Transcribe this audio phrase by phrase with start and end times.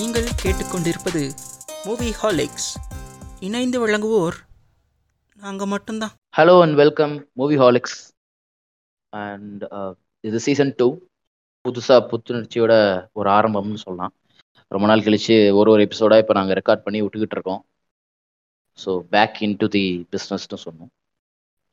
[0.00, 1.22] நீங்கள் கேட்டுக்கொண்டிருப்பது
[1.86, 2.68] மூவி ஹாலிக்ஸ்
[3.46, 4.36] இணைந்து வழங்குவோர்
[5.44, 6.12] நாங்கள் மட்டும்தான்.
[6.38, 7.14] Hello and welcome
[7.62, 7.96] movieholics
[9.12, 9.62] and
[10.24, 10.86] இது சீசன் டூ
[11.64, 12.72] புதுசாக புத்துணர்ச்சியோட
[13.20, 14.12] ஒரு ஆரம்பம்னு சொல்லலாம்.
[14.74, 17.60] ரொம்ப நாள் கழிச்சு ஒரு ஒரு எபிசோடாக இப்போ நாங்கள் ரெக்கார்ட் பண்ணி விட்டுக்கிட்டு இருக்கோம்.
[18.84, 20.92] So back into the பிஸ்னஸ்னு சொன்னோம்.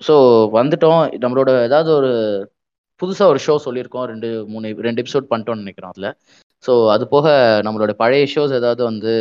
[0.07, 0.15] ஸோ
[0.57, 1.03] வந்துட்டோம்.
[1.25, 2.11] நம்மளோட ஏதாவது ஒரு
[3.01, 4.09] புதுசாக ஒரு ஷோ சொல்லியிருக்கோம்.
[4.13, 6.11] ரெண்டு மூணு ரெண்டு எபிசோட் பண்ணிட்டோம்னு நினைக்கிறோம் அதில்.
[6.63, 7.27] ஸோ அது போக
[7.65, 9.11] நம்மளோட பழைய ஷோஸ் ஏதாவது வந்து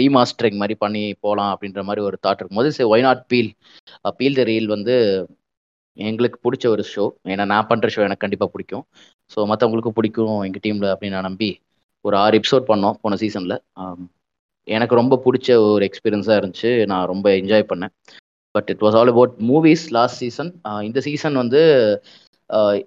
[0.00, 3.50] ரீமாஸ்டரிங் மாதிரி பண்ணி போகலாம் அப்படின்ற மாதிரி ஒரு தாட் இருக்கும்போது சரி why not feel
[4.18, 4.94] feel the reel வந்து
[5.96, 8.84] எங்களுக்கு பிடிச்ச ஒரு ஷோ ஏன்னா நான் பண்ணுற ஷோ எனக்கு கண்டிப்பாக பிடிக்கும்.
[9.30, 11.50] ஸோ மற்றவங்களுக்கும் பிடிக்கும் எங்கள் டீமில் அப்படின்னு நான் நம்பி
[12.04, 13.56] ஒரு ஆறு எபிசோட் பண்ணோம் போன சீசனில்
[14.68, 16.70] எனக்கு ரொம்ப பிடிச்ச ஒரு எக்ஸ்பீரியன்ஸாக இருந்துச்சு.
[16.92, 17.92] நான் ரொம்ப என்ஜாய் பண்ணேன்.
[18.54, 20.50] But it was all about movies last season
[20.88, 21.60] இந்த சீசன் வந்து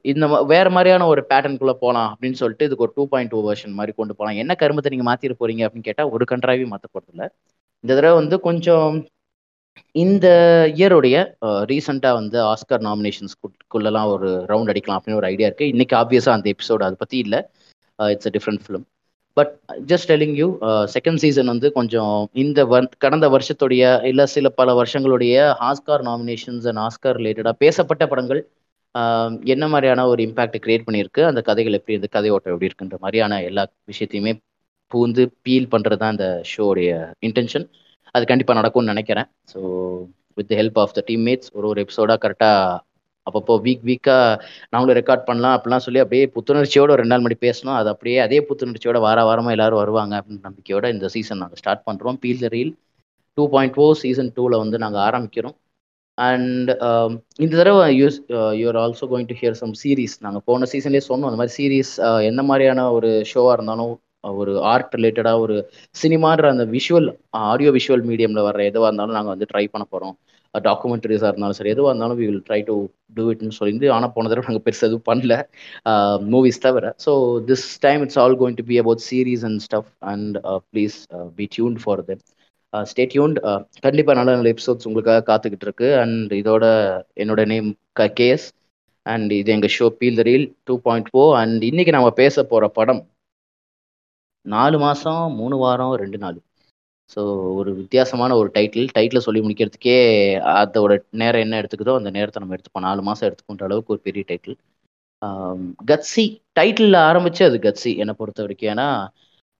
[0.02, 3.94] இந்த வேற மாதிரியான ஒரு பேட்டர்னுக்குள்ள போகலாம் அப்படின்னு சொல்லிட்டு இதுக்கு ஒரு டூ பாயிண்ட் டூ வெர்ஷன் மாதிரி
[3.96, 7.28] கொண்டு போகலாம் என்ன கருமத்தை நீங்க மாத்திர போறீங்க அப்படின்னு கேட்டால் ஒரு கன்றாவையும் மாற்ற இல்லை
[7.84, 8.94] இந்த தடவை வந்து கொஞ்சம்
[9.96, 10.28] இந்த
[10.78, 11.18] இயருடைய
[11.66, 16.84] ரீசெண்டாக வந்து ஆஸ்கர் நாமினேஷன்ஸ்குள்ளெல்லாம் ஒரு ரவுண்ட் அடிக்கலாம் அப்படின்னு ஒரு ஐடியா இருக்குது இன்றைக்கி ஆப்வியஸாக அந்த எபிசோடு
[16.84, 17.40] அதை பற்றி இல்லை.
[18.00, 18.86] It's a different film
[19.38, 19.52] but
[19.88, 20.48] just telling you
[20.96, 22.60] second season வந்து கொஞ்சம் இந்த
[22.98, 25.36] கடந்த வருஷத்துடைய இல்லை சில பல வருஷங்களுடைய
[25.70, 28.42] ஆஸ்கார் நாமினேஷன்ஸ் அண்ட் ஆஸ்கார் ரிலேட்டடாக பேசப்பட்ட படங்கள்
[29.54, 31.22] என்ன மாதிரியான ஒரு இம்பேக்ட் கிரியேட் பண்ணியிருக்கு?
[31.30, 34.34] அந்த கதைகள் எப்படி இருந்து கதை ஓட்டம் எப்படி இருக்குன்ற மாதிரியான எல்லா விஷயத்தையுமே
[34.92, 36.92] பூந்து பீல் பண்ணுறது தான் இந்த ஷோடைய
[37.28, 37.66] இன்டென்ஷன்
[38.16, 39.28] அது கண்டிப்பாக நடக்கும்னு நினைக்கிறேன்.
[39.52, 39.60] So
[40.38, 42.78] with help of the teammates ஒரு ஒரு எபிசோடாக கரெக்டாக
[43.28, 44.38] அப்பப்போ வீக் வீக்காக
[44.74, 49.00] நாங்களும் ரெக்கார்ட் பண்ணலாம் அப்படிலாம் சொல்லி அப்படியே புத்துணர்ச்சியோட ரெண்டு நாள் மணி பேசணும் அது அப்படியே அதே புத்துணர்ச்சியோட
[49.06, 52.72] வார வாரமாக எல்லாரும் வருவாங்க அப்படின்னு நம்பிக்கையோட இந்த சீசன் நாங்கள் ஸ்டார்ட் பண்ணுறோம் Peel the Reel
[53.38, 55.56] two point four season டூவில் வந்து நாங்கள் ஆரம்பிக்கிறோம்.
[56.20, 57.12] அண்ட் um,
[57.44, 58.18] இந்த தடவை use
[58.60, 62.20] you're also going to hear some series நாங்கள் போன சீசன்லேயே சொன்னோம் அந்த மாதிரி சீரீஸ் uh,
[62.30, 63.94] எந்த மாதிரியான ஒரு ஷோவாக இருந்தாலும்
[64.34, 65.56] ஒரு ஆர்ட் ரிலேட்டடாக ஒரு
[65.96, 67.08] சினிமான்ற அந்த விஷுவல்
[67.46, 70.16] ஆடியோ விஷுவல் மீடியமில் வர எதுவாக இருந்தாலும் நாங்கள் வந்து ட்ரை பண்ண போகிறோம்
[70.56, 72.76] டாக்குமெண்ட்ரிஸாக uh, இருந்தாலும் சரி எதுவாக இருந்தாலும் we will try to
[73.18, 75.34] do இட்னு சொல்லிருந்து ஆனால் போன தடவை நாங்கள் பெருசு எதுவும் பண்ணல.
[75.86, 76.94] Uh, மூவிஸ் தவிர.
[77.06, 77.14] So
[77.50, 80.38] this time it's all going to be about series and stuff and
[80.72, 80.98] please
[81.38, 82.24] be tuned for then
[82.74, 83.04] Uh, stay
[83.44, 86.66] uh, கண்டிப்பாக நல்ல நல்ல எபிசோட்ஸ் உங்களுக்காக காத்துக்கிட்டு இருக்கு அண்ட் இதோட
[87.22, 88.46] என்னோட நேம் க கேஎஸ்
[89.06, 92.68] அண்ட் இது எங்கள் show Peel the Reel two point four and இன்னைக்கு நம்ம பேச போகிற
[92.78, 93.02] படம்
[94.46, 96.38] நாலு மாதம் மூணு வாரம் ரெண்டு நாள்.
[97.12, 97.20] ஸோ
[97.60, 99.98] ஒரு வித்தியாசமான ஒரு டைட்டில் டைட்டில் சொல்லி முடிக்கிறதுக்கே
[100.56, 100.92] அதோட
[101.22, 102.88] நேரம் என்ன எடுத்துக்குதோ அந்த நேரத்தை நம்ம எடுத்துப்போம்.
[102.90, 104.58] நாலு மாதம் எடுத்துக்கொண்ட அளவுக்கு ஒரு பெரிய டைட்டில்
[105.92, 106.26] கட்ஸி
[106.60, 108.72] டைட்டிலில் ஆரம்பித்து அது கட்சி என்னை பொறுத்த வரைக்கும்.
[108.76, 108.88] ஏன்னா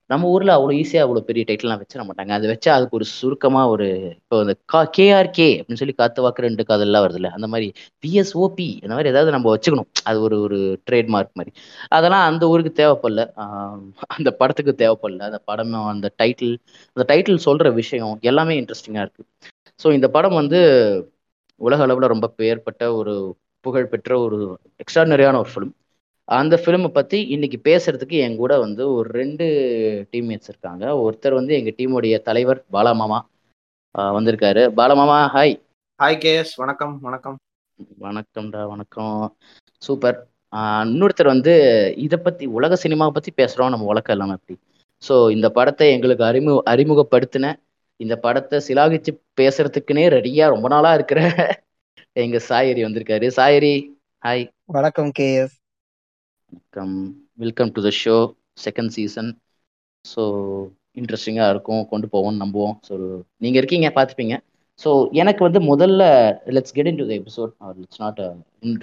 [0.10, 2.32] நம்ம ஊரில் அவ்வளோ ஈஸியாக அவ்வளோ பெரிய டைட்டில்லாம் வச்சிட மாட்டாங்க.
[2.38, 6.64] அது வச்சா அதுக்கு ஒரு சுருக்கமாக ஒரு இப்போ இந்த கா கேஆர்கே அப்படின்னு சொல்லி காத்து வாக்கு ரெண்டு
[6.70, 7.68] காதெல்லாம் வருதுல்ல அந்த மாதிரி
[8.04, 9.90] பிஎஸ்ஓபி அந்த மாதிரி ஏதாவது நம்ம வச்சுக்கணும்.
[10.10, 11.52] அது ஒரு ஒரு ட்ரேட்மார்க் மாதிரி.
[11.98, 13.24] அதெல்லாம் அந்த ஊருக்கு தேவைப்படல.
[14.16, 15.22] அந்த படத்துக்கு தேவைப்படல.
[15.30, 16.56] அந்த படம் அந்த டைட்டில்
[16.98, 19.28] அந்த டைட்டில் சொல்கிற விஷயம் எல்லாமே இன்ட்ரெஸ்டிங்காக இருக்குது
[19.80, 20.60] ஸோ இந்த படம் வந்து
[21.62, 23.14] உலக அளவில் ரொம்ப பெயர்பட்ட ஒரு
[23.66, 24.38] புகழ்பெற்ற ஒரு
[24.84, 25.74] எக்ஸ்ட்ரானரியான ஒரு ஃபிலிம்
[26.38, 29.46] அந்த ஃபிலிமை பற்றி இன்னைக்கு பேசுறதுக்கு என் கூட வந்து ஒரு ரெண்டு
[30.12, 30.84] டீம்மேட்ஸ் இருக்காங்க.
[31.04, 33.20] ஒருத்தர் வந்து எங்கள் டீமுடைய தலைவர் பாலாமாமா
[34.18, 34.64] வந்திருக்காரு.
[34.80, 35.54] பாலமாமா ஹாய்
[36.00, 37.38] ஹாய் கேஎஸ் வணக்கம் வணக்கம்.
[38.06, 39.16] வணக்கம்டா வணக்கம்.
[39.82, 40.18] சூப்பர்.
[40.92, 41.54] இன்னொருத்தர் வந்து
[42.06, 44.56] இதை பற்றி உலக சினிமாவை பற்றி பேசுகிறோம் நம்ம உலகம் இல்லாமல் எப்படி?
[45.04, 47.54] ஸோ இந்த படத்தை எங்களுக்கு அறிமு அறிமுகப்படுத்தின
[48.00, 51.22] இந்த படத்தை சிலாகிச்சு பேசுறதுக்குன்னே ரெடியாக ரொம்ப நாளாக இருக்கிற
[52.26, 53.30] எங்கள் சாயரி வந்திருக்காரு.
[53.40, 53.74] சாயரி
[54.24, 54.46] ஹாய்
[54.78, 55.56] வணக்கம் கேஎஸ்
[56.52, 56.94] வணக்கம்
[57.36, 58.14] welcome to the show
[58.64, 59.30] second season
[60.06, 60.22] so
[60.98, 62.76] இன்ட்ரெஸ்டிங்காக இருக்கும் கொண்டு போவோம்னு நம்புவோம்.
[62.88, 62.94] ஸோ
[63.44, 64.36] நீங்கள் இருக்கீங்க பார்த்துப்பீங்க.
[64.80, 64.90] ஸோ
[65.22, 66.04] எனக்கு வந்து முதல்ல
[66.56, 67.52] let's get into the episode
[67.84, 68.22] it's not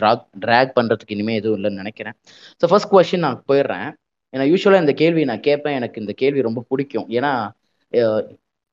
[0.01, 2.17] track track பண்ணுறதுக்கு இனிமேல் எதுவும் இல்லைன்னு நினைக்கிறேன்.
[2.61, 3.89] ஸோ ஃபர்ஸ்ட் கொஷின் நான் போயிடுறேன்.
[4.33, 5.79] ஏன்னா யூஸ்வலாக இந்த கேள்வி நான் கேட்பேன்.
[5.81, 7.09] எனக்கு இந்த கேள்வி ரொம்ப பிடிக்கும்.
[7.19, 7.33] ஏன்னா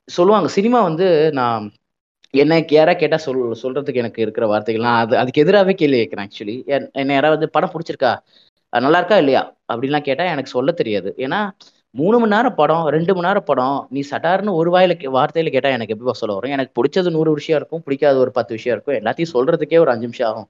[0.08, 1.08] சொல்லுவாங்க சினிமா வந்து
[1.40, 1.66] நான்
[2.34, 6.56] என்ன யாராவது கேட்டால் சொல் சொல்கிறதுக்கு எனக்கு இருக்கிற வார்த்தைகள்லாம் அது அதுக்கு எதிராகவே கேள்வி கேட்குறேன் ஆக்சுவலி
[7.02, 8.14] என்ன யாராவது படம் பிடிச்சிருக்கா?
[8.74, 9.42] நல்லா இருக்கா இல்லையா?
[9.72, 11.10] அப்படின்லாம் கேட்டால் எனக்கு சொல்ல தெரியாது.
[11.26, 11.40] ஏன்னா
[11.96, 15.94] மூணு மணி நேரம் படம் ரெண்டு மணி நேரம் படம் நீ சட்டார்னு ஒரு வாயில வார்த்தையில கேட்டால் எனக்கு
[15.96, 16.54] எப்படி சொல்ல வரும்?
[16.56, 18.98] எனக்கு பிடிச்சது நூறு விஷயம் இருக்கும் பிடிக்காத ஒரு பத்து விஷயம் இருக்கும்.
[19.02, 20.48] எல்லாத்தையும் சொல்றதுக்கே ஒரு அஞ்சு நிமிஷம் ஆகும்.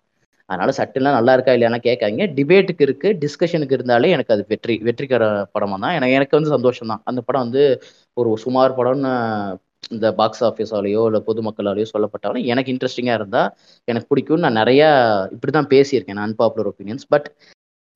[0.50, 5.24] அதனால சட்டுலாம் நல்லா இருக்கா இல்லையானா கேட்காங்க டிபேட்டுக்கு இருக்கு டிஸ்கஷனுக்கு இருந்தாலே எனக்கு அது வெற்றி வெற்றிகர
[5.56, 5.96] படமா தான்.
[5.98, 7.04] எனக்கு எனக்கு வந்து சந்தோஷம் தான்.
[7.10, 7.64] அந்த படம் வந்து
[8.18, 9.12] ஒரு சுமார் படம்னு
[9.92, 13.50] இந்த பாக்ஸ் ஆஃபீஸாலேயோ இல்லை பொதுமக்களாலேயோ சொல்லப்பட்டாலும் எனக்கு இன்ட்ரெஸ்டிங்காக இருந்தால்
[13.88, 14.88] எனக்கு பிடிக்கும்னு நான் நிறையா
[15.36, 17.28] இப்படி தான் பேசியிருக்கேன் unpopular opinions but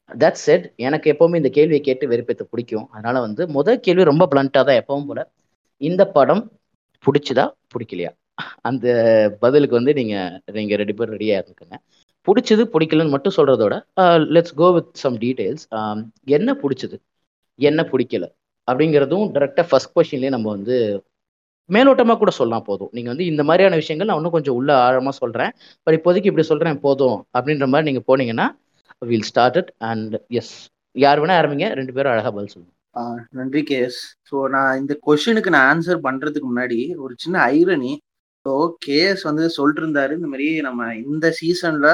[0.10, 2.86] that said எனக்கு எப்பவுமே இந்த கேள்வியை கேட்டு வெறுப்பேற்ற பிடிக்கும்.
[2.94, 5.22] அதனால வந்து முதல் கேள்வி ரொம்ப பிளண்டா தான் எப்பவும் போல
[5.82, 6.44] இந்த படம்
[7.04, 8.12] பிடிச்சதா பிடிக்கலையா?
[8.70, 8.88] அந்த
[9.44, 10.16] பதிலுக்கு வந்து நீங்க
[10.58, 11.78] நீங்க ரெண்டு பேர் ரெடியா இருந்துக்கோங்க.
[12.28, 13.76] பிடிச்சது பிடிக்கலன்னு மட்டும் சொல்றதோட
[14.36, 15.66] let's go with some details
[16.38, 16.98] என்ன பிடிச்சது
[17.60, 18.26] என்ன பிடிக்கல
[18.68, 20.76] அப்படிங்கிறதும் டைரெக்டாக ஃபர்ஸ்ட் கொஷின்லேயே நம்ம வந்து
[21.70, 22.92] மேலோட்டமாக கூட சொல்லலாம் போதும்.
[22.96, 25.52] நீங்கள் வந்து இந்த மாதிரியான விஷயங்கள் நான் இன்னும் கொஞ்சம் உள்ள ஆழமாக சொல்கிறேன்
[25.88, 28.48] பட் இப்போதைக்கு இப்படி சொல்கிறேன் போதும் அப்படின்ற மாதிரி நீங்கள் போனீங்கன்னா
[29.02, 30.54] will start it and yes
[30.96, 31.68] யார் வேணா ஆரம்பிங்க.
[31.80, 32.74] ரெண்டு பேரும் அழகா பதில் சொல்லுங்க.
[33.40, 33.98] நன்றி கேஸ்
[34.30, 37.92] ஸோ நான் இந்த கொஷனுக்கு நான் ஆன்சர் பண்றதுக்கு முன்னாடி ஒரு சின்ன ஐரணி
[38.46, 38.54] ஸோ
[38.86, 41.90] கேஎஸ் வந்து சொல்லிட்டு இருந்தாரு இந்த மாதிரி நம்ம இந்த சீசன்ல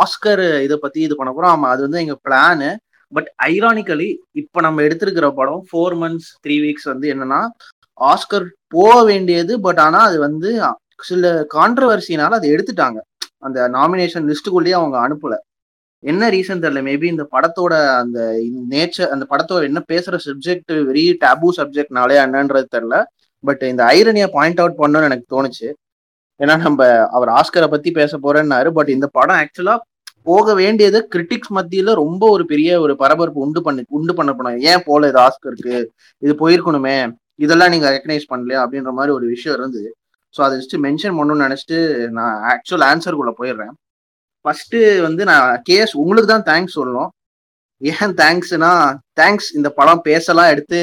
[0.00, 1.54] ஆஸ்கர் இதை பத்தி இது பண்ண போறோம்.
[1.56, 2.68] ஆமா அது வந்து எங்க பிளானு
[3.12, 4.08] பட் ஐரானிக்கலி
[4.42, 7.40] இப்போ நம்ம எடுத்திருக்கிற படம் ஃபோர் மந்த்ஸ் த்ரீ வீக்ஸ் வந்து என்னன்னா
[8.00, 8.46] ஆஸ்கர்
[8.76, 10.50] போக வேண்டியது பட் ஆனா அது வந்து
[11.02, 12.98] சில கான்ட்ரவர்சினால அதை எடுத்துட்டாங்க.
[13.46, 15.34] அந்த நாமினேஷன் லிஸ்ட்டுக்குள்ளேயே அவங்க அனுப்பல.
[16.02, 18.18] என்ன ரீசன் தெரியல மேபி இந்த படத்தோட அந்த
[18.72, 22.96] நேச்சர் அந்த படத்தோட என்ன பேசுற சப்ஜெக்ட் வெரி டேபு சப்ஜெக்ட்னாலே என்னன்றது தெரியல.
[23.44, 25.68] பட் இந்த ஐரனியா பாயிண்ட் அவுட் பண்ணணும்னு எனக்கு தோணுச்சு.
[26.40, 28.70] ஏன்னா நம்ம அவர் ஆஸ்கரை பத்தி பேச போறேன்னாரு.
[28.78, 29.76] பட் இந்த படம் ஆக்சுவலா
[30.28, 34.84] போக வேண்டியது கிரிட்டிக்ஸ் மத்தியில ரொம்ப ஒரு பெரிய ஒரு பரபரப்பு உண்டு பண்ணி உண்டு பண்ண படம் ஏன்
[34.88, 35.76] போல இது ஆஸ்கருக்கு
[36.22, 36.96] இது போயிருக்கணுமே.
[37.44, 38.60] இதெல்லாம் நீங்க ரெக்கனைஸ் பண்ணலையா?
[38.64, 39.88] அப்படின்ற மாதிரி ஒரு விஷயம் இருந்தது.
[40.34, 41.78] ஸோ அதை ஜஸ்ட் மென்ஷன் பண்ணணும்னு நினைச்சிட்டு
[42.18, 43.74] நான் ஆக்சுவல் ஆன்சருக்குள்ள போயிடுறேன்.
[44.46, 44.76] ஃபர்ஸ்ட்
[45.06, 47.10] வந்து நான் கேஸ் உங்களுக்கு தான் தேங்க்ஸ் சொல்லணும்.
[47.82, 48.72] ஏன் தேங்க்ஸ்னா
[49.20, 50.78] தேங்க்ஸ் இந்த படம் பேசலாம் எடுத்து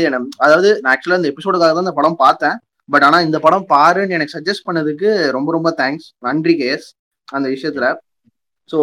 [0.45, 2.57] அதாவது நான் ஆக்சுவலா இந்த எபிசோடுக்காக தான் இந்த படம் பார்த்தேன்.
[2.89, 6.87] பட் ஆனா இந்த படம் பாருன்னு எனக்கு சஜஸ்ட் பண்ணதுக்கு ரொம்ப ரொம்ப தேங்க்ஸ் நன்றி கேஸ்
[7.27, 7.87] அந்த விஷயத்துல.
[8.69, 8.79] ஸோ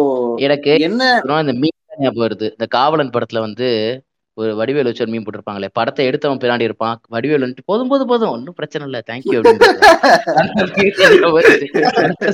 [0.47, 1.11] எனக்கு என்ன
[1.43, 2.47] இந்த மீன் ஞாபகம் வருது.
[2.55, 3.69] இந்த காவலன் படத்துல வந்து
[4.37, 6.97] ஒரு வடிவேல் வச்சு ஒரு மீன் போட்டிருப்பாங்களே படத்தை எடுத்தவன் பின்னாடி இருப்பான்.
[7.11, 9.67] வடிவேல் வந்துட்டு போதும் போதும் போதும் ஒன்றும் பிரச்சனை இல்லை தேங்க்யூ அப்படின்னு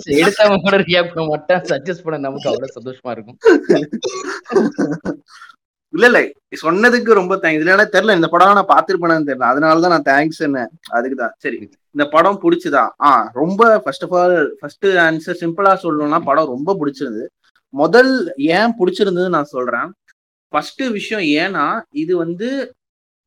[0.22, 1.64] எடுத்தவன் கூட ரியாக்ட் பண்ண மாட்டான்.
[1.72, 3.40] சஜஸ்ட் பண்ண நமக்கு அவ்வளவு சந்தோஷமா இருக்கும்.
[5.94, 6.20] இல்ல இல்ல
[6.64, 9.50] சொன்னதுக்கு ரொம்ப தேங்க்ஸ் இல்லைன்னா தெரியல இந்த படம் நான் பார்த்திருப்பேன்னு தெரியல.
[9.52, 11.58] அதனாலதான் நான் தேங்க்ஸ் என்ன அதுக்குதான் சரி
[11.96, 12.84] இந்த படம் பிடிச்சதா?
[13.02, 17.28] ஆ ரொம்ப first of all first answer சிம்பிளா சொல்லணும்னா படம் ரொம்ப பிடிச்சிருந்தது.
[17.74, 19.90] முதல் ஏன் பிடிச்சிருந்தது நான் சொல்றேன்.
[20.54, 21.66] ஃபர்ஸ்ட் விஷயம் ஏன்னா
[22.04, 22.50] இது வந்து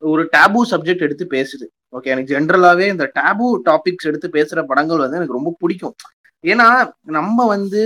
[0.02, 1.66] ஒரு டேபு சப்ஜெக்ட் எடுத்து பேசுது.
[1.96, 5.94] ஓகே எனக்கு ஜென்ரலாவே இந்த டேபு டாபிக்ஸ் எடுத்து பேசுற படங்கள் வந்து எனக்கு ரொம்ப பிடிக்கும்.
[6.44, 6.66] ஏன்னா
[7.16, 7.80] நம்ம வந்து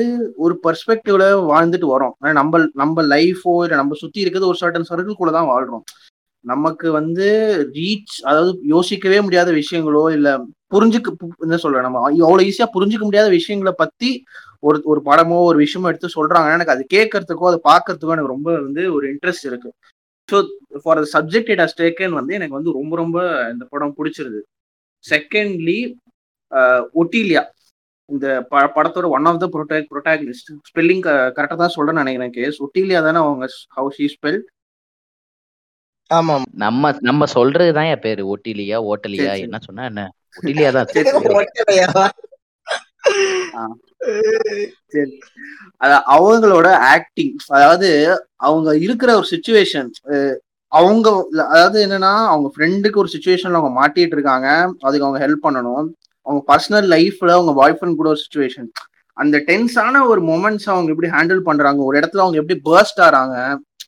[0.45, 5.51] ஒரு பெர்ஸ்பெக்டிவ்ல வாழ்ந்துட்டு வரோம் நம்ம நம்ம லைஃபோ இல்லை நம்ம சுத்தி இருக்கிறது ஒரு சர்டன் சர்க்கிள்குள்ள தான்
[5.53, 5.85] வாழ்றோம்.
[6.45, 7.27] நமக்கு வந்து
[7.77, 10.29] ரீச் அதாவது யோசிக்கவே முடியாத விஷயங்களோ இல்ல
[10.75, 11.09] புரிஞ்சுக்க
[11.47, 14.11] என்ன சொல்கிறேன் நம்ம அவ்வளவு ஈஸியா புரிஞ்சுக்க முடியாத விஷயங்களை பத்தி
[14.65, 18.83] ஒரு ஒரு படமோ ஒரு விஷயமோ எடுத்து சொல்றாங்கன்னா எனக்கு அது கேட்கறதுக்கோ அதை பார்க்கறதுக்கோ எனக்கு ரொம்ப வந்து
[18.97, 19.71] ஒரு இன்ட்ரெஸ்ட் இருக்கு.
[20.29, 20.37] So
[20.85, 23.19] far the subject it has taken வந்து எனக்கு வந்து ரொம்ப ரொம்ப
[23.53, 24.41] இந்த படம் பிடிச்சிருது.
[25.05, 25.79] Secondly
[27.01, 27.43] Otilia.
[28.09, 28.27] இந்த
[28.75, 31.03] படத்தோட one of the protag protagonist spelling
[31.37, 32.59] கரெக்டாக தான் சொல்றேன்னு நினைக்கிறேன் கேஸ்.
[32.67, 33.47] ஒட்டிலியா தானே அவங்க
[33.77, 34.41] ஹவு ஷீ ஸ்பெல்
[36.11, 38.23] ஆமா நம்ம நம்ம சொல்றதுதான் என் பேரு.
[38.33, 40.03] ஒட்டிலியா ஓட்டலியா என்ன சொன்னா என்ன?
[40.37, 40.89] ஒட்டிலியா தான்
[46.15, 47.91] அவங்களோட ஆக்டிங் அதாவது
[48.49, 49.91] அவங்க இருக்கிற ஒரு சுச்சுவேஷன்
[50.73, 51.09] அவங்க
[51.49, 54.49] அதாவது என்னன்னா அவங்க ஃப்ரெண்டுக்கு ஒரு சுச்சுவேஷன்ல அவங்க மாட்டிட்டு இருக்காங்க.
[54.87, 55.87] அதுக்கு அவங்க ஹெல்ப் பண்ணணும்.
[56.27, 58.69] அவங்க பர்சனல் லைஃப்ல அவங்க பாய் ஃப்ரெண்ட் கூட ஒரு சுச்சுவேஷன்
[59.17, 63.37] அந்த டென்ஸான ஒரு மொமெண்ட்ஸ் அவங்க எப்படி ஹேண்டில் பண்றாங்க ஒரு இடத்துல அவங்க எப்படி பர்ஸ்ட் ஆறாங்க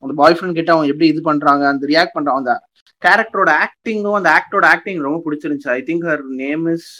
[0.02, 2.54] அந்த பாய் ஃப்ரெண்ட் கிட்ட அவங்க எப்படி இது பண்றாங்க அந்த ரியாக்ட் பண்றாங்க அந்த
[3.02, 5.70] கேரக்டரோட ஆக்டிங்கும் அந்த ஆக்டரோட ஆக்டிங் ரொம்ப பிடிச்சிருந்துச்சு.
[5.76, 6.90] I think her name is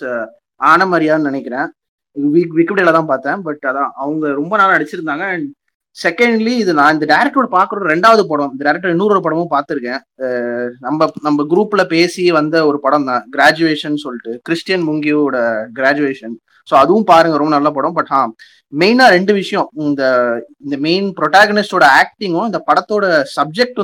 [0.61, 1.69] ஆனமரியான்னு நினைக்கிறேன்.
[2.17, 5.49] விக்கிபீடியால தான் பார்த்தேன் பட் அதான் அவங்க ரொம்ப நாள் நடிச்சிருந்தாங்க அண்ட்
[5.97, 10.01] செகண்ட்லி இது நான் இந்த டேரக்டரோட பாக்குற ரெண்டாவது படம் இந்த டேரக்டர் இன்னொரு படமும் பார்த்துருக்கேன்.
[10.81, 15.39] நம்ம நம்ம குரூப்ல பேசி வந்த ஒரு படம் தான் கிராஜுவேஷன் சொல்லிட்டு கிறிஸ்டியன் முங்கியோட
[15.73, 16.35] கிராஜுவேஷன்
[16.69, 18.21] ஸோ அதுவும் பாருங்க ரொம்ப நல்ல படம் பட் ஆ
[18.73, 20.03] மெயினா ரெண்டு விஷயம் இந்த
[20.65, 23.05] இந்த மெயின் ப்ரொட்டாகனிஸ்டோட ஆக்டிங்கும் இந்த படத்தோட
[23.37, 23.81] சப்ஜெக்ட்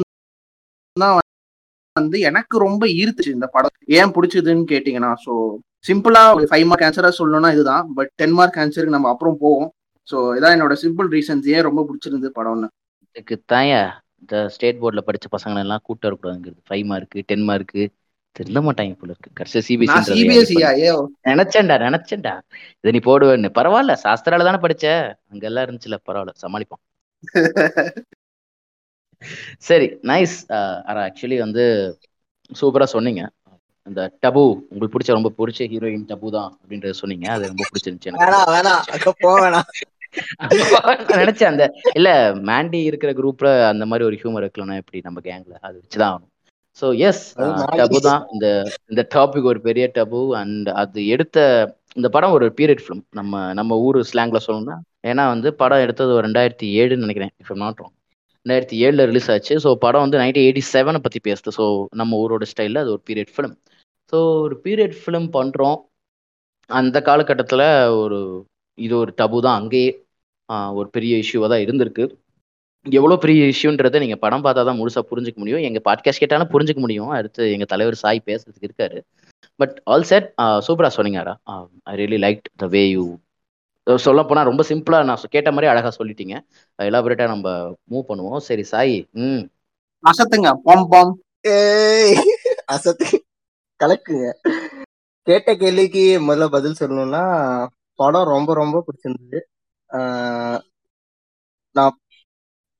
[0.96, 1.18] தான்
[1.96, 3.74] வந்து எனக்கு ரொம்ப ஈர்த்துச்சு இந்த படம்.
[3.98, 5.32] ஏன் பிடிச்சதுன்னு கேட்டீங்கன்னா ஸோ
[5.88, 9.70] சிம்பிளா ஒரு ஃபைவ் மார்க் ஆன்சரா சொல்லணும்னா இதுதான் பட் டென் மார்க் ஆன்சருக்கு நம்ம அப்புறம் போவோம்.
[10.08, 12.68] ஸோ இதான் என்னோட சிம்பிள் ரீசன்ஸ் ஏன் ரொம்ப பிடிச்சிருந்து படம்னு.
[13.16, 13.80] இதுக்கு தாயா
[14.22, 17.82] இந்த ஸ்டேட் போர்டில் படிச்ச பசங்களை எல்லாம் கூட்டு வரக்கூடாதுங்கிறது ஃபைவ் மார்க்கு டென் மார்க்கு
[18.36, 19.30] தெரிய மாட்டாங்க போல இருக்கு.
[19.38, 20.90] கடைசி சிபிஎஸ்சி சிபிஎஸ்சியா ஏ
[21.30, 22.34] நினைச்சேன்டா நினைச்சேன்டா.
[22.80, 23.50] இதை நீ போடுவேன்னு.
[23.58, 24.86] பரவாயில்ல சாஸ்திரால தானே படிச்ச?
[25.32, 26.82] அங்க எல்லாம் இருந்துச்சுல பரவாயில்ல சமாளிப்போம்.
[29.68, 30.36] சரி நைஸ்
[31.06, 31.64] ஆக்சுவலி வந்து
[32.60, 33.22] சூப்பரா சொன்னீங்க.
[33.86, 37.26] அந்த டபு உங்களுக்கு பிடிச்ச ரொம்ப பிடிச்ச ஹீரோயின் டபு தான் அப்படின்றத சொன்னீங்க.
[37.34, 38.12] அது ரொம்ப பிடிச்சிருந்துச்சு
[41.20, 41.64] நினைச்சேன் அந்த
[41.98, 42.08] இல்ல
[42.50, 46.30] மேண்டி இருக்கிற குரூப்ல அந்த மாதிரி ஒரு ஹியூமர் இருக்கலன்னா எப்படி நம்ம கேங்ல அது வச்சுதான் ஆகணும்.
[46.80, 47.24] ஸோ எஸ்
[47.80, 48.22] டபு தான்.
[48.34, 48.46] இந்த
[48.90, 51.38] இந்த டாபிக் ஒரு பெரிய டபு அண்ட் அது எடுத்த
[51.98, 54.76] இந்த படம் ஒரு பீரியட் ஃபிலிம் நம்ம நம்ம ஊர் ஸ்லாங்ல சொல்லணும்னா
[55.10, 57.92] ஏன்னா வந்து படம் எடுத்தது ஒரு ரெண்டாயிரத்தி ஏழுன்னு நினைக்கிறேன் இப்போ நாட்டும்
[58.46, 59.54] ரெண்டாயிரத்தி ஏழில் ரிலீஸ் ஆச்சு.
[59.64, 61.50] ஸோ படம் வந்து நைன்டீன் எயிட்டி செவனை பற்றி பேசுது.
[61.58, 61.64] ஸோ
[62.00, 63.54] நம்ம ஊரோட ஸ்டைலில் அது ஒரு பீரியட் ஃபிலிம்
[64.12, 65.78] ஸோ ஒரு பீரியட் ஃபிலிம் பண்ணுறோம்
[66.70, 67.66] அந்த காலகட்டத்தில்
[68.02, 68.18] ஒரு
[68.78, 69.58] இது ஒரு டபு தான்.
[69.60, 69.90] அங்கேயே
[70.78, 72.04] ஒரு பெரிய இஷ்யூவாக தான் இருந்திருக்கு.
[72.86, 75.64] எவ்வளோ பெரிய இஷ்யூன்றதை நீங்கள் படம் பார்த்தா தான் முழுசாக புரிஞ்சுக்க முடியும்.
[75.68, 77.10] எங்கள் பாட்காஸ்ட் கேட்டாலும் புரிஞ்சுக்க முடியும்.
[77.18, 78.98] அடுத்து எங்கள் தலைவர் சாய் பேசுறதுக்கு இருக்காரு.
[79.60, 80.28] பட் ஆல் செட்
[80.66, 81.34] சூப்பராக சொன்னீங்கடா
[81.92, 83.04] I really like the way you
[83.86, 86.34] சொல்ல போனா ரொம்ப சிம்பிளா நான் கேட்ட மாதிரி அழகா சொல்லிட்டீங்க.
[86.78, 87.48] எலாபரேட்டா நம்ம
[87.90, 88.40] மூவ் பண்ணுவோம்.
[88.40, 88.94] சரி சாய்.
[89.18, 89.42] ம்.
[90.04, 90.50] அசத்துங்க.
[90.64, 91.12] Bam bam.
[91.50, 92.14] ஏய்.
[92.66, 93.08] அசத்து.
[93.80, 94.26] கலக்குங்க.
[95.26, 97.22] கேட்ட கேள்விக்கு முதல்ல பதில் சொல்லணும்னா
[97.98, 99.40] படம் ரொம்ப ரொம்ப பிடிச்சிருந்தது.
[101.76, 101.94] நான்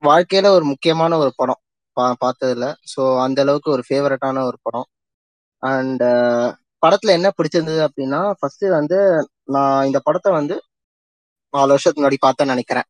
[0.02, 1.60] வாழ்க்கையில ஒரு முக்கியமான ஒரு படம்
[1.96, 2.66] பா பார்த்ததுல.
[2.92, 4.86] ஸோ அந்த அளவுக்கு ஒரு ஃபேவரட்டான ஒரு படம்.
[5.62, 6.04] அண்ட்
[6.82, 8.98] படத்துல என்ன பிடிச்சிருந்தது அப்படின்னா ஃபர்ஸ்ட் வந்து
[9.48, 10.56] நான் இந்த படத்தை வந்து
[11.52, 12.88] நாலு வருஷத்துக்கு முன்னாடி பார்த்தேன்னு நினைக்கிறேன்.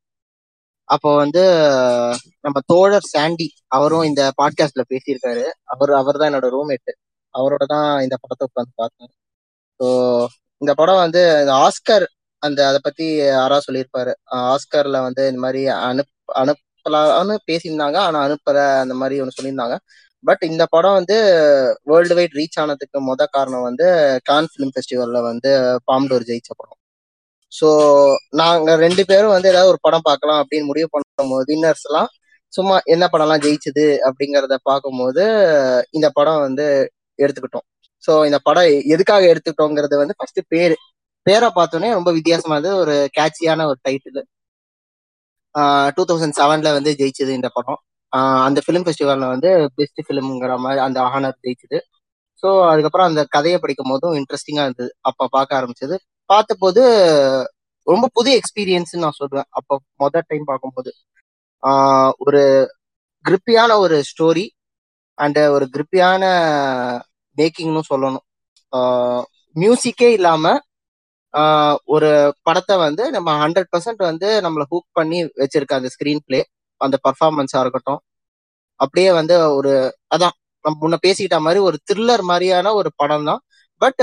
[0.88, 1.42] அப்போ வந்து
[2.40, 5.45] நம்ம தோழர் சாண்டி அவரும் இந்த பாட்காஸ்ட்ல பேசியிருக்காரு.
[5.64, 6.92] அவர் அவர் தான் என்னோட ரூம்மேட்டு
[7.35, 9.12] அவரோட தான் இந்த படத்தை உட்காந்து பார்த்தேன்.
[9.81, 9.87] ஸோ
[10.61, 11.23] இந்த படம் வந்து
[11.59, 12.07] ஆஸ்கர்
[12.42, 14.12] அந்த அதை பத்தி யாரா சொல்லியிருப்பாரு.
[14.45, 16.11] ஆஸ்கர்ல வந்து இந்த மாதிரி அனுப்
[16.42, 17.97] அனுப்பலாம்னு பேசியிருந்தாங்க.
[17.99, 19.76] ஆனா அனுப்பல அந்த மாதிரி ஒன்று சொல்லியிருந்தாங்க.
[20.25, 21.16] பட் இந்த படம் வந்து
[21.85, 23.87] வேர்ல்டு வைட் ரீச் ஆனதுக்கு முத காரணம் வந்து
[24.25, 25.52] கான் ஃபிலிம் ஃபெஸ்டிவல்ல வந்து
[25.87, 26.78] பாம்டோர் ஜெயிச்ச படம்.
[27.52, 27.68] ஸோ
[28.40, 32.11] நாங்க ரெண்டு பேரும் வந்து ஏதாவது ஒரு படம் பார்க்கலாம் அப்படின்னு முடிவு பண்ணும்போது வின்னர்ஸ் எல்லாம்
[32.52, 35.25] சும்மா என்ன படம்லாம் ஜெயிச்சது அப்படிங்கிறத பார்க்கும்போது
[35.97, 36.66] இந்த படம் வந்து
[37.18, 37.66] எடுத்துக்கிட்டோம்.
[38.04, 40.76] ஸோ இந்த படம் எதுக்காக எடுத்துக்கிட்டோங்கிறது வந்து ஃபர்ஸ்ட் பேரு.
[41.26, 44.23] பேரை பார்த்தோன்னே ரொம்ப வித்தியாசமானது ஒரு கேட்சியான ஒரு டைட்டில்
[45.97, 47.80] டூ தௌசண்ட் செவன்ல வந்து ஜெயிச்சது இந்த படம்.
[48.47, 51.78] அந்த ஃபிலிம் ஃபெஸ்டிவல்ல வந்து பெஸ்ட் ஃபிலிம்ங்கிற மாதிரி அந்த ஆனர் ஜெயிச்சது.
[52.42, 54.90] ஸோ அதுக்கப்புறம் அந்த கதையை படிக்கும் போதும் இன்ட்ரெஸ்டிங்காக இருந்தது.
[55.09, 55.97] அப்போ பார்க்க ஆரம்பிச்சது
[56.31, 56.83] பார்த்தபோது
[57.87, 60.91] ரொம்ப புது எக்ஸ்பீரியன்ஸ் நான் சொல்லுவேன் அப்போ மொதல் டைம் பார்க்கும்போது.
[62.25, 62.43] ஒரு
[63.25, 64.47] கிரிப்பியான ஒரு ஸ்டோரி
[65.19, 66.23] அண்ட் ஒரு கிரிப்பியான
[67.38, 68.25] மேக்கிங்னு சொல்லணும்.
[69.57, 70.45] மியூசிக்கே இல்லாம
[71.95, 72.11] ஒரு
[72.47, 76.41] படத்தை வந்து நம்ம ஹண்ட்ரட் பர்சன்ட் வந்து நம்மளை ஹூக் பண்ணி வச்சிருக்க அந்த ஸ்கிரீன் பிளே
[76.81, 78.00] அந்த பர்ஃபார்மன்ஸா இருக்கட்டும்.
[78.81, 79.73] அப்படியே வந்து ஒரு
[80.14, 83.41] அதான் நம்ம முன்ன பேசிக்கிட்ட மாதிரி ஒரு த்ரில்லர் மாதிரியான ஒரு படம் தான்
[83.81, 84.02] பட்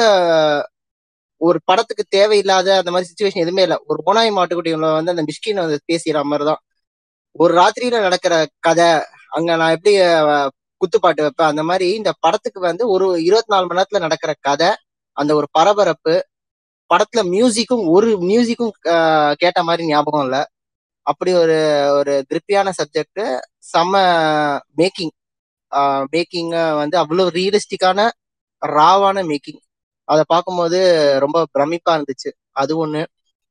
[1.41, 3.77] ஒரு படத்துக்கு தேவையில்லாத அந்த மாதிரி சுச்சுவேஷன் எதுவுமே இல்லை.
[3.91, 6.61] ஒரு ஓனாய் மாட்டுக்குட்டிகளை வந்து அந்த மிஷ்கின் வந்து பேசுகிற மாதிரி தான்
[7.35, 8.33] ஒரு ராத்திரியில நடக்கிற
[8.67, 8.87] கதை
[9.37, 9.93] அங்க நான் எப்படி
[10.81, 11.51] குத்துப்பாட்டு வைப்பேன்?
[11.51, 14.69] அந்த மாதிரி இந்த படத்துக்கு வந்து ஒரு இருபத்தி நாலு மணி நேரத்துல நடக்கிற கதை
[15.17, 16.13] அந்த ஒரு பரபரப்பு
[16.89, 18.73] படத்துல மியூசிக்கும் ஒரு மியூசிக்கும்
[19.41, 20.41] கேட்ட மாதிரி ஞாபகம் இல்லை.
[21.07, 21.57] அப்படி ஒரு
[21.99, 23.21] ஒரு திருப்தியான சப்ஜெக்ட்
[23.73, 23.93] செம்ம
[24.79, 25.13] மேக்கிங்
[26.13, 27.99] மேக்கிங்க வந்து அவ்வளவு ரியலிஸ்டிக்கான
[28.61, 29.61] ராவான மேக்கிங்
[30.09, 30.79] அதை பார்க்கும்போது
[31.19, 32.29] ரொம்ப பிரமிப்பா இருந்துச்சு.
[32.51, 33.01] அது ஒண்ணு.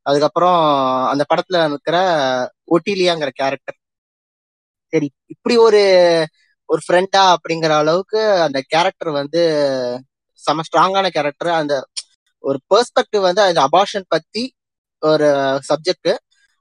[0.07, 0.61] அதுக்கப்புறம்
[1.07, 1.97] அந்த படத்துல இருக்கிற
[2.71, 3.79] ஒட்டிலியாங்கிற கேரக்டர்
[4.93, 5.83] சரி இப்படி ஒரு
[6.69, 9.43] ஒரு ஃப்ரெண்டா அப்படிங்கிற அளவுக்கு அந்த கேரக்டர் வந்து
[10.39, 11.75] செம ஸ்ட்ராங்கான கேரக்டர் அந்த
[12.45, 14.43] ஒரு பெர்ஸ்பெக்டிவ் வந்து அந்த அபார்ஷன் பத்தி
[15.03, 15.29] ஒரு
[15.71, 16.13] சப்ஜெக்ட்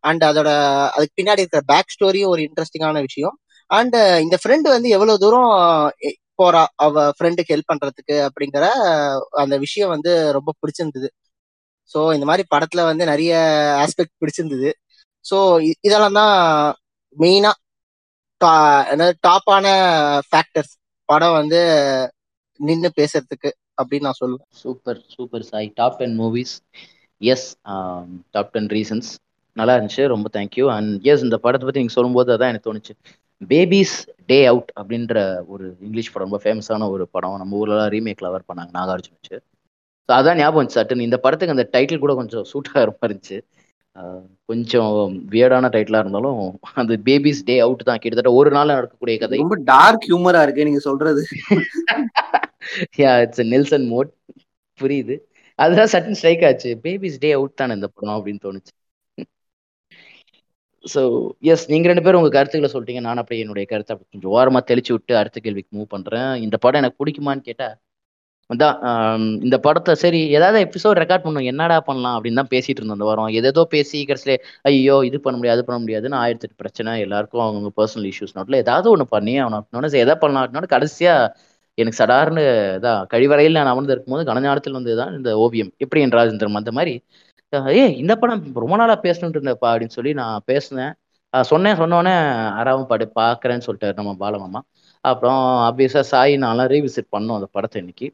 [0.04, 0.50] அண்ட் அதோட
[0.88, 3.36] அதுக்கு பின்னாடி இருக்கிற பேக் ஸ்டோரியும் ஒரு இன்ட்ரெஸ்டிங்கான விஷயம்.
[3.70, 5.50] அண்ட் இந்த ஃப்ரெண்டு வந்து எவ்வளவு தூரம்
[6.40, 8.66] போறா அவ ஃப்ரெண்டுக்கு ஹெல்ப் பண்றதுக்கு அப்படிங்கிற
[9.44, 11.10] அந்த விஷயம் வந்து ரொம்ப பிடிச்சிருந்தது.
[11.92, 13.34] ஸோ இந்த மாதிரி படத்துல வந்து நிறைய
[13.84, 14.70] ஆஸ்பெக்ட் பிடிச்சிருந்தது.
[15.26, 15.38] ஸோ
[15.88, 16.36] இதெல்லாம் தான்
[17.18, 17.52] மெயினா
[19.28, 19.66] டாப்பான
[20.30, 20.74] ஃபேக்டர்ஸ்
[21.10, 21.60] படம் வந்து
[22.60, 24.48] நின்று பேசுறதுக்கு அப்படின்னு நான் சொல்லுவேன்.
[24.64, 26.54] Super super Sai top ten movies
[27.22, 27.48] yes
[28.36, 29.10] top ten reasons
[29.58, 30.04] நல்லா இருந்துச்சு.
[30.14, 32.94] ரொம்ப தேங்க்யூ அண்ட் எஸ் இந்த படத்தை பற்றி நீங்கள் சொல்லும்போது அதான் எனக்கு தோணுச்சு.
[33.42, 33.96] பேபிஸ்
[34.32, 35.18] டே அவுட் அப்படின்ற
[35.54, 37.38] ஒரு இங்கிலீஷ் படம் ரொம்ப ஃபேமஸான ஒரு படம்.
[37.42, 39.38] நம்ம ஊர்லலாம் ரீமேக்ல அவர் பண்ணாங்க நாகார்ஜுன் வச்சு.
[40.10, 41.08] ஸோ அதான் ஞாபகம் சட்டுன்னு.
[41.10, 43.40] இந்த படத்துக்கு அந்த டைட்டில் கூட கொஞ்சம் சூட் ஆகிற மாதிரி இருந்துச்சு.
[44.50, 44.96] கொஞ்சம்
[45.34, 46.42] வியர்டான டைட்டிலாக இருந்தாலும்
[46.82, 49.40] அந்த பேபிஸ் டே அவுட் தான் கிட்டத்தட்ட ஒரு நாள் நடக்கக்கூடிய கதை.
[49.44, 51.24] ரொம்ப டார்க் ஹியூமரா இருக்கு நீங்க சொல்றது.
[53.04, 54.12] யா இட்ஸ் நெல்சன் மோட்
[54.80, 55.16] புரியுது.
[55.60, 56.72] அதுதான் சட்டன் ஸ்ட்ரைக் ஆச்சு.
[56.84, 58.74] பேபிஸ் டே அவுட் தானே இந்த படம் அப்படின்னு தோணுச்சு.
[60.94, 61.02] ஸோ
[61.52, 63.02] எஸ் நீங்கள் ரெண்டு பேரும் உங்கள் கருத்துக்களை சொல்லிட்டீங்க.
[63.08, 66.82] நான் அப்படியே என்னுடைய கருத்தை அப்படி கொஞ்சம் ஓரமாக தெளிச்சு விட்டு அடுத்த கேள்விக்கு மூவ் பண்ணுறேன் இந்த படம்
[66.84, 67.76] எனக்கு பிடிக்குமான்னு கேட்டால்
[68.50, 68.76] அதான்
[69.46, 73.32] இந்த படத்தை சரி ஏதாவது எபிசோட் ரெக்கார்ட் பண்ணும் என்னடா பண்ணலாம் அப்படின்னு தான் பேசிட்டு இருந்தோம் அந்த வாரம்.
[73.40, 74.36] எதேதோ பேசி கடைசியில
[74.70, 76.92] ஐயோ இது பண்ண முடியாது அது பண்ண முடியாதுன்னு ஆயிரத்தி எட்டு பிரச்சனை.
[77.06, 81.16] எல்லாருக்கும் அவங்க பர்சனல் இஷ்யூஸ் நோட்டில் ஏதாவது ஒன்று பண்ணி அவனை எதை பண்ணலாம் அப்படின்னா கடைசியா
[81.78, 82.44] எனக்கு சடார்னு
[82.78, 85.72] இதான் கழிவறையில் நான் அமர்ந்து இருக்கும்போது கனஞானத்தில் வந்து தான் இந்த ஓவியம்.
[85.84, 86.94] எப்படி என் ராஜேந்திரம் அந்த மாதிரி
[87.54, 90.94] ஏ இந்த படம் ரொம்ப நாளா பேசணுட்டு இருந்தப்பா அப்படின்னு சொல்லி நான் பேசினேன்.
[91.34, 92.14] சொன்னேன் சொன்னோடனே
[92.60, 94.60] அறாவும் படு பார்க்குறேன்னு சொல்லிட்டாரு நம்ம பாலமாமா.
[95.06, 95.40] அப்புறம்
[95.70, 98.08] அபியஸா சாய் நான்லாம் ரீவிசிட் பண்ணோம் அந்த படத்தை இன்னைக்கு.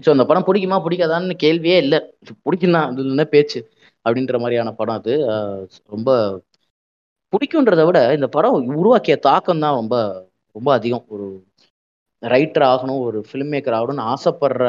[0.00, 1.98] ஸோ அந்த படம் பிடிக்குமா பிடிக்காதான்னு கேள்வியே இல்லை.
[2.46, 3.60] பிடிக்கும் தான் அது என்ன பேச்சு?
[4.06, 5.14] அப்படின்ற மாதிரியான படம் அது.
[5.94, 6.10] ரொம்ப
[7.32, 9.96] பிடிக்குன்றதை விட இந்த படம் உருவாக்கிய தாக்கம் தான் ரொம்ப
[10.56, 11.04] ரொம்ப அதிகம்.
[11.14, 11.26] ஒரு
[12.22, 14.64] ரைட்டர் ஆகணும் ஒரு ஃபிலிம் மேக்கர் ஆகணும்னு ஆசைப்படுற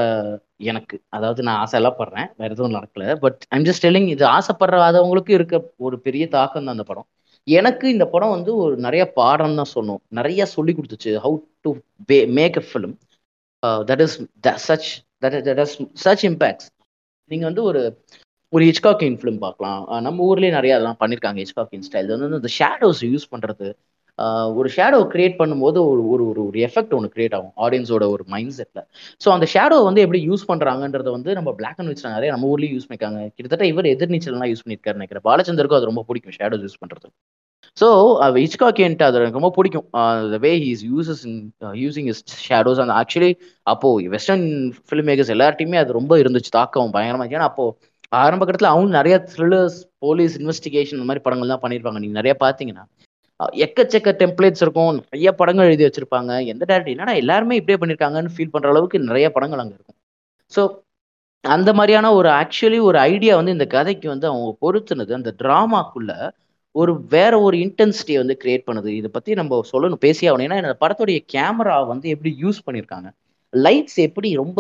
[0.72, 0.96] எனக்கு.
[1.18, 2.30] அதாவது நான் ஆசையெல்லாம் படுறேன்.
[2.40, 3.06] வேற எதுவும் நடக்கல.
[3.24, 5.58] பட் ஐம் ஜஸ்ட் டெல்லிங் இது ஆசைப்படுறாதவங்களுக்கு இருக்க
[5.88, 7.08] ஒரு பெரிய தாக்கம் தான் அந்த படம்.
[7.48, 11.12] எனக்கு இந்த படம் வந்து ஒரு நிறைய பாடம் தான் சொன்னோம் நிறைய சொல்லி கொடுத்துச்சு.
[11.26, 11.72] How to
[12.40, 12.96] make a film
[13.90, 14.18] that is
[14.68, 14.90] such
[15.24, 16.70] that that is such impacts
[17.32, 17.82] நீங்கள் வந்து ஒரு
[18.54, 19.80] ஒரு ஹிச்காக்கின் ஃபிலிம் பார்க்கலாம்.
[20.08, 23.68] நம்ம ஊர்லேயே நிறைய அதெல்லாம் பண்ணியிருக்காங்க ஹிச்காக்கின் ஸ்டைல் வந்து இந்த ஷேடோஸ் யூஸ் பண்ணுறது
[24.58, 28.56] ஒரு ஷேடோ கிரியேட் பண்ணும்போது ஒரு ஒரு ஒரு ஒரு எஃபெக்ட் ஒன்று கிரியேட் ஆகும் ஆடியன்ஸோட ஒரு மைண்ட்
[28.58, 28.84] செட்டில்
[29.22, 32.76] ஸோ அந்த ஷேடோ வந்து எப்படி யூஸ் பண்ணுறாங்கன்றத வந்து நம்ம பிளாக் அண்ட் ஒயிட்ஸ் நிறைய நம்ம ஊர்லேயும்
[32.78, 33.22] யூஸ் பண்ணிருக்காங்க.
[33.36, 35.26] கிட்டத்தட்ட இவர் எதிர்நீச்சல்லாம் யூஸ் பண்ணியிருக்காரு நினைக்கிறேன்.
[35.30, 37.10] பாலச்சந்தருக்கும் அது ரொம்ப பிடிக்கும் ஷேடோஸ் யூஸ் பண்ணுறது
[37.78, 37.88] ஸோ
[38.44, 39.86] ஹிச்காக்கின்ட்டு அது எனக்கு ரொம்ப பிடிக்கும்.
[40.34, 41.40] The way he's uses in
[41.84, 43.32] using is shadows அந்த ஆக்சுவலி
[43.68, 44.46] அப்போ வெஸ்டர்ன்
[44.88, 47.66] ஃபிலிம் மேக்கர்ஸ் எல்லார்ட்டையுமே அது ரொம்ப இருந்துச்சு தாக்கம் பயங்கரமாக ஏன்னா அப்போ
[48.22, 52.84] ஆரம்ப கட்டத்தில் அவங்க நிறைய த்ரில்லர்ஸ் போலீஸ் இன்வெஸ்டிகேஷன் இந்த மாதிரி படங்கள் தான் பண்ணியிருப்பாங்க நீங்கள் நிறைய பார்த்தீங்கன்னா
[53.66, 54.98] எக்கச்சக்க டெம்ப்ளேட்ஸ் இருக்கும்.
[55.00, 56.32] நிறைய படங்கள் எழுதி வச்சிருப்பாங்க.
[56.54, 59.98] எந்த டேரக்டர் என்னடா எல்லாருமே இப்படியே பண்ணியிருக்காங்கன்னு ஃபீல் பண்ணுற அளவுக்கு நிறைய படங்கள் அங்கே இருக்கும்.
[60.52, 60.62] ஸோ
[61.44, 65.12] அந்த மாதிரியான ஒரு ஆக்சுவலி ஒரு ஐடியா வந்து இந்த கதைக்கு வந்து அவங்க பொருத்துனது.
[65.20, 66.12] அந்த ட்ராமாக்குள்ள
[66.76, 68.90] ஒரு வேற ஒரு இன்டென்சிட்டியை வந்து கிரியேட் பண்ணுது.
[69.00, 70.04] இதை பத்தி நம்ம சொல்லணும்.
[70.06, 70.46] பேசி ஆகணும்.
[70.48, 73.10] ஏன்னா இந்த படத்துடைய கேமரா வந்து எப்படி யூஸ் பண்ணியிருக்காங்க
[73.54, 74.60] லைட்ஸ் எப்படி ரொம்ப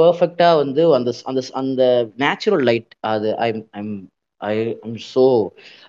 [0.00, 1.82] பர்ஃபெக்டா வந்து அந்த அந்த அந்த
[2.24, 3.48] நேச்சுரல் லைட் அது I
[3.80, 3.94] I'm
[4.40, 4.52] I
[4.86, 5.24] I'm so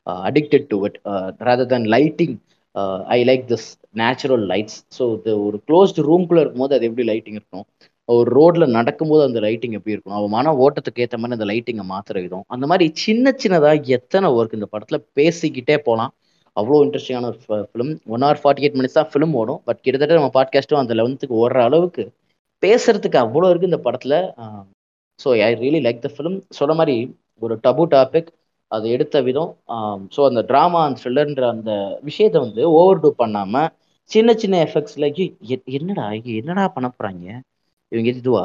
[0.08, 0.98] addicted to it
[1.50, 2.36] rather than lighting
[3.16, 3.68] I like this
[4.02, 7.66] natural lights so இது ஒரு க்ளோஸ்டு ரூம்குள்ளே இருக்கும்போது அது எப்படி லைட்டிங் இருக்கும்
[8.10, 12.16] ஒரு ரோட்ல நடக்கும்போது அந்த லைட்டிங் எப்படி இருக்கும் அவன் மன ஓட்டத்துக்கு ஏற்ற மாதிரி அந்த லைட்டிங்கை மாத்திர
[12.22, 12.46] விதம்.
[12.48, 16.14] அந்த மாதிரி சின்ன சின்னதாக எத்தனை ஒர்க் இந்த படத்தில் பேசிக்கிட்டே போகலாம்
[16.58, 17.28] அவ்வளோ இன்ட்ரெஸ்டிங்கான
[17.72, 19.62] film one hour forty eight minutes தான் ஃபிலிம் ஓடும்.
[19.68, 22.04] பட் கிட்டத்தட்ட நம்ம பாட்காஸ்ட்டும் அந்த லெவன்த்துக்கு ஓடுற அளவுக்கு
[22.64, 24.18] பேசுறதுக்கு அவ்வளோ இருக்கு இந்த படத்தில்.
[25.20, 26.96] So I really like the film சொல்ற மாதிரி
[27.42, 28.30] ஒரு டபு டாபிக்
[28.72, 29.52] அதை எடுத்த விதம்
[30.16, 31.72] ஸோ அந்த ட்ராமா அந்த த்ரில்லர்ன்ற அந்த
[32.10, 33.70] விஷயத்த வந்து ஓவர் டூ பண்ணாமல்
[34.10, 35.08] சின்ன சின்ன எஃபெக்ட்ஸில்
[35.80, 36.06] என்னடா
[36.40, 37.26] என்னடா பண்ண போகிறாங்க
[37.92, 38.44] இவங்க இதுவா?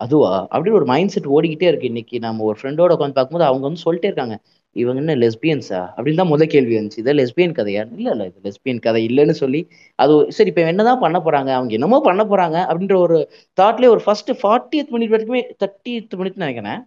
[0.00, 0.30] அதுவா?
[0.52, 1.90] அப்படின்னு ஒரு மைண்ட் செட் ஓடிக்கிட்டே இருக்கு.
[1.92, 4.36] இன்னைக்கு நம்ம ஒரு ஃப்ரெண்டோட உட்காந்து பார்க்கும்போது அவங்க வந்து சொல்லிட்டே இருக்காங்க
[4.76, 7.00] இவங்க என்ன லெஸ்பியன்ஸா அப்படின்னு தான் முதல் கேள்வி இருந்துச்சு.
[7.02, 7.82] இதை லெஸ்பியன் கதையா?
[7.98, 9.60] இல்லை இல்லை இது லெஸ்பியன் கதை இல்லைன்னு சொல்லி
[9.98, 11.50] அது சரி இப்போ என்னதான் பண்ண போறாங்க?
[11.58, 13.18] அவங்க என்னமோ பண்ண போறாங்க அப்படின்ற ஒரு
[13.58, 16.80] தாட்லேயே ஒரு ஃபர்ஸ்ட் ஃபார்ட்டி மினிட் வரைக்குமே தேர்ட்டி மினிட் நினைக்கிறேன்.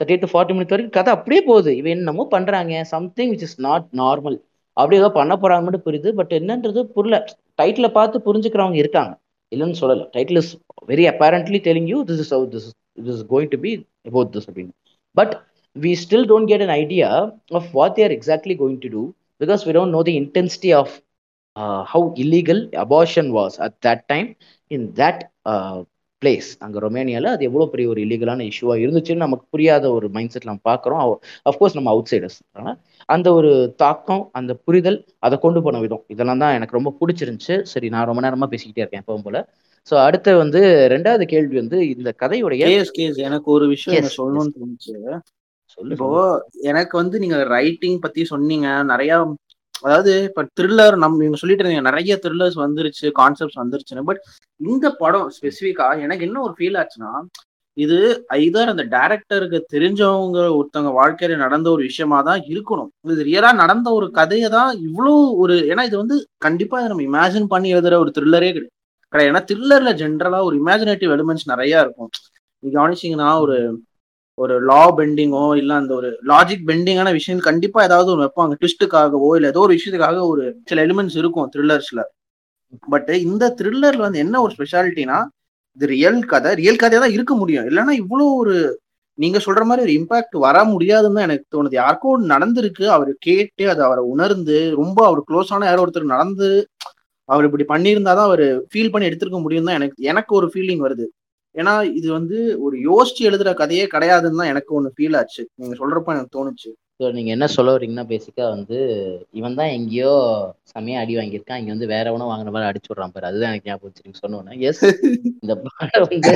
[0.00, 1.70] தேர்ட்டி டு ஃபார்ட்டி மினிட் வரைக்கும் கதை அப்படியே போகுது.
[1.80, 2.84] இவன் என்னமோ பண்றாங்க.
[2.94, 4.38] Something which is not normal
[4.76, 6.10] அப்படியே ஏதோ பண்ண போறாங்க மட்டும் புரியுது.
[6.20, 7.18] பட் என்னன்றது புரியல.
[7.60, 9.12] டைட்டில பார்த்து புரிஞ்சுக்கிறவங்க இருக்காங்க.
[9.52, 10.04] இல்லைன்னு சொல்லலை.
[10.16, 10.52] Title is
[10.88, 12.68] very apparently telling you this is this
[13.06, 13.72] this is going to be
[14.10, 14.74] about this அப்படின்னு
[15.16, 15.34] but
[15.76, 17.08] we still don't get an idea
[17.58, 19.02] of what they're exactly going to do
[19.40, 20.94] because we don't know the intensity of
[21.92, 24.28] how illegal abortion was at that time
[24.70, 25.22] in that
[26.22, 30.48] place அங்கே ரொமேனியாவில் அது எவ்வளோ பெரிய ஒரு இல்லீகலான இஷ்யூவாக இருந்துச்சுன்னு நமக்கு புரியாத ஒரு மைண்ட் செட்
[30.50, 31.00] நம்ம பார்க்குறோம்
[31.50, 32.38] அஃப்கோர்ஸ் நம்ம அவுட் சைடர்ஸ்
[33.14, 33.50] அந்த ஒரு
[33.82, 36.02] தாக்கம் அந்த புரிதல் அதை கொண்டு போன விதம்.
[36.14, 37.56] இதெல்லாம் தான் எனக்கு ரொம்ப பிடிச்சிருந்துச்சு.
[37.72, 39.40] சரி நான் ரொம்ப நேரமாக பேசிக்கிட்டே இருக்கேன் எப்பவும் போல.
[39.90, 40.60] ஸோ அடுத்து வந்து
[40.94, 42.64] ரெண்டாவது கேள்வி வந்து இந்த கதையுடைய
[43.28, 44.94] எனக்கு ஒரு விஷயம் சொல்லணும்னு தோணுச்சு.
[45.74, 46.08] சொல்லு இப்போ
[46.70, 48.68] எனக்கு வந்து நீங்க ரைட்டிங் பத்தி சொன்னீங்க.
[48.92, 49.12] நிறைய
[49.82, 54.06] அதாவது இப்ப த்ரில்லர் நம்ம நீங்க சொல்லிட்டு இருந்தீங்க நிறைய த்ரில்லர்ஸ் வந்துருச்சு கான்செப்ட்ஸ் வந்துருச்சுன்னு.
[54.10, 54.20] பட்
[54.60, 57.12] இந்த படம் ஸ்பெசிஃபிக்கா எனக்கு என்ன ஒரு ஃபீல் ஆச்சுன்னா
[57.76, 57.98] இது
[58.38, 62.90] ஐதர் அந்த டைரக்டருக்கு தெரிஞ்சவங்க ஒருத்தவங்க வாழ்க்கையில நடந்த ஒரு விஷயமா தான் இருக்கணும்.
[63.14, 65.12] இது ரியலா நடந்த ஒரு கதையை தான் இவ்வளோ
[65.42, 66.16] ஒரு ஏன்னா இது வந்து
[66.46, 68.74] கண்டிப்பா இதை நம்ம இமேஜின் பண்ணி எழுதுற ஒரு த்ரில்லரே கிடையாது.
[69.12, 69.30] கிடையாது.
[69.32, 72.10] ஏன்னா த்ரில்லர்ல ஜென்ரலா ஒரு இமேஜினேட்டிவ் எலிமெண்ட்ஸ் நிறைய இருக்கும்.
[72.62, 73.56] நீங்க கவனிச்சிங்கன்னா ஒரு
[74.38, 78.54] ஒரு லா பெண்டிங்கோ இல்ல அந்த ஒரு லாஜிக் பெண்டிங்கான விஷயம் கண்டிப்பா ஏதாவது ஒன்று வைப்பாங்க.
[78.60, 82.02] ட்விஸ்ட்டுக்காகவோ இல்ல ஏதோ ஒரு விஷயத்துக்காக ஒரு சில எலிமெண்ட்ஸ் இருக்கும் த்ரில்லர்ஸ்ல
[82.92, 85.18] பட் இந்த த்ரில்லர்ல வந்து என்ன ஒரு ஸ்பெஷாலிட்டினா
[85.76, 86.50] இது ரியல் கதை.
[86.60, 87.66] ரியல் கதையா தான் இருக்க முடியும்.
[87.70, 88.54] இல்லைன்னா இவ்வளோ ஒரு
[89.18, 91.74] நீங்க சொல்ற மாதிரி ஒரு இம்பாக்ட் வர முடியாதுன்னு தான் எனக்கு தோணுது.
[91.80, 92.84] யாருக்கோ நடந்திருக்கு.
[92.96, 96.48] அவர் கேட்டு அதை அவரை உணர்ந்து ரொம்ப அவர் க்ளோஸான யாரோ ஒருத்தர் நடந்து
[97.28, 101.06] அவர் இப்படி பண்ணியிருந்தாதான் அவர் ஃபீல் பண்ணி எடுத்திருக்க முடியும் தான் எனக்கு எனக்கு ஒரு ஃபீலிங் வருது.
[101.54, 102.36] ஏன்னா இது வந்து
[102.66, 105.42] ஒரு யோசிச்சு எழுதுற கதையே கிடையாதுன்னு தான் எனக்கு ஒன்று ஃபீல் ஆச்சு.
[105.60, 106.70] நீங்க சொல்றப்ப எனக்கு தோணுச்சு.
[107.00, 108.78] ஸோ நீங்கள் என்ன சொல்ல வரீங்கன்னா பேசிக்காக வந்து
[109.38, 110.12] இவன் தான் எங்கேயோ
[110.72, 113.28] செமையா அடி வாங்கியிருக்கான் இங்கே வந்து வேற எவனோ வாங்கின மாதிரி அடிச்சு விட்றான் பாரு.
[113.30, 114.82] அதுதான் எனக்கு ஞாபகம் வச்சு சொன்னோன்னே எஸ்
[115.44, 116.34] இந்த படம் வந்து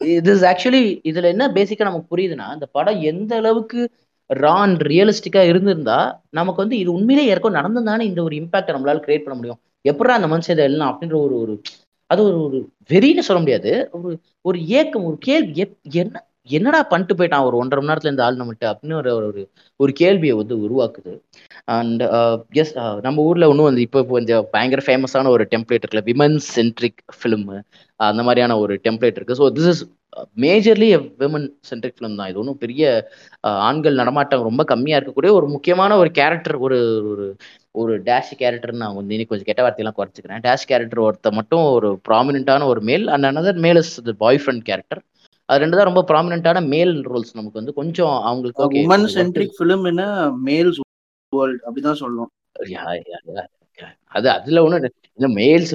[0.00, 3.80] இது ஆக்சுவலி இதுல என்ன பேசிக்கா நமக்கு புரியுதுன்னா இந்த படம் எந்த அளவுக்கு
[4.30, 5.98] ரான் ரியலிஸ்டிக்கா இருந்திருந்தா
[6.38, 9.60] நமக்கு வந்து இது உண்மையிலேயே யாருக்கும் நடந்ததானே இந்த ஒரு இம்பாக்ட் நம்மளால கிரியேட் பண்ண முடியும்.
[9.84, 11.54] எப்படா அந்த மனுஷன் இதை எல்லாம் அப்படின்ற ஒரு ஒரு
[12.06, 13.88] அது ஒரு ஒரு வெறின்னு சொல்ல முடியாது.
[13.92, 15.62] ஒரு ஒரு ஏக்கம் ஒரு கேள்வி.
[15.62, 17.46] எப்- என்ன என்னடா பண்ணிட்டு போயிட்டான்?
[17.48, 19.42] ஒரு ஒன்றரை மணி நேரத்துல இந்த ஆள் நம்மகிட்ட அப்படின்னு ஒரு ஒரு
[19.80, 21.12] ஒரு கேள்வியை வந்து உருவாக்குது.
[21.76, 22.02] அண்ட்
[22.62, 26.38] எஸ் uh, uh, நம்ம ஊர்ல இன்னும் வந்து இப்போ கொஞ்சம் பயங்கர ஃபேமஸான ஒரு டெம்ப்ளேட் இருக்குல்ல விமன்
[26.54, 27.46] சென்ட்ரிக் ஃபிலிம்
[28.00, 29.38] அந்த மாதிரியான ஒரு டெம்ப்ளேட் இருக்கு.
[29.42, 29.84] So this is
[30.44, 30.88] majorly
[31.22, 32.28] women centric film தான்.
[32.30, 32.82] இது ஒன்றும் பெரிய
[33.46, 36.78] uh, ஆண்கள் நடமாட்டம் ரொம்ப கம்மியா இருக்கக்கூடிய ஒரு முக்கியமான ஒரு கேரக்டர் ஒரு
[37.12, 37.26] ஒரு
[37.72, 40.42] ஒரு டேஷ் கேரக்டர் நான் வந்து இன்னைக்கு கொஞ்சம் கெட்ட வார்த்தையெல்லாம் குறைச்சிக்கிறேன்.
[40.46, 43.94] டேஷ் கேரக்டர் ஒருத்த மட்டும் ஒரு ப்ராமினென்ட்டான ஒரு male and another male is
[44.42, 45.02] boyfriend character
[45.48, 47.74] அது ரெண்டு தான் ரொம்ப ப்ராமினென்ட்டான மேல் ரோல்ஸ் நமக்கு வந்து.
[47.80, 50.04] கொஞ்சம் அவங்களுக்கு உமன் சென்ட்ரிக் ஃபிலிம் என்ன?
[50.48, 50.80] மேல்ஸ்
[51.32, 52.30] வேர்ல்ட் அப்படிதான் சொல்லணும்.
[54.16, 55.72] அது அதுல ஒண்ணு இந்த மேல்ஸ்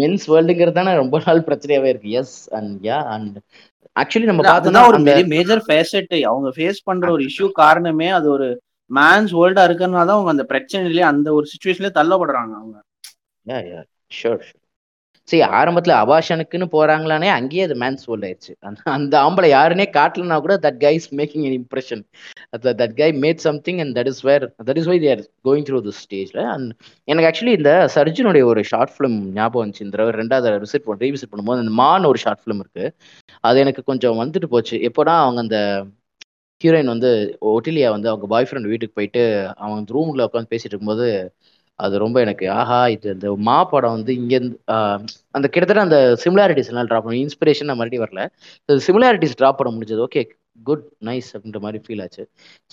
[0.00, 2.10] மென்ஸ் வேர்ல்டுங்கிறது தானே ரொம்ப நாள் பிரச்சனையாவே இருக்கு.
[2.20, 3.36] Yes and yeah and
[3.96, 4.98] actually நம்ம பார்த்தோம்னா ஒரு
[5.34, 8.48] மேஜர் ஃபேசட் அவங்க ஃபேஸ் பண்ற ஒரு இஷ்யூ காரணமே அது ஒரு
[8.90, 12.76] மேன்ஸ் வேர்ல்டா இருக்கறனால தான் அவங்க அந்த பிரச்சனையிலேயே அந்த ஒரு சுச்சுவேஷன்லயே தள்ளப்படுறாங்க அவங்க.
[13.46, 13.80] யா
[14.20, 14.44] ஷோர்
[15.28, 18.52] சரி ஆரம்பத்துல அபாஷனுக்குன்னு போறாங்களானே அங்கேயே அது மேன்ஸ் ஓல்ட் ஆயிடுச்சு.
[18.60, 22.02] அந்த அந்த ஆம்பளை யாருன்னே காட்டலனா கூட that guy is making an impression
[22.80, 25.94] that guy made something and that is where that is why they're going through the
[26.02, 26.70] ஸ்டேஜ்ல அண்ட்
[27.08, 31.32] எனக்கு ஆக்சுவலி இந்த சர்ஜனுடைய ஒரு ஷார்ட் ஃபிலிம் ஞாபகம் வந்துச்சு இந்த தடவை ரெண்டாவது விசிட் பண்ண ரீவிசிட்
[31.32, 32.86] பண்ணும்போது அந்த மான் ஒரு ஷார்ட் ஃபிலிம் இருக்கு.
[33.40, 34.76] அது எனக்கு கொஞ்சம் வந்துட்டு போச்சு.
[34.88, 35.58] எப்போனா அவங்க அந்த
[36.60, 37.10] ஹீரோயின் வந்து
[37.50, 39.22] ஒட்டிலியா வந்து அவங்க பாய் ஃப்ரெண்ட் வீட்டுக்கு போயிட்டு
[39.56, 41.06] அவங்க ரூம்ல உட்காந்து பேசிட்டு இருக்கும்போது
[41.84, 44.56] அது ரொம்ப எனக்கு ஆஹா இது இந்த மா படம் வந்து இங்கேருந்து
[45.36, 48.22] அந்த கிட்டத்தட்ட அந்த சிமிலாரிட்டிஸ் எல்லாம் ட்ராப் பண்ணும் இன்ஸ்பிரேஷன் மறுபடியும் வரல.
[48.88, 50.02] சிமிலாரிட்டிஸ் ட்ராப் பண்ண முடிஞ்சது.
[50.08, 50.22] ஓகே
[50.68, 52.22] குட் நைஸ் அப்படின்ற மாதிரி ஃபீல் ஆச்சு.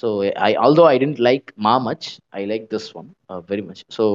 [0.04, 0.08] So
[0.48, 2.08] I although I tend like more much
[2.40, 3.10] I like this one
[3.52, 4.06] very much so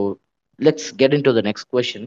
[0.58, 2.06] let's get into the next question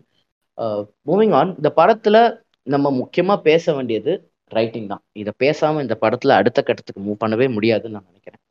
[1.10, 2.22] moving on இந்த படத்தில்
[2.68, 4.12] நம்ம முக்கியமாக பேச வேண்டியது
[4.52, 5.04] ரைட்டிங் தான்.
[5.22, 8.42] இதை பேசாமல் இந்த படத்தில் அடுத்த கட்டத்துக்கு மூவ் பண்ணவே முடியாதுன்னு நான் நினைக்கிறேன்.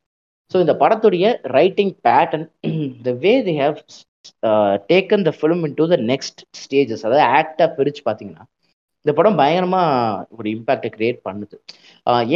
[0.53, 2.47] ஸோ இந்த படத்துடைய writing pattern
[3.07, 3.77] the way they have
[4.93, 8.45] taken the film into the next stages அதாவது ஆக்டாக பிரித்து பார்த்தீங்கன்னா
[9.07, 11.57] இந்த படம் பயங்கரமாக ஒரு இம்பேக்டை கிரியேட் பண்ணுது.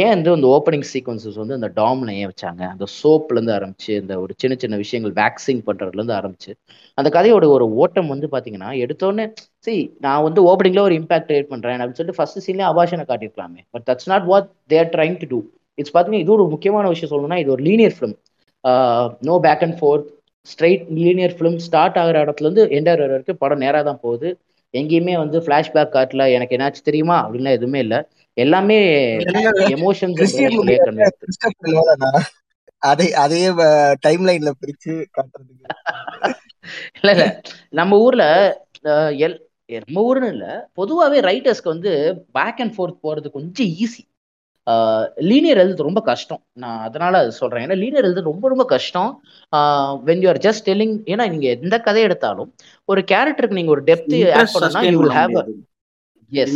[0.01, 2.61] ஏன் வந்து இந்த ஓப்பனிங் சீக்வன்சஸ் வந்து அந்த டாம்ல ஏன் வச்சாங்க?
[2.73, 6.51] அந்த சோப்லேருந்து ஆரம்பிச்சு இந்த ஒரு சின்ன சின்ன விஷயங்கள் வேக்சிங் பண்ணுறதுலேருந்து ஆரம்பிச்சு
[6.97, 9.25] அந்த கதையோட ஒரு ஓட்டம் வந்து பார்த்தீங்கன்னா எடுத்தோன்னே
[9.67, 13.61] சரி நான் வந்து ஓப்பனிங்ல ஒரு இம்பாக்ட் கிரியேட் பண்ணுறேன் அப்படின்னு சொல்லிட்டு ஃபர்ஸ்ட் சீன்லேயே அபாஷனை காட்டியிருக்கலாமே.
[13.73, 15.41] But that's not what they're trying to do
[15.77, 18.17] it's பார்த்தீங்கன்னா இது ஒரு முக்கியமான விஷயம் சொல்லணும்னா இது ஒரு linear film
[19.31, 20.07] no back and forth
[20.47, 24.29] straight linear film start ஆகிற இடத்துலேருந்து எண்டர் வரைக்கும் படம் நேராக தான் போகுது.
[24.73, 27.17] எங்கேயுமே வந்து ஃப்ளாஷ்பேக் காட்டல எனக்கு என்னாச்சு தெரியுமா?
[27.23, 27.99] அப்படின்லாம் எதுவுமே இல்லை.
[28.37, 28.77] எல்லாமே
[29.77, 30.35] எமோஷன்ஸ்
[32.81, 33.39] அதே அதே
[34.01, 35.65] டைம் லைன்ல பிரிச்சு காட்டுறதுக்கு.
[36.97, 37.25] இல்ல இல்ல.
[37.73, 38.23] நம்ம ஊர்ல
[39.19, 39.37] எல்
[39.81, 40.45] நம்ம ஊர்னு இல்ல.
[40.77, 41.91] பொதுவாவே ரைட்டர்ஸ்க்கு வந்து
[42.37, 44.03] பேக் அண்ட் ஃபோர்த் போறது கொஞ்சம் ஈஸி
[45.29, 46.41] லீனியர் எழுதுறது ரொம்ப கஷ்டம்.
[46.63, 47.63] நான் அதனால அது சொல்றேன்.
[47.65, 49.11] ஏன்னா லீனியர் எழுதுறது ரொம்ப ரொம்ப கஷ்டம்.
[50.09, 52.49] When you are just telling ஏன்னா நீங்க எந்த கதை எடுத்தாலும்
[52.91, 55.35] ஒரு கேரக்டருக்கு நீங்க ஒரு டெப்த் ஆட் சஸ்டெயின் யூ பண்ண வில் ஹேவ்
[56.31, 56.55] எஸ்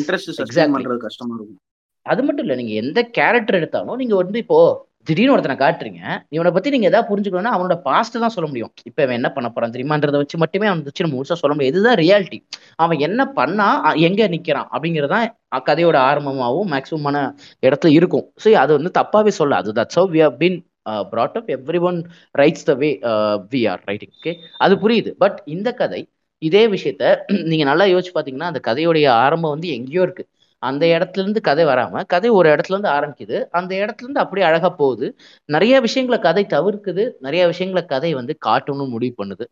[1.36, 1.60] இருக்கும்.
[2.06, 4.60] அது மட்டும் இல்லை நீங்கள் எந்த கேரக்டர் எடுத்தாலும் நீங்கள் வந்து இப்போ
[5.08, 6.02] திடீர்னு ஒருத்தனை காட்டுறீங்க
[6.36, 8.72] இவனை பற்றி நீங்கள் எதாவது புரிஞ்சுக்கணும்னா அவனோட பாஸ்ட் தான் சொல்ல முடியும்.
[8.90, 11.74] இப்போ இவன் என்ன பண்ண போறான் தெரியுமான்றதை வச்சு மட்டுமே அவன் வச்சு நம்ம முழுசாக சொல்ல முடியும்.
[11.74, 12.40] இதுதான் ரியாலிட்டி
[12.84, 13.68] அவன் என்ன பண்ணா
[14.08, 15.26] எங்க நிக்கிறான் அப்படிங்கறதான்
[15.70, 17.18] கதையோட ஆரம்பமாகவும் மேக்ஸிமமான
[17.68, 18.26] இடத்துல இருக்கும்.
[18.44, 20.58] ஸோ அது வந்து தப்பாவே சொல்ல அது that's how we have been
[21.12, 21.52] brought up
[21.90, 22.00] everyone
[22.42, 22.90] writes the way
[23.54, 24.34] we are writing okay
[24.66, 25.12] அது புரியுது.
[25.24, 26.02] பட் இந்த கதை
[26.42, 27.04] இதே விஷயத்த
[27.52, 30.24] நீங்க நல்லா யோசிச்சு பார்த்தீங்கன்னா அந்த கதையுடைய ஆரம்பம் வந்து எங்கேயோ இருக்கு.
[30.70, 33.38] அந்த இடத்துல இருந்து கதை வராம கதை ஒரு இடத்துல இருந்து ஆரம்பிக்குது.
[33.60, 35.08] அந்த இடத்துல இருந்து அப்படியே அழகா போகுது.
[35.56, 37.06] நிறைய விஷயங்களை கதை தவிர்க்குது.
[37.20, 39.48] நிறைய விஷயங்களை கதை வந்து காட்டணும்னு முடிவு பண்ணுது.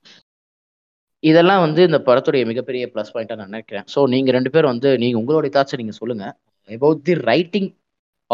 [1.24, 3.86] இதெல்லாம் வந்து இந்த படத்துடைய மிகப்பெரிய ப்ளஸ் பாயிண்டா நான் நினைக்கிறேன்.
[3.95, 6.26] ஸோ நீங்க ரெண்டு பேரும் வந்து நீங்க உங்களுடைய தாட்சை நீங்க சொல்லுங்க.
[6.69, 7.69] About the writing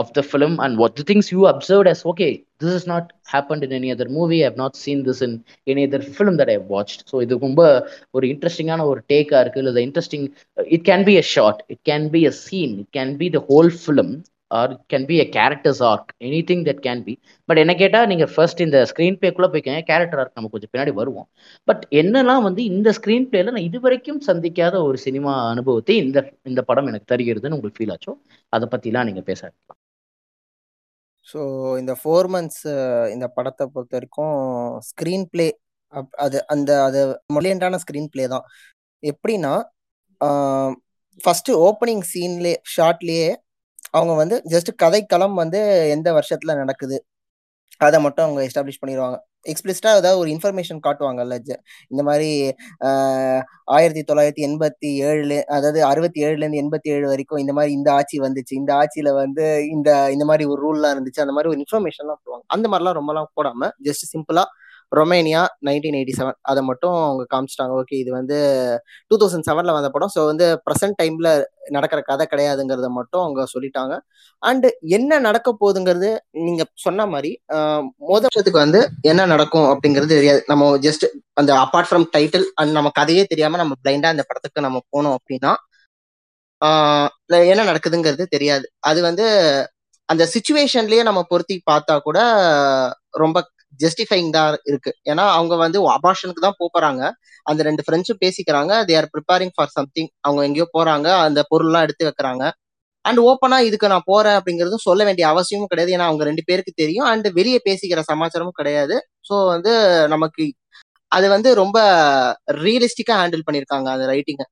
[0.01, 2.31] of the film and what the things you observed as okay
[2.61, 4.39] this has not happened in any other movie.
[4.43, 5.31] I have not seen this in
[5.73, 6.99] any other film that i have watched.
[7.09, 7.61] So இது ரொம்ப
[8.15, 9.61] ஒரு இன்ட்ரெஸ்டிங்கான ஒரு டேக்கா இருக்கு.
[9.63, 10.25] இல்லை interesting
[10.75, 13.71] it can be a short it can be a scene it can be the whole
[13.83, 14.13] film
[14.57, 16.11] or it can be a characters arc
[16.49, 17.13] anything that can be
[17.49, 21.27] but என்ன கேட்டால் நீங்கள் ஃபர்ஸ்ட் இந்த ஸ்க்ரீன் பிளேக்குள்ள போய்க்கங்க character arc நம்ம கொஞ்சம் பின்னாடி வருவோம்.
[21.69, 26.19] பட் என்னெல்லாம் வந்து இந்த ஸ்க்ரீன் பிளேல நான் இதுவரைக்கும் சந்திக்காத ஒரு சினிமா அனுபவத்தை இந்த
[26.51, 28.13] இந்த படம் எனக்கு தருகிறதுன்னு உங்களுக்கு ஃபீல் ஆச்சோ?
[28.55, 29.81] அதை பற்றிலாம் நீங்கள் பேச ஆரம்பிக்கலாம்.
[31.27, 31.39] ஸோ
[31.79, 32.63] இந்த ஃபோர் மந்த்ஸ்
[33.13, 34.35] இந்த படத்தை பொறுத்த வரைக்கும்
[34.89, 35.47] ஸ்க்ரீன் பிளே
[35.93, 36.99] அப் அது அந்த அது
[37.35, 38.45] மொழியண்டான ஸ்க்ரீன் பிளே தான்.
[39.03, 39.53] எப்படின்னா
[41.19, 43.29] ஃபஸ்ட்டு ஓப்பனிங் சீன்லே ஷார்ட்லேயே
[43.91, 45.59] அவங்க வந்து ஜஸ்ட் கதைக்களம் வந்து
[45.95, 46.97] எந்த வருஷத்தில் நடக்குது
[47.81, 51.35] அதை மட்டும் அவங்க எஸ்டாப்ளிஷ் பண்ணிடுவாங்க எக்ஸ்பிளிஸ்டா ஏதாவது ஒரு இன்ஃபர்மேஷன் காட்டுவாங்கல்ல
[51.89, 52.29] இந்த மாதிரி
[53.65, 58.19] ஆயிரத்தி தொள்ளாயிரத்தி எண்பத்தி ஏழுல அதாவது அறுபத்தி ஏழுல இருந்து எண்பத்தி ஏழு வரைக்கும் இந்த மாதிரி இந்த ஆட்சி
[58.19, 58.53] வந்துச்சு.
[58.53, 61.23] இந்த ஆட்சியில வந்து இந்த இந்த மாதிரி ஒரு ரூல்லாம் இருந்துச்சு.
[61.25, 62.45] அந்த மாதிரி ஒரு இன்ஃபர்மேஷன்லாம் போடுவாங்க.
[62.47, 64.45] அந்த மாதிரிலாம் ரொம்பலாம் போடாம ஜஸ்ட் சிம்பிளா
[64.91, 67.73] ரொமேனியா நைன்டீன் எயிட்டி செவன் அதை மட்டும் அவங்க காமிச்சிட்டாங்க.
[67.81, 68.37] ஓகே இது வந்து
[69.09, 70.11] டூ தௌசண்ட் செவனில் வந்த படம்.
[70.15, 71.31] ஸோ வந்து ப்ரெசன்ட் டைமில்
[71.75, 73.93] நடக்கிற கதை கிடையாதுங்கிறத மட்டும் அவங்க சொல்லிட்டாங்க.
[74.43, 76.11] அண்டு என்ன நடக்க போகுதுங்கிறது
[76.47, 77.31] நீங்கள் சொன்ன மாதிரி
[78.09, 80.41] மோதத்துக்கு வருஷத்துக்கு வந்து என்ன நடக்கும் அப்படிங்கிறது தெரியாது.
[80.51, 81.05] நம்ம ஜஸ்ட்
[81.41, 85.53] அந்த அப்பார்ட் ஃப்ரம் டைட்டில் அண்ட் நம்ம கதையே தெரியாமல் நம்ம பிளைண்டாக அந்த படத்துக்கு நம்ம போனோம் அப்படின்னா
[87.51, 88.65] என்ன நடக்குதுங்கிறது தெரியாது.
[88.89, 89.25] அது வந்து
[90.09, 92.19] அந்த சுச்சுவேஷன்லயே நம்ம பொருத்தி பார்த்தா கூட
[93.23, 93.37] ரொம்ப
[93.79, 94.91] ஜஸ்டிஃபைங் தான் இருக்கு.
[95.11, 97.01] ஏன்னா அவங்க வந்து அபார்ஷனுக்கு தான் போறாங்க.
[97.45, 98.73] அந்த ரெண்டு ஃப்ரெண்ட்ஸும் பேசிக்கிறாங்க.
[98.89, 101.07] They are preparing for something அவங்க எங்கேயோ போறாங்க.
[101.27, 102.45] அந்த பொருள்லாம் எடுத்து வைக்கிறாங்க.
[103.05, 105.93] அண்ட் ஓப்பனா இதுக்கு நான் போறேன் அப்படிங்கறதும் சொல்ல வேண்டிய அவசியமும் கிடையாது.
[105.95, 107.07] ஏன்னா அவங்க ரெண்டு பேருக்கு தெரியும்.
[107.11, 108.95] அண்ட் வெளியே பேசிக்கிற சமாச்சாரமும் கிடையாது.
[109.29, 109.73] ஸோ வந்து
[110.15, 110.45] நமக்கு
[111.11, 111.77] அது வந்து ரொம்ப
[112.63, 114.43] ரியலிஸ்டிக்கா ஹேண்டில் பண்ணியிருக்காங்க அந்த ரைட்டிங்க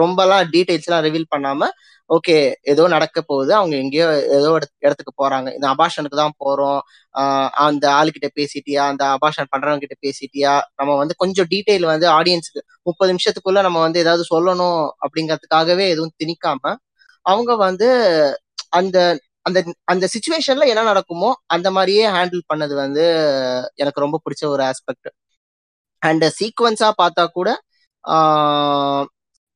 [0.00, 1.68] ரொம்பலாம் டீடைல்ஸ் எல்லாம் ரிவீல் பண்ணாம
[2.10, 2.34] ஓகே
[2.72, 3.52] ஏதோ நடக்க போகுது.
[3.54, 4.06] அவங்க எங்கேயோ
[4.38, 4.48] ஏதோ
[4.80, 5.48] இடத்துக்கு போறாங்க.
[5.56, 6.80] இந்த அபாஷனுக்கு தான் போறோம்.
[7.64, 8.82] அந்த ஆளுகிட்ட பேசிட்டியா?
[8.92, 10.52] அந்த அபாஷன் பண்றவங்க கிட்ட பேசிட்டியா?
[10.76, 16.74] நம்ம வந்து கொஞ்சம் டீட்டெயில் வந்து ஆடியன்ஸுக்கு முப்பது நிமிஷத்துக்குள்ள நம்ம வந்து ஏதாவது சொல்லணும் அப்படிங்கிறதுக்காகவே எதுவும் திணிக்காம
[17.26, 17.88] அவங்க வந்து
[18.78, 18.98] அந்த
[19.46, 19.58] அந்த
[19.92, 23.04] அந்த சுச்சுவேஷன்ல என்ன நடக்குமோ அந்த மாதிரியே ஹேண்டில் பண்ணது வந்து
[23.76, 25.10] எனக்கு ரொம்ப பிடிச்ச ஒரு ஆஸ்பெக்ட்
[26.02, 27.48] அண்ட் சீக்வன்ஸா பார்த்தா கூட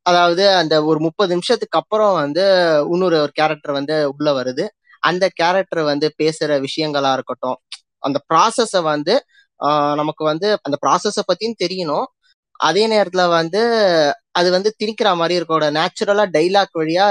[0.09, 2.44] அதாவது அந்த ஒரு முப்பது நிமிஷத்துக்கு அப்புறம் வந்து
[2.92, 4.64] இன்னொரு ஒரு கேரக்டர் வந்து உள்ள வருது.
[5.03, 7.59] அந்த கேரக்டர் வந்து பேசுற விஷயங்களா இருக்கட்டும்
[8.03, 9.14] அந்த ப்ராசஸ வந்து
[10.01, 12.07] நமக்கு வந்து அந்த ப்ராசஸ பத்தியும் தெரியணும்.
[12.61, 13.61] அதே நேரத்துல வந்து
[14.38, 17.07] அது வந்து திணிக்கிற மாதிரி இருக்கோட நேச்சுரலா டைலாக் வழியா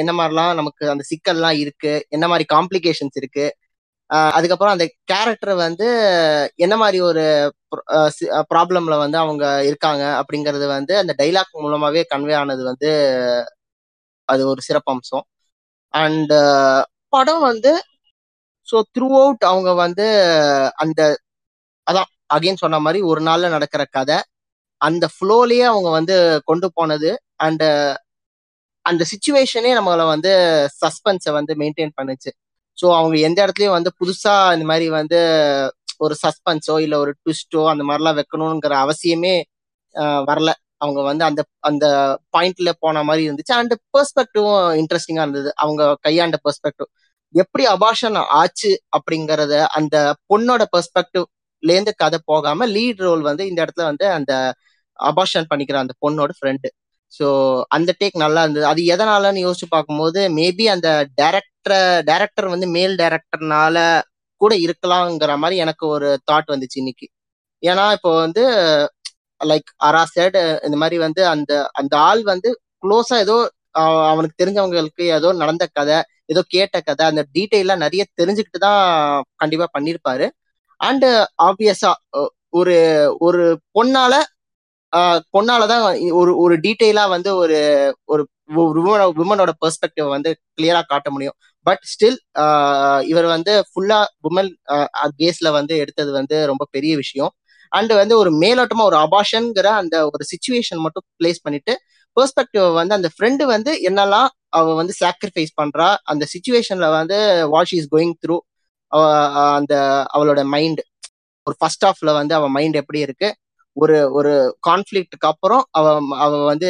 [0.00, 3.46] என்ன மாதிரிலாம் நமக்கு அந்த சிக்கல்லாம் இருக்கு என்ன மாதிரி காம்ப்ளிகேஷன்ஸ் இருக்கு
[4.34, 5.88] அதுக்கப்புறம் அந்த கேரக்டர் வந்து
[6.56, 7.24] என்ன மாதிரி ஒரு
[8.50, 12.90] ப்ராப்ளம்ல வந்து அவங்க இருக்காங்க அப்படிங்கறது வந்து அந்த டைலாக் மூலமாவே கன்வே ஆனது வந்து
[14.28, 15.24] அது ஒரு சிறப்பம்சம்.
[15.94, 16.34] அண்ட்
[17.08, 17.72] படம் வந்து
[18.68, 20.06] ஸோ த்ரூ அவுட் அவங்க வந்து
[20.76, 21.00] அந்த
[21.86, 24.18] அதான் அகைன் சொன்ன மாதிரி ஒரு நாள்ல நடக்கிற கதை
[24.80, 27.10] அந்த ஃப்ளோலயே அவங்க வந்து கொண்டு போனது
[27.46, 27.64] அண்ட்
[28.86, 30.32] அந்த சுச்சுவேஷனே நம்மளை வந்து
[30.80, 32.30] சஸ்பென்ஸை வந்து மெயின்டைன் பண்ணுச்சு.
[32.78, 35.18] ஸோ அவங்க எந்த இடத்துலயும் வந்து புதுசா இந்த மாதிரி வந்து
[36.00, 39.34] ஒரு சஸ்பென்ஸோ இல்ல ஒரு ட்விஸ்டோ அந்த மாதிரிலாம் வைக்கணுங்கிற அவசியமே
[40.28, 40.50] வரல.
[40.78, 41.86] அவங்க வந்து அந்த அந்த
[42.34, 43.54] பாயிண்ட்ல போன மாதிரி இருந்துச்சு.
[43.58, 45.50] அண்ட் பெர்ஸ்பெக்டிவும் இன்ட்ரெஸ்டிங்கா இருந்தது.
[45.56, 46.88] அவங்க கையாண்ட பெர்ஸ்பெக்டிவ்
[47.34, 49.96] எப்படி அபாஷன் ஆச்சு அப்படிங்கறத அந்த
[50.30, 51.28] பொண்ணோட பெர்ஸ்பெக்டிவ்ல
[51.72, 54.32] இருந்து கதை போகாம லீட் ரோல் வந்து இந்த இடத்துல வந்து அந்த
[54.98, 56.68] அபாஷன் பண்ணிக்கிற அந்த பொண்ணோட ஃப்ரெண்டு
[57.12, 57.26] ஸோ
[57.76, 58.66] அந்த டேக் நல்லா இருந்தது.
[58.66, 60.88] அது எதனாலன்னு யோசிச்சு பார்க்கும்போது மேபி அந்த
[61.60, 61.74] மற்ற
[62.08, 63.78] டைரக்டர் வந்து மேல் டைரக்டர்னால
[64.40, 67.06] கூட இருக்கலாங்கிற மாதிரி எனக்கு ஒரு தாட் வந்துச்சு இன்னைக்கு.
[67.62, 68.42] ஏன்னா இப்போ வந்து
[69.40, 70.02] லைக் அரா
[70.66, 72.50] இந்த மாதிரி வந்து அந்த அந்த ஆள் வந்து
[72.84, 73.36] க்ளோஸா ஏதோ
[74.10, 75.98] அவனுக்கு தெரிஞ்சவங்களுக்கு ஏதோ நடந்த கதை
[76.32, 78.80] ஏதோ கேட்ட கதை அந்த டீட்டெயிலாக நிறைய தெரிஞ்சுக்கிட்டு தான்
[79.36, 80.26] கண்டிப்பா பண்ணியிருப்பாரு
[80.80, 81.08] அண்டு
[81.46, 81.92] ஆப்வியஸா
[82.52, 82.76] ஒரு
[83.20, 83.42] ஒரு
[83.74, 84.14] பொண்ணால
[85.34, 85.82] பொண்ணால தான்
[86.20, 87.58] ஒரு ஒரு டீட்டெயிலா வந்து ஒரு
[88.10, 88.22] ஒரு
[89.18, 91.36] விமனோட பெர்ஸ்பெக்டிவ் வந்து கிளியரா காட்ட முடியும்.
[91.66, 94.50] பட் ஸ்டில் uh, இவர் வந்து ஃபுல்லா உமன்
[95.18, 97.32] கேஸ்ல வந்து எடுத்தது வந்து ரொம்ப பெரிய விஷயம்.
[97.72, 101.74] அண்ட் வந்து ஒரு மேலோட்டமா ஒரு அபாஷன்ங்கிற அந்த ஒரு சுச்சுவேஷன் மட்டும் பிளேஸ் பண்ணிட்டு
[102.16, 107.18] பெர்ஸ்பெக்டிவ் வந்து அந்த ஃப்ரெண்டு வந்து என்னெல்லாம் அவ வந்து சாக்ரிஃபைஸ் பண்றா அந்த சுச்சுவேஷன்ல வந்து
[107.52, 108.36] வாட் இஸ் கோயிங் த்ரூ
[109.56, 109.74] அந்த
[110.14, 110.80] அவளோட மைண்ட்
[111.46, 113.28] ஒரு ஃபர்ஸ்ட் ஆஃப்ல வந்து அவன் மைண்ட் எப்படி இருக்கு
[113.76, 114.32] ஒரு ஒரு
[114.68, 115.86] கான்ஃபிளிக்ட்டுக்கு அப்புறம் அவ
[116.18, 116.68] அவ வந்து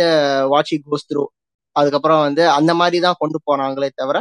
[0.52, 1.24] வாட்ச் கோஸ் த்ரூ
[1.76, 4.18] அதுக்கப்புறம் வந்து அந்த மாதிரி தான் கொண்டு போனாங்களே தவிர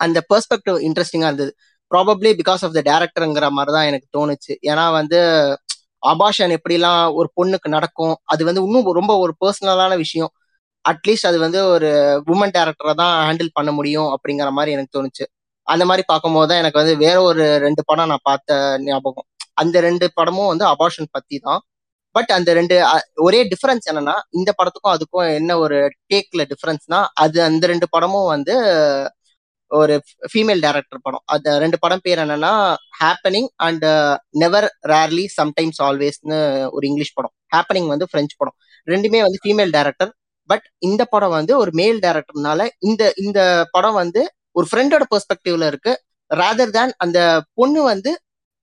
[0.00, 1.52] அந்த பெர்ஸ்பெக்டிவ் இன்ட்ரெஸ்டிங்கா இருந்தது.
[1.90, 4.52] ப்ராபப்ளி பிகாஸ் ஆஃப் த டேரக்டருங்கிற மாதிரி தான் எனக்கு தோணுச்சு.
[4.70, 5.18] ஏன்னா வந்து
[6.12, 10.32] அபாஷன் எப்படிலாம் ஒரு பொண்ணுக்கு நடக்கும் அது வந்து இன்னும் ரொம்ப ஒரு பர்சனலான விஷயம்.
[10.84, 11.88] அட்லீஸ்ட் அது வந்து ஒரு
[12.34, 15.24] உமன் டேரக்டரை தான் ஹேண்டில் பண்ண முடியும் அப்படிங்கிற மாதிரி எனக்கு தோணுச்சு.
[15.66, 19.26] அந்த மாதிரி பார்க்கும்போது தான் எனக்கு வந்து வேற ஒரு ரெண்டு படம் நான் பார்த்த ஞாபகம்.
[19.62, 21.60] அந்த ரெண்டு படமும் வந்து அபார்ஷன் பத்தி தான்
[22.14, 22.76] பட் அந்த ரெண்டு
[23.26, 25.78] ஒரே டிஃபரன்ஸ் என்னன்னா இந்த படத்துக்கும் அதுக்கும் என்ன ஒரு
[26.12, 28.54] டேக்ல டிஃபரன்ஸ்னா அது அந்த ரெண்டு படமும் வந்து
[29.70, 29.94] ஒரு
[30.32, 31.24] ஃபீமேல் டேரக்டர் படம்.
[31.34, 32.52] அந்த ரெண்டு படம் பேர் என்னன்னா
[33.00, 33.86] happening and
[34.42, 36.38] never rarely sometimes ஆல்வேஸ்னு
[36.76, 37.34] ஒரு இங்கிலீஷ் படம்.
[37.54, 38.56] ஹேப்பனிங் வந்து ஃப்ரெஞ்ச் படம்.
[38.88, 40.12] ரெண்டுமே வந்து ஃபீமேல் டேரக்டர்
[40.50, 43.40] பட் இந்த படம் வந்து ஒரு மேல் டேரக்டர்னால இந்த இந்த
[43.72, 45.92] படம் வந்து ஒரு ஃப்ரெண்டோட பெர்ஸ்பெக்டிவ்ல இருக்கு.
[46.30, 47.18] ரேதர் தேன் அந்த
[47.54, 48.10] பொண்ணு வந்து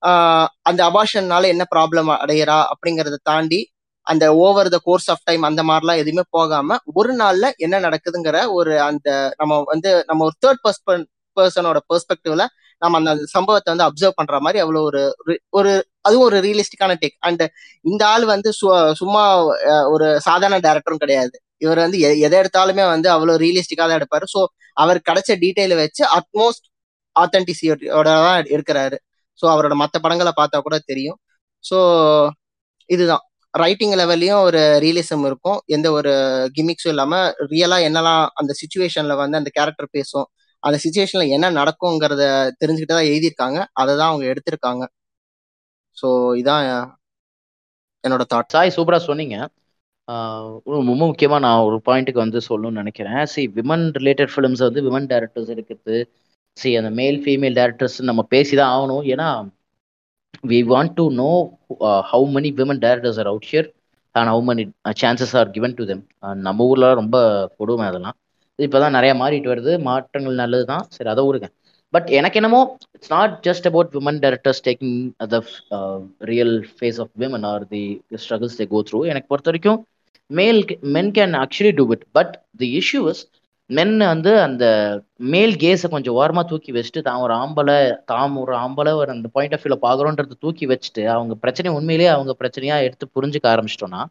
[0.01, 3.59] uh, அந்த அபாஷன்னால என்ன ப்ராப்ளம் அடையிறா அப்படிங்கறத தாண்டி
[4.07, 8.81] அந்த over the course of time அந்த மாதிரிலாம் எதுவுமே போகாம ஒரு நாள்ல என்ன நடக்குதுங்கிற ஒரு
[8.81, 11.05] அந்த நம்ம வந்து நம்ம ஒரு தேர்ட் பர்சன்
[11.37, 12.43] பர்சனோட பெர்ஸ்பெக்டிவ்ல
[12.81, 17.17] நம்ம அந்த சம்பவத்தை வந்து அப்சர்வ் பண்ற மாதிரி அவ்வளோ ஒரு ரி- ஒரு அதுவும் ஒரு ரியலிஸ்டிக்கான டேக்
[17.19, 17.43] அண்ட்
[17.85, 19.23] இந்த ஆள் வந்து சு- சும்மா
[19.89, 21.35] ஒரு சாதாரண டேரக்டரும் கிடையாது.
[21.57, 24.25] இவர் வந்து எதை எடுத்தாலுமே வந்து அவ்வளோ ரியலிஸ்டிக்காக தான் எடுப்பாரு.
[24.33, 24.39] ஸோ
[24.77, 26.65] அவர் கிடைச்ச டீட்டெயில வச்சு அட்மோஸ்ட்
[27.15, 28.97] ஆத்தென்டிசியோட தான் இருக்கிறாரு
[29.39, 31.17] ஸோ அவரோட மற்ற படங்களை பார்த்தா கூட தெரியும்.
[31.63, 31.77] ஸோ
[32.89, 33.23] இதுதான்.
[33.53, 35.59] ரைட்டிங் லெவல்லையும் ஒரு ரியலிசம் இருக்கும்.
[35.75, 36.13] எந்த ஒரு
[36.57, 37.15] கிமிக்ஸும் இல்லாம
[37.51, 40.27] ரியலா என்னெல்லாம் அந்த சுச்சுவேஷன்ல வந்து அந்த கேரக்டர் பேசும்
[40.63, 42.23] அந்த சுச்சுவேஷன்ல என்ன நடக்குங்கிறத
[42.61, 43.59] தெரிஞ்சுக்கிட்டு தான் எழுதியிருக்காங்க.
[43.81, 44.83] அதை தான் அவங்க எடுத்திருக்காங்க.
[45.97, 46.07] ஸோ
[46.41, 46.65] இதான்
[48.03, 49.35] என்னோட தாட் சாய் சூப்பரா சொன்னீங்க.
[50.75, 53.21] ரொம்ப முக்கியமாக நான் ஒரு பாயிண்ட்டுக்கு வந்து சொல்லணும்னு நினைக்கிறேன்.
[53.33, 55.97] சி விமன் ரிலேட்டட் ஃபிலிம்ஸ் வந்து விமன் டேரக்டர்ஸ் இருக்குது
[56.57, 59.03] சி அந்த மேல் ஃபீமேல் டேரக்டர்ஸ் நம்ம பேசி தான் ஆகணும்.
[59.13, 59.27] ஏன்னா
[60.43, 61.29] we want to know
[62.09, 63.67] how many women directors are out here
[64.15, 66.03] and how many uh, chances are given to them
[66.47, 67.17] நம்ம ஊர்ல ரொம்ப
[67.59, 68.17] கொடுமை அதெல்லாம்.
[68.59, 69.71] இப்போதான் நிறைய மாறிட்டு வருது.
[69.87, 71.47] மாற்றங்கள் நல்லது தான் சரி அதை விடுங்க
[71.93, 72.59] பட் எனக்கு என்னமோ
[72.95, 74.97] it's not just about women directors taking
[75.33, 75.39] the
[76.31, 77.83] real face of women are the
[78.23, 79.79] struggles they go through எனக்கு பொறுத்த வரைக்கும்
[80.29, 80.61] male
[80.95, 83.23] men can actually do it but the issue is
[83.73, 84.65] men வந்து அந்த
[85.33, 87.75] மேல் கேஸை கொஞ்சம் ஓரமாக தூக்கி வச்சுட்டு தான் ஒரு ஆம்பளை
[88.11, 92.33] தாம் ஒரு ஆம்பளை ஒரு அந்த பாயிண்ட் ஆஃப் வியூல பார்க்குறோன்றத தூக்கி வச்சுட்டு அவங்க பிரச்சனையை உண்மையிலேயே அவங்க
[92.41, 94.01] பிரச்சனையாக எடுத்து புரிஞ்சுக்க ஆரம்பிச்சிட்டோம்னா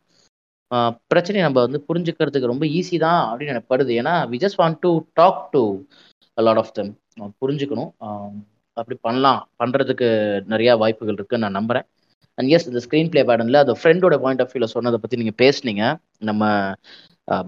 [1.12, 4.90] பிரச்சனையை நம்ம வந்து புரிஞ்சுக்கிறதுக்கு ரொம்ப ஈஸி தான் அப்படின்னு எனக்கு படுது ஏன்னா we just want to
[5.20, 5.62] talk to
[6.38, 6.92] lot of them
[7.42, 7.90] புரிஞ்சுக்கணும்.
[8.76, 9.40] அப்படி பண்ணலாம்.
[9.60, 10.06] பண்ணுறதுக்கு
[10.52, 11.86] நிறையா வாய்ப்புகள் இருக்குன்னு நான் நம்புறேன்.
[12.38, 15.82] அண்ட் எஸ் இந்த ஸ்க்ரீன் பிளே பேடனில் அந்த ஃப்ரெண்டோட பாயிண்ட் ஆஃப் வியூவில் சொன்னதை பற்றி நீங்கள் பேசுனீங்க.
[16.30, 16.42] நம்ம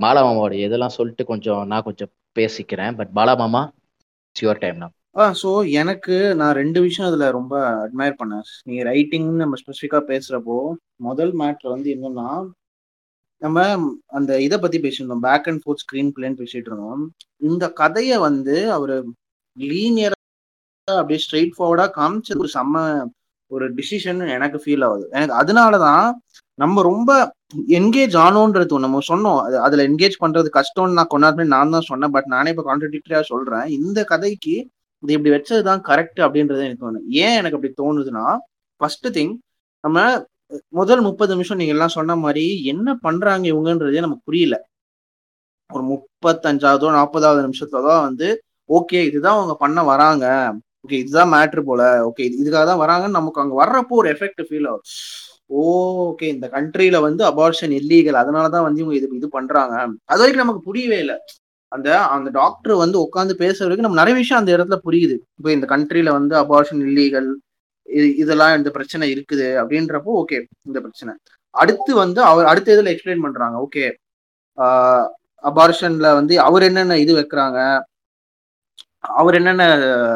[0.03, 2.93] பாலா மாமாவோட இதெல்லாம் சொல்லிட்டு கொஞ்சம் நான் கொஞ்சம் பேசிக்கிறேன்.
[2.99, 3.63] பட் பாலா மாமா
[4.37, 8.47] யுவர் டைம் நான் ஆ ஸோ எனக்கு நான் ரெண்டு விஷயம் அதில் ரொம்ப அட்மையர் பண்ணேன்.
[8.69, 10.57] நீ ரைட்டிங்னு நம்ம ஸ்பெசிஃபிக்காக பேசுகிறப்போ
[11.09, 12.29] முதல் மேட்ரு வந்து என்னன்னா
[13.43, 13.59] நம்ம
[14.19, 15.25] அந்த இதை பற்றி பேசியிருந்தோம்.
[15.29, 17.03] பேக் அண்ட் ஃபோர்த் ஸ்க்ரீன் பிளேன்னு பேசிட்டு இருந்தோம்.
[17.49, 18.95] இந்த கதையை வந்து அவர்
[19.57, 22.83] லீனியராக அப்படியே ஸ்ட்ரெயிட் ஃபார்வர்டாக காமிச்சது ஒரு செம்ம
[23.51, 25.05] ஒரு டிசிஷன் எனக்கு ஃபீல் ஆகுது.
[25.17, 26.07] எனக்கு அதனால தான்
[26.59, 27.11] நம்ம ரொம்ப
[27.79, 32.29] என்கேஜ் ஆனோன்றது நம்ம சொன்னோம் அது அதுல என்கேஜ் பண்றது கஷ்டம்னு நான் கொண்டாடுமே நான் தான் சொன்னேன் பட்
[32.35, 33.67] நானே இப்போ கான்ட்ரடிக்டரியா சொல்றேன்.
[33.79, 34.55] இந்த கதைக்கு
[35.03, 37.03] இது இப்படி வச்சதுதான் கரெக்ட் அப்படின்றது எனக்கு தோணுது.
[37.25, 38.27] ஏன் எனக்கு அப்படி தோணுதுன்னா
[38.81, 39.35] ஃபர்ஸ்ட் திங்
[39.85, 39.99] நம்ம
[40.79, 44.57] முதல் முப்பது நிமிஷம் நீங்க எல்லாம் சொன்ன மாதிரி என்ன பண்றாங்க இவங்கன்றதே நமக்கு புரியல.
[45.71, 48.29] ஒரு முப்பத்தஞ்சாவதோ நாற்பதாவது நிமிஷத்துலதான் வந்து
[48.71, 50.25] ஓகே இதுதான் அவங்க பண்ண வராங்க.
[50.85, 51.83] ஓகே இதுதான் மேட்ரு போல.
[52.09, 54.85] ஓகே இதுக்காக தான் வராங்கன்னு நமக்கு அங்க வர்றப்போ ஒரு எஃபெக்ட் ஃபீல் ஆகும்.
[55.51, 59.75] ஓகே இந்த கண்ட்ரில வந்து அபார்ஷன் இல்லீகல் அதனாலதான் வந்து இவங்க இது இது பண்றாங்க.
[60.11, 61.17] அது வரைக்கும் நமக்கு புரியவே இல்லை.
[61.73, 65.17] அந்த அந்த டாக்டர் வந்து உட்காந்து பேசுற வரைக்கும் நம்ம நிறைய விஷயம் அந்த இடத்துல புரியுது.
[65.39, 67.31] இப்போ இந்த கண்ட்ரில வந்து அபார்ஷன் இல்லீகல்
[68.23, 71.13] இதெல்லாம் இந்த பிரச்சனை இருக்குது அப்படின்றப்போ ஓகே இந்த பிரச்சனை.
[71.55, 73.57] அடுத்து வந்து அவர் அடுத்த இதில் எக்ஸ்பிளைன் பண்றாங்க.
[73.67, 73.85] ஓகே
[75.45, 77.59] அபார்ஷன்ல வந்து அவர் என்னென்ன இது வைக்கிறாங்க?
[79.21, 79.65] அவர் என்னென்ன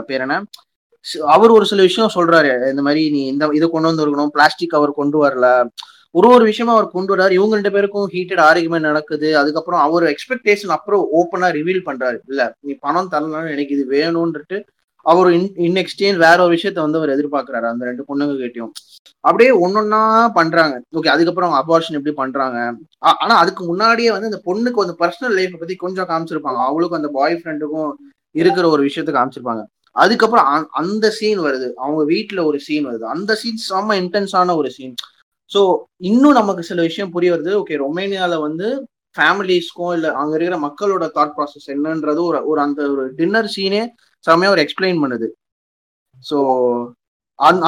[0.08, 0.36] பேர் என்ன?
[1.26, 2.70] அவர் ஒரு சில விஷயம் சொல்றாரு.
[2.70, 5.68] இந்த மாதிரி நீ இந்த இதை கொண்டு வந்துருக்கணும் பிளாஸ்டிக் அவர் கொண்டு வரல.
[6.10, 9.38] ஒரு ஒரு விஷயமா அவர் கொண்டு வர்றாரு இவங்க ரெண்டு பேருக்கும் ஹீட்டட் ஆர்குமெண்ட் நடக்குது.
[9.38, 12.18] அதுக்கப்புறம் அவர் எக்ஸ்பெக்டேஷன் அப்புறம் ஓப்பனா ரிவீல் பண்றாரு.
[12.28, 14.58] இல்ல நீ பணம் தரலாம் எனக்கு இது வேணும்ன்ட்டு
[15.06, 17.66] அவர் இன் இன் எக்ஸ்சேஞ்ச் வேற ஒரு விஷயத்த வந்து அவர் எதிர்பார்க்கிறாரு.
[17.72, 18.72] அந்த ரெண்டு பொண்ணுங்க கிட்டயும்.
[19.20, 20.82] அப்படியே ஒன்னொன்னா பண்றாங்க.
[20.96, 22.58] ஓகே அதுக்கப்புறம் அபார்ஷன் எப்படி பண்றாங்க?
[22.98, 26.60] ஆனா அதுக்கு முன்னாடியே வந்து அந்த பொண்ணுக்கு வந்து பர்சனல் லைஃப் பத்தி கொஞ்சம் காமிச்சிருப்பாங்க.
[26.68, 27.90] அவளுக்கும் அந்த பாய் ஃப்ரெண்டுக்கும்
[28.30, 29.62] இருக்கிற ஒரு விஷயத்த காமிச்சிருப்பாங்க.
[29.98, 30.48] அதுக்கப்புறம்
[30.80, 31.68] அந்த சீன் வருது.
[31.84, 33.04] அவங்க வீட்டுல ஒரு சீன் வருது.
[33.14, 34.94] அந்த சீன் செம்ம இன்டென்ஸான ஒரு சீன்
[35.50, 35.60] ஸோ
[36.08, 37.52] இன்னும் நமக்கு சில விஷயம் புரிய வருது.
[37.60, 38.66] ஓகே ரொமேனியால வந்து
[39.16, 43.82] ஃபேமிலிஸ்க்கும் இல்ல அங்க இருக்கிற மக்களோட தாட் ப்ராசஸ் என்னன்றது ஒரு ஒரு அந்த ஒரு டின்னர் சீனே
[44.24, 45.28] செம்மையா ஒரு எக்ஸ்பிளைன் பண்ணுது.
[46.22, 46.38] ஸோ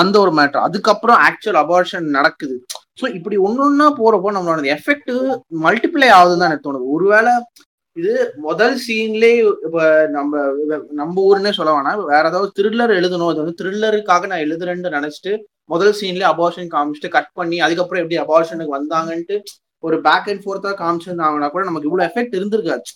[0.00, 2.56] அந்த ஒரு மேட்டர் அதுக்கப்புறம் ஆக்சுவல் அபார்ஷன் நடக்குது.
[3.00, 5.12] ஸோ இப்படி ஒன்னொன்னா போறப்போ நம்மளோட எஃபெக்ட்
[5.66, 6.88] மல்டிப்ளை ஆகுதுன்னு தான் எனக்கு தோணுது.
[6.96, 7.32] ஒருவேளை
[7.96, 8.12] இது
[8.46, 9.30] முதல் சீன்லே
[9.66, 9.78] இப்ப
[10.16, 10.42] நம்ம
[11.00, 12.02] நம்ம ஊருன்னே சொல்ல வேணாம்.
[12.12, 13.30] வேற ஏதாவது த்ரில்லர் எழுதணும்.
[13.32, 15.32] அது வந்து த்ரில்லருக்காக நான் எழுதுறேன்னு நினைச்சிட்டு
[15.64, 19.36] முதல் சீன்ல அபார்ஷன் காமிச்சிட்டு கட் பண்ணி அதுக்கப்புறம் எப்படி அபார்ஷனுக்கு வந்தாங்கன்ட்டு
[19.84, 22.90] ஒரு பேக் அண்ட் ஃபோர்த்தா காமிச்சிருந்தாங்கன்னா கூட நமக்கு இவ்வளவு எஃபெக்ட் இருந்திருக்காது.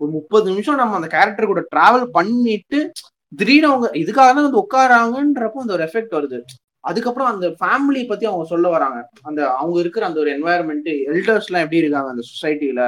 [0.00, 2.80] ஒரு முப்பது நிமிஷம் நம்ம அந்த கேரக்டர் கூட டிராவல் பண்ணிட்டு
[3.32, 6.38] திடீர்னு அவங்க இதுக்காக தான் வந்து உட்காராங்கன்றப்போ அந்த ஒரு எஃபெக்ட் வருது.
[6.80, 8.98] அதுக்கப்புறம் அந்த ஃபேமிலி பத்தி அவங்க சொல்ல வராங்க.
[9.22, 12.82] அந்த அவங்க இருக்கிற அந்த ஒரு என்வாயர்மெண்ட் எல்டர்ஸ் எல்லாம் எப்படி இருக்காங்க அந்த சொசைட்டில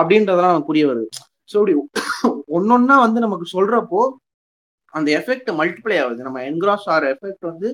[0.00, 1.08] அப்படின்றதெல்லாம் நமக்கு புரிய வருது.
[1.52, 1.74] ஸோ இப்படி
[2.56, 4.00] ஒன்னொன்னா வந்து நமக்கு சொல்றப்போ
[4.94, 6.20] அந்த எஃபெக்ட் மல்டிப்ளை ஆகுது.
[6.26, 7.68] நம்ம என்கிராஸ் ஆகிற எஃபெக்ட் வந்து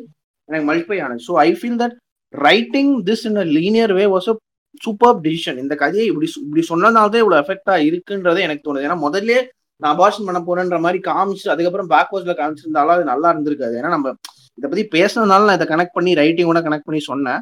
[0.48, 1.22] எனக்கு மல்டிப்ளை ஆனது.
[1.28, 1.96] So I feel that
[2.35, 4.35] writing this in a linear way was a
[4.82, 8.87] super decision இந்த கதையை இப்படி இப்படி சொன்னதால்தான் இவ்வளோ எஃபெக்டா இருக்குன்றதே எனக்கு தோணுது.
[8.88, 9.35] ஏன்னா முதல்ல
[9.82, 13.74] நான் அபார்ஷன் பண்ண போறேன்ற மாதிரி காமிச்சு அதுக்கப்புறம் பேக்வர்ட்ஸ்ல காமிச்சிருந்தாலும் அது நல்லா இருந்திருக்காது.
[13.80, 14.08] ஏன்னா நம்ம
[14.58, 17.40] இதை பத்தி பேசுனதுனால நான் இதை கனெக்ட் பண்ணி ரைட்டிங்கோட கனெக்ட் பண்ணி சொன்னேன்.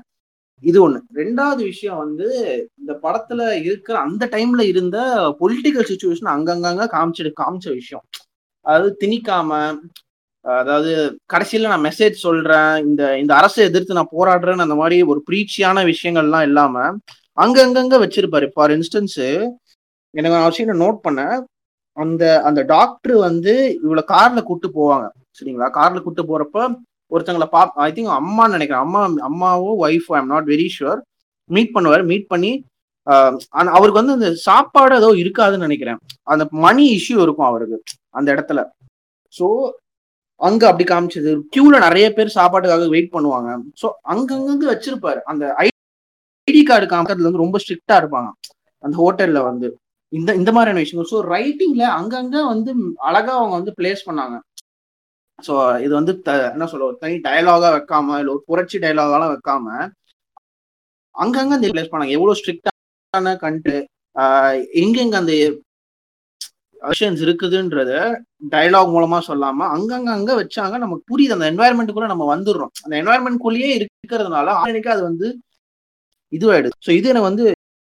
[0.63, 0.99] இது ஒண்ணு.
[1.15, 2.27] ரெண்டாவது விஷயம் வந்து
[2.79, 4.99] இந்த படத்துல இருக்கிற அந்த டைம்ல இருந்த
[5.41, 8.05] பொலிட்டிக்கல் சுச்சுவேஷன் அங்கங்க காமிச்சு காமிச்ச விஷயம்.
[8.61, 9.79] அதாவது திணிக்காம
[10.45, 15.85] அதாவது கடைசியில நான் மெசேஜ் சொல்றேன் இந்த இந்த அரசை எதிர்த்து நான் போராடுறேன்னு அந்த மாதிரி ஒரு பிரீச்சியான
[15.85, 16.85] விஷயங்கள்லாம் இல்லாம
[17.37, 18.47] அங்கங்கங்க வச்சிருப்பாரு.
[18.55, 19.19] ஃபார் இன்ஸ்டன்ஸ்
[20.15, 21.37] எனக்கு நான் விஷயம் நோட் பண்ணேன்.
[21.93, 25.07] அந்த அந்த டாக்டர் வந்து இவ்வளவு கார்ல கூட்டு போவாங்க.
[25.39, 25.69] சரிங்களா?
[25.79, 26.59] கார்ல கூட்டு போறப்ப
[27.15, 28.85] ஒருத்தங்களை பா ஐ திங்க் அம்மான்னு நினைக்கிறேன்.
[28.87, 31.01] அம்மா அம்மாவோ ஒய்ஃபோ I'm not very sure
[31.51, 32.05] meet பண்ணுவார்.
[32.13, 32.53] மீட் பண்ணி
[33.77, 36.01] அவருக்கு வந்து அந்த சாப்பாடு ஏதோ இருக்காதுன்னு நினைக்கிறேன்.
[36.33, 37.79] அந்த மணி இஷ்யூ இருக்கும் அவருக்கு
[38.19, 38.61] அந்த இடத்துல.
[39.39, 39.47] ஸோ
[40.41, 41.33] அங்க அப்படி காமிச்சது.
[41.55, 43.49] கியூல நிறைய பேர் சாப்பாட்டுக்காக வெயிட் பண்ணுவாங்க.
[43.81, 45.21] ஸோ அங்கங்க வச்சிருப்பாரு.
[45.31, 48.31] அந்த ஐடி கார்டு காமிக்கிறதுல வந்து ரொம்ப ஸ்ட்ரிக்டா இருப்பாங்க.
[48.85, 49.69] அந்த ஹோட்டல்ல வந்து.
[50.13, 51.11] இந்த இந்த மாதிரியான விஷயங்கள்.
[51.15, 52.71] ஸோ ரைட்டிங்ல அங்கங்க வந்து
[53.09, 54.37] அழகா அவங்க வந்து பிளேஸ் பண்ணாங்க.
[55.47, 56.13] ஸோ இது வந்து
[56.55, 59.67] என்ன சொல்ல ஒரு தனி டயலாகா வைக்காம இல்லை ஒரு புரட்சி டயலாகெல்லாம் வைக்காம
[61.15, 62.17] அங்கங்க அந்த பிளேஸ் பண்ணாங்க.
[62.19, 63.75] எவ்வளவு ஸ்ட்ரிக்டான கண்டு
[64.83, 65.35] எங்கெங்க அந்த
[66.83, 67.93] விஷன்ஸ் இருக்குதுன்றத
[68.53, 70.75] டயலாக் மூலமா சொல்லாம அங்கங்க அங்க வச்சாங்க.
[70.85, 71.35] நமக்கு புரியுது.
[71.37, 72.73] அந்த என்வாயன்மெண்ட்டுக்குள்ள நம்ம வந்துடுறோம்.
[72.85, 75.29] அந்த என்வாயன்மெண்ட்குள்ளேயே இருக்கிறதுனால ஆட்டோமேட்டிக்கா அது வந்து
[76.33, 76.77] இதுவாயிடுது.
[76.87, 77.47] ஸோ இது எனக்கு வந்து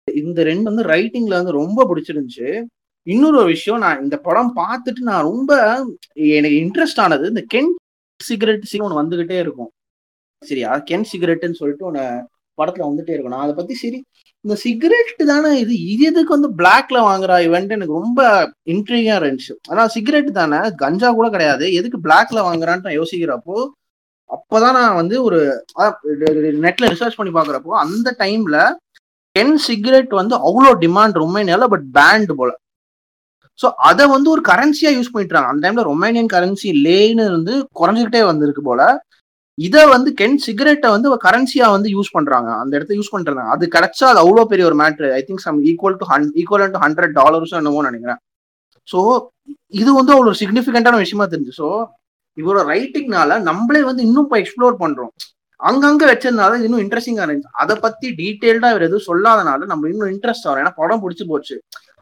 [0.09, 2.49] இந்த ரெண்டு வந்து ரைட்டிங்ல வந்து ரொம்ப பிடிச்சிருந்துச்சு.
[3.07, 5.53] இன்னொரு விஷயம் நான் இந்த படம் பார்த்துட்டு நான் ரொம்ப
[6.37, 7.71] எனக்கு இன்ட்ரெஸ்ட் ஆனது இந்த கென்
[8.21, 9.71] சிகரெட் சீன் ஒன்று வந்துகிட்டே இருக்கும்.
[10.43, 10.71] சரியா?
[10.89, 12.05] கென் சிகரெட்னு சொல்லிட்டு ஒன்று
[12.59, 13.35] படத்துல வந்துட்டே இருக்கும்.
[13.35, 13.99] நான் அதை பத்தி சரி
[14.45, 18.21] இந்த சிகரெட் தானே இது இது எதுக்கு வந்து பிளாக்ல வாங்குறா இவன்ட்டு எனக்கு ரொம்ப
[18.73, 19.55] இன்ட்ரிகா இருந்துச்சு.
[19.69, 21.67] ஆனா சிகரெட் தானே கஞ்சா கூட கிடையாது.
[21.81, 23.59] எதுக்கு பிளாக்ல வாங்குறான்ட்டு நான் யோசிக்கிறப்போ
[24.31, 25.39] அப்பதான் நான் வந்து ஒரு
[26.67, 28.59] நெட்ல ரிசர்ச் பண்ணி பாக்குறப்போ அந்த டைம்ல
[29.37, 32.51] டென் சிகரெட் வந்து அவ்வளோ டிமாண்ட் ரொம்ப நேரம் பட் பேண்ட் போல.
[33.63, 38.63] ஸோ அதை வந்து ஒரு கரன்சியா யூஸ் பண்ணிட்டுறாங்க அந்த டைம்ல ரொமேனியன் கரன்சி லேன்னு வந்து குறைஞ்சிக்கிட்டே வந்திருக்கு
[38.69, 38.83] போல.
[39.59, 42.51] இதை வந்து கென் சிகரெட்டை வந்து கரன்சியா வந்து யூஸ் பண்றாங்க.
[42.63, 45.99] அந்த இடத்த யூஸ் பண்றாங்க அது கிடைச்சா அது அவ்வளோ பெரிய ஒரு matter I think some equal
[46.03, 48.21] to hun equal to hundred டாலர்ஸும் என்னமோ நினைக்கிறேன்.
[48.89, 49.01] ஸோ
[49.81, 51.55] இது வந்து அவ்வளோ சிக்னிஃபிகண்டான விஷயமா தெரிஞ்சு.
[51.61, 51.69] ஸோ
[52.37, 55.13] இவரோட ரைட்டிங்னால நம்மளே வந்து இன்னும் இப்போ எக்ஸ்ப்ளோர் பண்றோம்.
[55.61, 57.57] அங்கங்க வச்சதுனால இன்னும் இன்ட்ரெஸ்டிங்கா இருந்துச்சு.
[57.63, 61.57] அதை பத்தி டீட்டெயில்டா இவர் எதுவும் சொல்லாதனால நம்ம இன்னும் இன்ட்ரெஸ்ட் வரும் ஏன்னா படம் பிடிச்சி போச்சு.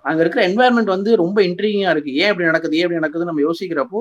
[0.04, 2.12] அங்க இருக்கிற என்வாயன்மெண்ட் வந்து ரொம்ப இன்ட்ரீகிங்கா இருக்கு.
[2.22, 2.76] ஏன் இப்படி நடக்குது?
[2.78, 4.00] ஏன் இப்படி நடக்குது நம்ம யோசிக்கிறப்போ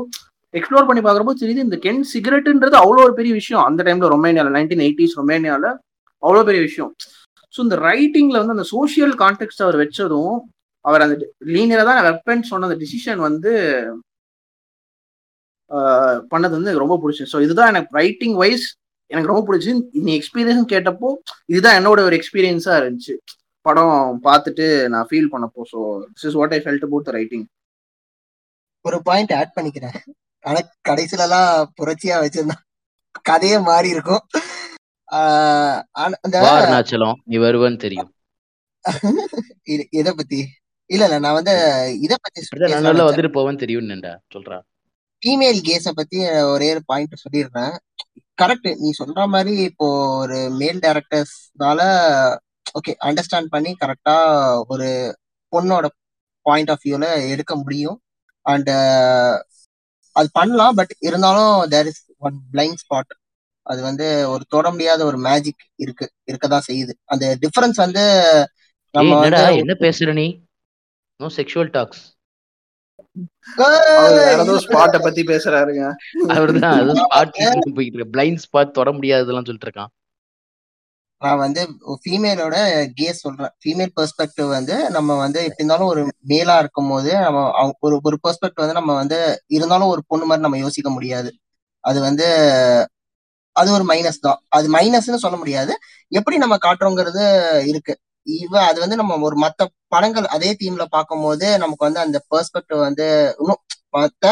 [0.54, 3.64] எக்ஸ்ப்ளோர் பண்ணி பாக்குறப்போ தெரியுது இந்த கென் சிகரெட்ன்றது அவ்வளோ ஒரு பெரிய விஷயம்.
[3.70, 5.66] அந்த டைம்ல ரொமேனியால நைன்டீன் எயிட்டிஸ் ரொமேனியால
[6.24, 6.92] அவ்வளோ பெரிய விஷயம்.
[7.54, 10.36] ஸோ இந்த ரைட்டிங்ல வந்து அந்த சோசியல் கான்டெக்ட் அவர் வச்சதும்
[10.86, 11.16] அவர் அந்த
[11.56, 13.52] லீனியரா தான் வெப்பன் சொன்ன அந்த டிசிஷன் வந்து
[16.32, 17.24] பண்ணது வந்து எனக்கு ரொம்ப பிடிச்சி.
[17.34, 18.66] ஸோ இதுதான் எனக்கு ரைட்டிங் வைஸ்
[19.12, 19.72] எனக்கு ரொம்ப பிடிச்சி.
[20.06, 21.10] நீ எக்ஸ்பீரியன்ஸ் கேட்டப்போ
[21.54, 23.16] இதுதான் என்னோட ஒரு எக்ஸ்பீரியன்ஸா இருந்துச்சு.
[23.70, 23.96] படம்
[24.28, 25.80] பார்த்துட்டு நான் ஃபீல் பண்ணப்போ so
[26.14, 27.46] this is what I felt about the writing
[28.86, 29.98] ஒரு பாயிண்ட் ஆட் பண்ணிக்கிறேன்.
[30.44, 30.60] ஆனா
[30.90, 32.58] கடைசில எல்லாம் புரட்சியா வச்சிருந்தா
[33.30, 34.24] கதையே மாறி இருக்கும்.
[36.24, 37.18] அந்த அருணாச்சலம்.
[37.30, 38.10] நீ வருவன்னு தெரியும்.
[40.00, 40.40] இத பத்தி.
[40.90, 41.54] இல்ல இல்ல நான் வந்து
[42.06, 42.42] இத பத்தி
[42.76, 43.90] நல்லா வந்துட்டு போவேன்னு தெரியும்
[44.36, 44.58] சொல்றா.
[45.22, 46.18] ஃபீமேல் கேஸ பத்தி
[46.54, 47.74] ஒரே ஒரு பாயிண்ட் சொல்லிடுறேன்.
[48.38, 49.88] கரெக்ட் நீ சொல்ற மாதிரி இப்போ
[50.22, 51.80] ஒரு மேல் டேரக்டர்ஸ்னால
[52.78, 54.16] ஓகே அண்டர்ஸ்டாண்ட் பண்ணி கரெக்டா
[54.74, 54.88] ஒரு
[55.54, 55.88] பொண்ணோட
[56.46, 57.98] பாயிண்ட் ஆஃப் வியூல எடுக்க முடியும்.
[58.46, 58.70] அண்ட்
[60.16, 63.12] அது பண்ணலாம் பட் இருந்தாலும் there is one blind spot
[63.72, 66.94] அது வந்து ஒரு தொட முடியாத ஒரு மேஜிக் இருக்கு இருக்கதான் செய்யுது.
[67.14, 68.04] அந்த டிஃபரன்ஸ் வந்து
[68.94, 69.26] நம்ம
[69.64, 70.28] என்ன பேசுற நீ?
[71.20, 72.04] நோ செக்ஷுவல் டாக்ஸ்
[74.66, 75.84] ஸ்பாட்ட பத்தி பேசுறாருங்க.
[76.36, 76.76] அவர்தான்
[77.20, 78.14] அது ஸ்பாட் போயிட்டு இருக்கு.
[78.16, 79.92] பிளைண்ட் ஸ்பாட் தொட முடியாததெல்லாம் சொல்லிட்டு இருக்கான்.
[81.22, 81.62] நான் வந்து
[82.04, 82.56] ஃபீமேலோட
[82.98, 83.52] கே சொல்றேன்.
[83.62, 86.02] ஃபீமேல் பெர்ஸ்பெக்டிவ் வந்து நம்ம வந்து எப்படி இருந்தாலும் ஒரு
[86.32, 87.40] மேலா இருக்கும் போது நம்ம
[87.80, 89.18] ஒரு ஒரு பெர்ஸ்பெக்டிவ் வந்து நம்ம வந்து
[89.58, 91.32] இருந்தாலும் ஒரு பொண்ணு மாதிரி நம்ம யோசிக்க முடியாது.
[91.84, 92.28] அது வந்து
[93.56, 94.40] அது ஒரு மைனஸ் தான்.
[94.50, 95.74] அது மைனஸ்னு சொல்ல முடியாது.
[96.12, 97.24] எப்படி நம்ம காட்டுறோங்கிறது
[97.72, 97.94] இருக்கு.
[98.28, 102.80] இவ அது வந்து நம்ம ஒரு மத்த படங்கள் அதே தீம்ல பார்க்கும் போது நமக்கு வந்து அந்த பெர்ஸ்பெக்டிவ்
[102.88, 103.08] வந்து
[103.40, 103.62] இன்னும்
[103.96, 104.26] மத்த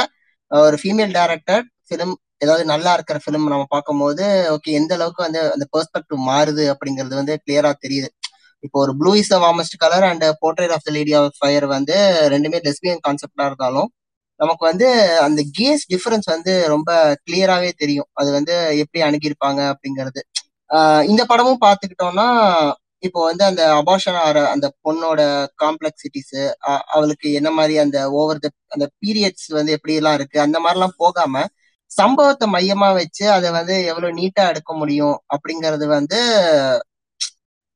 [0.51, 4.23] ஒரு ஃபீமேல் டைரக்டர் ஃபிலிம் ஏதாவது நல்லா இருக்கிற ஃபிலிம் நம்ம பார்க்கும்போது
[4.55, 8.09] ஓகே எந்த அளவுக்கு வந்து அந்த பெர்ஸ்பெக்டிவ் மாறுது அப்படிங்கிறது வந்து கிளியரா தெரியுது.
[8.63, 11.95] இப்போ ஒரு blue is the warmest colour and portrait of the lady of fire வந்து
[12.33, 13.89] ரெண்டுமே லெஸ்பியன் கான்செப்டா இருந்தாலும்
[14.39, 14.87] நமக்கு வந்து
[15.27, 16.89] அந்த கேஸ் டிஃபரன்ஸ் வந்து ரொம்ப
[17.25, 18.09] கிளியராகவே தெரியும்.
[18.13, 20.21] அது வந்து எப்படி அணுகியிருப்பாங்க அப்படிங்கிறது.
[21.11, 22.27] இந்த படமும் பார்த்துக்கிட்டோம்னா
[23.03, 25.21] இப்போ வந்து அந்த அபாஷன் ஆற அந்த பொண்ணோட
[25.63, 26.37] காம்ப்ளெக்சிட்டிஸ்
[26.95, 31.43] அவளுக்கு என்ன மாதிரி அந்த ஓவர் த அந்த பீரியட்ஸ் வந்து எப்படி எல்லாம் இருக்கு அந்த மாதிரிலாம் போகாம
[31.91, 36.19] சம்பவத்தை மையமா வச்சு அதை வந்து எவ்வளவு நீட்டா எடுக்க முடியும் அப்படிங்கறது வந்து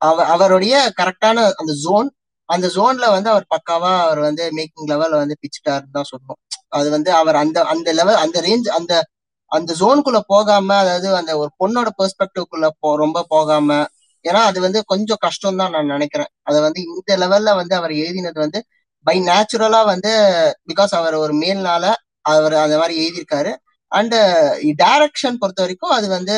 [0.01, 2.09] அவ அவருடைய கரெக்டான அந்த ஜோன்
[2.49, 6.39] அந்த ஜோன்ல வந்து அவர் பக்காவா அவர் வந்து மேக்கிங் லெவல் வந்து பிச்சுட்டாருன்னு தான் சொல்லணும்.
[6.78, 8.93] அது வந்து அவர் அந்த அந்த லெவல் அந்த ரேஞ்ச் அந்த
[9.51, 13.70] அந்த ஜோனுக்குள்ள போகாம அதாவது அந்த ஒரு பொண்ணோட பெர்ஸ்பெக்டிவ்குள்ள போ ரொம்ப போகாம
[14.26, 16.32] ஏன்னா அது வந்து கொஞ்சம் கஷ்டம் தான் நான் நினைக்கிறேன்.
[16.43, 18.59] அதை வந்து இந்த லெவல்ல வந்து அவர் எழுதினது வந்து
[19.05, 20.12] பை நேச்சுரலா வந்து
[20.70, 21.86] பிகாஸ் அவர் ஒரு மேல்னால
[22.32, 23.51] அவர் அந்த மாதிரி எழுதியிருக்காரு.
[23.92, 24.16] அண்ட்
[24.84, 26.36] டைரக்ஷன் uh, பொறுத்த வரைக்கும் அது வந்து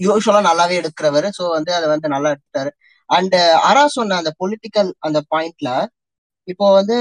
[0.00, 1.26] யூஸ்வலா நல்லாவே எடுக்கிறவர்.
[1.38, 2.70] ஸோ வந்து அதை வந்து நல்லா எடுத்துட்டாரு.
[3.10, 3.36] அண்ட்
[3.70, 5.70] அரா uh, சொன்ன அந்த பொலிட்டிக்கல் அந்த பாயிண்ட்ல
[6.48, 6.96] இப்போ வந்து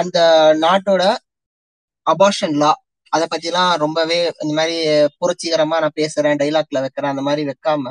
[0.00, 0.18] அந்த
[0.64, 1.02] நாட்டோட
[2.06, 2.72] அபார்ஷன் லா
[3.12, 4.76] அதை பத்திலாம் ரொம்பவே இந்த மாதிரி
[5.20, 7.84] புரட்சிகரமா நான் பேசுறேன் டைலாக்ல வைக்கிறேன் அந்த மாதிரி வைக்காம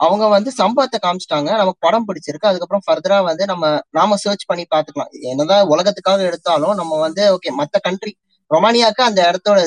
[0.00, 1.50] அவங்க வந்து சம்பவத்தை காமிச்சிட்டாங்க.
[1.60, 2.50] நமக்கு படம் பிடிச்சிருக்கு.
[2.50, 3.64] அதுக்கப்புறம் ஃபர்தரா வந்து நம்ம
[3.98, 8.12] நாம சர்ச் பண்ணி பாத்துக்கலாம் என்னதான் உலகத்துக்காக எடுத்தாலும் நம்ம வந்து ஓகே மற்ற கண்ட்ரி
[8.50, 9.58] ரொமானியாக்கு அந்த இடத்தோட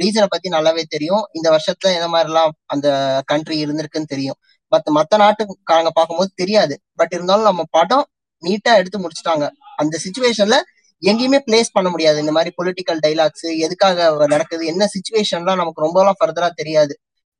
[0.00, 1.22] ரீசனை பத்தி நல்லாவே தெரியும்.
[1.32, 2.88] இந்த வருஷத்துல எந்த மாதிரிலாம் அந்த
[3.26, 4.38] கண்ட்ரி இருந்திருக்குன்னு தெரியும்.
[4.72, 6.74] பட் மத்த நாட்டுக்காரங்க பார்க்கும்போது தெரியாது.
[6.94, 8.06] பட் இருந்தாலும் நம்ம படம்
[8.42, 9.46] நீட்டா எடுத்து முடிச்சிட்டாங்க.
[9.76, 10.56] அந்த சுச்சுவேஷன்ல
[11.02, 12.18] எங்கேயுமே பிளேஸ் பண்ண முடியாது.
[12.20, 16.94] இந்த மாதிரி பொலிட்டிக்கல் டைலாக்ஸ் எதுக்காக நடக்குது என்ன சுச்சுவேஷன்லாம் நமக்கு ரொம்பலாம் ஃபர்தரா தெரியாது.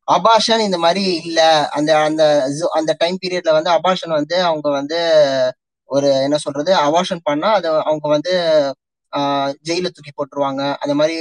[0.08, 1.40] அபாஷன் இந்த மாதிரி இல்ல.
[1.68, 2.22] அந்த அந்த
[2.72, 4.98] அந்த டைம் பீரியட்ல வந்து அபாஷன் வந்து அவங்க வந்து
[5.90, 8.32] ஒரு என்ன சொல்றது அபாஷன் பண்ணா அதை அவங்க வந்து
[9.68, 10.62] ஜெயில தூக்கி போட்டுருவாங்க.
[10.82, 11.16] அந்த மாதிரி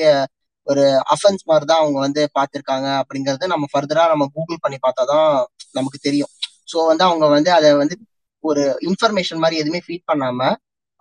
[0.67, 0.83] ஒரு
[1.15, 5.29] அஃபென்ஸ் மாதிரி தான் அவங்க வந்து பார்த்துருக்காங்க அப்படிங்கறது நம்ம ஃபர்தரா நம்ம கூகுள் பண்ணி பார்த்தாதான்
[5.73, 6.31] நமக்கு தெரியும்.
[6.71, 7.95] ஸோ வந்து அவங்க வந்து அதை வந்து
[8.43, 10.39] ஒரு இன்ஃபர்மேஷன் மாதிரி எதுவுமே ஃபீட் பண்ணாம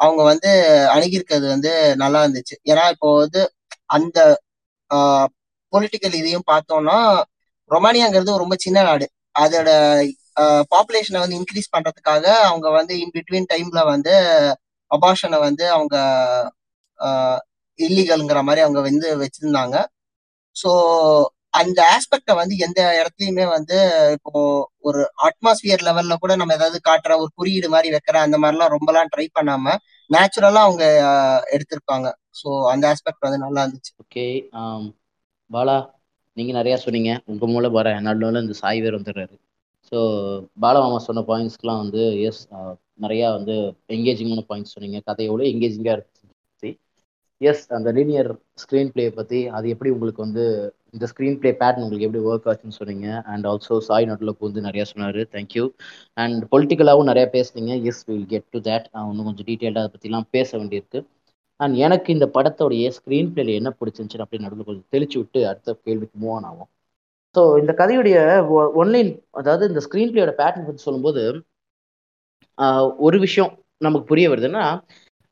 [0.00, 0.50] அவங்க வந்து
[0.94, 1.72] அணுகியிருக்கிறது வந்து
[2.02, 2.56] நல்லா இருந்துச்சு.
[2.70, 3.40] ஏன்னா இப்போ வந்து
[3.96, 4.18] அந்த
[5.72, 6.98] பொலிட்டிக்கல் இதையும் பார்த்தோம்னா
[7.70, 9.06] ரொமானியாங்கிறது ரொம்ப சின்ன நாடு.
[9.34, 9.70] அதோட
[10.72, 14.14] பாப்புலேஷனை வந்து இன்க்ரீஸ் பண்றதுக்காக அவங்க வந்து இன் பிட்வீன் டைம்ல வந்து
[14.90, 15.96] அபாஷனை வந்து அவங்க
[17.78, 19.76] இல்லீகல்ங்கிற மாதிரி அவங்க வந்து வச்சிருந்தாங்க.
[20.56, 20.70] ஸோ
[21.60, 23.76] அந்த ஆஸ்பெக்டை வந்து எந்த இடத்துலயுமே வந்து
[24.16, 24.32] இப்போ
[24.80, 29.26] ஒரு அட்மாஸ்பியர் லெவல்ல கூட நம்ம ஏதாவது காட்டுற ஒரு குறியீடு மாதிரி வைக்கிற அந்த மாதிரிலாம் ரொம்பலாம் ட்ரை
[29.38, 29.74] பண்ணாம
[30.10, 30.84] நேச்சுரலா அவங்க
[31.56, 32.08] எடுத்திருப்பாங்க
[32.40, 33.92] ஸோ அந்த ஆஸ்பெக்ட் வந்து நல்லா இருந்துச்சு.
[34.02, 34.24] ஓகே
[35.50, 35.76] பாலா
[36.36, 37.10] நீங்க நிறைய சொன்னீங்க.
[37.32, 39.34] உங்க மூலம் வர நடுவில் இந்த சாய் வேர் வந்துடுறாரு.
[39.92, 39.98] ஸோ
[40.62, 42.42] பாலா மாமா சொன்ன பாயிண்ட்ஸ்க்குலாம் வந்து எஸ்
[43.04, 43.54] நிறையா வந்து
[43.94, 44.98] என்கேஜிங்கான பாயிண்ட்ஸ் சொன்னீங்க.
[45.08, 46.15] கதையோட எங்கேஜிங்காக இருக்கு.
[47.40, 48.28] எஸ் அந்த லீனியர்
[48.62, 50.44] ஸ்க்ரீன் பிளே பற்றி அது எப்படி உங்களுக்கு வந்து
[50.94, 53.08] இந்த ஸ்க்ரீன் பிளே பேட்டர்ன் உங்களுக்கு எப்படி ஒர்க் ஆச்சுன்னு சொன்னீங்க.
[53.32, 55.20] அண்ட் ஆல்சோ சாய் நடுவில் வந்து நிறையா சொன்னார்.
[55.34, 55.64] தேங்க்யூ
[56.16, 57.74] அண்ட் பொலிட்டிக்கலாகவும் நிறையா பேசுனீங்க.
[57.90, 61.00] Yes will get to that இன்னும் கொஞ்சம் டீட்டெயில்டாக அதை பற்றிலாம் பேச வேண்டியிருக்கு.
[61.60, 66.16] அண்ட் எனக்கு இந்த படத்தோடைய ஸ்க்ரீன் பிளேல என்ன பிடிச்சிருந்துச்சு அப்படின்னு நடுவில் கொஞ்சம் தெளிச்சு விட்டு அடுத்த கேள்விக்கு
[66.24, 66.70] மூவ் ஆன் ஆகும்
[67.34, 68.16] ஸோ இந்த கதையுடைய
[68.82, 69.10] ஒன்லைன்
[69.40, 71.22] அதாவது இந்த ஸ்க்ரீன் பிளேயோட பேட்டர்ன் பற்றி சொல்லும்போது
[73.06, 74.64] ஒரு விஷயம் நமக்கு புரிய வருதுன்னா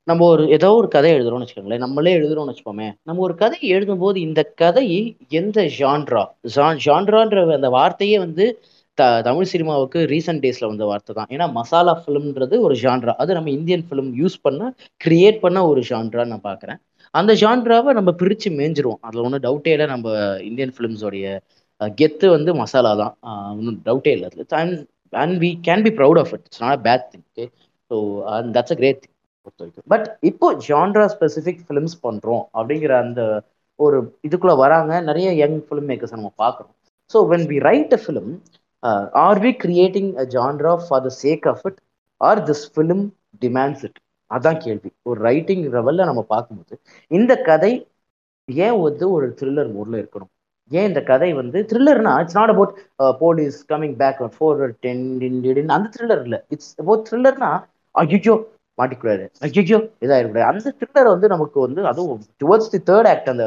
[0.08, 1.82] நம்ம ஒரு ஏதோ ஒரு கதை எழுதுறோம்னு வச்சுக்கோங்களேன்.
[1.84, 4.86] நம்மளே எழுதுறோம்னு வச்சுப்போமே நம்ம ஒரு கதை எழுதும்போது இந்த கதை
[5.40, 6.22] எந்த ஜான்ரா
[6.86, 8.46] ஜான்ரான்ற அந்த வார்த்தையே வந்து
[8.98, 11.30] த தமிழ் சினிமாவுக்கு ரீசெண்ட் டேஸில் வந்த வார்த்தை தான்.
[11.34, 14.68] ஏன்னா மசாலா ஃபிலிம்ன்றது ஒரு ஜான்ரா அது நம்ம இந்தியன் ஃபிலிம் யூஸ் பண்ண
[15.00, 16.78] கிரியேட் பண்ண ஒரு ஜான்ரான்னு நான் பார்க்குறேன்
[17.14, 19.00] அந்த ஜான்ராவை நம்ம பிரித்து மேஞ்சிருவோம்.
[19.06, 19.86] அதில் ஒன்றும் டவுட்டே இல்லை.
[19.94, 20.06] நம்ம
[20.48, 21.26] இந்தியன் ஃபிலிம்ஸோடைய
[22.00, 23.14] கெத்து வந்து மசாலா தான்.
[23.58, 24.28] ஒன்றும் டவுட்டே இல்லை.
[24.30, 24.46] அதில்.
[24.62, 24.76] And
[25.22, 27.46] and we can be proud of it it's not a bad thing okay
[27.90, 27.96] so
[28.34, 29.13] and that's a great thing
[29.44, 33.22] பொறுத்த வரைக்கும் பட் இப்போ ஜான்ரா ஸ்பெசிஃபிக் ஃபிலிம்ஸ் பண்ணுறோம் அப்படிங்கிற அந்த
[33.78, 34.92] ஒரு இதுக்குள்ளே வராங்க.
[35.08, 36.74] நிறைய யங் ஃபிலிம் மேக்கர்ஸ் நம்ம பார்க்குறோம்.
[37.14, 38.30] So when we write a film
[39.24, 41.80] are we creating a genre for the sake of it
[42.20, 43.04] or this film
[43.44, 43.98] demands it
[44.30, 44.90] அதான் கேள்வி.
[45.08, 46.74] ஒரு ரைட்டிங் லெவலில் நம்ம பார்க்கும்போது
[47.10, 47.72] இந்த கதை
[48.48, 50.30] ஏன் வந்து ஒரு த்ரில்லர் மூடில் இருக்கணும்?
[50.70, 52.72] ஏன் இந்த கதை வந்து த்ரில்லர்னா it's not about
[53.22, 55.04] police coming back for ten
[55.76, 56.40] அந்த த்ரில்லர் இல்லை.
[56.54, 57.50] இட்ஸ் அபவுட் த்ரில்லர்னா
[57.94, 58.34] ஐயோ
[58.78, 63.46] மாட்டிக்கூடாது ஐயோ இதாயிருக்கூடாது அந்த த்ரில்லர் வந்து நமக்கு வந்து அதுவும் டுவர்ட்ஸ் தி தேர்ட் ஆக்ட் அந்த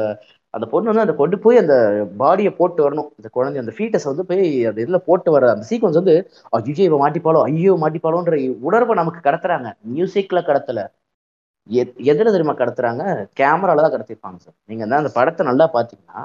[0.54, 1.74] அந்த பொண்ணு வந்து அந்த கொண்டு போய் அந்த
[2.20, 3.08] பாடியை போட்டு வரணும்.
[3.18, 6.14] இந்த குழந்தை அந்த ஃபீட்டஸ் வந்து போய் அந்த இதில் போட்டு வர அந்த சீக்வன்ஸ் வந்து
[6.58, 8.36] ஐயோ இவ மாட்டிப்பாளோ ஐயோ மாட்டிப்பாலோன்ற
[8.68, 9.68] உணர்வை நமக்கு கடத்துறாங்க.
[9.94, 10.80] மியூசிக்ல கடத்தல.
[12.10, 13.02] எதில் தெரியுமா கடத்துறாங்க?
[13.40, 14.56] கேமரால தான் கடத்திருப்பாங்க சார்.
[14.70, 16.20] நீங்க தான் அந்த படத்தை நல்லா பாத்தீங்கன்னா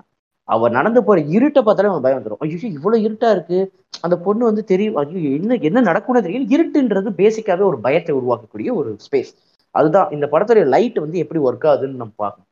[0.55, 3.59] அவர் நடந்து போற இருட்டை பார்த்தாலே அவன் பயம் வந்துடும் ஐயோ இவ்வளவு இருட்டா இருக்கு.
[4.05, 8.91] அந்த பொண்ணு வந்து தெரியும் ஐயோ என்ன என்ன நடக்கும்னு தெரியும் இருட்டுன்றது பேசிக்காவே ஒரு பயத்தை உருவாக்கக்கூடிய ஒரு
[9.05, 9.31] ஸ்பேஸ்
[9.75, 12.49] அதுதான் இந்த படத்துடைய லைட் வந்து எப்படி ஒர்க் ஆகுதுன்னு நம்ம பார்க்கணும்.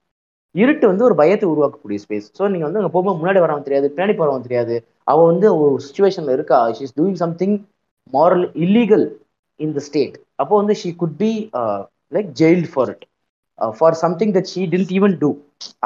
[0.56, 4.14] இருட்டு வந்து ஒரு பயத்தை உருவாக்கக்கூடிய ஸ்பேஸ் ஸோ நீங்க வந்து அங்கே போகும்போது முன்னாடி வரவன் தெரியாது பின்னாடி
[4.20, 4.76] போறவன் தெரியாது.
[5.12, 6.58] அவள் வந்து ஒரு சுச்சுவேஷன்ல இருக்கா?
[6.78, 7.56] She is doing something
[8.14, 9.06] moral illegal
[9.60, 11.32] in the state அப்போ வந்து she could be
[12.16, 13.06] like jail for it
[13.60, 15.30] for something that she didn't even do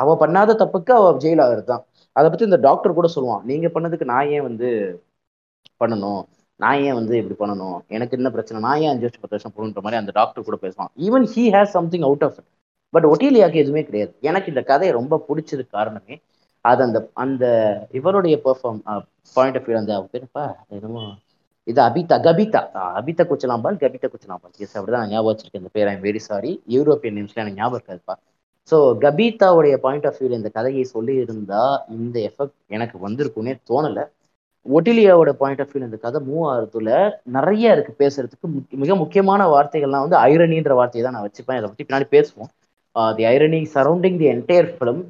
[0.02, 1.84] அவ பண்ணாத தப்புக்கு அவ ஜெயில் ஆகிறது தான்
[2.16, 4.68] அதை பத்தி இந்த டாக்டர் கூட சொல்லுவான் நீங்க பண்ணதுக்கு நான் ஏன் வந்து
[5.82, 6.22] பண்ணணும்?
[6.60, 7.78] நான் ஏன் வந்து இப்படி பண்ணணும்?
[7.96, 8.60] எனக்கு என்ன பிரச்சனை?
[8.66, 10.92] நான் ஏன் அஞ்சு வருஷம் பத்து வருஷம் போகணுன்ற மாதிரி அந்த டாக்டர் கூட பேசுவான்.
[11.08, 12.50] Even he has something out of it
[12.94, 14.14] but ஒட்டிலியாக்கு எதுவுமே கிடையாது.
[14.30, 16.16] எனக்கு இந்த கதையை ரொம்ப பிடிச்சது காரணமே
[16.66, 17.46] அது அந்த அந்த
[18.00, 18.80] இவருடைய பெர்ஃபார்ம்
[19.36, 20.44] பாயிண்ட் ஆஃப் வியூ அந்த பேருப்பா
[20.76, 21.04] என்னமோ
[21.68, 22.62] இது அபிதா கபிதா.
[23.00, 25.90] அபிதா குச்சலாம்பால் கபிதா குச்சலாம்பால் எஸ் அப்படிதான் நான் ஞாபகம் வச்சிருக்கேன் இந்த பேர்.
[25.92, 28.16] ஐம் வெரி சாரி யூரோப்பியன் நேம்ஸ்ல எனக்கு ஞாபகம் இருக்காதுப்பா.
[28.70, 31.64] ஸோ கபீதாவுடைய பாயிண்ட் ஆஃப் வியூல இந்த கதையை சொல்லியிருந்தா
[31.98, 34.04] இந்த எஃபெக்ட் எனக்கு வந்திருக்குன்னே தோணலை.
[34.66, 36.92] ஒட்டிலியாவோட பாயிண்ட் ஆஃப் வியூல இந்த கதை மூவ் ஆகிறதுல
[37.38, 38.48] நிறைய இருக்கு பேசுறதுக்கு.
[38.84, 41.60] மிக முக்கியமான வார்த்தைகள்லாம் வந்து ஐரணின்ற வார்த்தையை தான் நான் வச்சுப்பேன்.
[41.60, 42.52] இதை பற்றி பின்னாடி பேசுவோம்.
[43.18, 45.02] The irony surrounding the entire film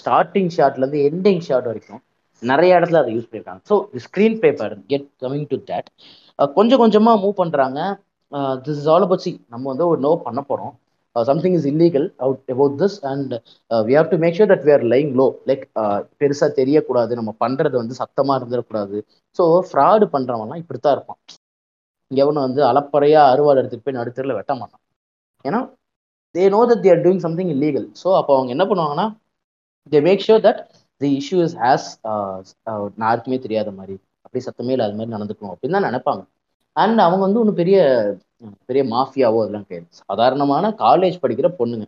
[0.00, 2.02] starting ஷாட்லேருந்து ending shot வரைக்கும்
[2.42, 3.62] நிறைய இடத்துல அதை யூஸ் பண்ணியிருக்காங்க.
[3.70, 3.74] So
[4.04, 5.88] screen paper get coming to that
[6.58, 7.80] கொஞ்சம் கொஞ்சமாக மூவ் பண்ணுறாங்க
[8.66, 10.74] this is all about see நம்ம வந்து ஒரு நோ பண்ண போகிறோம்
[11.16, 13.32] something is illegal out about this and
[13.88, 15.64] we have to make sure that we are lying low like
[16.20, 17.12] பெருசா தெரியக்கூடாது.
[17.20, 18.98] நம்ம பண்றது வந்து சத்தமா இருந்துடக்கூடாது
[19.38, 21.20] ஸோ ஃப்ராடு பண்றவன்லாம் இப்படித்தான் இருப்பான்.
[22.10, 24.82] எவனும் வந்து அலப்பறையா அறுவாள் எடுத்துகிட்டு போய் நடுத்தரில் வெட்ட மாட்டான்.
[25.44, 25.60] ஏன்னா
[26.34, 29.06] they know that they're doing something illegal so அப்போ அவங்க என்ன பண்ணுவாங்கன்னா
[29.92, 30.60] they make sure that
[31.00, 31.86] the issue is has
[33.04, 33.96] யாருக்குமே தெரியாத மாதிரி.
[34.26, 36.22] அப்படி சத்தமே இல்லாத மாதிரி நடந்துக்கணும் அப்படின்னு தான் நினைப்பாங்க.
[36.76, 37.78] அண்ட் அவங்க வந்து ஒன்றும் பெரிய
[38.68, 39.88] பெரிய மாஃபியாவோ அதெல்லாம் கிடையாது.
[40.10, 41.86] சாதாரணமான காலேஜ் படிக்கிற பொண்ணுங்க.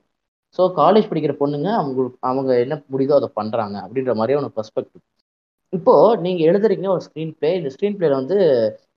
[0.59, 5.03] ஸோ காலேஜ் படிக்கிற பொண்ணுங்க அவங்க அவங்க என்ன முடியுதோ அதை பண்ணுறாங்க அப்படின்ற மாதிரியான ஒரு பெர்ஸ்பெக்டிவ்
[5.72, 8.37] இப்போது நீங்கள் எழுதுறீங்க ஒரு ஸ்க்ரீன் பிளே இந்த ஸ்க்ரீன் பிளேல வந்து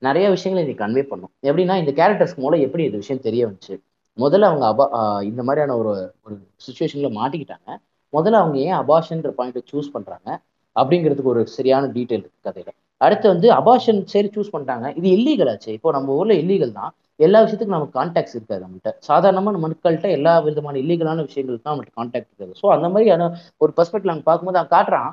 [0.06, 3.74] நிறைய விஷயங்களை நீங்கள் கன்வே பண்ணும் எப்படின்னா இந்த கேரக்டர்ஸ் மூலம் எப்படி இந்த விஷயம் தெரிய வந்துச்சு?
[4.18, 4.86] முதல்ல அவங்க அபா
[5.30, 5.92] இந்த மாதிரியான ஒரு
[6.26, 6.34] ஒரு
[6.66, 7.68] சுச்சுவேஷனில் மாட்டிக்கிட்டாங்க.
[8.12, 10.28] முதல்ல அவங்க ஏன் அபாஷன்ற பாயிண்ட்டை சூஸ் பண்ணுறாங்க
[10.76, 12.72] அப்படிங்கிறதுக்கு ஒரு சரியான டீட்டெயில் இருக்குது கதையில்.
[13.00, 14.86] அடுத்து வந்து அபாஷன் சரி சூஸ் பண்ணிட்டாங்க.
[14.98, 15.70] இது இல்லீகல் ஆச்சு.
[15.78, 16.92] இப்போ நம்ம ஊர்ல இல்லீகல் தான்.
[17.20, 18.90] எல்லா விஷயத்துக்கும் நமக்கு கான்டாக்ட்ஸ் இருக்காது நம்மகிட்ட.
[19.08, 22.52] சாதாரணமாக நம்ம மக்கள்கிட்ட எல்லா விதமான இல்லீகலான விஷயங்களுக்கு தான் நம்மகிட்ட கான்டாக்ட் இருக்காது.
[22.62, 23.28] ஸோ அந்த மாதிரியான
[23.60, 25.10] ஒரு பெர்ஸ்பெக்டிவ் நாங்கள் பார்க்கும்போது அவன் காட்டுறான்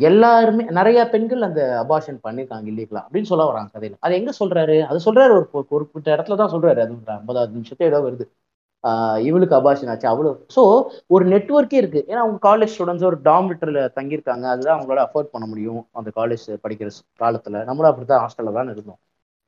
[0.00, 3.96] எல்லாருமே நிறைய பெண்கள் அந்த அபார்ஷன் பண்ணியிருக்காங்க இல்லீகலா அப்படின்னு சொல்ல வராங்க கதையில.
[4.04, 4.76] அது எங்க சொல்றாரு?
[4.90, 6.80] அது சொல்றாரு ஒரு குறிப்பிட்ட இடத்துல தான் சொல்றாரு.
[6.84, 8.24] அது ஐம்பதாவது நிமிஷத்தை ஏதோ வருது.
[9.28, 10.30] இவளுக்கு அபாஷன் ஆச்சு அவ்வளோ.
[10.56, 10.62] ஸோ
[11.14, 12.00] ஒரு நெட்ஒர்க்கே இருக்கு.
[12.10, 14.44] ஏன்னா அவங்க காலேஜ் ஸ்டூடெண்ட்ஸ் ஒரு டாமிட்டர்ல தங்கியிருக்காங்க.
[14.54, 16.88] அதுதான் அவங்களால அஃபோர்ட் பண்ண முடியும் அந்த காலேஜ் படிக்கிற
[17.24, 17.58] காலத்தில்.
[17.70, 19.00] நம்மளும் அப்படி தான் ஹாஸ்டலில் தான் இருந்தோம்.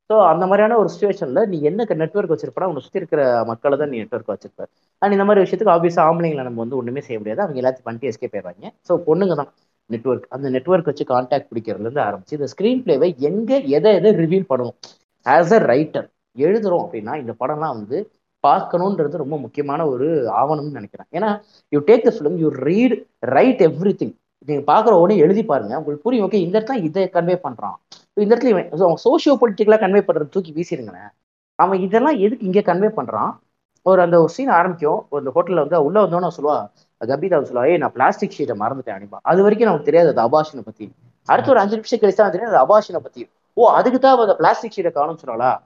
[0.09, 3.21] ஸோ அந்த மாதிரியான ஒரு சுச்சுவேஷனில் நீ என்ன நெட்ஒர்க் வச்சிருப்பா உன்னை சுற்றி இருக்கிற
[3.51, 4.63] மக்களை தான் நீ நெட்ஒர்க் வச்சிருப்ப.
[5.01, 7.41] அண்ட் இந்த மாதிரி விஷயத்துக்கு ஆப்வியஸா ஆம்பளைங்களை நம்ம வந்து ஒன்றுமே செய்ய முடியாது.
[7.45, 9.51] அவங்க எல்லாத்தையும் பண்ணிட்டு எஸ்கே போயிடுறாங்க ஸோ பொண்ணுங்க தான்
[9.89, 14.77] நெட்ஒர்க் அந்த நெட்ஒர்க் வச்சு கான்டாக்ட் பிடிக்கிறதுலேருந்து ஆரம்பிச்சு இந்த ஸ்க்ரீன் பிளேவை எங்கே எதை எதை ரிவீல் பண்ணுவோம்
[15.25, 16.07] ஆஸ் அ ரைட்டர்
[16.37, 17.97] எழுதுறோம் அப்படின்னா இந்த படம்லாம் வந்து
[18.47, 20.07] பார்க்கணுன்றது ரொம்ப முக்கியமான ஒரு
[20.41, 21.09] ஆவணம்னு நினைக்கிறேன்.
[21.17, 21.29] ஏன்னா
[21.73, 22.95] you take the film you read
[23.35, 23.63] right
[24.01, 24.15] everything
[24.47, 25.73] நீங்க பாக்குற உடனே எழுதி பாருங்க.
[25.79, 27.77] உங்களுக்கு புரியும் ஓகே இந்த இடத்துல இதை கன்வே பண்றான்.
[28.23, 31.09] இந்த இடத்துல இவன் அவன் சோஷியோ பொலிட்டிக்கலா கன்வே பண்றது தூக்கி வீசிடுங்களேன்.
[31.59, 33.31] அவன் இதெல்லாம் எதுக்கு இங்க கன்வே பண்றான்?
[33.85, 34.99] ஒரு அந்த ஒரு சீன் ஆரம்பிக்கும்.
[35.15, 36.57] ஒரு ஹோட்டல்ல வந்து உள்ள வந்தோன்னு சொல்லுவா
[37.01, 40.85] கபிதா சொல்லுவா ஏய் நான் பிளாஸ்டிக் ஷீட்டை மறந்துட்டேன் அனுப்பா அது வரைக்கும் நமக்கு தெரியாது அது அபாஷனை பத்தி.
[41.29, 43.21] அடுத்து ஒரு அஞ்சு நிமிஷம் கழிச்சு தான் தெரியும் அது அபாஷனை பத்தி.
[43.57, 45.59] ஓ அதுக்கு தான் அந்த பிளாஸ்டிக் ஷீட்டை காணும் சொல்லலாம்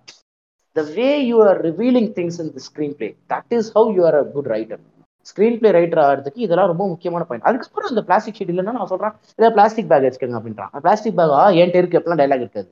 [0.76, 2.64] the way you are revealing things in the
[3.00, 4.82] screenplay that is how you are a good writer
[5.62, 9.50] screenplay writer ஆகிறதுக்கு இதெல்லாம் ரொம்ப முக்கியமான பாயிண்ட் அதுக்கப்புறம் அந்த பிளாஸ்டிக் ஷீட் இல்லைன்னா நான் சொல்கிறேன் இதை
[9.58, 10.72] பிளாஸ்டிக் பேக் வச்சுக்கோங்க அப்படின்றான்.
[10.86, 12.70] பிளாஸ்டிக் பேக் ஆ என்கிட்ட இருக்கு அப்படிலாம் டைலாக் இருக்காது.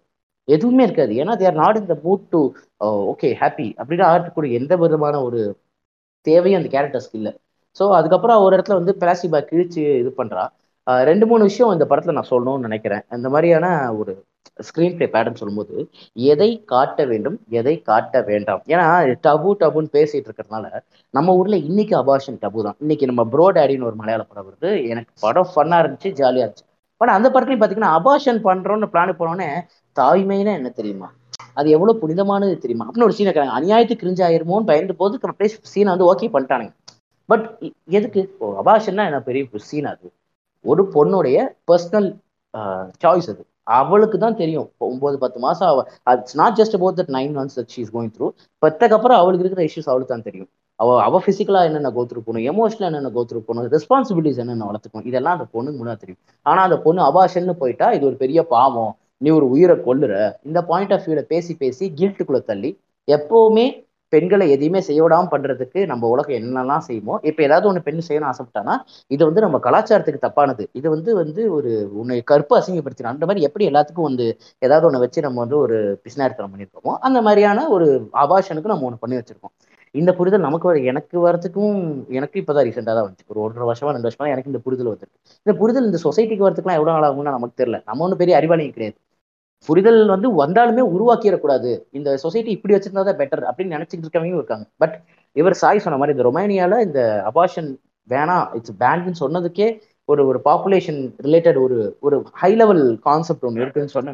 [0.47, 1.13] எதுவுமே இருக்காது.
[1.21, 2.41] ஏன்னா they're not in the mood to
[3.11, 5.41] okay happy அப்படின்னு ஆகிறதுக்கு எந்த விதமான ஒரு
[6.27, 7.33] தேவையும் அந்த கேரக்டர்ஸ்க்கு இல்லை.
[7.79, 10.45] ஸோ அதுக்கப்புறம் ஒரு இடத்துல வந்து பிளாஸ்டிக் பேக் கிழிச்சு இது பண்ணுறா
[11.09, 13.03] ரெண்டு மூணு விஷயம் இந்த படத்தில் நான் சொல்லணும்னு நினைக்கிறேன்.
[13.15, 13.67] அந்த மாதிரியான
[13.99, 14.13] ஒரு
[14.67, 15.75] ஸ்கிரீன் பிளே பேட்டர்ன் சொல்லும்போது
[16.13, 18.61] எதை காட்ட வேண்டும் எதை காட்ட வேண்டாம்.
[18.73, 18.85] ஏன்னா
[19.27, 20.65] டபு டபுன்னு பேசிட்டு இருக்கிறதுனால
[21.13, 22.77] நம்ம ஊர்ல இன்னைக்கு அபார்ஷன் டபு தான்.
[22.79, 24.71] இன்னைக்கு நம்ம ப்ரோ டேடின்னு ஒரு மலையாள படம் வருது.
[24.93, 26.65] எனக்கு படம் ஃபன்னா இருந்துச்சு ஜாலியா இருந்துச்சு.
[27.01, 29.49] பட் அந்த படத்துலயும் பாத்தீங்கன்னா அபார்ஷன் பண்றோம்னு பிளான் போனோடனே
[29.95, 31.09] தாய்மைன்னா என்ன தெரியுமா?
[31.59, 32.85] அது எவ்வளவு புனிதமானது தெரியுமா?
[32.87, 36.73] அப்படின்னு ஒரு சீனை இருக்கிறாங்க அநியாயத்துக்கு கிரிஞ்சு ஆயிருமோன்னு பயந்து போது அப்படியே சீனை வந்து ஓகே பண்ணிட்டானுங்க.
[37.29, 37.45] பட்
[37.97, 38.21] எதுக்கு?
[38.39, 40.07] ஓ அபாஷன்னா என்ன பெரிய சீன் அது?
[40.65, 41.37] ஒரு பொண்ணுடைய
[41.71, 42.09] பர்சனல்
[43.03, 43.43] சாய்ஸ் அது.
[43.79, 44.67] அவளுக்கு தான் தெரியும்.
[44.89, 48.27] ஒன்பது பத்து மாசம் அவ it's not just about that nine months that she's going through
[48.65, 50.49] பத்தக்கப்புறம் அவளுக்கு இருக்கிற இஷ்யூஸ் அவளுக்கு தான் தெரியும்.
[50.79, 55.47] அவ அவ பிசிக்கலா என்னென்ன கோத்ரூ போகணும் எமோஷனலா என்னென்ன கோத்ரூ போகணும் ரெஸ்பான்சிபிலிட்டிஸ் என்னென்ன வளர்த்துக்கணும் இதெல்லாம் அந்த
[55.55, 56.21] பொண்ணுக்கு முன்னாடி தெரியும்.
[56.49, 58.91] ஆனா அந்த பொண்ணு அபாஷன்னு போயிட்டா இது ஒரு பெரிய பாவம்.
[59.23, 60.13] நீ ஒரு உயிரை கொல்லுற.
[60.47, 62.71] இந்த பாயிண்ட் ஆஃப் வியூல பேசி பேசி கில்ட்டுக்குள்ள தள்ளி
[63.07, 63.65] எப்பவுமே
[64.13, 68.75] பெண்களை எதையுமே செய்ய விடாமல் பண்ணுறதுக்கு நம்ம உலகம் என்னெல்லாம் செய்யுமோ இப்போ ஏதாவது ஒன்று பெண் செய்யணும்னு ஆசைப்பட்டானா
[69.15, 70.65] இது வந்து நம்ம கலாச்சாரத்துக்கு தப்பானது.
[70.79, 74.27] இது வந்து வந்து ஒரு உன்னை கற்பு அசிங்கப்படுத்தின அந்த மாதிரி எப்படி எல்லாத்துக்கும் வந்து
[74.67, 77.87] ஏதாவது ஒன்று வச்சு நம்ம வந்து ஒரு பிசினாரித்தனம் பண்ணியிருக்கோமோ அந்த மாதிரியான ஒரு
[78.25, 79.55] அபாஷனுக்கு நம்ம ஒன்று பண்ணி வச்சிருக்கோம்.
[79.95, 81.77] இந்த புரிதல் நமக்கு வர எனக்கு வரதுக்கும்
[82.17, 83.27] எனக்கு இப்பதான் ரீசெண்டாக தான் வந்துச்சு.
[83.33, 85.17] ஒரு ஒன்றரை வருஷமா ரெண்டு வருஷமா எனக்கு இந்த புரிதல் வந்துருக்கு.
[85.45, 86.95] இந்த புரிதல் இந்த சொசைட்டிக்கு வரதுக்குலாம் எவ்வளோ
[87.25, 87.79] நாள் நமக்கு தெரியல.
[87.89, 88.97] நம்ம ஒன்றும் பெரிய அறிவாளிங்க கிடையாது.
[89.69, 91.71] புரிதல் வந்து வந்தாலுமே உருவாக்கிடக்கூடாது.
[91.91, 94.65] இந்த சொசைட்டி இப்படி வச்சிருந்தா தான் பெட்டர் அப்படின்னு நினைச்சிட்டு இருக்கவங்க இருக்காங்க.
[94.77, 94.95] பட்
[95.35, 97.01] இவர் சாய் சொன்ன மாதிரி இந்த ரொமேனியால இந்த
[97.31, 97.69] அபாஷன்
[98.09, 99.67] வேணாம் இட்ஸ் பேண்ட்னு சொன்னதுக்கே
[100.05, 104.13] ஒரு ஒரு பாப்புலேஷன் ரிலேட்டட் ஒரு ஒரு ஹை லெவல் கான்செப்ட் ஒன்று இருக்குன்னு சொன்ன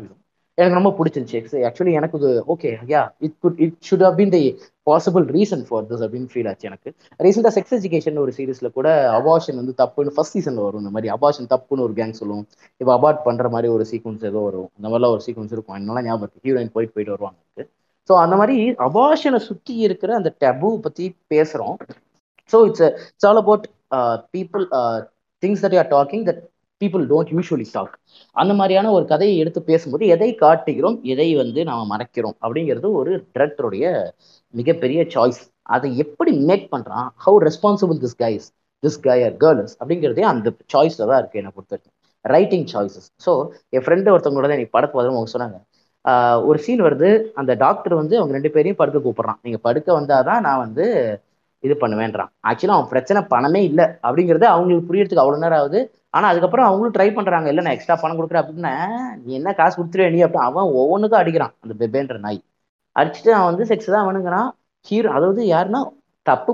[0.58, 1.40] எனக்கு ரொம்ப பிடிச்சிருந்துச்சு.
[1.68, 4.42] ஆக்சுவலி எனக்கு இது okay yeah it good it should have been the
[4.88, 6.90] possible reason for this அப்படின்னு ஃபீல் ஆச்சு எனக்கு.
[7.26, 8.88] ரீசெண்டாக செக்ஸ் எஜுகேஷன் ஒரு சீரீஸில் கூட
[9.20, 10.82] அபாஷன் வந்து தப்புன்னு ஃபர்ஸ்ட் சீசனில் வரும்.
[10.84, 12.46] இந்த மாதிரி அபாஷன் தப்புன்னு ஒரு கேங் சொல்லுவோம்.
[12.82, 14.70] இப்போ அபார்ட் பண்ணுற மாதிரி ஒரு சீக்வன்ஸ் ஏதோ வரும்.
[14.78, 15.78] அந்த மாதிரிலாம் ஒரு சீக்வன்ஸ் இருக்கும்.
[15.80, 17.68] என்னெல்லாம் ஞாபகம் இருக்குது ஹீரோயின் போயிட்டு போயிட்டு வருவாங்க
[18.10, 18.56] ஸோ அந்த மாதிரி
[18.86, 21.78] அபாஷனை சுற்றி இருக்கிற அந்த டபு பற்றி பேசுகிறோம்
[22.54, 23.66] so it's it's all about
[24.36, 24.64] people
[25.44, 26.42] things that are talking that
[26.82, 27.96] people don't usually talk
[28.42, 33.86] அந்த மாதிரியான ஒரு கதையை எடுத்து பேசும்போது எதை காட்டுகிறோம் எதை வந்து நாம் மறைக்கிறோம் அப்படிங்கிறது ஒரு டிரெக்டருடைய
[34.54, 35.42] மிகப்பெரிய சாய்ஸ்
[35.76, 38.48] அதை எப்படி மேக் பண்ணுறான் how responsible this guys
[38.84, 41.94] this guy are girls அப்படிங்கிறதே அந்த சாய்ஸில் தான் இருக்குது என்னை பொறுத்த வரைக்கும்
[42.26, 43.32] ரைட்டிங் சாய்ஸஸ் ஸோ
[43.76, 45.58] என் ஃப்ரெண்டு ஒருத்தவங்களோட தான் எனக்கு படத்து வரும் அவங்க சொன்னாங்க.
[46.50, 47.10] ஒரு சீன் வருது.
[47.40, 49.40] அந்த டாக்டர் வந்து அவங்க ரெண்டு பேரையும் படுக்க கூப்பிட்றான்.
[49.46, 50.86] நீங்கள் படுக்க வந்தால் தான் நான் வந்து
[51.64, 52.32] இது பண்ணுவேன்றான்.
[52.50, 55.82] ஆக்சுவலாக அவன் பிரச்சனை பணமே இல்லை அப்படிங்கிறது அவங்களுக்கு புரியறதுக்கு அவ்வளோ நேரம் ஆகுது.
[56.14, 57.48] ஆனா அதுக்கப்புறம் அவங்களும் ட்ரை பண்றாங்க.
[57.52, 58.74] இல்ல நான் எக்ஸ்ட்ரா பணம் கொடுக்குறேன் அப்படின்னா
[59.24, 61.54] நீ என்ன காசு கொடுத்துருவே நீ அப்படின்னு அவன் ஒவ்வொன்றுக்கும் அடிக்கிறான்.
[61.64, 62.40] அந்த பெபேன்ற நாய்.
[62.96, 64.50] அடிச்சுட்டு அவன் வந்து செக்ஸ் தான் வேணுங்கிறான்
[64.86, 65.82] ஹீரோ அதாவது யாருன்னா
[66.30, 66.54] தப்பு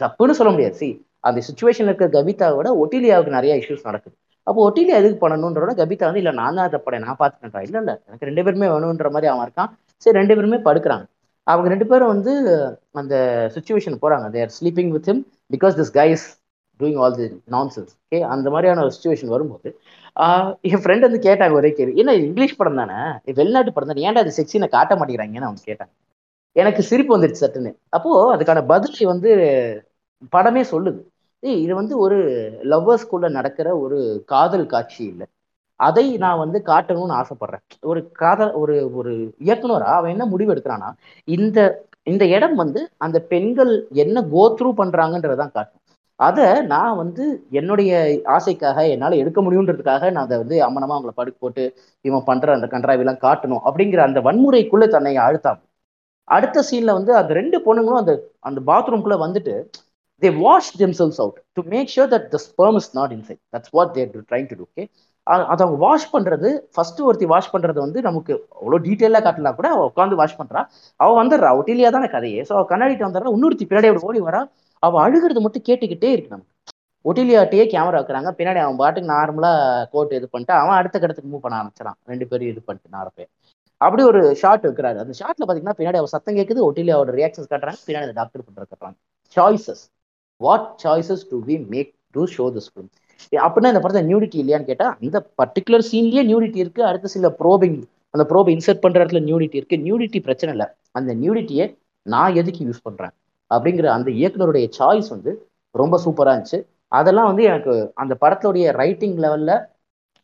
[0.00, 0.76] தப்புன்னு சொல்ல முடியாது.
[0.80, 0.88] சி
[1.28, 4.14] அந்த சுச்சுவேஷன்ல இருக்க கவிதாவோட ஒட்டிலியாவுக்கு நிறைய இஷ்யூஸ் நடக்குது.
[4.46, 8.28] அப்போ ஒட்டிலியா எதுக்கு பண்ணணுன்றோட கவிதா வந்து இல்லை நான் தான் தப்படை நான் பார்த்துக்கிட்டேன் இல்லை இல்லை எனக்கு
[8.28, 9.70] ரெண்டு பேருமே வேணுன்ற மாதிரி அவன் இருக்கான்.
[10.04, 11.04] சரி ரெண்டு பேருமே படுக்கிறாங்க.
[11.46, 12.32] அவங்க ரெண்டு பேரும் வந்து
[13.00, 13.14] அந்த
[13.54, 14.26] சுச்சுவேஷன் போறாங்க.
[14.36, 15.22] They're sleeping with him
[15.54, 16.24] because this guys
[16.80, 19.78] doing all the nonsense okay அந்த மாதிரியான ஒரு சுச்சுவேஷன் வரும்போது
[20.60, 22.94] என் ஃப்ரெண்ட் வந்து கேட்டாங்க ஒரே கேள்வி என்ன இங்கிலீஷ் படம் தானே?
[23.34, 24.10] வெளிநாட்டு படம் தானே?
[24.10, 25.92] ஏன்டா அது செக்ஸினை காட்ட மாட்டேங்கிறாங்கன்னு அவங்க கேட்டாங்க.
[26.56, 27.72] எனக்கு சிரிப்பு வந்துடுச்சு சட்டுன்னு.
[27.88, 29.30] அப்போது அதுக்கான பதிலை வந்து
[30.36, 31.00] படமே சொல்லுது.
[31.42, 32.16] ஏய் இது வந்து ஒரு
[32.64, 35.26] லவ்வர்ஸ்குள்ளே நடக்கிற ஒரு காதல் காட்சி இல்லை.
[35.80, 37.64] அதை நான் வந்து காட்டணும்னு ஆசைப்படுறேன்.
[37.80, 39.12] ஒரு காதல் ஒரு ஒரு
[39.44, 40.90] இயக்குனரா அவன் என்ன முடிவு எடுக்கிறான்னா
[41.24, 41.58] இந்த
[42.02, 45.80] இந்த இடம் வந்து அந்த பெண்கள் என்ன கோத்ரூ பண்ணுறாங்கன்றதான் பண்றாங்கன்றதான் காட்டும்.
[46.20, 47.24] அதை நான் வந்து
[47.58, 47.90] என்னுடைய
[48.34, 51.64] ஆசைக்காக என்னால் எடுக்க முடியுன்றதுக்காக நான் அதை வந்து அம்மனமா அவங்கள படுக்க போட்டு
[52.04, 55.60] இவன் பண்ற அந்த கன்றாவிலாம் காட்டணும் அப்படிங்கிற அந்த வன்முறைக்குள்ள தன்னை அழுத்தாம
[56.28, 58.12] அடுத்த சீன்ல வந்து அந்த ரெண்டு பொண்ணுங்களும் அந்த
[58.48, 59.54] அந்த பாத்ரூம்குள்ள வந்துட்டு
[60.22, 63.92] they wash themselves out to make sure that the sperm is not inside that's what
[63.96, 64.84] they're trying to do okay
[65.26, 69.88] அதை அவங்க வாஷ் பண்றது ஃபர்ஸ்ட் ஒருத்தி வாஷ் பண்றது வந்து நமக்கு அவ்வளோ டீட்டெயிலாக காட்டலாம் கூட அவள்
[69.90, 70.60] உட்காந்து வாஷ் பண்றா.
[71.00, 72.40] அவள் வந்துடுறா ஒட்டிலியா தானே கதையே.
[72.48, 74.40] ஸோ அவள் கண்ணாடிட்டு வந்துடுறா இன்னொருத்தி பின்னாடி அப்படி ஓடி வரா.
[74.86, 76.48] அவள் அழுகிறது மட்டும் கேட்டுக்கிட்டே இருக்கு நமக்கு
[77.04, 78.30] ஒட்டிலியாட்டையே கேமரா வைக்கிறாங்க.
[78.38, 79.52] பின்னாடி அவன் பாட்டுக்கு நார்மலா
[79.92, 83.26] கோட் இது பண்ணிட்டு அவன் அடுத்த கடத்துக்கு மூவ் பண்ண ஆரம்பிச்சிடான் ரெண்டு பேரும் இது பண்ணிட்டு நாரப்பே
[83.80, 84.98] அப்படி ஒரு ஷார்ட் வைக்கிறாரு.
[85.02, 87.80] அந்த ஷார்ட்ல பாத்தீங்கன்னா பின்னாடி அவ சத்தம் கேட்குது ஒட்டிலியாவோட ரியாக்ஷன்ஸ் காட்டுறாங்க.
[87.86, 88.98] பின்னாடி டாக்டர் பண்ற காட்டுறாங்க
[89.36, 89.84] choices
[90.40, 92.90] what choices do we make to show this film
[93.46, 96.82] அப்படின்னா இந்த படத்தை நியூடிட்டி இல்லையான்னு கேட்டா இந்த பர்டிகுலர் சீன்லயே நியூடிட்டி இருக்கு.
[96.90, 97.78] அடுத்த சில ப்ரோபிங்
[98.14, 99.76] அந்த ப்ரோபை இன்சர்ட் பண்ற இடத்துல நியூடிட்டி இருக்கு.
[99.86, 100.66] நியூடிட்டி பிரச்சனை இல்லை.
[100.98, 101.66] அந்த நியூடிட்டியை
[102.06, 103.12] நான் எதுக்கு யூஸ் பண்றேன்?
[103.54, 105.32] அப்படிங்கிற அந்த இயக்குனருடைய சாய்ஸ் வந்து
[105.74, 106.60] ரொம்ப சூப்பராக இருந்துச்சு.
[106.98, 107.72] அதெல்லாம் வந்து எனக்கு
[108.02, 109.54] அந்த படத்துடைய ரைட்டிங் லெவலில்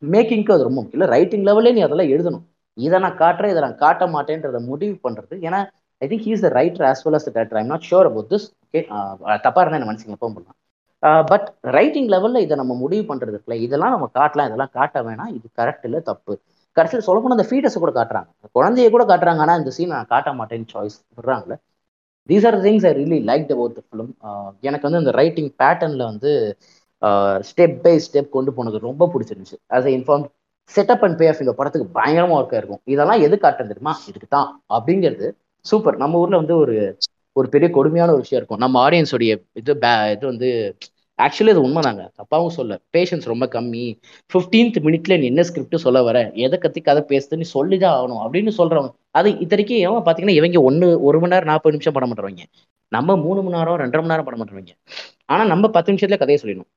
[0.03, 0.99] மேக்கிங்க்கு அது ரொம்ப முக்கியம்.
[0.99, 2.45] இல்லை ரைட்டிங் லெவலே நீ அதெல்லாம் எழுதணும்.
[2.79, 5.61] இதை நான் காட்டுறேன் இதை நான் காட்ட மாட்டேன்றதை முடிவு பண்ணுறது ஏன்னா
[6.03, 8.47] I think he's the writer as well as the director I'm not sure about this
[8.65, 8.81] okay
[9.45, 10.59] தப்பாக இருந்தால் என்ன மனுஷங்க எப்பவும் பண்ணலாம்
[11.31, 11.47] பட்
[11.77, 15.33] ரைட்டிங் லெவலில் இதை நம்ம முடிவு பண்ணுறது இருக்குல்ல இதெல்லாம் நம்ம காட்டலாம் இதெல்லாம் காட்ட வேணாம்.
[15.37, 16.35] இது கரெக்ட் இல்லை தப்பு.
[16.77, 18.29] கடைசியில் சொல்ல போனால் அந்த ஃபீட்டஸை கூட காட்டுறாங்க.
[18.57, 21.57] குழந்தைய கூட காட்டுறாங்க ஆனால் இந்த சீன் நான் காட்ட மாட்டேன்னு choice விடுறாங்களே
[22.29, 24.13] these are things I really like about the film
[24.69, 26.31] எனக்கு வந்து இந்த ரைட்டிங் பேட்டர்னில் வந்து
[27.49, 29.59] ஸ்டெப் பை ஸ்டெப் கொண்டு போனது ரொம்ப பிடிச்சிருந்துச்சு.
[29.77, 30.25] As I inform
[30.71, 32.83] setup and payoff இந்த படத்துக்கு பயங்கரமாக ஒர்க்காக இருக்கும்.
[32.95, 33.95] இதெல்லாம் எது காட்டம் தெரியுமா?
[34.11, 34.49] இதுக்கு தான்.
[34.77, 35.27] அப்படிங்கிறது
[35.65, 36.75] சூப்பர் நம்ம ஊரில் வந்து ஒரு
[37.37, 38.63] ஒரு பெரிய கொடுமையான ஒரு விஷயம் இருக்கும்.
[38.65, 40.49] நம்ம ஆடியன்ஸோடைய இது பே இது வந்து
[41.23, 42.11] ஆக்சுவலி அது உண்மைதாங்க.
[42.17, 42.81] தப்பாவும் சொல்ல.
[42.97, 43.99] பேஷன்ஸ் ரொம்ப கம்மி.
[44.33, 46.31] ஃபிஃப்டீன்த் மினிட்ல நீ என்ன ஸ்கிரிப்ட் சொல்ல வர?
[46.35, 47.37] எதை கத்தி கதை பேசுது?
[47.37, 48.13] நீ சொல்லிதான் ஆகணும்.
[48.13, 52.43] அப்படின்னு சொல்றவங்க அது இத்தனைக்கும் ஏன் பார்த்தீங்கன்னா இவங்க ஒன்று ஒரு மணி நேரம் நாற்பது நிமிஷம் படம் பண்றவங்க.
[52.89, 54.69] நம்ம மூணு மணி நேரம் ரெண்டரை மணி நேரம் படம் பண்றவங்க.
[55.25, 56.71] ஆனால் நம்ம பத்து நிமிஷத்துல கதையை சொல்லிடணும்.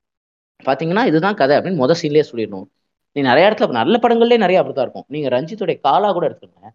[0.66, 2.66] பார்த்தீங்கன்னா இதுதான் கதை அப்படின்னு முதல் சீன்லயே சொல்லிடணும்.
[3.12, 5.06] நீ நிறைய இடத்துல நல்ல படங்கள்லேயே நிறைய அப்படித்தான் இருக்கும்.
[5.08, 6.68] நீங்க ரஞ்சித்துடைய காலா கூட எடுத்துக்கோங்க.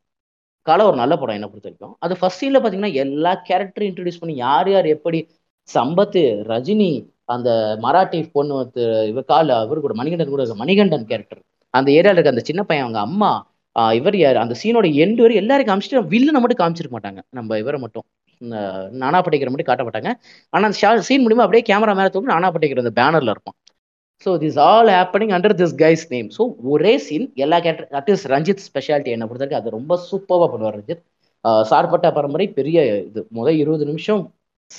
[0.63, 1.97] காலா ஒரு நல்ல படம் என்ன பொறுத்த வரைக்கும்.
[2.01, 5.29] அது ஃபர்ஸ்ட் சீன்ல பார்த்தீங்கன்னா எல்லா கேரக்டரும் இன்ட்ரடியூஸ் பண்ணி யார் யார் எப்படி
[5.75, 7.51] சம்பத்து ரஜினி அந்த
[7.85, 8.55] மராட்டி பொண்ணு
[9.11, 11.43] இவ கால அவர் கூட மணிகண்டன் கூட மணிகண்டன் கேரக்டர்
[11.75, 13.31] அந்த ஏரியாவில் இருக்க அந்த சின்ன பையன் அவங்க அம்மா
[13.99, 14.37] இவர் யார்?
[14.43, 17.21] அந்த சீனோட எண்டு வரை எல்லாரும் காமிச்சிட்டு வில்லனை மட்டும் காமிச்சிருக்க மாட்டாங்க.
[17.39, 18.05] நம்ம இவரை மட்டும்.
[19.03, 20.11] நானா பட்டிக்கிற மட்டும் காட்ட மாட்டாங்க
[20.53, 23.57] ஆனால் அந்த சீன் மூலியமா அப்படியே கேமரா மேலே தூக்கி நானா பட்டிக்கிற அந்த பேனர்ல இருப்பான்.
[24.27, 26.43] So this all happening under this guys name so
[26.75, 30.77] ஒரே சீன் எல்லா character that is Ranjith speciality என்ன பொறுத்த வரைக்கும் அது ரொம்ப சூப்பராக பண்ணுவார்
[30.79, 31.03] ரஞ்சித்.
[31.71, 33.21] சார்பட்டா பரம்பரை பெரிய இது.
[33.31, 34.23] முதல் இருபது நிமிஷம்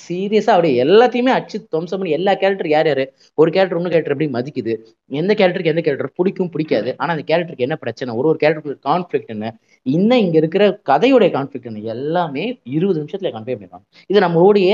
[0.00, 3.04] சீரியஸா அப்படியே எல்லாத்தையுமே அடிச்சு துவம்சம் பண்ணி எல்லா கேரக்டர் யார் யாரு?
[3.40, 4.74] ஒரு கேரக்டர் ஒன்று கேரக்டர் எப்படி மதிக்குது?
[5.20, 6.90] எந்த கேரக்டருக்கு எந்த கேரக்டர் பிடிக்கும் பிடிக்காது.
[7.00, 8.16] ஆனா அந்த கேரக்டருக்கு என்ன பிரச்சனை?
[8.20, 9.46] ஒரு ஒரு கேரக்டருக்கு கான்ஃபிளிக் என்ன?
[9.86, 11.84] இன்னும் இங்க இருக்கிற கதையுடைய கான்ஃபிளிக் என்ன?
[11.94, 12.44] எல்லாமே
[12.76, 13.86] இருபது நிமிஷத்துல கன்வே பண்ணிடுவாங்க.
[14.12, 14.70] இது நம்மளுடைய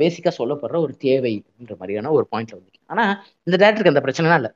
[0.00, 3.04] பேசிக்கா சொல்லப்படுற ஒரு தேவைன்ற மாதிரியான ஒரு பாயிண்ட்ல வந்து ஆனா
[3.46, 4.52] இந்த டேரக்டருக்கு அந்த பிரச்சனைலாம் இல்லை.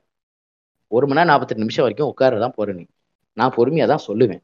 [0.91, 2.83] ஒரு மணி நேரம் நாற்பத்தெட்டு நிமிஷம் வரைக்கும் உட்காரதான் போற நீ
[3.37, 4.41] நான் பொறுமையா தான் சொல்லுவேன்.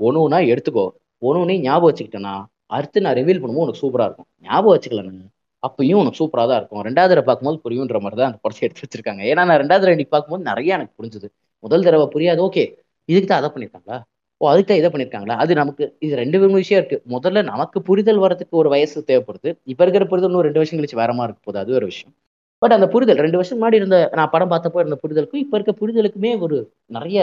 [0.00, 0.84] ஒன்று ஒன்றா எடுத்துக்கோ.
[1.22, 2.34] ஒன்று ஒன்றே ஞாபகம் வச்சுக்கிட்டேன்னா
[2.76, 4.28] அடுத்து நான் ரிவீல் பண்ணும்போது உனக்கு சூப்பராக இருக்கும்.
[4.48, 5.26] ஞாபகம் வச்சுக்கலன்னு
[5.66, 6.82] அப்பயும் உனக்கு சூப்பராக தான் இருக்கும்.
[6.88, 9.22] ரெண்டாவது தடவை பார்க்கும்போது புரியுன்ற மாதிரி தான் அந்த படத்தை எடுத்து வச்சிருக்காங்க.
[9.30, 11.28] ஏன்னா நான் ரெண்டாவது தடவை பார்க்கும்போது நிறைய எனக்கு புரிஞ்சுது.
[11.64, 12.40] முதல் தடவை புரியாது.
[12.48, 12.64] ஓகே
[13.08, 13.98] இதுக்கு தான் அதை பண்ணியிருக்காங்களா
[14.40, 16.98] ஓ அதுக்கு தான் இதை பண்ணியிருக்காங்களா அது நமக்கு இது ரெண்டு மூணு விஷயம் இருக்கு.
[17.14, 19.50] முதல்ல நமக்கு புரிதல் வரதுக்கு ஒரு வயசு தேவைப்படுது.
[19.72, 22.14] இப்போ இருக்கிற புரிதல் இன்னும் ரெண்டு வருஷம் கழிச்சு வேற மாதிரி இருக்க போது அது ஒரு விஷயம்.
[22.62, 26.32] பட் அந்த புரிதல் ரெண்டு வருஷம் முன்னாடி இருந்த நான் படம் பார்த்தப்போ இருந்த புரிதலுக்கும் இப்போ இருக்க புரிதலுக்குமே
[26.46, 26.56] ஒரு
[26.96, 27.20] நிறைய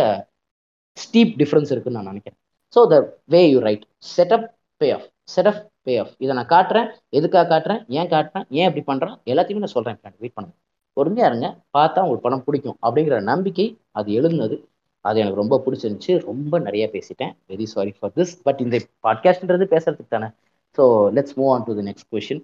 [0.97, 2.39] ஸ்டீப் டிஃப்ரென்ஸ் இருக்குன்னு நான் நினைக்கிறேன்.
[2.75, 2.95] So the
[3.33, 3.85] way you write
[4.15, 4.47] setup
[4.97, 5.59] payoff setup
[5.97, 6.87] payoff இதை நான் காட்டுறேன்.
[7.09, 7.81] எதுக்காக காட்டுறேன்?
[7.97, 8.45] ஏன் காட்டுறேன்?
[8.59, 10.55] ஏன் இப்படி பண்ணுறேன் எல்லாத்தையுமே நான் சொல்கிறேன் வெயிட் பண்ணுங்க.
[10.97, 11.47] பொறுமையாக இருங்க.
[11.77, 14.57] பார்த்தா உங்களுக்கு படம் பிடிக்கும் அப்படிங்கிற நம்பிக்கை அது எழுதுனது.
[15.05, 16.13] அது எனக்கு ரொம்ப பிடிச்சிருந்துச்சு.
[16.29, 17.33] ரொம்ப நிறைய பேசிட்டேன்.
[17.49, 20.29] Very sorry for this but இந்த பாட்காஸ்ட்ன்றது பேசுறதுக்கு தானே.
[20.77, 20.83] So
[21.17, 22.43] let's move on to the next question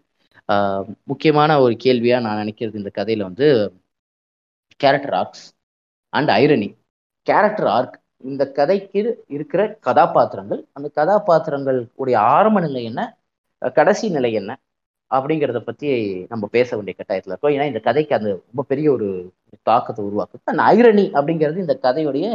[1.03, 3.47] முக்கியமான ஒரு கேள்வியாக நான் நினைக்கிறது இந்த கதையில் வந்து
[4.79, 5.45] character arcs
[6.13, 6.69] and irony
[7.27, 9.01] character arc இந்த கதைக்கு
[9.35, 13.01] இருக்கிற கதாபாத்திரங்கள் அந்த கதாபாத்திரங்கள் உடைய ஆரம்ப நிலை என்ன
[13.79, 14.51] கடைசி நிலை என்ன
[15.11, 15.87] அப்படிங்கிறத பத்தி
[16.31, 17.53] நம்ம பேச வேண்டிய கட்டாயத்தில் இருக்கோம்.
[17.55, 19.07] ஏன்னா இந்த கதைக்கு அந்த ரொம்ப பெரிய ஒரு
[19.69, 20.41] தாக்கத்தை உருவாக்குது.
[20.51, 22.27] அந்த ஐரணி அப்படிங்கிறது இந்த கதையுடைய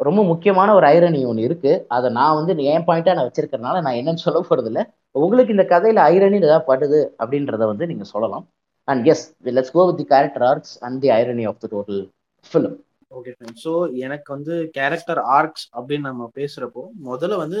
[0.00, 1.72] ரொம்ப முக்கியமான ஒரு ஐரணி ஒன்று இருக்கு.
[1.96, 4.84] அதை நான் வந்து என் பாயிண்டா நான் வச்சிருக்கிறதுனால நான் என்னன்னு சொல்ல போகிறது இல்லை
[5.24, 8.46] உங்களுக்கு இந்த கதையில ஐரணி ஏதாவது படுது அப்படின்றத வந்து நீங்க சொல்லலாம்.
[8.88, 9.26] And yes
[9.56, 12.02] let's go with the character arcs and the irony of the total
[12.50, 12.78] film
[13.10, 13.32] okay
[13.62, 17.60] so எனக்கு வந்து கேரக்டர் ஆர்க்ஸ் அப்படின்னு நம்ம பேசுறப்போ முதல்ல வந்து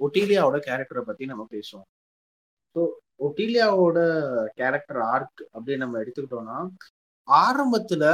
[0.00, 1.86] ஒட்டீலியாவோட கேரக்டரை பத்தி நம்ம பேசுவோம்.
[2.76, 2.80] ஸோ
[3.20, 3.98] ஒட்டீலியாவோட
[4.54, 6.58] கேரக்டர் ஆர்க் அப்படின்னு நம்ம எடுத்துக்கிட்டோம்னா
[7.28, 8.04] ஆரம்பத்துல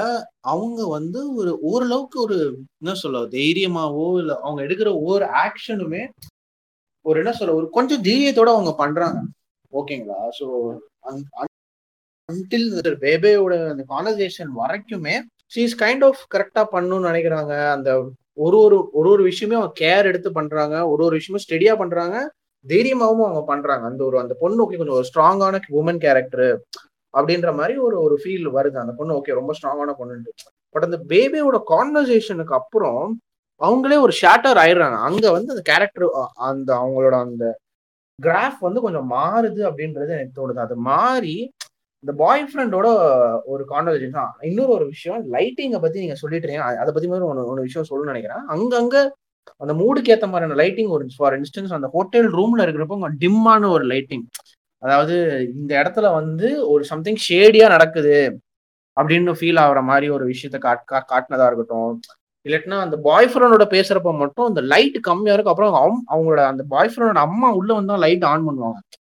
[0.45, 2.39] அவங்க வந்து ஒரு ஓரளவுக்கு ஒரு
[2.81, 6.03] என்ன சொல்ல தைரியமாவோ இல்ல அவங்க எடுக்கிற ஒவ்வொரு ஆக்ஷனுமே
[7.05, 9.19] ஒரு என்ன சொல்ல ஒரு கொஞ்சம் தைரியத்தோட அவங்க பண்றாங்க.
[9.73, 10.47] ஓகேங்களா ஸோ
[12.29, 12.69] அன்டில்
[13.03, 15.17] பேபேயோட அந்த கான்வர்சேஷன் வரைக்குமே
[15.55, 17.55] ஷீஸ் கைண்ட் ஆஃப் கரெக்டா பண்ணணும்னு நினைக்கிறாங்க.
[17.77, 17.91] அந்த
[18.47, 20.77] ஒரு ஒரு ஒரு ஒரு விஷயமே அவங்க கேர் எடுத்து பண்றாங்க.
[20.89, 22.17] ஒரு ஒரு விஷயமும் ஸ்டெடியா பண்றாங்க.
[22.67, 23.87] தைரியமாகவும் அவங்க பண்றாங்க.
[23.87, 26.51] அந்த ஒரு அந்த பொண்ணு ஓகே கொஞ்சம் ஒரு ஸ்ட்ராங்கான உமன் கேரக்டர்
[27.15, 28.77] அப்படின்ற மாதிரி ஒரு ஒரு ஃபீல் வருது.
[28.85, 30.33] அந்த பொண்ணு ஓகே ரொம்ப ஸ்ட்ராங்கான பொண்ணு
[30.75, 33.03] பட் அந்த பேபியோட கான்வர்சேஷனுக்கு அப்புறம்
[33.61, 34.99] அவங்களே ஒரு ஷேட்டர் ஆயிடுறாங்க.
[35.09, 36.09] அங்க வந்து அந்த கேரக்டர்
[36.49, 37.45] அந்த அவங்களோட அந்த
[38.19, 40.61] கிராஃப் வந்து கொஞ்சம் மாறுது அப்படின்றது எனக்கு தோணுது.
[40.67, 41.37] அது மாறி
[42.01, 42.85] இந்த பாய் ஃப்ரெண்டோட
[43.45, 44.37] ஒரு கான்வர்சேஷன் தான்.
[44.41, 48.47] இன்னொரு ஒரு விஷயம் லைட்டிங்கை பத்தி நீங்க சொல்லிட்டு அதை பத்தி மாதிரி ஒன்று ஒன்று விஷயம் சொல்லணும்னு நினைக்கிறேன்.
[48.49, 49.09] அங்கங்க
[49.57, 54.23] அந்த மூடுக்கு ஏற்ற மாதிரியான லைட்டிங் ஒரு ஃபார் இன்ஸ்டன்ஸ் அந்த ஹோட்டல் ரூம்ல இருக்கிறப்போ டிம்மான ஒரு லைட்டிங்
[54.79, 58.41] அதாவது இந்த இடத்துல வந்து ஒரு சம்திங் ஷேடியா நடக்குது
[59.01, 62.01] அப்படின்னு ஃபீல் ஆகுற மாதிரி ஒரு விஷயத்த காட் கா- காட்டினதா இருக்கட்டும்.
[62.49, 65.55] இல்லாட்டினா அந்த பாய் ஃப்ரெண்டோட பேசுறப்ப மட்டும் அந்த லைட் கம்மியா இருக்கும்.
[65.55, 68.99] அப்புறம் அவங்களோட அந்த பாய் ஃப்ரெண்டோட அம்மா உள்ள வந்து லைட் ஆன் பண்ணுவாங்க.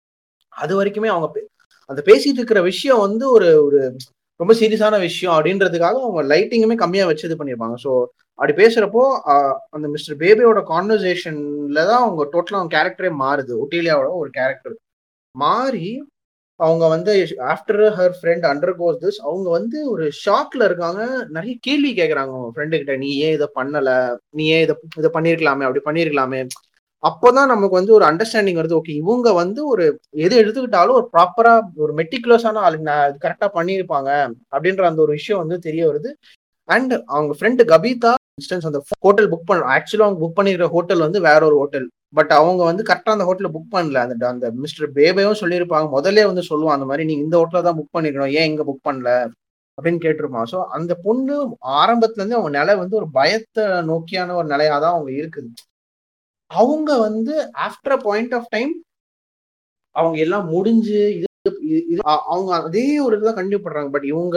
[0.48, 1.59] அது வரைக்குமே அவங்க பே-
[1.90, 3.80] அந்த பேசிட்டு இருக்கிற விஷயம் வந்து ஒரு ஒரு
[4.40, 7.76] ரொம்ப சீரியஸான விஷயம் அப்படின்றதுக்காக அவங்க லைட்டிங்குமே கம்மியா வச்சு இது பண்ணியிருப்பாங்க.
[7.84, 7.90] ஸோ
[8.38, 9.02] அப்படி பேசுறப்போ
[9.76, 13.52] அந்த மிஸ்டர் பேபியோட கான்வர்சேஷன்ல தான் அவங்க டோட்டலாக அவங்க கேரக்டரே மாறுது.
[13.64, 14.76] ஒட்டீலியாவோட ஒரு கேரக்டர்
[15.34, 15.88] மாறி
[16.60, 17.12] அவங்க வந்து
[17.52, 18.44] after her friend
[18.80, 21.02] undergoes this அவங்க வந்து ஒரு ஷாக்ல இருக்காங்க.
[21.36, 22.96] நிறைய கேள்வி கேட்குறாங்க அவங்க ஃப்ரெண்டு கிட்ட.
[23.04, 23.90] நீ ஏன் இதை பண்ணல?
[24.38, 25.66] நீ ஏன் இதை இதை பண்ணியிருக்கலாமே?
[25.68, 26.40] அப்படி பண்ணியிருக்கலாமே?
[27.02, 28.78] அப்போதான் நமக்கு வந்து ஒரு அண்டர்ஸ்டாண்டிங் வருது.
[28.78, 29.84] ஓகே இவங்க வந்து ஒரு
[30.24, 32.78] எது எடுத்துக்கிட்டாலும் ஒரு ப்ராப்பரா ஒரு மெட்டிகுலஸான ஆளு.
[32.88, 34.10] நான் கரெக்டா பண்ணியிருப்பாங்க
[34.54, 36.10] அப்படின்ற அந்த ஒரு விஷயம் வந்து தெரிய வருது.
[36.68, 41.20] அண்ட் அவங்க ஃப்ரெண்டு கபிதா இன்ஸ்டன்ஸ் அந்த ஹோட்டல் புக் பண்ண ஆக்சுவலா அவங்க புக் பண்ணிருக்கிற ஹோட்டல் வந்து
[41.28, 43.98] வேற ஒரு ஹோட்டல் பட் அவங்க வந்து கரெக்டா அந்த ஹோட்டலில் புக் பண்ணல.
[44.06, 45.88] அந்த அந்த மிஸ்டர் பேபையும் சொல்லியிருப்பாங்க.
[45.96, 48.34] முதல்ல வந்து சொல்லுவான் அந்த மாதிரி நீங்க இந்த ஹோட்டலில் தான் புக் பண்ணிருக்கணும்.
[48.38, 49.10] ஏன் இங்க புக் பண்ணல?
[49.78, 50.48] அப்படின்னு கேட்டிருப்பான்.
[50.52, 51.34] ஸோ அந்த பொண்ணு
[51.80, 55.48] ஆரம்பத்துல இருந்து அவங்க நிலை வந்து ஒரு பயத்தை நோக்கியான ஒரு நிலையாதான் அவங்க இருக்குது.
[56.50, 58.72] அவங்க வந்து ஆஃப்டர் பாயிண்ட் ஆஃப் டைம்
[59.96, 61.26] அவங்க எல்லாம் முடிஞ்சு இது
[61.70, 64.36] இது- அவங்க அதே ஒரு இதுதான் கண்டினியூ பண்றாங்க பட் இவங்க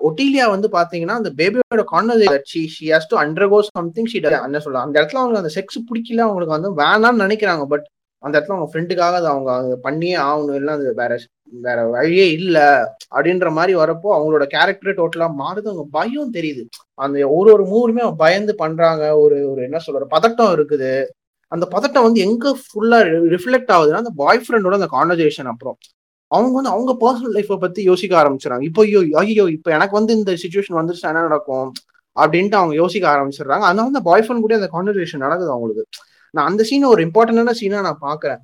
[0.00, 4.86] ஒட்டிலியா ஒட்டீலியா வந்து பாத்தீங்கன்னா அந்த பேபியோட conversation she she to undergo something she என்ன சொல்லலாம்
[4.86, 7.66] அந்த இடத்துல அவங்க அந்த செக்ஸ் பிடிக்கல அவங்களுக்கு வந்து வேணாம்னு நினைக்கிறாங்க.
[7.66, 7.86] பட்
[8.22, 10.54] அந்த இடத்துல அவங்க ஃப்ரெண்டுக்காக அதை அவங்க பண்ணியே ஆகணும்.
[10.54, 11.12] இல்லை அது வேற
[11.52, 12.58] வேற வழியே இல்ல
[13.16, 15.68] அப்படின்ற மாதிரி வரப்போ அவங்களோட கேரக்டர் டோட்டலா மாறுது.
[15.70, 16.62] அவங்க பயம் தெரியுது.
[16.94, 19.04] அந்த ஒரு ஒரு மூணுமே அவங்க பயந்து பண்றாங்க.
[19.24, 20.92] ஒரு ஒரு என்ன சொல்ற பதட்டம் இருக்குது.
[21.52, 22.98] அந்த பதட்டம் வந்து எங்க ஃபுல்லா
[23.34, 25.76] ரிஃப்ளெக்ட் ஆகுதுன்னா அந்த பாய் ஃப்ரெண்டோட அந்த கான்வர்சேஷன் அப்புறம்.
[26.30, 28.64] அவங்க வந்து அவங்க பர்சனல் லைஃப்பை பத்தி யோசிக்க ஆரம்பிச்சிடறாங்க.
[28.70, 31.68] இப்போ ஐயோ ஐயோ இப்போ எனக்கு வந்து இந்த சுச்சுவேஷன் வந்துருச்சு என்ன நடக்கும்?
[32.16, 33.64] அப்படின்ட்டு அவங்க யோசிக்க ஆரம்பிச்சிடுறாங்க.
[33.68, 35.84] அதனால அந்த பாய் ஃப்ரெண்ட் கூட அந்த கான்வர்சேஷன் நடக்குது அவங்களுக்கு.
[36.34, 38.40] நான் அந்த சீனை ஒரு இம்பார்ட்டன்டான சீனா நான் பாக்குறேன்.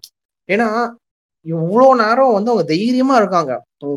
[0.49, 0.69] ஏன்னா
[1.47, 3.53] இவ்வளோ நேரம் வந்து அவங்க தைரியமா இருக்காங்க.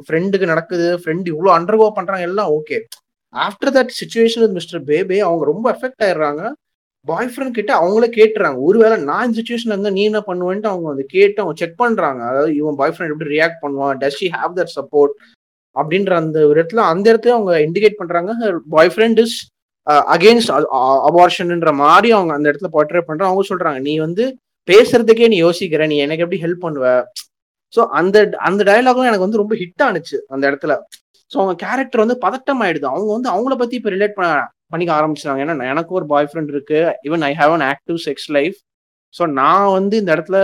[0.07, 2.77] ஃப்ரெண்டுக்கு நடக்குது ஃப்ரெண்ட் இவ்வளோ அண்டர்கோ பண்றாங்க எல்லாம் okay
[3.33, 6.41] after that situation mister Bebe அவங்க ரொம்ப எஃபெக்ட் ஆயிடுறாங்க.
[7.05, 8.57] பாய் ஃப்ரெண்ட் கிட்ட அவங்களே கேட்டுறாங்க.
[8.67, 12.21] ஒருவேளை நான் இந்த சுச்சுவேஷன்ல இருந்தா நீ என்ன பண்ணுவேன்ட்டு அவங்க வந்து கேட்டு அவங்க செக் பண்றாங்க.
[12.31, 13.97] அதாவது இவன் பாய் ஃப்ரெண்ட் எப்படி ரியாக்ட் பண்ணுவான்?
[14.03, 15.15] Does she have that support
[15.75, 18.31] அப்படின்ற அந்த ஒரு இடத்துல அந்த இடத்துல அவங்க இண்டிகேட் பண்றாங்க.
[18.75, 19.35] பாய் ஃப்ரெண்ட் இஸ்
[20.15, 20.51] அகேன்ஸ்ட்
[21.09, 23.31] அபார்ஷன்ன்ற மாதிரி அவங்க அந்த இடத்துல போர்ட்ரேட் பண்றாங்க.
[23.31, 24.25] அவங்க சொல்றாங்க நீ வந்து
[24.67, 25.87] பேசுறதுக்கே நீ யோசிக்கிற.
[25.91, 26.87] நீ எனக்கு எப்படி ஹெல்ப் பண்ணுவ?
[27.73, 28.17] ஸோ அந்த
[28.47, 30.73] அந்த டயலாகும் எனக்கு வந்து ரொம்ப ஹிட் ஆனிச்சு அந்த இடத்துல.
[31.31, 32.87] ஸோ அவங்க கேரக்டர் வந்து பதட்டம் ஆயிடுது.
[32.93, 34.29] அவங்க வந்து அவங்கள பத்தி இப்போ ரிலேட் பண்ண
[34.73, 35.41] பண்ணிக்க ஆரம்பிச்சிட்டாங்க.
[35.45, 36.79] ஏன்னா எனக்கு ஒரு பாய் ஃப்ரெண்ட் இருக்கு.
[37.07, 38.57] Even I have an active sex life
[39.13, 40.37] so நான் வந்து இந்த இடத்துல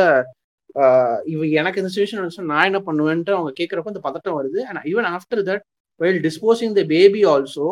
[1.33, 4.59] இவ எனக்கு இந்த சுச்சுவேஷன் நான் என்ன பண்ணுவேன்ட்டு அவங்க கேட்குறப்ப இந்த பதட்டம் வருது.
[4.69, 5.63] And even after that
[6.01, 7.67] well disposing the baby also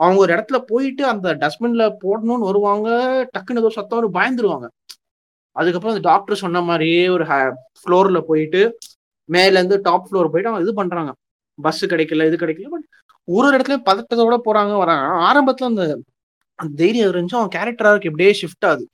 [0.00, 2.88] அவங்க ஒரு இடத்துல போயிட்டு அந்த டஸ்ட்பின்ல போடணும்னு வருவாங்க.
[3.34, 4.66] டக்குன்னு ஏதோ சத்தம் ஒரு பயந்துருவாங்க.
[5.56, 7.24] அதுக்கப்புறம் அந்த டாக்டர் சொன்ன மாதிரியே ஒரு
[7.80, 8.62] ஃப்ளோர்ல போயிட்டு
[9.28, 11.12] மேலேருந்து டாப் ஃப்ளோர் போயிட்டு அவங்க இது பண்றாங்க.
[11.58, 12.86] பஸ் கிடைக்கல இது கிடைக்கல பட்
[13.28, 15.06] ஒரு ஒரு இடத்துலயும் பதட்டத்தோட போறாங்க வராங்க.
[15.28, 15.84] ஆரம்பத்துல அந்த
[16.76, 18.84] தைரியம் இருந்துச்சு அவன் கேரக்டராக இப்படியே ஷிஃப்ட் ஆகுது.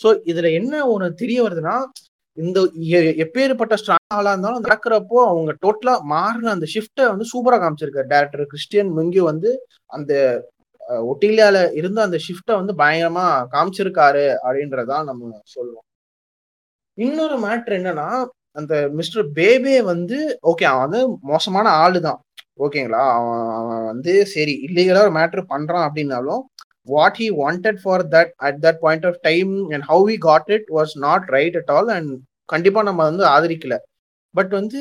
[0.00, 1.76] ஸோ இதுல என்ன ஒன்று தெரிய வருதுன்னா
[2.38, 2.58] இந்த
[2.96, 8.08] எ- எப்பேற்பட்ட ஸ்ட்ராங் ஆளா இருந்தாலும் நடக்கிறப்போ அவங்க டோட்டலா மாறின அந்த ஷிஃப்ட்டை வந்து சூப்பரா காமிச்சிருக்காரு.
[8.14, 9.50] டேரக்டர் கிறிஸ்டியன் மெங்கியூ வந்து
[9.86, 10.12] அந்த
[11.10, 15.86] ஒட்டிலியால இருந்த அந்த ஷிஃப்ட்டை வந்து பயங்கரமா காமிச்சிருக்காரு அப்படின்றதான் நம்ம சொல்லுவோம்.
[16.98, 18.08] இன்னொரு மேட்ரு என்னன்னா
[18.58, 20.18] அந்த மிஸ்டர் பேபே வந்து
[20.50, 21.00] ஓகே அவன் வந்து
[21.32, 22.20] மோசமான ஆளு தான்
[22.64, 23.02] ஓகேங்களா?
[23.18, 26.42] அவன் அவன் வந்து சரி இல்லீகலா ஒரு மேட்ரு பண்றான் அப்படின்னாலும்
[26.92, 30.68] what he wanted for that at that point of time and how we got it
[30.78, 32.12] was not right at all and
[32.52, 33.74] கண்டிப்பா நம்ம வந்து ஆதரிக்கல.
[34.34, 34.80] பட் வந்து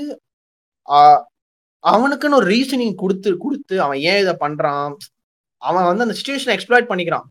[1.84, 4.93] அவனுக்குன்னு ஒரு ரீசனிங் கொடுத்து கொடுத்து அவன் ஏன் இதை பண்றான்?
[5.61, 7.28] அவன் வந்து அந்த சுச்சுவேஷனை எக்ஸ்ப்ளாய்ட் பண்ணிக்கிறான்.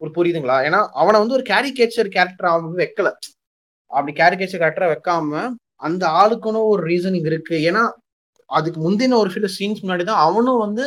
[0.00, 0.58] ஒரு புரியுதுங்களா?
[0.66, 3.10] ஏன்னா அவனை வந்து ஒரு கேரிகேச்சர் கேரக்டர் அவன் வந்து வைக்கல.
[3.90, 5.32] அப்படி கேரிகேச்சர் கேரக்டரை வைக்காம
[5.80, 7.56] அந்த ஆளுக்குன்னு ஒரு ரீசனிங் இருக்கு.
[7.68, 7.82] ஏன்னா
[8.50, 10.84] அதுக்கு முந்தின ஒரு சில சீன்ஸ் முன்னாடி தான் அவனும் வந்து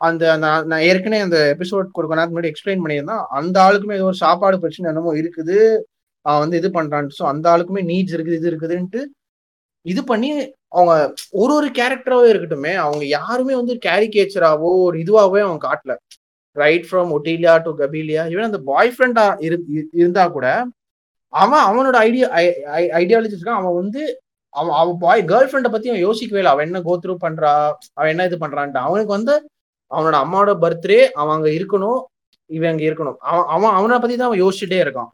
[0.00, 3.24] அந்த நான் நான் ஏற்கனவே அந்த எபிசோட் கொடுக்க நேரத்துக்கு முன்னாடி எக்ஸ்பிளைன் பண்ணியிருந்தான்.
[3.38, 5.58] அந்த ஆளுக்குமே ஏதோ ஒரு சாப்பாடு பிரச்சனை என்னமோ இருக்குது.
[6.26, 9.02] அவன் வந்து இது பண்றான் ஸோ அந்த ஆளுக்குமே நீட்ஸ் இருக்குது இது இருக்குதுன்ட்டு
[9.86, 10.30] இது பண்ணி
[10.76, 10.92] அவங்க
[11.40, 15.94] ஒரு ஒரு கேரக்டராகவே இருக்கட்டுமே அவங்க யாருமே வந்து கேரிகேச்சராகவோ ஒரு இதுவாகவே அவங்க காட்டல.
[16.56, 19.26] Right from Otilia to கபீலியா even அந்த பாய் ஃப்ரெண்டா
[20.00, 20.46] இருந்தா கூட
[21.32, 22.26] அவன் அவனோட ஐடியா
[22.98, 24.02] ஐடியாலஜிஸ் இருக்கான் அவன் வந்து
[24.54, 26.52] அவன் அவன் பாய் கேர்ள் ஃப்ரெண்டை பத்தி அவன் யோசிக்கவே இல்லை.
[26.54, 27.52] அவன் என்ன கோத்ரூ பண்றா
[27.98, 28.84] அவன் என்ன இது பண்றான்ட்டு.
[28.88, 29.34] அவனுக்கு வந்து
[29.90, 32.00] அவனோட அம்மாவோட பர்த்டே அவன் அங்க இருக்கணும்
[32.50, 33.18] இவன் அங்க இருக்கணும்.
[33.30, 35.10] அவன் அவன் அவனை பத்தி தான் அவன் யோசிச்சுட்டே இருக்கான்.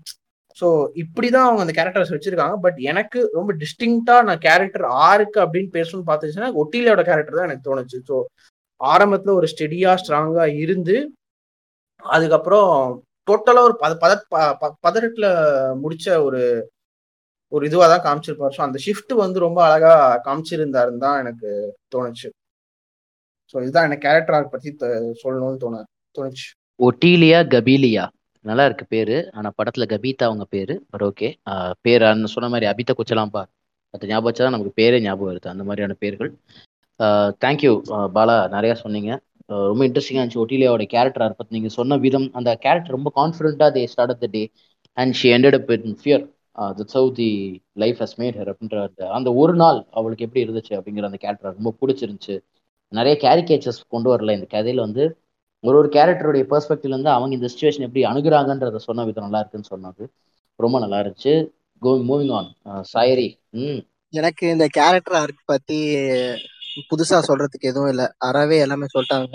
[0.56, 0.66] ஸோ
[1.02, 2.56] இப்படிதான் அவங்க அந்த கேரக்டர்ஸ் வச்சிருக்காங்க.
[2.64, 8.00] பட் எனக்கு ரொம்ப டிஸ்டிங்டா நான் கேரக்டர் ஆருக்கு அப்படின்னு பேசணும்னு பார்த்துச்சுன்னா ஒட்டிலியோட கேரக்டர் தான் எனக்கு தோணுச்சு.
[8.10, 8.16] ஸோ
[8.80, 10.96] ஆரம்பத்துல ஒரு ஸ்டெடியா ஸ்ட்ராங்கா இருந்து
[12.04, 12.70] அதுக்கப்புறம்
[13.28, 14.14] டோட்டலா ஒரு பத பத
[14.84, 15.26] பதறட்டுல
[15.82, 16.40] முடிச்ச ஒரு
[17.52, 18.54] ஒரு இதுவா தான் காமிச்சிருப்பாரு.
[18.56, 19.92] ஸோ அந்த ஷிஃப்ட் வந்து ரொம்ப அழகா
[20.26, 21.48] காமிச்சிருந்தாருன்னு தான் எனக்கு
[21.94, 22.28] தோணுச்சு.
[23.54, 24.70] ஸோ இதுதான் எனக்கு கேரக்டர் ஆர்க் பத்தி
[25.22, 25.80] சொல்லணும்னு தோணு
[26.16, 26.46] தோணுச்சு.
[26.80, 28.04] ஒட்டீலியா கபீலியா?
[28.44, 29.16] நல்லா இருக்கு பேரு.
[29.38, 31.28] ஆனா படத்துல கபீதா அவங்க பேரு பட் ஓகே
[31.86, 32.04] பேர்
[32.34, 33.42] சொன்ன மாதிரி அபிதா குச்சலாம்பா.
[33.94, 36.30] அது ஞாபகம் வச்சா நமக்கு பேரே ஞாபகம் வருது அந்த மாதிரியான பேர்கள்.
[37.44, 37.72] தேங்க்யூ
[38.16, 39.10] பாலா நிறையா சொன்னீங்க.
[39.70, 40.42] ரொம்ப இன்ட்ரெஸ்டிங்காக இருந்துச்சு.
[40.42, 44.42] ஒட்டிலியாவோட கேரக்டர் பற்றி நீங்கள் சொன்ன விதம் அந்த கேரக்டர் ரொம்ப கான்ஃபிடென்ட்டாக they start the day
[44.96, 46.24] and she ended up in fear
[46.78, 47.28] that's how the
[47.72, 51.56] life has made her அப்படின்ற அந்த அந்த ஒரு நாள் அவளுக்கு எப்படி இருந்துச்சு அப்படிங்கிற அந்த கேரக்டர்
[51.58, 52.36] ரொம்ப பிடிச்சிருந்துச்சு.
[52.92, 54.32] நிறைய கேரிகேச்சர்ஸ் கொண்டு வரல.
[54.32, 55.04] இந்த கதையில் வந்து
[55.64, 60.04] ஒரு ஒரு கேரக்டருடைய பெர்ஸ்பெக்டிவ்லேருந்து அவங்க இந்த சுச்சுவேஷன் எப்படி அணுகுறாங்கன்றத சொன்ன விதம் நல்லா இருக்குன்னு சொன்னது.
[60.58, 61.32] ரொம்ப நல்லா இருந்துச்சு.
[61.82, 62.50] கோவிங் மூவிங் ஆன்
[62.92, 63.80] சாயரி ம்.
[64.14, 65.78] எனக்கு இந்த கேரக்டர் ஆர்க் பத்தி
[66.90, 68.06] புதுசா சொல்றதுக்கு எதுவும் இல்லை.
[68.28, 69.34] அறவே எல்லாமே சொல்லிட்டாங்க.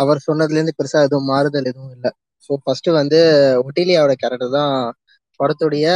[0.00, 2.10] அவர் சொன்னதுல இருந்து பெருசா எதுவும் மாறுதல் எதுவும் இல்லை.
[2.44, 3.18] ஸோ ஃபர்ஸ்ட் வந்து
[3.66, 4.74] ஒட்டிலியாவோட கேரக்டர் தான்
[5.40, 5.86] படத்துடைய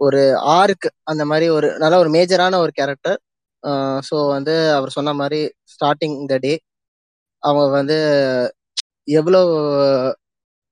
[0.00, 0.20] ஒரு
[0.54, 3.18] ஆர்க் அந்த மாதிரி ஒரு நல்ல ஒரு மேஜரான ஒரு கேரக்டர்
[4.08, 5.40] ஸோ வந்து அவர் சொன்ன மாதிரி
[5.72, 6.52] ஸ்டார்டிங் த டே
[7.42, 7.96] அவங்க வந்து
[9.18, 9.40] எவ்வளோ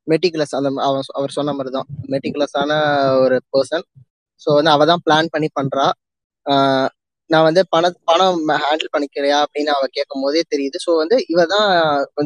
[0.07, 1.89] மெட்டிகுலஸ் அந்த அவன் அவர் சொன்ன மாதிரி தான்.
[2.13, 2.71] மெட்டிகுலஸான
[3.25, 3.85] ஒரு பர்சன்
[4.43, 5.87] ஸோ வந்து அவள் தான் பிளான் பண்ணி பண்ணுறா
[7.31, 10.79] நான் வந்து பண பணம் ஹேண்டில் பண்ணிக்கிறியா அப்படின்னு அவ கேட்கும் போதே தெரியுது.
[10.85, 11.69] ஸோ வந்து இவ தான்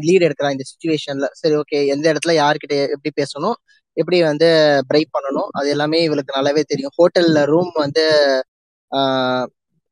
[0.04, 3.56] லீட் எடுக்கிறா இந்த சுச்சுவேஷன்ல சரி ஓகே எந்த இடத்துல யார்கிட்ட எப்படி பேசணும்
[3.96, 4.48] எப்படி வந்து
[4.90, 6.94] பிரைப் பண்ணணும் அது எல்லாமே இவளுக்கு நல்லாவே தெரியும்.
[6.98, 8.04] ஹோட்டல்ல ரூம் வந்து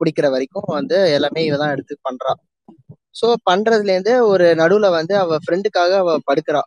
[0.00, 2.32] பிடிக்கிற வரைக்கும் வந்து எல்லாமே இவ தான் எடுத்து பண்றா.
[3.20, 6.62] ஸோ பண்றதுல இருந்து ஒரு நடுவுல வந்து அவ ஃப்ரெண்டுக்காக அவ படுக்கிறா.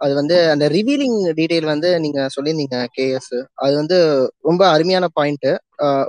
[0.00, 3.32] அது வந்து அந்த ரிவீலிங் டீடைல் வந்து நீங்க சொல்லியிருந்தீங்க கேஎஸ்
[3.62, 3.98] அது வந்து
[4.44, 5.48] ரொம்ப அருமையான பாயிண்ட்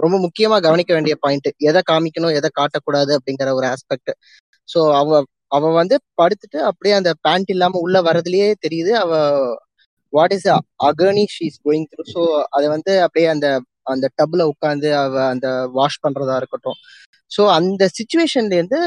[0.03, 4.11] ரொம்ப முக்கியமா கவனிக்க வேண்டிய பாயிண்ட் எதை காமிக்கணும் எதை காட்டக்கூடாது அப்படிங்கிற ஒரு ஆஸ்பெக்ட்
[4.69, 5.21] ஸோ அவ
[5.51, 8.91] அவ வந்து படுத்துட்டு அப்படியே அந்த பேண்ட் இல்லாம உள்ள வர்றதுலயே தெரியுது.
[9.03, 9.11] அவ
[10.13, 10.47] what is
[10.87, 13.47] agony she's going through so அதை வந்து அப்படியே அந்த
[13.93, 16.77] அந்த டப்ல உட்காந்து அவ அந்த வாஷ் பண்றதா இருக்கட்டும்.
[17.31, 18.79] ஸோ அந்த சுச்சுவேஷன்ல இருந்து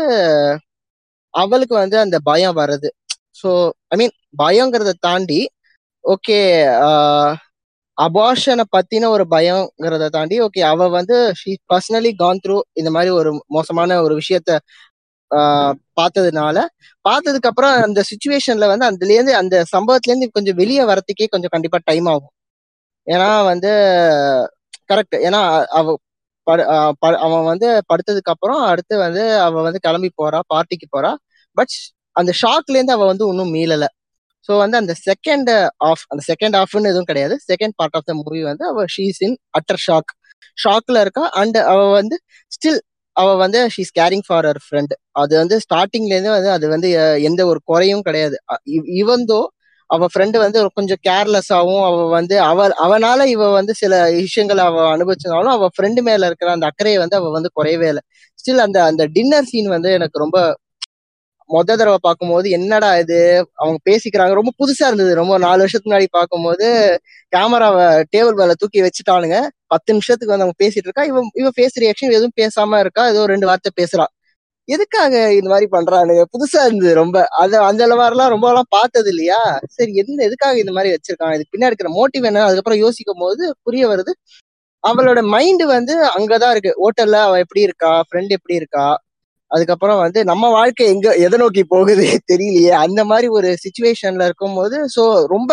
[1.34, 2.88] அவளுக்கு வந்து அந்த பயம் வர்றது.
[3.40, 3.48] ஸோ
[3.90, 5.40] ஐ மீன் பயங்கிறத தாண்டி
[6.04, 6.38] ஓகே
[7.98, 13.30] அபார்ஷனை பத்தின ஒரு பயங்கிறத தாண்டி ஓகே அவ வந்து ஷீ பர்சனலி கான் த்ரூ இந்த மாதிரி ஒரு
[13.48, 14.52] மோசமான ஒரு விஷயத்த
[15.96, 16.56] பார்த்ததுனால
[17.04, 21.78] பார்த்ததுக்கு அப்புறம் அந்த சுச்சுவேஷன்ல வந்து அதுல இருந்து அந்த சம்பவத்துல இருந்து கொஞ்சம் வெளியே வரத்துக்கே கொஞ்சம் கண்டிப்பா
[21.84, 22.32] டைம் ஆகும்.
[23.06, 23.70] ஏன்னா வந்து
[24.90, 25.40] கரெக்ட் ஏன்னா
[25.72, 25.96] அவ
[27.26, 31.12] அவன் வந்து படுத்ததுக்கு அப்புறம் அடுத்து வந்து அவ வந்து கிளம்பி போறா பார்ட்டிக்கு போறா.
[31.56, 31.74] பட்
[32.16, 33.84] அந்த ஷாக்ல இருந்து அவ வந்து இன்னும் மீளல.
[34.48, 35.50] ஸோ வந்து அந்த செகண்ட்
[35.88, 37.34] ஆஃப் அந்த செகண்ட் ஆஃப்னு எதுவும் கிடையாது.
[37.50, 40.12] Second part of the movie வந்து அவ ஷீஸ் இன் அட்டர் ஷாக்
[40.58, 42.16] ஷாக்ல இருக்கா அண்ட் அவ வந்து
[42.52, 42.80] ஸ்டில்
[43.16, 46.88] அவ வந்து she's caring for her friend அது வந்து ஸ்டார்டிங்லேருந்து வந்து அது வந்து
[47.28, 48.36] எந்த ஒரு குறையும் கிடையாது.
[49.02, 49.40] இவந்தோ
[49.90, 55.54] அவ ஃப்ரெண்டு வந்து கொஞ்சம் கேர்லெஸ்ஸாகவும் அவ வந்து அவ அவனால இவ வந்து சில விஷயங்கள் அவ அனுபவிச்சதாலும்
[55.54, 58.02] அவ ஃப்ரெண்டு மேல இருக்கிற அந்த அக்கறையை வந்து அவ வந்து குறையவே இல்லை.
[58.38, 60.38] ஸ்டில் அந்த அந்த டின்னர் சீன் வந்து எனக்கு ரொம்ப
[61.52, 63.18] மொத தடவை பார்க்கும்போது என்னடா இது?
[63.54, 64.32] அவங்க பேசிக்கிறாங்க.
[64.32, 65.14] ரொம்ப புதுசா இருந்தது.
[65.14, 66.66] ரொம்ப நாலு வருஷத்துக்கு முன்னாடி பார்க்கும்போது
[67.28, 67.86] கேமராவை
[68.16, 69.38] டேபிள் மேல தூக்கி வச்சுட்டானுங்க.
[69.66, 71.04] பத்து நிமிஷத்துக்கு வந்து அவங்க பேசிட்டு இருக்கா.
[71.04, 73.08] இவன் இவ ஃபேஸ் ரியாக்ஷன் எதுவும் பேசாம இருக்கா?
[73.08, 74.06] ஏதோ ரெண்டு வார்த்தை பேசுறா.
[74.68, 76.24] எதுக்காக இந்த மாதிரி பண்றானுங்க?
[76.34, 77.26] புதுசா இருந்தது ரொம்ப.
[77.42, 79.40] அது அந்த மாதிரிலாம் ரொம்ப எல்லாம் பார்த்தது இல்லையா?
[79.68, 82.44] சரி என்ன எதுக்காக இந்த மாதிரி வச்சிருக்கான் இதுக்கு பின்னாடி இருக்கிற மோட்டிவ் என்ன?
[82.44, 84.12] அதுக்கப்புறம் யோசிக்கும் போது புரிய வருது.
[84.84, 86.72] அவளோட மைண்டு வந்து அங்கதான் இருக்கு.
[86.82, 88.02] ஹோட்டல்ல அவ எப்படி இருக்கா?
[88.08, 88.86] ஃப்ரெண்ட் எப்படி இருக்கா?
[89.52, 92.72] அதுக்கப்புறம் வந்து நம்ம வாழ்க்கை எங்க எதை நோக்கி போகுது தெரியலையே.
[92.84, 95.02] அந்த மாதிரி ஒரு சுச்சுவேஷன்ல இருக்கும் போது ஸோ
[95.34, 95.50] ரொம்ப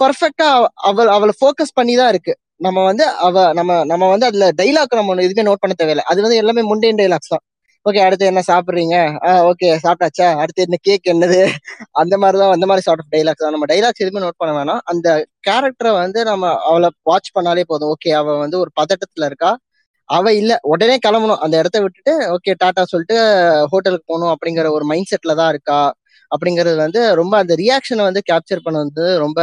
[0.00, 0.48] பர்ஃபெக்டா
[0.88, 2.34] அவள் அவளை ஃபோக்கஸ் பண்ணி தான் இருக்கு.
[2.60, 6.06] நம்ம வந்து அவ நம்ம நம்ம வந்து அதுல டைலாக் நம்ம எதுவுமே நோட் பண்ண தேவையில்லை.
[6.12, 7.44] அது வந்து எல்லாமே முண்டேன் டைலாக்ஸ் தான்.
[7.86, 8.96] ஓகே அடுத்து என்ன சாப்பிட்றீங்க?
[9.26, 10.28] ஆ ஓகே சாப்பிட்டாச்சா?
[10.42, 11.40] அடுத்து என்ன கேக் என்னது?
[12.00, 13.54] அந்த மாதிரி தான் அந்த மாதிரி சார்ட் ஆஃப் டைலாக்ஸ் தான்.
[13.56, 14.82] நம்ம டைலாக்ஸ் எதுவுமே நோட் பண்ண வேணாம்.
[14.92, 15.08] அந்த
[15.48, 17.92] கேரக்டரை வந்து நம்ம அவளை வாட்ச் பண்ணாலே போதும்.
[17.94, 19.52] ஓகே அவள் வந்து ஒரு பதட்டத்துல இருக்கா?
[20.08, 21.40] அவ இல்ல உடனே கிளம்பணும்.
[21.44, 23.16] அந்த இடத்த விட்டுட்டு ஓகே டாட்டா சொல்லிட்டு
[23.72, 25.80] ஹோட்டலுக்கு போகணும் அப்படிங்கிற ஒரு மைண்ட் செட்ல தான் இருக்கா?
[26.30, 29.40] அப்படிங்கிறது வந்து ரொம்ப அந்த ரியாக்ஷனை வந்து கேப்சர் பண்ண வந்து ரொம்ப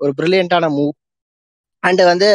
[0.00, 0.92] ஒரு பிரில்லியண்டான மூவ்
[1.82, 2.28] அண்ட் வந்து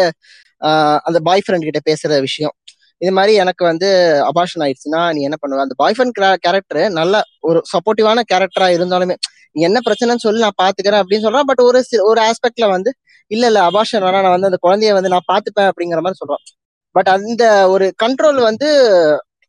[1.08, 2.54] அந்த பாய் ஃப்ரெண்ட் கிட்ட பேசுற விஷயம்.
[3.02, 3.88] இது மாதிரி எனக்கு வந்து
[4.30, 5.64] அபாஷன் ஆயிடுச்சுன்னா நீ என்ன பண்ணுவ?
[5.66, 6.16] அந்த பாய் ஃப்ரெண்ட்
[6.46, 7.16] கேரக்டர் நல்ல
[7.50, 9.16] ஒரு சப்போர்ட்டிவான கேரக்டரா இருந்தாலுமே
[9.56, 11.48] நீ என்ன பிரச்சனைன்னு சொல்லி நான் பாத்துக்கிறேன் அப்படின்னு சொல்றான்.
[11.52, 11.80] பட் ஒரு
[12.12, 12.92] ஒரு ஆஸ்பெக்ட்ல வந்து
[13.32, 16.44] இல்ல இல்ல அபாஷன் வேணா நான் வந்து அந்த குழந்தைய வந்து நான் பாத்துப்பேன் அப்படிங்கிற மாதிரி சொல்றான்.
[16.96, 18.70] பட் அந்த ஒரு கண்ட்ரோல் வந்து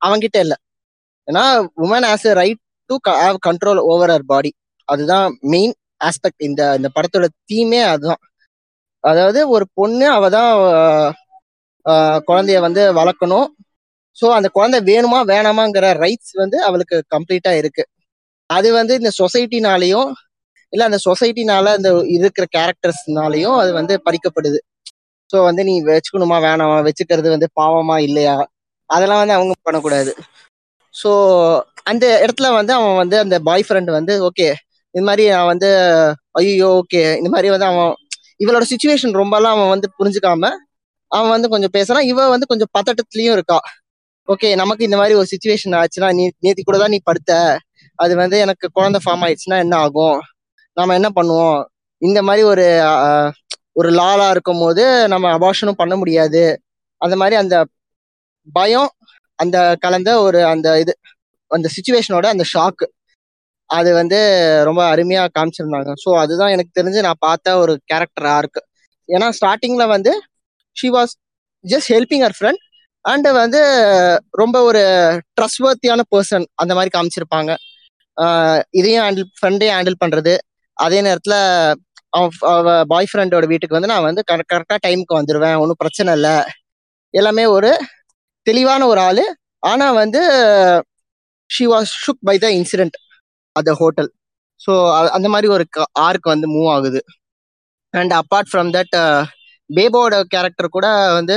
[0.03, 0.57] அவன்கிட்ட இல்லை.
[1.29, 1.45] ஏன்னா
[1.85, 4.51] woman has a right to have control over her body
[4.89, 5.75] அதுதான் மெயின்
[6.09, 8.23] ஆஸ்பெக்ட் இந்த இந்த படத்தோட தீமே அதுதான்.
[9.05, 10.51] அதாவது ஒரு பொண்ணு அவ தான்
[12.29, 13.49] குழந்தைய வந்து வளர்க்கணும்.
[14.17, 17.85] ஸோ அந்த குழந்தை வேணுமா வேணாமாங்கிற ரைட்ஸ் வந்து அவளுக்கு கம்ப்ளீட்டா இருக்கு.
[18.51, 20.11] அது வந்து இந்த சொசைட்டினாலையும்
[20.73, 24.59] இல்லை அந்த சொசைட்டினால அந்த இருக்கிற கேரக்டர்ஸ்னாலையும் அது வந்து பறிக்கப்படுது.
[25.31, 26.77] ஸோ வந்து நீ வச்சுக்கணுமா வேணாமா?
[26.87, 28.37] வச்சுக்கிறது வந்து பாவமா இல்லையா?
[28.91, 30.13] அதெல்லாம் வந்து அவங்க பண்ணக்கூடாது.
[30.95, 31.11] ஸோ
[31.91, 34.49] அந்த இடத்துல வந்து அவன் வந்து அந்த பாய் ஃப்ரெண்ட் வந்து ஓகே
[34.95, 35.69] இது மாதிரி நான் வந்து
[36.41, 37.93] ஐயோ ஓகே இந்த மாதிரி வந்து அவன்
[38.43, 40.45] இவளோட சுச்சுவேஷன் ரொம்பலாம் அவன் வந்து புரிஞ்சுக்காம
[41.13, 42.07] அவன் வந்து கொஞ்சம் பேசுறான்.
[42.13, 43.59] இவ வந்து கொஞ்சம் பதட்டத்துலயும் இருக்கா.
[44.29, 47.33] ஓகே நமக்கு இந்த மாதிரி ஒரு சுச்சுவேஷன் ஆச்சுன்னா நீ நேத்தி கூட தான் நீ படுத்த.
[47.99, 50.19] அது வந்து எனக்கு குழந்தை ஃபார்ம் ஆயிடுச்சுன்னா என்ன ஆகும்?
[50.77, 51.59] நாம என்ன பண்ணுவோம்?
[52.03, 52.65] இந்த மாதிரி ஒரு
[53.77, 56.43] ஒரு லாலா இருக்கும் போது நம்ம அபாஷனும் பண்ண முடியாது.
[57.01, 57.57] அந்த மாதிரி அந்த
[58.49, 58.91] பயம்
[59.39, 60.93] அந்த கலந்த ஒரு அந்த இது
[61.51, 62.87] அந்த சுச்சுவேஷனோட அந்த ஷாக்கு
[63.71, 64.19] அது வந்து
[64.69, 65.91] ரொம்ப அருமையாக காமிச்சிருந்தாங்க.
[66.03, 68.61] ஸோ அதுதான் எனக்கு தெரிஞ்சு நான் பார்த்த ஒரு கேரக்டர் ஆர்க்
[69.09, 70.13] ஏன்னா ஸ்டார்டிங்கில் வந்து
[70.77, 71.15] she was
[71.65, 72.63] just helping her friend
[73.05, 73.61] and வந்து
[74.43, 74.83] ரொம்ப ஒரு
[75.39, 77.51] ட்ரஸ்ட்வர்த்தியான பர்சன் அந்த மாதிரி காமிச்சிருப்பாங்க.
[78.79, 80.35] இதையும் ஹேண்டில் ஃப்ரெண்டையும் ஹேண்டில் பண்ணுறது
[80.77, 81.39] அதே நேரத்தில்
[82.15, 86.35] அவன் அவ பாய் ஃப்ரெண்டோட வீட்டுக்கு வந்து நான் வந்து கரெக்டாக டைமுக்கு வந்துடுவேன் ஒன்றும் பிரச்சனை இல்லை.
[87.15, 87.71] எல்லாமே ஒரு
[88.47, 89.25] தெளிவான ஒரு ஆள்.
[89.63, 90.21] ஆனால் வந்து
[91.51, 92.97] she was shook by the incident
[93.57, 94.11] at the hotel
[94.61, 94.73] so
[95.17, 95.65] அந்த மாதிரி ஒரு
[96.07, 97.01] ஆர்க் வந்து மூவ் ஆகுது.
[97.95, 98.95] அண்ட் அப்பார்ட் ஃப்ரம் தட்
[99.71, 100.87] பேபோட கேரக்டர் கூட
[101.19, 101.37] வந்து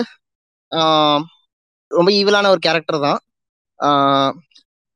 [1.92, 3.20] ரொம்ப ஈவிலான ஒரு கேரக்டர் தான்.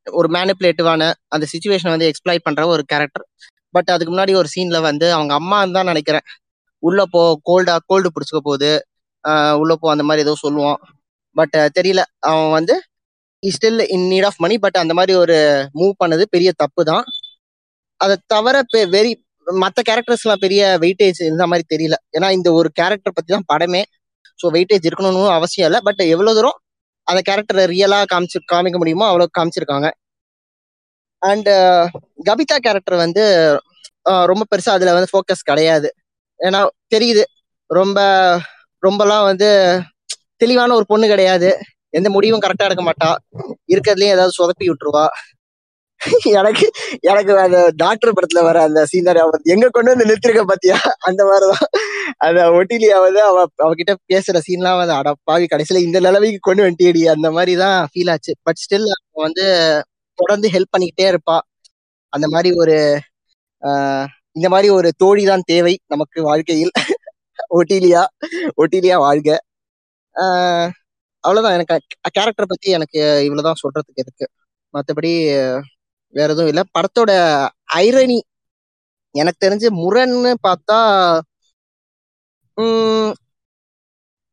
[0.07, 1.03] ஒரு மேனிப்புலேட்டிவான
[1.35, 3.25] அந்த சுச்சுவேஷனை வந்து எக்ஸ்பிளைட் பண்ணுற ஒரு கேரக்டர்
[3.73, 6.25] பட் அதுக்கு முன்னாடி ஒரு சீன்ல வந்து அவங்க அம்மான்னு தான் நினைக்கிறேன்.
[6.83, 8.71] உள்ள போ கோல்டா கோல்டு பிடிச்சிக்க போகுது.
[9.61, 10.79] உள்ள போ அந்த மாதிரி ஏதோ சொல்லுவான்.
[11.35, 12.01] பட் தெரியல.
[12.29, 12.75] அவன் வந்து
[13.43, 15.37] still in need of money but அந்த மாதிரி ஒரு
[15.79, 17.05] மூவ் பண்ணது பெரிய தப்பு தான்.
[18.01, 18.55] அதை தவிர
[18.95, 19.11] வெரி
[19.47, 21.95] மற்ற கேரக்டர்ஸ்லாம் பெரிய வெயிட்டேஜ் இந்த மாதிரி தெரியல.
[22.17, 23.81] ஏன்னா இந்த ஒரு கேரக்டர் பத்தி தான் படமே
[24.39, 25.81] ஸோ வெயிட்டேஜ் இருக்கணும்னு அவசியம் இல்லை.
[25.87, 26.57] பட் எவ்வளோ தூரம்
[27.07, 29.87] அந்த கேரக்டரை ரியலாக காமிச்சு காமிக்க முடியுமோ அவ்வளோ காமிச்சிருக்காங்க.
[31.21, 31.83] அண்ட் uh,
[32.27, 33.23] கபிதா கேரக்டர் வந்து
[34.25, 35.89] ரொம்ப பெருசா அதுல வந்து ஃபோக்கஸ் கிடையாது.
[36.39, 36.59] ஏன்னா
[36.95, 37.23] தெரியுது.
[37.69, 37.99] ரொம்ப
[38.83, 39.49] ரொம்பலாம் வந்து
[40.37, 41.49] தெளிவான ஒரு பொண்ணு கிடையாது.
[41.93, 43.09] எந்த முடிவும் கரெக்டா எடுக்க மாட்டா.
[43.73, 45.05] இருக்கிறதுலயும் ஏதாவது சொதப்பி விட்டுருவா.
[46.39, 46.65] எனக்கு
[47.01, 50.77] எனக்கு அந்த டாக்டர் படத்துல வர அந்த சீனர் அவர் எங்க கொண்டு வந்து நிறுத்திருக்க பாத்தியா?
[50.99, 51.67] அந்த மாதிரிதான்.
[52.17, 57.03] அந்த ஒட்டிலியா வந்து அவ அவகிட்ட பேசுற சீன்லாம் வந்து அட பாவி கடைசியில இந்த நிலவைக்கு கொண்டு வந்துட்டியடி
[57.15, 58.87] அந்த மாதிரி தான் ஃபீல் ஆச்சு பட் ஸ்டில்
[59.25, 59.45] வந்து
[60.21, 61.37] தொடர்ந்து ஹெல்ப் பண்ணிக்கிட்டே இருப்பா.
[62.13, 62.77] அந்த மாதிரி ஒரு
[64.37, 66.71] இந்த மாதிரி ஒரு தோழி தான் தேவை நமக்கு வாழ்க்கையில்.
[67.55, 68.03] ஒட்டிலியா
[68.61, 69.29] ஒட்டிலியா வாழ்க.
[70.15, 70.69] ஆஹ்
[71.23, 71.55] அவ்வளவுதான்.
[71.57, 71.77] எனக்கு
[72.11, 74.27] கேரக்டர் பத்தி எனக்கு இவ்வளவுதான் சொல்றதுக்கு இருக்கு.
[74.73, 75.13] மற்றபடி
[76.13, 76.63] வேற எதுவும் இல்லை.
[76.75, 77.11] படத்தோட
[77.75, 78.19] ஐரணி
[79.15, 80.79] எனக்கு தெரிஞ்சு முரண்னு பார்த்தா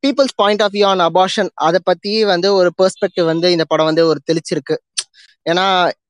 [0.03, 4.07] people's point of view on abortion அதை பத்தி வந்து ஒரு பெர்ஸ்பெக்டிவ் வந்து இந்த படம் வந்து
[4.07, 4.77] ஒரு தெளிச்சிருக்கு.
[5.51, 5.67] ஏன்னா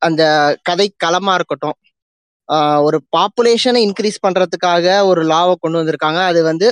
[0.06, 0.22] அந்த
[0.68, 1.76] கதை களமா இருக்கட்டும்
[2.86, 6.20] ஒரு பாப்புலேஷனை இன்க்ரீஸ் பண்றதுக்காக ஒரு லாவை கொண்டு வந்திருக்காங்க.
[6.30, 6.68] அது வந்து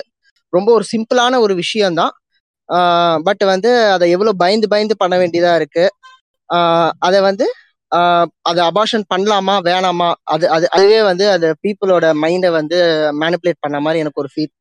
[0.53, 2.13] ரொம்ப ஒரு சிம்பிளான ஒரு விஷயம்தான்.
[3.27, 5.85] பட் வந்து அதை எவ்வளோ பயந்து பயந்து பண்ண வேண்டியதா இருக்கு.
[7.09, 7.47] அதை வந்து
[8.51, 10.09] அதை அபார்ஷன் பண்ணலாமா வேணாமா?
[10.35, 12.79] அது அது அதுவே வந்து அது பீப்புளோட மைண்டை வந்து
[13.23, 14.53] மேனிப்புலேட் பண்ண மாதிரி எனக்கு ஒரு ஃபீல்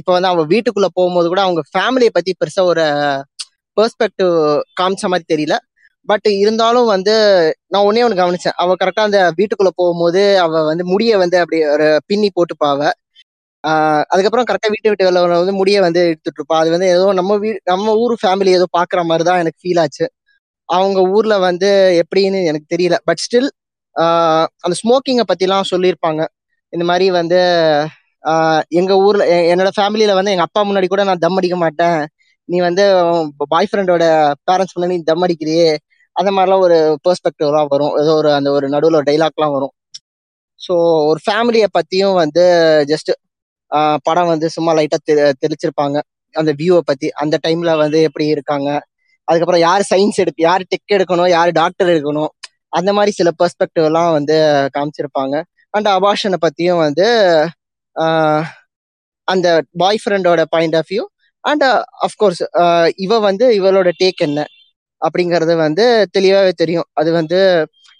[0.00, 2.84] இப்போ வந்து அவங்க வீட்டுக்குள்ள போகும்போது கூட அவங்க ஃபேமிலியை பத்தி பெருசா ஒரு
[3.76, 4.32] பெர்ஸ்பெக்டிவ்
[4.80, 5.54] காமிச்ச மாதிரி தெரியல.
[6.08, 7.14] பட் இருந்தாலும் வந்து
[7.72, 8.56] நான் ஒன்னே ஒன்று கவனிச்சேன்.
[8.62, 12.80] அவ கரெக்டா அந்த வீட்டுக்குள்ள போகும்போது அவ வந்து முடிய வந்து அப்படி ஒரு பின்னி போட்டுப்பாவ.
[14.12, 16.58] அதுக்கப்புறம் கரெக்டா வீட்டு விட்டு வெளில வந்து முடிய வந்து எடுத்துட்டு இருப்பா.
[16.62, 20.06] அது வந்து ஏதோ நம்ம வீ நம்ம ஊர் ஃபேமிலி ஏதோ பாக்குற மாதிரி தான் எனக்கு ஃபீல் ஆச்சு.
[20.68, 21.70] அவங்க ஊர்ல வந்து
[22.02, 22.96] எப்படின்னு எனக்கு தெரியல.
[23.08, 23.50] பட் ஸ்டில்
[24.64, 26.22] அந்த ஸ்மோக்கிங்கை பத்திலாம் சொல்லியிருப்பாங்க.
[26.72, 27.38] இந்த மாதிரி வந்து
[28.72, 29.22] எங்கள் எங்க ஊர்ல
[29.52, 31.98] என்னோட ஃபேமிலியில வந்து எங்க அப்பா முன்னாடி கூட நான் தம் அடிக்க மாட்டேன்.
[32.48, 32.84] நீ வந்து
[33.52, 34.04] பாய் ஃப்ரெண்டோட
[34.48, 35.68] பேரண்ட்ஸ் முன்னாடி நீ தம் அடிக்கிறியே.
[36.16, 37.94] அந்த மாதிரிலாம் ஒரு பெர்ஸ்பெக்டிவ்லாம் வரும்.
[38.02, 39.72] ஏதோ ஒரு அந்த ஒரு நடுவில் ஒரு டைலாக்லாம் வரும்.
[40.60, 40.74] ஸோ
[41.10, 42.44] ஒரு ஃபேமிலியை பற்றியும் வந்து
[42.92, 43.10] ஜஸ்ட்
[44.06, 45.12] படம் வந்து சும்மா லைட்டாக தெ
[45.42, 45.96] தெளிச்சிருப்பாங்க.
[46.34, 48.68] அந்த வியூவை பற்றி அந்த டைமில் வந்து எப்படி இருக்காங்க.
[49.28, 52.30] அதுக்கப்புறம் யார் சயின்ஸ் எடுக்க யார் டெக் எடுக்கணும் யார் டாக்டர் எடுக்கணும்.
[52.72, 54.36] அந்த மாதிரி சில பெர்ஸ்பெக்டிவ்லாம் வந்து
[54.76, 55.34] காமிச்சிருப்பாங்க.
[55.74, 57.06] அண்ட் அபாஷனை பற்றியும் வந்து
[59.28, 59.46] அந்த
[59.82, 61.04] பாய் ஃப்ரெண்டோட point of view
[61.44, 61.64] and
[62.06, 62.42] of course
[63.04, 64.40] இவ வந்து இவளோட டேக் என்ன?
[65.02, 65.84] அப்படிங்கிறது வந்து
[66.16, 66.88] தெளிவாகவே தெரியும்.
[67.00, 67.38] அது வந்து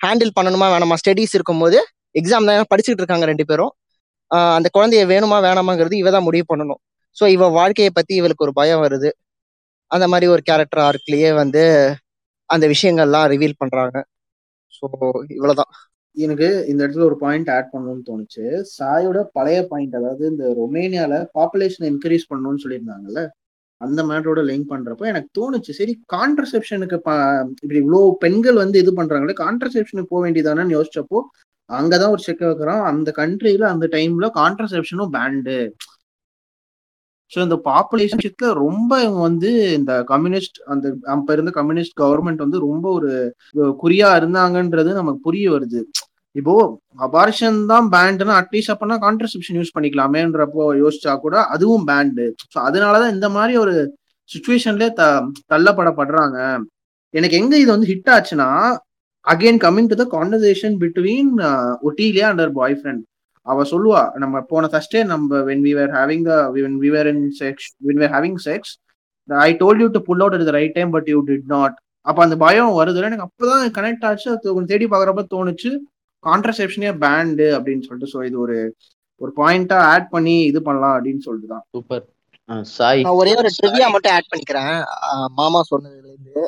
[0.00, 0.96] ஹேண்டில் பண்ணணுமா வேணாமா?
[1.02, 1.78] ஸ்டடீஸ் இருக்கும்போது
[2.20, 3.72] எக்ஸாம் தான் படிச்சுட்டு இருக்காங்க ரெண்டு பேரும்.
[4.56, 6.80] அந்த குழந்தைய வேணுமா வேணாமாங்கிறது இவ தான் முடிவு பண்ணணும்.
[7.16, 9.10] ஸோ இவ வாழ்க்கையை பற்றி இவளுக்கு ஒரு பயம் வருது.
[9.90, 11.62] அந்த மாதிரி ஒரு கேரக்டர் ஆர்க்லேயே வந்து
[12.50, 13.96] அந்த விஷயங்கள்லாம் ரிவீல் பண்ணுறாங்க
[14.76, 14.86] ஸோ
[15.36, 15.72] இவ்வளோதான்
[16.16, 18.44] எனக்கு இந்த இடத்துல ஒரு பாயிண்ட் ஆட் பண்ணணும்னு தோணுச்சு.
[18.76, 23.22] சாயோட பழைய பாயிண்ட் அதாவது இந்த ரொமேனியாவில் பாப்புலேஷன் இன்க்ரீஸ் பண்ணணும்னு சொல்லியிருந்தாங்கல்ல?
[23.80, 26.96] அந்த மேட்டரோட லிங்க் பண்றப்போ எனக்கு தோணுச்சு சரி கான்ட்ரசெப்ஷனுக்கு
[27.56, 31.20] இப்படி இவ்வளோ பெண்கள் வந்து இது பண்றாங்களே கான்ட்ரசெப்ஷனுக்கு போக வேண்டியதானு யோசிச்சப்போ
[31.70, 32.82] அங்கதான் ஒரு செக் வைக்கிறோம்.
[32.90, 35.56] அந்த கண்ட்ரியில அந்த டைம்ல கான்ட்ரசெப்ஷனும் பேண்டு
[37.32, 37.56] ஸோ இந்த
[38.24, 43.10] செக்ல ரொம்ப இவங்க வந்து இந்த கம்யூனிஸ்ட் அந்த அப்ப இருந்த கம்யூனிஸ்ட் கவர்மெண்ட் வந்து ரொம்ப ஒரு
[43.82, 45.80] குறியா இருந்தாங்கன்றது நமக்கு புரிய வருது.
[46.36, 46.54] இப்போ
[47.06, 53.28] அபார்ஷன் தான் பேண்டுனா அட்லீஸ்ட் அப்பனா கான்ட்ரசெப்ஷன் யூஸ் பண்ணிக்கலாமேன்றப்போ யோசிச்சா கூட அதுவும் பேண்டு ஸோ அதனாலதான் இந்த
[53.36, 53.74] மாதிரி ஒரு
[54.30, 55.02] சுச்சுவேஷன்ல த
[55.52, 56.38] தள்ளப்படப்படுறாங்க.
[57.14, 58.48] எனக்கு எங்க இது வந்து ஹிட் ஆச்சுன்னா
[59.26, 61.30] again coming to the conversation between
[61.88, 63.04] Otilia and boyfriend
[63.46, 67.24] அவ சொல்லுவா நம்ம போன ஃபர்ஸ்டே நம்ம when we were having the when we were in
[67.40, 68.72] sex when were having sex
[69.28, 71.76] I told you to pull out at the right time but you did not
[72.06, 75.70] அப்ப அந்த பயம் வருது எனக்கு அப்பதான் கனெக்ட் ஆச்சு அது கொஞ்சம் தேடி பாக்குறப்ப தோணுச்சு.
[76.24, 78.56] கான்ட்ரசெப்ஷனே பேண்டு அப்படின்னு சொல்லிட்டு ஸோ இது ஒரு
[79.20, 82.04] ஒரு பாயிண்டா ஆட் பண்ணி இது பண்ணலாம் அப்படின்னு சொல்லிட்டு தான் சூப்பர்
[82.72, 83.00] சாய்.
[83.04, 84.74] நான் ஒரே ஒரு ட்ரிவியா மட்டும் ஆட் பண்ணிக்கிறேன்.
[85.38, 86.42] மாமா சொன்னதுல இருந்து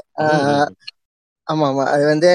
[1.49, 2.31] ஆமா ஆமா அது வந்து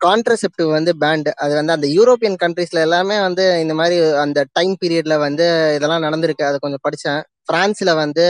[0.00, 5.14] கான்ட்ரசெப்டிவ் வந்து பேண்ட் அது வந்து அந்த யூரோப்பியன் கண்ட்ரீஸ்ல எல்லாமே வந்து இந்த மாதிரி அந்த டைம் பீரியட்ல
[5.20, 6.48] வந்து இதெல்லாம் நடந்திருக்கு.
[6.48, 7.20] அதை கொஞ்சம் படிச்சேன்.
[7.48, 8.24] பிரான்ஸ்ல வந்து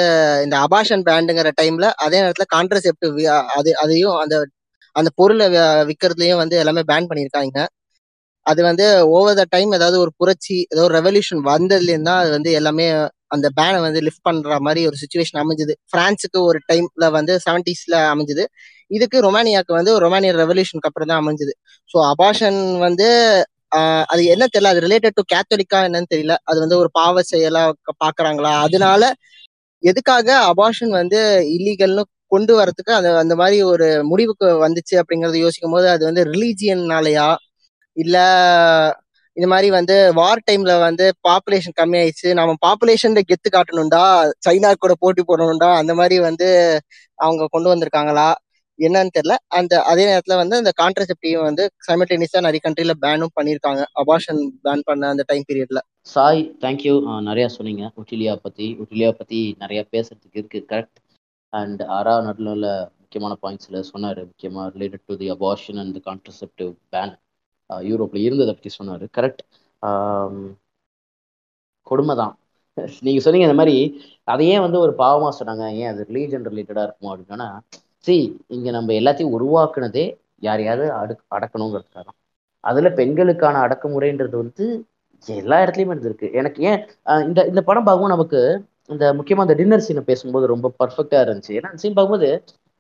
[0.44, 3.18] இந்த அபாஷன் பேண்டுங்கிற டைம்ல அதே நேரத்துல கான்ட்ரசெப்டிவ்
[3.56, 4.36] அது அதையும் அந்த
[4.96, 7.58] அந்த பொருளை வி- விக்கிறதுலயும் வந்து எல்லாமே பேன் பண்ணியிருக்காங்க.
[8.46, 12.50] அது வந்து ஓவர் த டைம் ஏதாவது ஒரு புரட்சி ஏதோ ஒரு ரெவல்யூஷன் வந்ததுலேருந்து தான் அது வந்து
[12.60, 12.86] எல்லாமே
[13.34, 15.74] அந்த பேனை வந்து லிஃப்ட் பண்ற மாதிரி ஒரு சுச்சுவேஷன் அமைஞ்சது.
[15.92, 18.44] பிரான்ஸுக்கு ஒரு டைம்ல வந்து செவன்டிஸ்ல அமைஞ்சது.
[18.90, 21.52] இதுக்கு ரொமானியாக்கு வந்து ரொமானிய ரெவல்யூஷனுக்கு அப்புறம் தான் அமைஞ்சது.
[21.90, 23.08] ஸோ அபாஷன் வந்து
[24.12, 26.34] அது என்ன தெரியல அது ரிலேட்டட் டு கேத்தலிக்கா என்னன்னு தெரியல.
[26.50, 27.62] அது வந்து ஒரு பாவ செயலா
[28.02, 28.52] பாக்குறாங்களா?
[28.66, 29.02] அதனால
[29.82, 31.20] எதுக்காக அபாஷன் வந்து
[31.56, 32.02] இல்லீகல்னு
[32.32, 37.26] கொண்டு வரதுக்கு அந்த அந்த மாதிரி ஒரு முடிவுக்கு வந்துச்சு அப்படிங்கறத யோசிக்கும் போது அது வந்து ரிலீஜியன்னாலயா
[37.96, 38.16] இல்ல
[39.36, 44.02] இந்த மாதிரி வந்து வார் டைம்ல வந்து பாப்புலேஷன் கம்மி ஆயிடுச்சு நம்ம பாப்புலேஷன்ல கெத்து காட்டணும்டா.
[44.46, 45.70] சைனா கூட போட்டி போடணும்டா.
[45.80, 46.48] அந்த மாதிரி வந்து
[47.18, 48.28] அவங்க கொண்டு வந்திருக்காங்களா?
[48.78, 49.34] என்னன்னு தெரியல.
[49.58, 53.82] அந்த அதே நேரத்துல வந்து அந்த கான்ட்ரசெப்டிவ் வந்து சைமல்டேனியஸா நிறைய கண்ட்ரில பேனும் பண்ணியிருக்காங்க.
[54.02, 55.82] அபார்ஷன் பேன் பண்ண அந்த டைம் பீரியட்ல
[56.14, 56.94] சாய் தேங்க்யூ
[57.30, 57.84] நிறையா சொன்னீங்க.
[58.00, 60.60] உட்டிலியா பற்றி உட்டிலியா பற்றி நிறையா பேசுறதுக்கு இருக்கு.
[60.72, 60.98] கரெக்ட்
[61.52, 62.68] அண்ட் ஆரா நடுவில்
[63.00, 64.20] முக்கியமான பாயிண்ட்ஸில் சொன்னார்.
[64.30, 67.14] முக்கியமாக related to the abortion and contraceptive ban
[67.90, 69.04] யூரோப்பில் இருந்ததை பற்றி சொன்னார்.
[69.16, 69.42] கரெக்ட்
[71.90, 72.34] கொடுமை தான்
[73.06, 73.76] நீங்கள் சொன்னீங்க இந்த மாதிரி
[74.32, 75.64] அதையே வந்து ஒரு பாவமாக சொன்னாங்க?
[75.80, 77.48] ஏன் அது ரிலீஜன் ரிலேட்டடாக இருக்குமோ அப்படின்னா
[78.06, 78.16] சி
[78.54, 80.04] இங்கே நம்ம எல்லாத்தையும் உருவாக்குனதே
[80.46, 82.18] யாரையாவது அடு அடக்கணுங்கிறதுக்காக தான்.
[82.70, 84.64] அதில் பெண்களுக்கான அடக்குமுறைன்றது வந்து
[85.26, 86.28] எல்லா இடத்துலையுமே இருந்திருக்கு.
[86.40, 86.80] எனக்கு ஏன்
[87.28, 88.40] இந்த இந்த படம் பார்க்கும்போது நமக்கு
[88.92, 91.52] இந்த முக்கியமாக இந்த டின்னர் சீனை பேசும்போது ரொம்ப பர்ஃபெக்டாக இருந்துச்சு.
[91.58, 92.30] ஏன்னா சீன் பார்க்கும்போது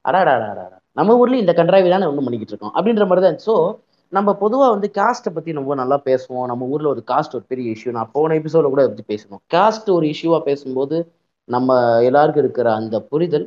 [0.04, 0.66] அடாடாடாடா
[0.98, 3.54] நம்ம ஊர்லேயும் இந்த கன்றாவி தானே ஒன்றும் பண்ணிக்கிட்டு இருக்கோம் அப்படின்ற மாதிரி தான் ஸோ
[4.12, 6.46] நம்ம பொதுவாக வந்து காஸ்ட்டை பற்றி ரொம்ப நல்லா பேசுவோம்.
[6.50, 10.06] நம்ம ஊரில் ஒரு காஸ்ட் ஒரு பெரிய இஷ்யூ நான் போன எபிசோட கூட பற்றி பேசணும் காஸ்ட் ஒரு
[10.14, 10.96] இஷ்யூவாக பேசும்போது
[11.48, 11.78] நம்ம
[12.08, 13.46] எல்லாருக்கும் இருக்கிற அந்த புரிதல்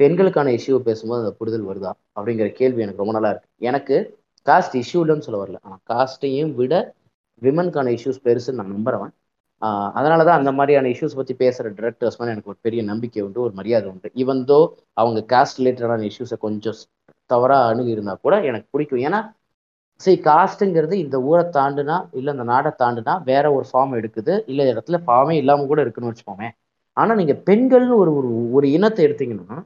[0.00, 1.92] பெண்களுக்கான இஷ்யூவை பேசும்போது அந்த புரிதல் வருதா?
[2.16, 3.48] அப்படிங்கிற கேள்வி எனக்கு ரொம்ப நல்லா இருக்கு.
[3.70, 3.96] எனக்கு
[4.46, 5.58] காஸ்ட் இஷ்யூ இல்லைன்னு சொல்ல வரல.
[5.66, 6.74] ஆனால் காஸ்ட்டையும் விட
[7.42, 9.12] விமனுக்கான இஷ்யூஸ் பெருசுன்னு நான் நம்புறவன்.
[9.98, 13.54] அதனால தான் அந்த மாதிரியான இஷ்யூஸ் பற்றி பேசுகிற டிரெக்டர்ஸ் மேலே எனக்கு ஒரு பெரிய நம்பிக்கை உண்டு ஒரு
[13.60, 14.08] மரியாதை உண்டு.
[14.22, 14.58] ஈவன் தோ
[15.00, 16.80] அவங்க காஸ்ட் ரிலேட்டடான இஷ்யூஸை கொஞ்சம்
[17.30, 19.02] தவறாக அணுகி இருந்தால் கூட எனக்கு பிடிக்கும்.
[19.08, 19.20] ஏன்னா
[20.02, 24.34] சரி காஸ்ட்டுங்கிறது இந்த ஊரை தாண்டுனா இல்லை இந்த நாடை தாண்டுனா வேற ஒரு ஃபார்ம் எடுக்குது.
[24.50, 26.48] இல்லை இடத்துல ஃபார்மே இல்லாமல் கூட இருக்குன்னு வச்சுப்போமே
[26.96, 29.58] ஆனால் நீங்கள் பெண்கள்னு ஒரு ஒரு ஒரு இனத்தை எடுத்தீங்கன்னா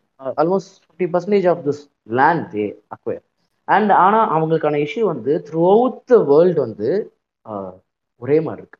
[0.42, 1.82] almost fifty percentage of this
[2.18, 2.64] land they
[2.94, 3.24] acquire
[3.68, 6.88] and ஆனால் அவங்களுக்கான இஷ்யூ வந்து த்ரூ அவுட் த வேர்ல்டு வந்து
[8.22, 8.78] ஒரே மாதிரி இருக்கு.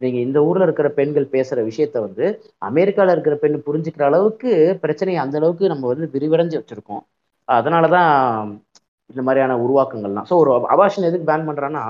[0.00, 2.24] நீங்கள் இந்த ஊரில் இருக்கிற பெண்கள் பேசுகிற விஷயத்த வந்து
[2.68, 4.50] அமெரிக்காவில் இருக்கிற பெண் புரிஞ்சுக்கிற அளவுக்கு
[4.84, 7.02] பிரச்சனையை அந்த அளவுக்கு நம்ம வந்து விரிவடைஞ்சு வச்சுருக்கோம்.
[7.48, 8.10] அதனால தான்
[9.10, 10.26] இந்த மாதிரியான உருவாக்கங்கள்லாம்.
[10.30, 11.82] ஸோ ஒரு அபாஷன் எதுக்கு பேன் பண்ணுறான்னா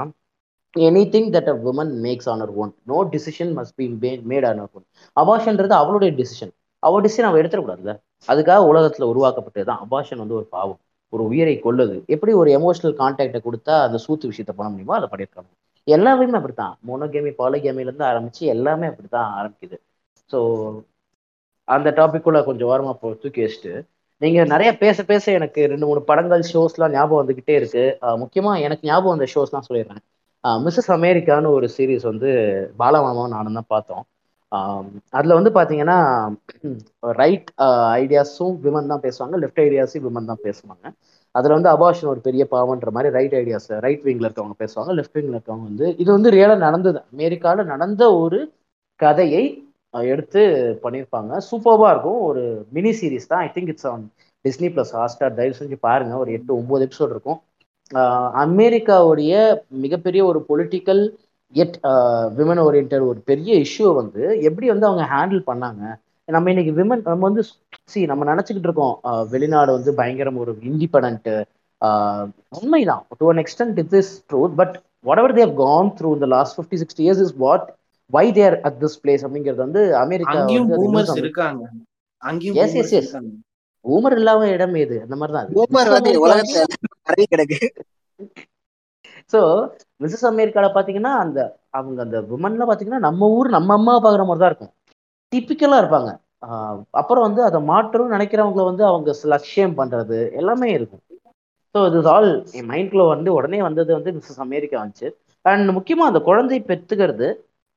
[1.13, 3.87] anything that a woman makes on own no decision must be
[4.33, 4.85] made on own
[5.17, 6.53] அபாஷன்றது அவளுடைய டிசிஷன்
[6.83, 7.93] அவள் டிசிஷன் அவள் எடுத்துடக்கூடாதுல்ல.
[8.29, 10.81] அதுக்காக உலகத்தில் உருவாக்கப்பட்டது தான் அபாஷன் வந்து ஒரு பாவம்.
[11.13, 15.51] ஒரு உயிரை கொள்ளுது எப்படி ஒரு எமோஷனல் கான்டாக்டை கொடுத்தா அந்த சூத்து விஷயத்த பண்ண முடியுமோ அதை பண்ணியிருக்காங்க.
[15.87, 16.75] எல்லாமே அப்படித்தான்.
[16.89, 19.77] மோனோகேமி பாலிகேமிலேருந்து ஆரம்பிச்சு எல்லாமே அப்படித்தான் ஆரம்பிக்குது.
[20.31, 20.39] ஸோ
[21.69, 23.73] அந்த டாபிக்குள்ள கொஞ்சம் வாரமாக தூக்கி வச்சுட்டு
[24.23, 27.85] நீங்க நிறைய பேச பேச எனக்கு ரெண்டு மூணு படங்கள் ஷோஸ்லாம் ஞாபகம் வந்துகிட்டே இருக்கு.
[28.23, 30.03] முக்கியமா எனக்கு ஞாபகம் வந்த ஷோஸ்லாம் சொல்லிடுறேன்.
[30.65, 32.31] மிஸ்ஸஸ் அமெரிக்கான்னு ஒரு சீரீஸ் வந்து
[32.83, 34.05] பாலமாமாவும் நானும் தான் பார்த்தோம்.
[34.53, 35.99] அதில் அதுல வந்து பாத்தீங்கன்னா
[37.21, 37.49] ரைட்
[38.01, 40.85] ஐடியாஸும் விமன் தான் பேசுவாங்க லெஃப்ட் ஐடியாஸும் விமன் தான் பேசுவாங்க.
[41.35, 45.37] அதுல வந்து அபாஷன் ஒரு பெரிய பாவன்ற மாதிரி ரைட் ஐடியாஸ் ரைட் விங்ல இருக்கவங்க பேசுவாங்க லெஃப்ட் விங்ல
[45.39, 47.01] இருக்கவங்க வந்து இது வந்து ரியலா நடந்தது.
[47.15, 48.41] அமெரிக்கால நடந்த ஒரு
[49.01, 49.45] கதையை
[50.13, 50.43] எடுத்து
[50.85, 51.33] பண்ணியிருப்பாங்க.
[51.49, 52.21] சூப்பர்வா இருக்கும்.
[52.29, 52.43] ஒரு
[52.77, 53.43] மினி சீரிஸ் தான்.
[53.47, 54.05] I think it's on
[54.45, 56.15] Disney plus Hotstar தயவு செஞ்சு பாருங்க.
[56.23, 57.39] ஒரு எட்டு ஒன்பது எபிசோட் இருக்கும்.
[58.45, 59.33] அமெரிக்காவுடைய
[59.85, 61.03] மிகப்பெரிய ஒரு பொலிட்டிக்கல்
[61.55, 61.77] எட்
[62.39, 65.83] விமன் ஓரியன்ட் ஒரு பெரிய இஷ்யூவை வந்து எப்படி வந்து அவங்க ஹேண்டில் பண்ணாங்க?
[66.29, 67.43] நம்ம இன்னைக்கு விமன் நம்ம வந்து
[67.93, 68.97] சி நம்ம நினச்சிக்கிட்டு இருக்கோம்.
[69.35, 71.29] வெளிநாடு வந்து பயங்கரம் ஒரு இண்டிபெண்ட்
[72.59, 73.03] உண்மைதான்.
[73.21, 74.75] To an extent it is truth but
[75.23, 77.67] whatever they've gone through இந்த last fifty sixty years is what
[78.11, 80.37] why they're at this place அப்படிங்கிறது வந்து அமெரிக்கா
[81.23, 81.65] இருக்காங்க.
[82.23, 83.03] அங்கேயும் Yes, yes, boomers yes.
[83.03, 83.33] இருக்காங்க.
[83.85, 86.63] ஊமர் இல்லாம இடம் ஏது அந்த மாதிரி தான் பூமர் வந்து உலகத்துல
[87.09, 87.59] பரவி கிடக்கு.
[89.33, 89.41] ஸோ
[90.03, 91.39] மிஸ்ஸஸ் அமெரிக்கால பாத்தீங்கன்னா அந்த
[91.79, 94.73] அவங்க அந்த விமன்ல பாத்தீங்கன்னா நம்ம ஊர் நம்ம அம்மா பார்க்குற மாதிரி தான் இருக்கும்.
[95.33, 96.11] டிப்பிக்கலா இருப்பாங்க.
[97.01, 101.03] அப்புறம் வந்து அதை மாற்றணும்னு நினைக்கிறவங்கள வந்து அவங்க லட்சியம் பண்றது எல்லாமே இருக்கும்.
[101.75, 105.09] ஸோ இது ஆல் என் மைண்ட்குள்ள வந்து உடனே வந்தது வந்து மிஸ்ஸஸ் அமெரிக்கா வந்துச்சு.
[105.45, 107.29] அண்ட் முக்கியமா அந்த குழந்தை பெற்றுக்கிறது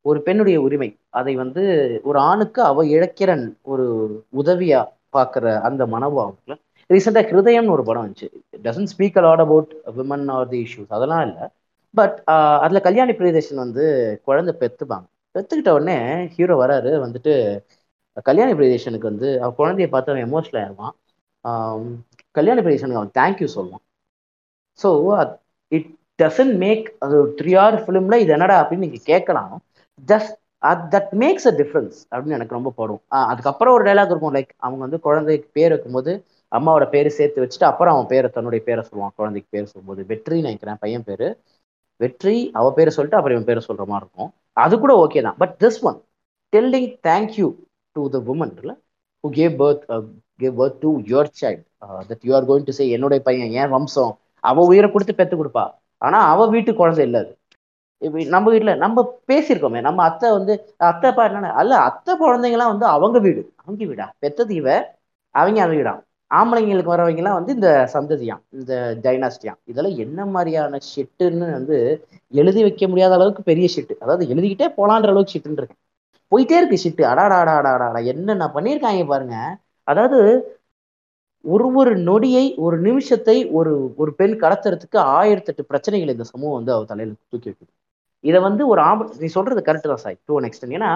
[0.06, 0.90] ஒரு பெண்ணுடைய உரிமை.
[1.20, 1.64] அதை வந்து
[2.10, 3.32] ஒரு ஆணுக்கு அவ இழக்கிற
[3.72, 3.86] ஒரு
[4.42, 4.82] உதவியா
[5.16, 6.56] பார்க்குற அந்த மனோபாவத்துல
[6.90, 8.28] ரீசெண்டாக ஹிருதயம்னு ஒரு படம் வந்துச்சு.
[8.66, 11.46] Doesn't speak a lot about women or the issues அதெல்லாம் இல்லை.
[11.94, 12.16] பட்
[12.66, 13.84] அதில் கல்யாணி பிரியதர்ஷன் வந்து
[14.28, 15.98] குழந்தை பெற்றுப்பாங்க பெற்றுக்கிட்ட உடனே
[16.36, 16.92] ஹீரோ வராரு.
[17.06, 17.34] வந்துட்டு
[18.30, 20.96] கல்யாணி பிரியதர்ஷனுக்கு வந்து அவன் குழந்தைய பார்த்து அவன் எமோஷனல் ஆயிடுவான்.
[22.38, 23.84] கல்யாணி பிரியதர்ஷனுக்கு அவன் தேங்க்யூ சொல்லுவான்.
[24.80, 24.90] ஸோ
[25.72, 25.90] இட்
[26.22, 29.54] டசன்ட் மேக் அது த்ரீ ஹவர் ஃபிலிமில் இது என்னடா அப்படின்னு நீங்கள் கேட்கலாம்.
[30.08, 30.36] Just
[30.94, 33.02] that makes a difference அப்படின்னு எனக்கு ரொம்ப படும்.
[33.32, 34.36] அதுக்கப்புறம் ஒரு டைலாக் இருக்கும்.
[34.38, 36.12] லைக் அவங்க வந்து குழந்தைக்கு பேர் வைக்கும்போது
[36.52, 39.16] அம்மாவோட பேர் சேர்த்து வச்சுட்டு அப்புறம் அவன் பேரை தன்னுடைய பேரை சொல்லுவான்.
[39.20, 40.02] குழந்தைக்கு பேர் சொல்லும்போது.
[40.12, 41.28] வெற்றி நினைக்கிறேன் பையன் பேர்.
[42.00, 44.32] வெற்றி அவ பேரை சொல்லிட்டு அப்புறம் இவன் பேரை சொல்கிற மாதிரி இருக்கும்.
[44.66, 45.38] அது கூட ஓகே தான்.
[45.42, 45.98] But this one
[46.54, 47.48] telling thank you
[47.96, 48.76] to the woman இல்லை?
[49.24, 49.84] Who gave birth
[50.42, 51.64] gave birth to your child
[52.10, 54.14] that you are going to say என்னுடைய பையன் ஏன் வம்சம்.
[54.44, 55.66] அவள் உயிரை கொடுத்து பெற்று கொடுப்பா.
[56.02, 57.32] ஆனால் அவள் வீட்டு குழந்தை இல்லை அது.
[58.34, 59.00] நம்ம வீட்ல நம்ம
[59.30, 60.54] பேசியிருக்கோமே நம்ம அத்தை வந்து
[60.90, 64.06] அத்தைப்பா என்னன்னா அல்ல அத்தை குழந்தைங்களாம் வந்து அவங்க வீடு அவங்க வீடா?
[64.22, 64.68] பெத்தது இவ
[65.36, 65.94] அவங்க அவங்க வீடா?
[66.32, 68.74] ஆம்பளைங்களுக்கு வரவங்கலாம் வந்து இந்த சந்ததியாம் இந்த
[69.06, 71.78] டைனாஸ்டியாம் இதெல்லாம் என்ன மாதிரியான ஷிட்டுன்னு வந்து
[72.34, 75.82] எழுதி வைக்க முடியாத அளவுக்கு பெரிய ஷெட்டு அதாவது எழுதிக்கிட்டே போலான்ற அளவுக்கு ஷிட்டுன்னு இருக்கேன்
[76.32, 77.40] போயிட்டே இருக்கு ஷிட்டு அடாடா
[78.14, 79.36] என்னென்ன பண்ணியிருக்காங்க பாருங்க.
[79.88, 80.20] அதாவது
[81.46, 86.86] ஒரு ஒரு நொடியை ஒரு நிமிஷத்தை ஒரு ஒரு பெண் கடத்துறதுக்கு ஆயிரத்தெட்டு பிரச்சனைகள் இந்த சமூகம் வந்து அவ
[86.86, 87.72] தலையில தூக்கி வைக்குது.
[88.24, 90.92] இதை வந்து ஒரு ஆம்பளை நீ சொல்றது கரெக்ட் தான் சாய் டு அன் எக்ஸ்டென்ட் ஏன்னா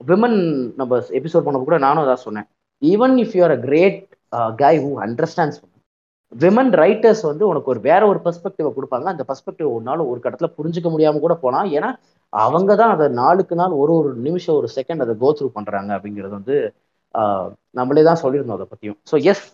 [0.00, 0.38] விமன்
[0.80, 2.46] நம்ம எபிசோட் பண்ண கூட நானும் அதான் சொன்னேன்.
[2.82, 3.98] Even if you are a great
[4.62, 5.58] guy who understands
[6.32, 9.06] women writers வந்து உனக்கு ஒரு வேற ஒரு பெர்ஸ்பெக்டிவை கொடுப்பாங்க.
[9.12, 11.90] அந்த பெர்ஸ்பெக்டிவ் ஒரு ஒரு கட்டத்துல புரிஞ்சுக்க முடியாம கூட போனால் ஏன்னா
[12.32, 16.34] அவங்க தான் அதை நாளுக்கு நாள் ஒரு ஒரு நிமிஷம் ஒரு செகண்ட் அதை கோ த்ரூ பண்றாங்க அப்படிங்கிறது
[16.38, 16.56] வந்து
[17.78, 18.98] நம்மளே தான் சொல்லியிருந்தோம் அதை பத்தியும்.
[19.10, 19.44] So yes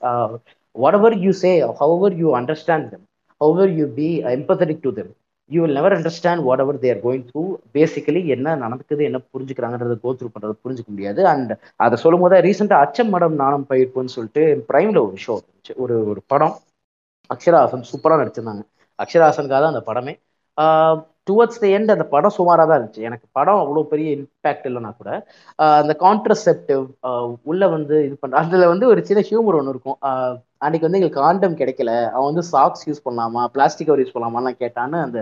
[0.98, 3.05] whatever you say how you understand them
[3.40, 5.12] how you be empathetic to them
[5.51, 7.43] you will never understand whatever they're going through
[7.74, 11.20] basically என்ன நடக்குது என்ன புரிஞ்சுக்கிறாங்கன்றத கோ த்ரூ பண்ணுறது புரிஞ்சுக்க முடியாது.
[11.32, 11.52] அண்ட்
[11.85, 15.36] அதை சொல்லும் போது ரீசெண்டாக அச்சம் மடம் நானும் பயிர்ப்புன்னு சொல்லிட்டு பிரைமில் ஒரு ஷோ
[15.85, 16.56] ஒரு ஒரு படம்.
[17.35, 18.64] அக்ஷராசன் சூப்பராக நடிச்சிருந்தாங்க.
[18.98, 20.14] அக்ஷராசனுக்காக தான் அந்த படமே.
[21.28, 23.06] டுவர்ட்ஸ் த எண்ட் அந்த படம் சுமாராக தான் இருந்துச்சு.
[23.09, 25.10] எனக்கு படம் அவ்வளோ பெரிய இம்பேக்ட் இல்லைனா கூட
[25.82, 26.85] அந்த கான்ட்ரசெப்டிவ்
[27.51, 29.98] உள்ள வந்து இது பண்ணுற அதில் வந்து ஒரு சின்ன ஹியூமர் ஒன்று இருக்கும்.
[30.62, 31.90] அன்னைக்கு வந்து எங்களுக்கு காண்டம் கிடைக்கல.
[32.14, 35.20] அவன் வந்து சாக்ஸ் யூஸ் பண்ணலாமா பிளாஸ்டிக் கவர் யூஸ் பண்ணலாமான்னு கேட்டான்னு அந்த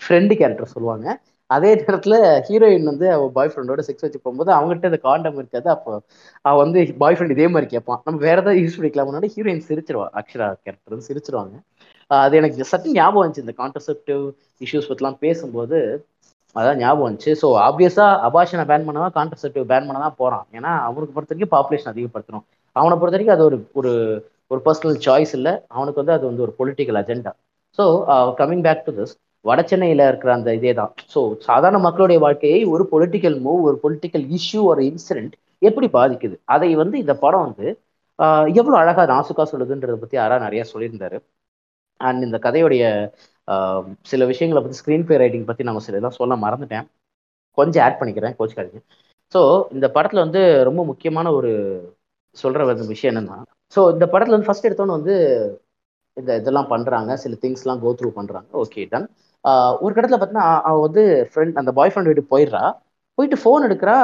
[0.00, 1.06] ஃப்ரெண்டு கேரக்டர் சொல்லுவாங்க.
[1.50, 2.14] அதே நேரத்துல
[2.48, 5.68] ஹீரோயின் வந்து அவள் பாய் ஃப்ரெண்டோட செக்ஸ் வச்சு போகும்போது அவங்ககிட்ட அந்த காண்டம் இருக்காது.
[5.76, 5.92] அப்போ
[6.44, 8.00] அவள் வந்து பாய் ஃப்ரெண்ட் இதே மாதிரி கேட்பான்.
[8.06, 9.08] நம்ம வேற ஏதாவது யூஸ் பண்ணிக்கலாம்.
[9.36, 10.06] ஹீரோயின் சிரிச்சிருவா.
[10.20, 11.54] அக்ஷரா கேரக்டர் வந்து சிரிச்சிருவாங்க.
[12.10, 13.44] அது எனக்கு சட்டன் ஞாபகம் வந்துச்சு.
[13.46, 14.22] இந்த கான்ட்ரசெப்டிவ்
[14.66, 15.78] இஷ்யூஸ் பற்றிலாம் பேசும்போது
[16.56, 17.32] அதான் ஞாபகம் வந்துச்சு.
[17.42, 21.92] ஸோ ஆப்வியஸாக அபாஷனை பேன் பண்ணவா கான்ட்ரசெப்டிவ் பேன் பண்ண தான் போகிறான் ஏன்னா அவனுக்கு பொறுத்த வரைக்கும் பாப்புலேஷன்
[21.92, 22.44] அதிகப்படுத்தணும்.
[22.76, 23.92] அவனை பொறுத்த வரைக்கும் அது ஒரு ஒரு
[24.50, 25.52] ஒரு பர்சனல் சாய்ஸ் இல்லை.
[25.76, 27.32] அவனுக்கு வந்து அது வந்து ஒரு political agenda
[27.78, 27.84] so
[28.40, 29.14] coming back to this
[29.44, 30.92] வட சென்னையில் இருக்கிற அந்த இதே தான்.
[31.14, 36.36] ஸோ சாதாரண மக்களுடைய வாழ்க்கையை ஒரு பொலிட்டிக்கல் மூவ் ஒரு பொலிட்டிக்கல் இஷ்யூ ஒரு இன்சிடென்ட் எப்படி பாதிக்குது?
[36.54, 37.66] அதை வந்து இந்த படம் வந்து
[38.18, 41.18] uh, எவ்வளோ அழகாக நாசுக்கா சொல்லுதுன்றதை பற்றி யாரா நிறையா சொல்லியிருந்தாரு.
[42.00, 42.84] அண்ட் இந்த கதையுடைய
[43.48, 43.80] uh,
[44.12, 46.86] சில விஷயங்களை பற்றி ஸ்க்ரீன் பிளே ரைட்டிங் பற்றி நம்ம சில இதெல்லாம் சொல்ல மறந்துட்டேன்.
[47.58, 48.82] கொஞ்சம் ஆட் பண்ணிக்கிறேன் கோச்சுக்காதீங்க.
[49.34, 49.40] ஸோ
[49.76, 51.50] இந்த படத்தில் வந்து ரொம்ப முக்கியமான ஒரு
[52.36, 52.64] சொல்கிற
[52.94, 53.38] விஷயம் என்னென்னா
[53.72, 55.14] ஸோ இந்த படத்தில் வந்து ஃபர்ஸ்ட் எடுத்தோன்னு வந்து
[56.16, 59.08] இந்த இதெல்லாம் பண்ணுறாங்க சில திங்ஸ்லாம் கோ த்ரூ பண்ணுறாங்க ஓகே டன்
[59.84, 62.62] ஒரு இடத்துல பார்த்தீங்கன்னா அவன் வந்து ஃப்ரெண்ட் அந்த பாய் ஃப்ரெண்ட் வீட்டுக்கு போயிடுறா.
[63.18, 63.96] போயிட்டு ஃபோன் எடுக்கிறா.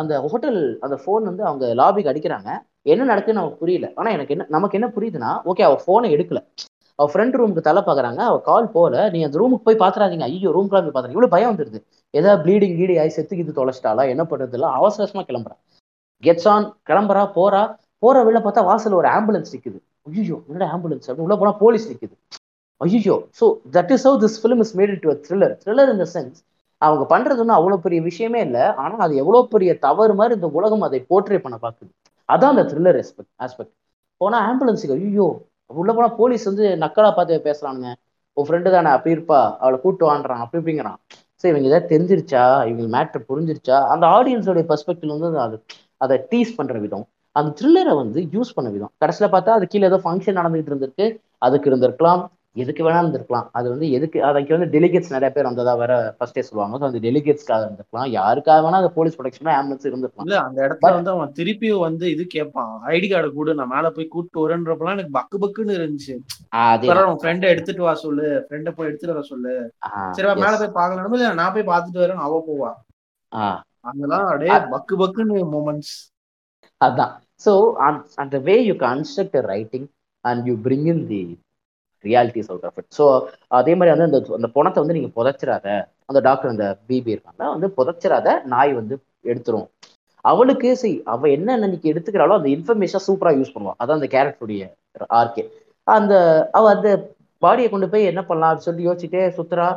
[0.00, 2.50] அந்த ஹோட்டல் அந்த ஃபோன் வந்து அவங்க லாபிக்கு அடிக்கிறாங்க.
[2.92, 3.86] என்ன நடக்குன்னு நமக்கு புரியல.
[3.98, 6.40] ஆனால் எனக்கு என்ன நமக்கு என்ன புரியுதுன்னா ஓகே அவள் ஃபோனை எடுக்கல.
[6.98, 10.84] அவள் ஃப்ரெண்ட் ரூமுக்கு தலை பார்க்குறாங்க அவள் கால் போகல நீ அந்த ரூமுக்கு போய் பார்த்துறாதீங்க ஐயோ ரூம்க்குலாம்
[10.86, 11.78] போய் பார்த்துறீங்க இவ்வளோ பயம் வந்துடுது
[12.14, 15.56] ஏதாவது ப்ளீடிங் கீடி ஆகி செத்துக்கு இது தொலைச்சிட்டாலா என்ன பண்ணுறதுலாம் அவசரமாக கிளம்புறா.
[16.22, 17.62] கெட்ஸ் ஆன் கிளம்புறா போறா.
[18.02, 19.78] போற வழியில பார்த்தா வாசல் ஒரு ஆம்புலன்ஸ் நிக்குது.
[20.08, 22.14] ஐயோ என்னடா ஆம்புலன்ஸ் அப்படின்னு உள்ள போனா போலீஸ் நிக்குது.
[22.80, 23.46] ஐயோ so
[23.76, 26.38] that is how this film is made to thriller thriller in the sense
[26.82, 28.64] அவங்க பண்றது ஒன்றும் அவ்வளோ பெரிய விஷயமே இல்லை.
[28.82, 31.90] ஆனால் அது எவ்வளோ பெரிய தவறு மாதிரி இந்த உலகம் அதை போர்ட்ரே பண்ண பார்க்குது.
[32.28, 33.74] அதான் அந்த த்ரில்லர் ஆஸ்பெக்ட் ஆஸ்பெக்ட்
[34.20, 35.28] போனால் ஆம்புலன்ஸுக்கு ஐயோ
[35.80, 37.90] உள்ள போனால் போலீஸ் வந்து நக்கலா பார்த்து பேசுறானுங்க.
[38.36, 39.40] உன் ஃப்ரெண்டு தானே அப்படி இருப்பா.
[39.62, 40.98] அவளை கூட்டு வாண்டுறான் அப்படி இப்படிங்கிறான்.
[41.40, 42.42] ஸோ இவங்க ஏதாவது தெரிஞ்சிருச்சா?
[42.70, 43.78] இவங்க மேட்ரு புரிஞ்சிருச்சா?
[43.92, 45.56] அந்த ஆடியன்ஸோடைய பெர்ஸ்பெக்டிவ் வந்து அது
[46.04, 47.06] அதை டீஸ் பண்ற விதம்.
[47.36, 48.92] அந்த த்ரில்லரை வந்து யூஸ் பண்ண விதம்.
[49.02, 51.06] கடைசியில பார்த்தா அது கீழே ஏதோ ஃபங்க்ஷன் நடந்துகிட்டு இருந்திருக்கு.
[51.38, 52.22] அதுக்கு இருந்திருக்கலாம்.
[52.62, 53.46] எதுக்கு வேணா இருந்திருக்கலாம்.
[53.52, 56.78] அது வந்து எதுக்கு அதுக்கு வந்து டெலிகேட்ஸ் நிறைய பேர் வந்ததா வேற ஃபர்ஸ்டே சொல்லுவாங்க.
[56.80, 58.08] ஸோ அந்த டெலிகேட்ஸ்க்காக இருந்திருக்கலாம்.
[58.16, 60.26] யாருக்காக வேணா அந்த போலீஸ் ப்ரொடெக்ஷன் ஆம்புலன்ஸ் இருந்திருக்கலாம்.
[60.26, 64.12] இல்ல அந்த இடத்துல வந்து அவன் திருப்பியும் வந்து இது கேட்பான் ஐடி கார்டு கூட நான் மேல போய்
[64.16, 66.16] கூட்டு வரேன்றப்பலாம் எனக்கு பக்கு பக்குன்னு இருந்துச்சு.
[66.64, 68.28] அதே உன் ஃப்ரெண்டை எடுத்துட்டு வா சொல்லு.
[68.46, 69.54] ஃப்ரெண்டை போய் எடுத்துட்டு வர சொல்லு.
[70.10, 72.72] சரி மேல போய் பாக்கலாம் நான் போய் பார்த்துட்டு வரேன் அவ போவா.
[73.80, 75.94] அங்கெல்லாம் அப்படியே பக்கு பக்குன்னு மூமெண்ட்ஸ்
[76.82, 77.12] அதான்.
[77.44, 77.52] ஸோ
[78.22, 79.86] அந்த way you construct writing
[80.24, 81.22] and you bring in the
[82.04, 83.04] realities out of it so
[83.58, 85.66] அதே மாதிரி வந்து அந்த அந்த பணத்தை வந்து நீங்கள் புதைச்சிடாத.
[86.10, 88.94] அந்த டாக்டர் அந்த பிபி இருக்காங்க வந்து புதைச்சிடாத நாய் வந்து
[89.30, 89.68] எடுத்துரும்.
[90.24, 94.64] அவளுக்கு சரி அவள் என்ன இன்னைக்கு எடுத்துக்கிறாளோ அந்த இன்ஃபர்மேஷன் சூப்பராக யூஸ் பண்ணுவான் அதான் அந்த கேரக்டருடைய
[95.20, 95.44] ஆர்கே
[95.86, 96.14] அந்த
[96.58, 96.88] அவ அந்த
[97.42, 99.68] பாடியை கொண்டு போய் என்ன பண்ணலாம் அப்படின்னு சொல்லி யோசிச்சுட்டே சுத்துறா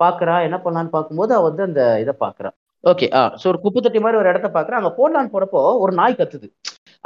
[0.00, 2.50] பார்க்குறா என்ன பண்ணலான்னு பார்க்கும்போது அவள் வந்து அந்த இதை பார்க்குறா
[2.84, 4.78] ஓகே ஆ ஸோ ஒரு குப்பை தொட்டி மாதிரி ஒரு இடத்த பார்க்குறேன்.
[4.80, 6.48] அங்கே போடலான்னு போகிறப்போ ஒரு நாய் கத்துது.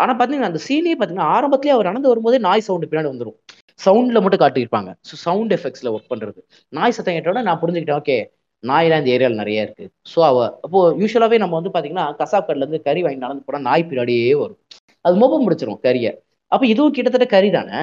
[0.02, 3.38] ஆனால் பார்த்தீங்கன்னா அந்த சீனே பார்த்தீங்கன்னா ஆரம்பத்திலேயே அவர் நடந்து வரும்போதே நாய் சவுண்டு பின்னாடி வந்துடும்
[3.80, 4.90] சவுண்டில் மட்டும் காட்டியிருப்பாங்க.
[5.08, 6.40] ஸோ சவுண்ட் எஃபெக்ட்ஸில் ஒர்க் பண்ணுறது
[6.78, 8.16] நாய் சத்தம் கேட்டோட நான் புரிஞ்சுக்கிட்டேன் ஓகே
[8.64, 9.84] நாயெல்லாம் இந்த ஏரியாவில் நிறைய இருக்கு.
[10.12, 14.60] ஸோ அவ அப்போ யூஸ்வலாகவே நம்ம வந்து பார்த்தீங்கன்னா கசாப்கட்லேருந்து கறி வாங்கி நடந்து போனால் நாய் பின்னாடியே வரும்.
[15.04, 16.12] அது மோப்பம் முடிச்சிரும் கறியை.
[16.52, 17.80] அப்போ இதுவும் கிட்டத்தட்ட கறி தானே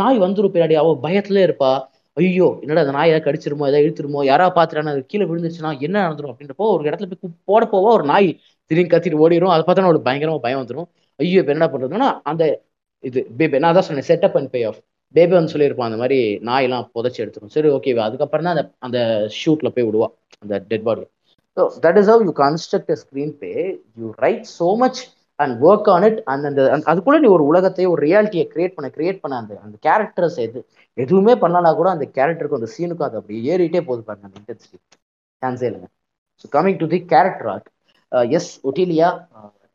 [0.00, 0.74] நாய் வந்துடும் பின்னாடி.
[0.82, 1.72] அவள் பயத்துல இருப்பா.
[2.20, 6.32] ஐயோ என்னடா அந்த நாய் ஏதாவது கடிச்சிருமோ ஏதாவது இழுத்துருமோ யாரா பாத்துட்டானா அது கீழே விழுந்துச்சுன்னா என்ன நடந்துரும்
[6.32, 8.28] அப்படின்றப்போ ஒரு இடத்துல போய் போட போவா ஒரு நாய்
[8.70, 10.88] திடீர்னு கத்திட்டு ஓடிடும் அதை பார்த்தா ஒரு பயங்கரமா பயம் வந்துடும்
[11.20, 12.42] ஐயோ இப்போ என்ன பண்றதுன்னா அந்த
[13.04, 14.80] இது பேபி நான் தான் சொன்னேன் setup and bay of
[15.14, 16.18] baby வந்து சொல்லியிருப்பான் அந்த மாதிரி
[16.48, 17.52] நாயெல்லாம் புதைச்சி எடுத்துரும்.
[17.54, 18.98] சரி ஓகே அதுக்கப்புறம் தான் அந்த அந்த
[19.38, 20.08] ஷூட்ல போய் விடுவா
[20.42, 21.04] அந்த dead body
[21.56, 22.92] so that is how you construct
[23.40, 23.52] screenplay
[24.00, 25.00] you write so much
[25.40, 28.88] and work on it and அந்த அந்த- அதுக்குள்ள நீ ஒரு உலகத்தை ஒரு ரியாலிட்டியை கிரியேட் பண்ண
[28.96, 30.60] கிரியேட் பண்ண அந்த அந்த கேரக்டர்ஸ் எது
[30.96, 34.78] எதுவுமே பண்ணலனா கூட அந்த கேரக்டருக்கும் அந்த சீனுக்கும் அது அப்படியே ஏறிட்டே போகுது பாருங்க அந்த இன்டென்சிட்டி
[35.42, 35.88] சான்ஸே இல்லைங்க.
[36.40, 37.70] So coming to the character arc
[38.32, 39.08] as Otilia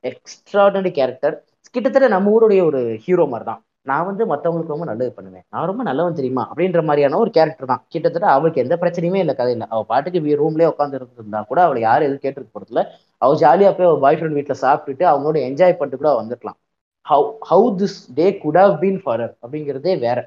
[0.03, 1.35] extraordinary character
[1.75, 5.45] கிட்டத்தட்ட நம்ம ஊருடைய ஒரு ஹீரோ மாதிரி தான் நான் வந்து மற்றவங்களுக்கு ரொம்ப நல்லது பண்ணுவேன்.
[5.53, 6.43] நான் ரொம்ப நல்லவன் தெரியுமா?
[6.51, 7.81] அப்படின்ற மாதிரியான ஒரு கேரக்டர் தான்.
[7.93, 12.23] கிட்டத்தட்ட அவளுக்கு எந்த பிரச்சனையுமே இல்லை கதையில் அவள் பாட்டுக்கு ரூம்லேயே உட்காந்து இருந்திருந்தா கூட அவளை யாரும் எதுவும்
[12.25, 12.83] கேட்டுக்க போகிறதுல
[13.23, 16.57] அவள் ஜாலியாக போய் அவள் பாய் ஃப்ரெண்ட் வீட்டில் சாப்பிட்டுட்டு அவங்களோட என்ஜாய் பண்ணிட்டு கூட வந்துருக்கலாம்.
[17.05, 20.19] How how this day could have been for her அப்படிங்கிறதே வேற.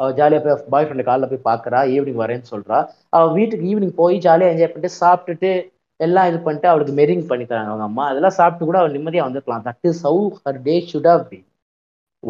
[0.00, 2.78] அவள் ஜாலியாக போய் பாய் ஃப்ரெண்டு காலைல போய் பார்க்கறா ஈவினிங் வரேன்னு சொல்கிறா
[3.16, 5.50] அவள் வீட்டுக்கு ஈவினிங் போய் ஜாலியாக என்ஜாய் பண்ணிட்டு சாப்பிட்டுட்டு
[6.00, 9.64] எல்லாம் இது பண்ணிட்டு அவளுக்கு மெரிங் பண்ணி தராங்க அவங்க அம்மா அதெல்லாம் சாப்பிட்டு கூட அவள் நிம்மதியாக வந்துருக்கலாம்.
[9.68, 11.46] That is how her day should have been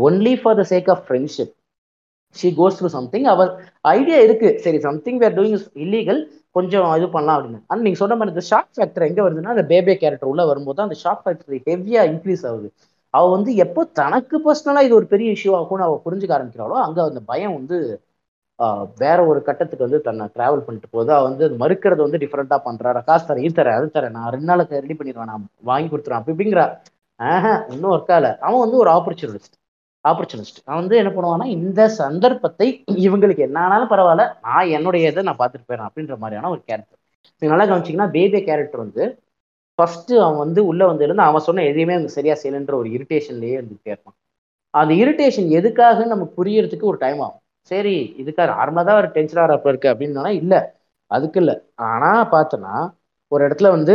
[0.06, 1.52] only for the sake of friendship
[2.36, 3.50] she goes through something our
[3.96, 4.48] idea இருக்கு.
[4.64, 6.20] சரி something where doing is illegal
[6.56, 7.60] கொஞ்சம் இது பண்ணலாம் அப்படின்னு.
[7.70, 10.96] ஆனால் நீங்கள் சொன்ன மாதிரி இந்த ஷாக் ஃபேக்டர் எங்கே வருதுன்னா அந்த பேபே கேரக்டர் உள்ள வரும்போது அந்த
[11.04, 12.68] ஷாக் ஃபேக்டர் ஹெவியா இன்க்ரீஸ் ஆகுது.
[13.14, 17.22] அவ வந்து எப்போ தனக்கு பர்சனலா இது ஒரு பெரிய இஷ்யூ ஆகும்னு அவ புரிஞ்சுக்க ஆரம்பிக்கிறாளோ அங்க அந்த
[17.32, 17.76] பயம் வந்து
[19.02, 21.10] வேற ஒரு கட்டத்துக்கு வந்து தன்னை டிராவல் பண்ணிட்டு போகுது.
[21.16, 22.90] அவ வந்து அது மறுக்கிறது வந்து டிஃப்ரெண்டா பண்றா.
[23.08, 24.14] காசு தரேன் இது தரேன் அது தரேன்.
[24.18, 25.30] நான் ரெண்டு நாளுக்கு ரெடி பண்ணிடுவேன்.
[25.32, 26.20] நான் வாங்கி கொடுத்துருவேன்.
[26.20, 26.66] அப்படி இப்படிங்கிறா
[27.74, 28.30] இன்னும் ஒர்க் ஆகல.
[28.46, 29.56] அவன் வந்து ஒரு ஆப்பர்ச்சுனிஸ்ட்
[30.10, 32.66] ஆப்பர்ச்சுனிஸ்ட் அவன் வந்து என்ன பண்ணுவான்னா இந்த சந்தர்ப்பத்தை
[33.06, 37.00] இவங்களுக்கு என்ன ஆனாலும் பரவாயில்ல நான் என்னுடைய இதை நான் பார்த்துட்டு போயிடறேன் அப்படின்ற மாதிரியான ஒரு கேரக்டர்
[37.42, 39.04] நீங்கள் நல்லா கவனிச்சிங்கன்னா பேபே கேரக்டர் வந்து
[39.78, 43.92] ஃபர்ஸ்ட் அவன் வந்து உள்ளே வந்து இருந்து அவன் சொன்ன எதையுமே அவங்க சரியாக செய்யலைன்ற ஒரு இரிட்டேஷன்லேயே இருந்துகிட்டே
[43.94, 44.16] இருப்பான்.
[44.74, 47.42] அந்த இரிட்டேஷன் எதுக்காக நமக்கு புரியறதுக்கு ஒரு டைம் ஆகும்.
[47.70, 50.60] சரி இதுக்காக நார்மலாக தான் ஒரு டென்ஷன் ஆகிறப்ப இருக்கு அப்படின்னா இல்லை
[51.10, 51.54] அதுக்கு இல்லை.
[51.90, 52.74] ஆனால் பார்த்தோன்னா
[53.32, 53.94] ஒரு இடத்துல வந்து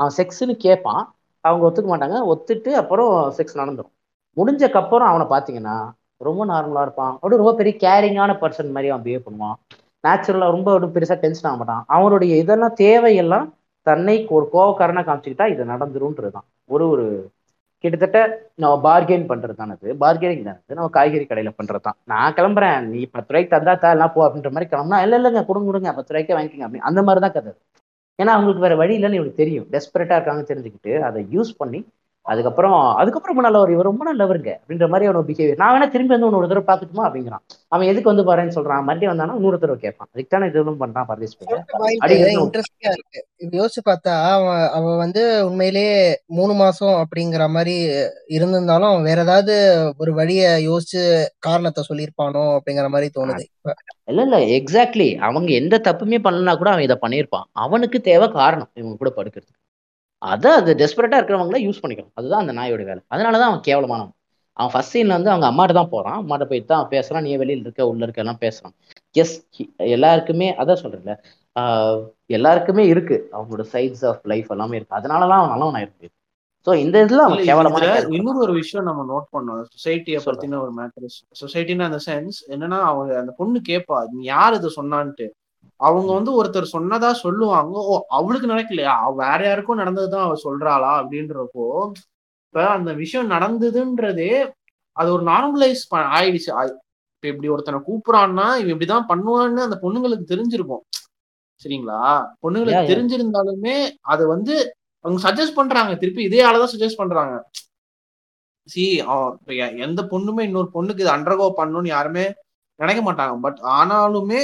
[0.00, 1.02] அவன் செக்ஸுன்னு கேட்பான்.
[1.44, 2.18] அவங்க ஒத்துக்க மாட்டாங்க.
[2.32, 3.94] ஒத்துட்டு அப்புறம் செக்ஸ் நடந்துடும்
[4.36, 5.76] முடிஞ்சக்கப்புறம் அவனை பார்த்தீங்கன்னா
[6.28, 7.14] ரொம்ப நார்மலாக இருப்பான்.
[7.20, 9.56] அப்படி ரொம்ப பெரிய கேரிங்கான பர்சன் மாதிரி அவன் பிஹேவ் பண்ணுவான்.
[10.04, 11.84] நேச்சுரலாக ரொம்ப ஒன்றும் பெருசாக டென்ஷன் ஆக மாட்டான்.
[11.96, 13.46] அவனுடைய இதெல்லாம் தேவையெல்லாம்
[13.86, 17.06] தன்னை ஒரு கோவக்காரனை காமிச்சுக்கிட்டா இது நடந்துரும்ன்றது தான் ஒரு ஒரு
[17.84, 18.18] கிட்டத்தட்ட
[18.62, 22.84] நம்ம பார்கெயின் பண்றது தானது பார்கெனிங் தானது நம்ம காய்கறி கடையில் பண்ணுறது தான் நான் கிளம்புறேன்.
[22.92, 25.92] நீ பத்து ரூபாய்க்கு தந்தா தா எல்லாம் போ அப்படின்ற மாதிரி கிளம்புனா இல்லை இல்லைங்க கொடுங்க கொடுங்க.
[25.98, 26.66] பத்து ரூபாய்க்கே வாங்கிக்கோங்க.
[26.68, 27.52] அப்படி அந்த மாதிரி தான் கதை.
[28.18, 29.66] ஏன்னா அவங்களுக்கு வேற வழி இல்லைன்னு இவங்களுக்கு தெரியும்.
[29.74, 31.80] டெஸ்பரேட்டாக இருக்காங்க தெரிஞ்சுக்கிட்டு அதை யூஸ் பண்ணி
[32.26, 33.70] அதுக்கப்புறம் அதுக்கப்புறம் ரொம்ப நல்லவர்.
[33.70, 34.50] இவர் ரொம்ப நல்லவருங்க.
[34.56, 37.42] அப்படின்ற மாதிரி அவனோட பிஹேவியர் நான் வேணா திரும்பி வந்து ஒரு தடவை பார்க்கட்டுமா அப்படிங்கிறான்.
[37.68, 38.82] அவன் எதுக்கு வந்து பாருன்னு சொல்றான்.
[38.82, 40.08] மறுபடியும் வந்தானா இன்னொரு தடவை கேட்பான்.
[40.12, 41.34] அதுக்கு தானே இதுவும் பண்றான் பரதேஷ்
[42.42, 43.20] இன்ட்ரெஸ்டிங்கா இருக்கு?
[43.52, 45.96] யோசிச்சு பார்த்தா அவன் அவன் வந்து உண்மையிலேயே
[46.32, 47.74] மூணு மாசம் அப்படிங்கிற மாதிரி
[48.36, 49.56] இருந்திருந்தாலும் அவன் வேற ஏதாவது
[49.98, 51.02] ஒரு வழிய யோசிச்சு
[51.38, 53.44] காரணத்தை சொல்லியிருப்பானோ அப்படிங்கிற மாதிரி தோணுது.
[54.08, 54.38] இல்ல இல்ல.
[54.58, 57.48] எக்ஸாக்ட்லி அவங்க எந்த தப்புமே பண்ணலனா கூட அவன் இதை பண்ணியிருப்பான்.
[57.64, 59.58] அவனுக்கு தேவை காரணம் இவங்க கூட படுக்கிறதுக்கு.
[60.22, 63.02] அதை அது டெஸ்பரேட்டா இருக்கிறவங்கள யூஸ் பண்ணிக்கலாம் அதுதான் அந்த நாயோட வேலை.
[63.14, 64.12] அதனாலதான் அவன் கேவலமானவன்.
[64.56, 66.18] அவன் ஃபர்ஸ்ட் சீன்ல வந்து அவங்க அம்மாட்ட தான் போறான்.
[66.22, 67.24] அம்மாட்ட போய் தான் பேசுறான்.
[67.26, 68.74] நீ வெளியில இருக்க உள்ள இருக்க எல்லாம் பேசுறான்.
[69.14, 69.36] எஸ்
[69.94, 71.14] எல்லாருக்குமே அதான் சொல்றேன்ல
[72.30, 73.16] எல்லாருக்குமே இருக்கு.
[73.32, 74.98] அவங்களோட சைட்ஸ் ஆஃப் லைஃப் எல்லாமே இருக்கு.
[75.00, 76.08] அதனாலதான் அவன் நல்லவனா இருக்கு
[76.66, 78.12] ஸோ இந்த இதுல அவன் கேவலமான character.
[78.16, 79.62] இன்னொரு ஒரு விஷயம் நம்ம நோட் பண்ணோம்.
[79.74, 80.18] சொசைட்டிய.
[80.26, 81.06] பத்தின ஒரு மேட்டர்
[81.40, 85.26] சொசைட்டின்னு அந்த சென்ஸ் என்னன்னா அவங்க அந்த பொண்ணு கேப்பா நீ யார் இது சொன்னான்ட்டு?
[85.86, 87.74] அவங்க வந்து ஒருத்தர் சொன்னதா சொல்லுவாங்க.
[87.90, 88.94] ஓ அவளுக்கு நடக்கலையா?
[89.22, 91.66] வேற யாருக்கும் நடந்ததுதான் அவ சொல்றாளா அப்படின்றப்போ
[92.46, 94.32] இப்ப அந்த விஷயம் நடந்ததுன்றதே
[94.96, 95.82] அது ஒரு நார்மலைஸ்
[96.16, 96.50] ஆயிடுச்சு.
[97.14, 100.84] இப்ப இப்படி ஒருத்தனை கூப்பிடுறான்னா இவன் இப்படிதான் பண்ணுவான்னு அந்த பொண்ணுங்களுக்கு தெரிஞ்சிருக்கும்.
[101.62, 101.98] சரிங்களா?
[102.42, 102.90] பொண்ணுங்களுக்கு.
[102.92, 103.76] தெரிஞ்சிருந்தாலுமே
[104.12, 104.54] அது வந்து
[105.04, 105.92] அவங்க சஜஸ்ட் பண்றாங்க.
[105.94, 107.34] திருப்பி இதே ஆளதான் சஜஸ்ட் பண்றாங்க.
[108.68, 108.82] சி
[109.86, 112.24] எந்த பொண்ணுமே இன்னொரு பொண்ணுக்கு இது அண்டர்கோ பண்ணணும்னு யாருமே
[112.80, 113.34] நினைக்க மாட்டாங்க.
[113.46, 114.40] பட் ஆனாலுமே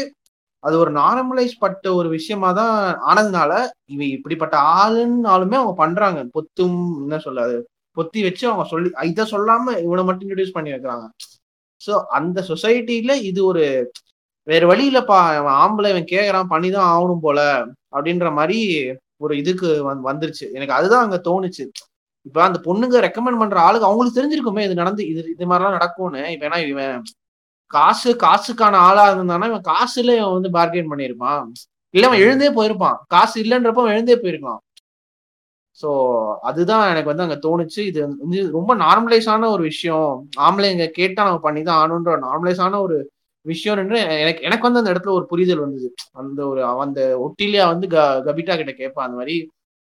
[0.65, 2.75] அது ஒரு நார்மலைஸ் பட்ட ஒரு விஷயமா தான்
[3.11, 3.53] ஆனதுனால
[3.87, 6.21] இவ இப்படிப்பட்ட ஆளுன்னாலுமே அவங்க பண்றாங்க.
[6.35, 7.57] பொத்தும் என்ன சொல்லாது
[7.97, 11.07] பொத்தி வச்சு அவங்க சொல்லி இதை சொல்லாம இவனை மட்டும் இன்ட்ரடியூஸ் பண்ணி வைக்கிறாங்க
[11.81, 13.65] ஸோ அந்த சொசைட்டில இது ஒரு
[14.47, 17.41] வேற வழியில பா அவன் ஆம்பளை இவன் கேக்குறான் பண்ணிதான் ஆகணும் போல
[17.93, 18.59] அப்படின்ற மாதிரி
[19.17, 20.47] ஒரு இதுக்கு வந் வந்துருச்சு.
[20.53, 21.65] எனக்கு அதுதான் அங்க தோணுச்சு.
[22.27, 26.23] இப்ப அந்த பொண்ணுங்க ரெக்கமெண்ட் பண்ற ஆளுக்கு அவங்களுக்கு தெரிஞ்சிருக்குமே இது நடந்து இது இது மாதிரிலாம் நடக்கும்னு.
[26.35, 26.95] இப்ப ஏன்னா இவன்
[27.71, 31.45] காசு காசுக்கான ஆளா இருந்தானா இவன் காசுல இவன் வந்து பார்கெயின் பண்ணியிருப்பான்.
[31.95, 32.99] இல்ல அவன் எழுந்தே போயிருப்பான்.
[33.09, 34.61] காசு இல்லைன்றப்ப அவன் எழுந்தே போயிருக்கான்
[35.81, 35.91] சோ
[36.43, 37.81] அதுதான் எனக்கு வந்து அங்க தோணுச்சு.
[37.91, 40.09] இது வந்து ரொம்ப நார்மலைஸான ஒரு விஷயம்.
[40.47, 42.97] ஆம்பளைங்க கேட்டா நம்ம பண்ணி தான் ஆகணுன்ற நார்மலைஸான ஒரு
[43.47, 45.89] விஷயம் என்று எனக்கு எனக்கு வந்து அந்த இடத்துல ஒரு புரிதல் வந்தது.
[46.23, 49.07] அந்த ஒரு அந்த ஒட்டிலியா வந்து க கபிட்டா கிட்ட கேட்பான்.
[49.09, 49.37] அந்த மாதிரி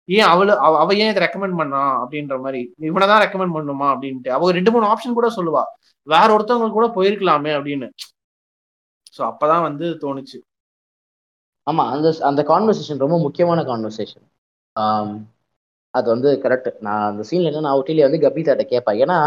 [0.09, 2.61] ஏன் அவளு அவ ஏன் இதை ரெக்கமெண்ட் பண்ணான் அப்படின்ற மாதிரி.
[2.89, 3.89] இவனை தான் ரெக்கமெண்ட் பண்ணுமா?
[3.95, 4.31] அப்படின்ட்டு.
[4.37, 5.63] அவ ரெண்டு மூணு ஆப்ஷன் கூட சொல்லுவா.
[6.07, 7.89] வேற ஒருத்தவங்க கூட போயிருக்கலாமே அப்படின்னு.
[9.17, 10.39] ஸோ அப்பதான் வந்து தோணுச்சு.
[11.67, 14.27] ஆமா அந்த அந்த கான்வர்சேஷன் ரொம்ப முக்கியமான கான்வர்சேஷன்
[15.95, 18.99] அது வந்து கரெக்ட் நான் அந்த சீன்ல என்ன நான் ஒட்டிலே வந்து கபிதாட்ட கேட்பேன்.
[19.05, 19.19] ஏன்னா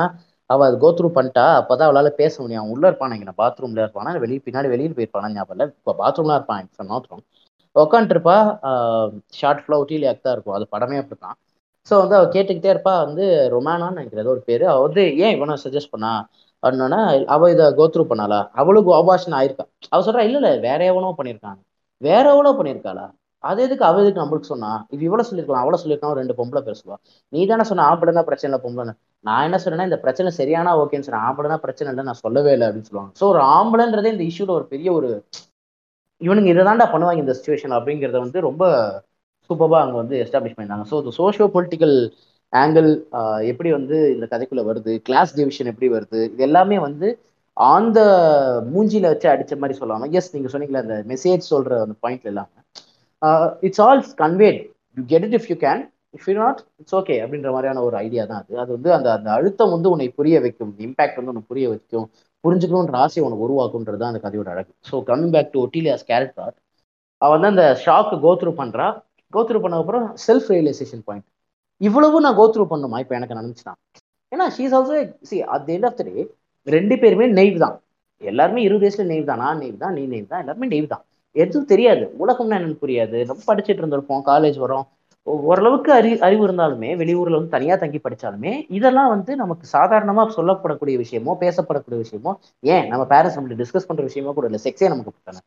[0.50, 2.62] அவள் அது கோத்ரூ பண்ணிட்டா அப்பதான் அவளால பேச முடியும்.
[2.62, 3.16] அவன் உள்ள இருப்பான்.
[3.20, 4.12] இங்க பாத்ரூம்ல இருப்பானா?
[4.24, 5.30] வெளியே பின்னாடி வெளியில் போயிருப்பானா?
[5.36, 5.68] ஞாபகம் இல்லை.
[5.80, 6.64] இப்போ பாத்ரூம்லாம் இருப்பான்.
[6.68, 7.08] இப்போ நாட்
[7.76, 8.38] உட்காந்துருப்பா
[9.40, 10.56] ஷார்ட் ஃபிளோ ஒட்டிலியாக்கு இருக்கும்.
[10.58, 11.38] அது படமே அப்படித்தான்.
[11.90, 13.26] ஸோ வந்து அவள் கேட்டுக்கிட்டே இருப்பா வந்து
[13.56, 14.66] ரொமானான்னு நினைக்கிறது ஒரு பேரு.
[14.74, 16.14] அவள் வந்து ஏன் இவனை சஜஸ்ட் பண்ணா?
[16.64, 17.02] அப்படின்னா
[17.36, 18.40] அவள் இதை கோத்ரூ பண்ணாளா?
[18.62, 21.62] அவளுக்கு ஆபாஷன் ஆயிருக்கா அவள் சொல்றா இல்ல இல்ல வேற எவனோ பண்ணியிருக்காங்க
[22.02, 23.06] வேற எவ்வளோ பண்ணியிருக்காளா
[23.44, 24.70] அது எதுக்கு அவ எதுக்கு நம்மளுக்கு சொன்னா?
[24.94, 26.96] இது இவ்வளவு சொல்லியிருக்கலாம் அவ்வளோ சொல்லியிருக்கலாம் ரெண்டு பொம்பளை பேசுவா.
[27.34, 28.94] நீ தானே சொன்ன ஆம்பளைனா பிரச்சனை இல்லை பொம்பளை
[29.26, 32.90] நான் என்ன சொன்னேன்னா இந்த பிரச்சனை சரியானா ஓகேன்னு சொன்னேன் ஆம்பளைனா பிரச்சனை இல்லை நான் சொல்லவே இல்லை அப்படின்னு
[32.90, 33.14] சொல்லுவாங்க.
[33.22, 35.10] ஸோ ஒரு ஆம்பளைன்றதே இந்த இஷ்யூல ஒரு பெரிய ஒரு
[36.22, 38.64] இவனுங்க இதை தாண்டா பண்ணுவாங்க இந்த சுச்சுவேஷன் அப்படிங்கிறத வந்து ரொம்ப
[39.50, 40.88] சூப்பராக அங்கே வந்து எஸ்டாப்ளிஷ் பண்ணியிருந்தாங்க.
[40.92, 41.96] ஸோ இந்த சோஷியோ பொலிட்டிக்கல்
[42.54, 42.90] ஆங்கிள்
[43.52, 47.08] எப்படி வந்து இந்த கதைக்குள்ளே வருது கிளாஸ் டிவிஷன் எப்படி வருது இது எல்லாமே வந்து
[47.58, 48.00] ஆந்த
[48.74, 50.14] மூஞ்சியில் வச்சு அடிச்ச மாதிரி சொல்லலாம்.
[50.20, 52.60] எஸ் நீங்க சொன்னீங்களே அந்த மெசேஜ் சொல்ற அந்த பாயிண்ட்ல எல்லாமே.
[53.68, 54.60] It's all conveyed
[54.98, 55.84] you get it if you can
[56.18, 58.54] if you not it's okay அப்படின்ற மாதிரியான ஒரு ஐடியா தான் அது.
[58.64, 60.74] அது வந்து அந்த அந்த அழுத்தம் வந்து உன்னை புரிய வைக்கும்.
[60.88, 62.08] இம்பேக்ட் வந்து உன்னை புரிய வைக்கும்.
[62.46, 64.72] புரிஞ்சுக்கணுன்ற ஆசையை உனக்கு உருவாக்குன்றது தான் அந்த கதையோட அழகு.
[64.90, 66.54] So coming back to Otilia's character
[67.22, 68.88] அவள் வந்து அந்த ஷாக்கு கோத்ரூ பண்றா.
[69.34, 71.28] கோத்ரூ பண்ண அப்புறம் செல்ஃப் ரியலைசேஷன் பாயிண்ட்
[71.82, 73.74] இவ்வளவு நான் கோத்ரூ பண்ணுமா இப்போ எனக்கு நினச்சினா
[74.32, 74.96] ஏன்னா she's also
[75.30, 76.24] she at end of the day
[76.68, 77.76] ரெண்டு பேருமே நெய்வ் தான்.
[78.22, 79.42] எல்லாருமே இருபது வயசுல நெய்வ் தான்.
[79.46, 81.04] நான் நெய்வ் தான் நீ நெய்வ் தான் எல்லாருமே நெய்வ் தான்.
[81.36, 82.04] எதுவும் தெரியாது.
[82.24, 83.18] உலகம்னா என்னன்னு புரியாது.
[83.32, 84.22] ரொம்ப படிச்சுட்டு இருந்திருப்போம்.
[84.32, 84.86] காலேஜ் வரோம்.
[85.28, 91.34] ஓரளவுக்கு அறி அறிவு இருந்தாலுமே வெளியூர்ல வந்து தனியா தங்கி படிச்சாலுமே இதெல்லாம் வந்து நமக்கு சாதாரணமா சொல்லப்படக்கூடிய விஷயமோ
[91.44, 92.32] பேசப்படக்கூடிய விஷயமோ
[92.64, 92.86] ஏன்?
[92.92, 94.62] நம்ம பேரண்ட்ஸ் நம்மளுக்கு டிஸ்கஸ் பண்ற விஷயமோ கூட இல்லை.
[94.66, 95.42] செக்ஸே நமக்கு தானே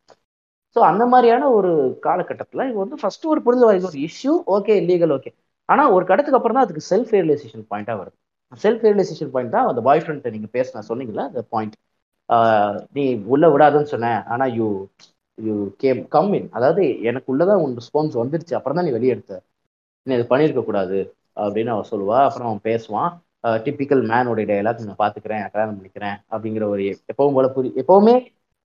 [0.76, 1.70] ஸோ அந்த மாதிரியான ஒரு
[2.06, 5.30] காலகட்டத்தில் இது வந்து ஃபர்ஸ்ட் ஒரு புரிதல் வரைக்கும் ஒரு இஷ்யூ ஓகே லீகல் ஓகே
[5.68, 8.16] ஆனால் ஒரு கடத்துக்கு அப்புறம் தான் அதுக்கு செல்ஃப் ரியலைசேஷன் பாயிண்டாக வருது.
[8.64, 11.76] செல்ஃப் ரியலைசேஷன் பாயிண்ட் தான் அந்த பாய் ஃப்ரெண்ட் நீங்கள் பேசினா சொன்னீங்களா அந்த பாயிண்ட்
[12.96, 14.66] நீ உள்ள விடாதுன்னு சொன்னேன் ஆனால் you
[15.38, 18.54] you came come in அதாவது எனக்கு உள்ளதான் உன் ரெஸ்பான்ஸ் வந்துருச்சு.
[18.58, 19.34] அப்புறம் தான் நீ வெளியே எடுத்த.
[20.08, 20.98] நீ அது பண்ணியிருக்க கூடாது
[21.36, 22.18] அப்படின்னு அவன் சொல்லுவா.
[22.26, 23.10] அப்புறம் அவன் பேசுவான்.
[23.64, 26.82] டிப்பிக்கல் மேனோட டைலாக் நான் பார்த்துக்கிறேன் கல்யாணம் பண்ணிக்கிறேன் அப்படிங்கிற ஒரு
[27.12, 28.14] எப்பவும் போல புரி எப்பவுமே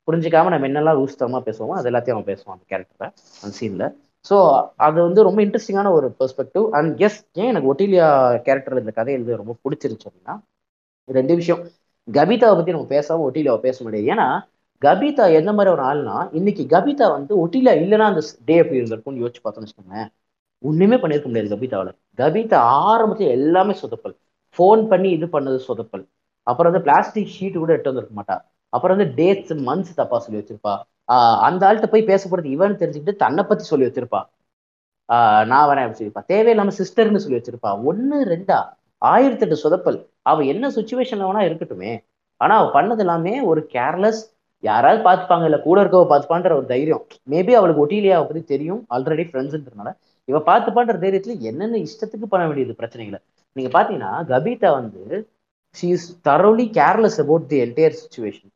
[0.07, 3.07] புரிஞ்சுக்காம நம்ம என்னெல்லாம் ஊஸ்தமா பேசுவோமோ அது எல்லாத்தையும் அவன் பேசுவான் அந்த கேரக்டரை
[3.43, 3.85] அந்த சீன்ல
[4.25, 4.35] ஸோ
[4.85, 8.07] அது வந்து ரொம்ப இன்ட்ரெஸ்டிங்கான ஒரு பெர்ஸ்பெக்டிவ் அண்ட் கெஸ் ஏன் எனக்கு ஒட்டிலியா
[8.47, 10.35] கேரக்டர் இந்த கதை எழுத ரொம்ப பிடிச்சிருந்துச்சு அப்படின்னா
[11.09, 11.61] ரெண்டு விஷயம்.
[12.07, 14.07] கபிதாவை பத்தி நம்ம பேசாம ஒட்டிலியாவை பேச முடியாது.
[14.13, 14.27] ஏன்னா
[14.81, 19.41] கபிதா எந்த மாதிரி ஒரு ஆள்னா இன்னைக்கு கபிதா வந்து ஒட்டிலியா இல்லைன்னா அந்த டே எப்படி இருந்திருக்கும்னு யோசிச்சு
[19.43, 20.09] பார்த்தோம்னு வச்சுக்கோங்களேன்.
[20.63, 21.95] ஒண்ணுமே பண்ணியிருக்க முடியாது கபிதாவில்.
[22.17, 24.15] கபிதா ஆரம்பத்தில் எல்லாமே சொதப்பல்.
[24.57, 26.07] ஃபோன் பண்ணி இது பண்ணது சொதப்பல்.
[26.43, 28.51] அப்புறம் வந்து பிளாஸ்டிக் ஷீட் கூட எடுத்து வந்திருக்க மாட்டா.
[28.69, 30.81] அப்புறம் வந்து டேட்ஸ் மந்த்ஸ் தப்பா சொல்லி வச்சிருப்பா.
[31.39, 34.21] அந்த ஆள்கிட்ட போய் பேச போறது இவன் தெரிஞ்சுக்கிட்டு தன்னை பத்தி சொல்லி வச்சிருப்பா.
[35.13, 36.23] ஆஹ் நான் வரேன் அப்படின்னு சொல்லியிருப்பா.
[36.27, 37.83] தேவையில்லாம சிஸ்டர்னு சொல்லி வச்சிருப்பா.
[37.83, 38.63] ஒன்னு ரெண்டா?
[38.97, 40.05] ஆயிரத்தி எட்டு சொதப்பல்.
[40.21, 42.03] அவ என்ன சுச்சுவேஷன்ல வேணா இருக்கட்டுமே.
[42.37, 44.21] ஆனா அவ பண்ணது எல்லாமே ஒரு கேர்லெஸ்
[44.59, 47.05] யாராவது பார்த்துப்பாங்க இல்ல கூட இருக்கவ பார்த்துப்பான்ற ஒரு தைரியம்.
[47.29, 48.85] மேபி அவளுக்கு ஒட்டிலியாவை பத்தி தெரியும்.
[48.89, 49.93] ஆல்ரெடி ஃப்ரெண்ட்ஸ்ன்றதுனால
[50.25, 53.19] இவ பார்த்துப்பான்ற தைரியத்துல என்னென்ன இஷ்டத்துக்கு பண்ண வேண்டியது பிரச்சனைகளை?
[53.55, 55.01] நீங்க பாத்தீங்கன்னா கபிதா வந்து
[55.75, 58.51] she is thoroughly careless about the entire situation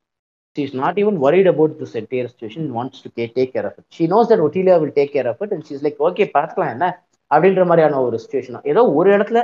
[0.55, 3.69] she is not even worried about this entire situation wants to to ca- take care
[3.95, 6.71] she knows that Otilia will take care of care of is like okay like, பார்த்துக்கலாம்
[6.75, 6.87] என்ன?
[7.31, 9.39] அப்படின்ற மாதிரியான ஒரு situation ஏதோ ஒரு இடத்துல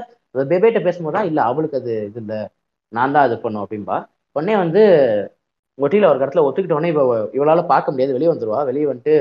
[0.52, 2.40] பேபேட்ட பேசும்போது தான் இல்லை அவளுக்கு அது இது இல்லை.
[2.94, 3.98] நான் தான் அது பண்ணும் அப்படின்பா
[4.36, 4.82] உடனே வந்து
[5.78, 8.16] ஒட்டியில ஒரு இடத்துல ஒத்துக்கிட்ட உடனே இவ இவளால் பார்க்க முடியாது.
[8.18, 9.14] வெளியே வந்துடுவா வெளியே வந்துட்டு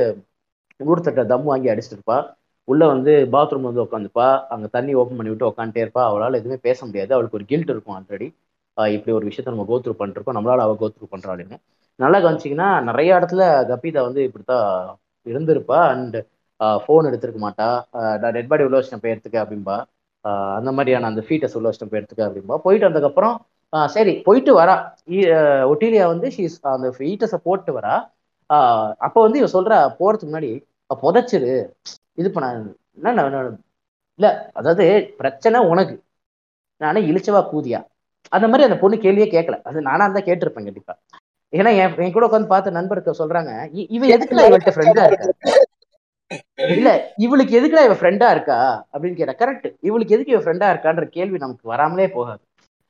[0.81, 2.19] ஊர்த்தட்ட தம் வாங்கி அடிச்சிட்டு இருப்பா.
[2.65, 6.03] உள்ள வந்து பாத்ரூம் வந்து உட்காந்துப்பா அங்க தண்ணி ஓப்பன் பண்ணி விட்டு உட்காந்துட்டே இருப்பா.
[6.03, 7.13] அவளால எதுவுமே பேச முடியாது.
[7.13, 8.35] அவளுக்கு ஒரு கில்ட் இருக்கும் ஆல்ரெடி
[8.93, 10.37] இப்படி ஒரு விஷயத்த நம்ம கோத்ரூ பண்ணிருக்கோம்.
[10.39, 11.57] நம்மளால அவ கோத்ரூ பண்றாளுன்னு
[11.95, 15.79] நல்லா கவனிச்சிங்கன்னா நிறைய இடத்துல கபிதா வந்து இப்படித்தான் இருந்திருப்பா.
[15.89, 16.17] அண்ட்
[16.63, 17.83] ஃபோன் எடுத்திருக்க மாட்டா.
[18.19, 19.83] நான் டெட் பாடி உள்ள வச்சிட்டேன் போய் எடுத்துக்க அப்படின்பா
[20.55, 23.37] அந்த மாதிரியான அந்த ஃபீட்டஸ் உள்ள வச்சிட்டேன் போய் எடுத்துக்க அப்படின்பா போயிட்டு வந்ததுக்கப்புறம்
[23.87, 24.77] சரி போயிட்டு வரா.
[25.11, 27.97] இ- ஒட்டிலியா வந்து ஷீஸ் அந்த ஃபீட்டஸை போட்டு வரா.
[28.99, 30.65] அப்போ வந்து இவ சொல்றா போறதுக்கு முன்னாடி
[31.03, 31.53] புதைச்சிரு.
[32.15, 32.49] இது பண்ண
[33.03, 33.53] என்ன
[34.19, 34.85] இல்ல அதாவது
[35.17, 35.95] பிரச்சனை உனக்கு.
[36.81, 37.81] நானே இழிச்சவா கூதியா?
[38.29, 40.95] அந்த மாதிரி அந்த பொண்ணு கேள்வியே கேட்கல அது நானா இருந்தா கேட்டிருப்பேன் கண்டிப்பா.
[41.53, 45.27] ஏன்னா என் கூட உட்காந்து பார்த்த நண்பருக்கு சொல்றாங்க "இ- இவ எதுக்குல இவள்கிட்ட ஃப்ரெண்டா இருக்கா?
[46.69, 48.59] இல்ல இவளுக்கு எதுக்குடா இவ ஃப்ரெண்டா இருக்கா?
[48.93, 52.43] அப்படின்னு கேட்டா கரெக்ட் இவளுக்கு எதுக்கு இவ ஃப்ரெண்டா இருக்கான்ற கேள்வி நமக்கு வராமலே போகாது.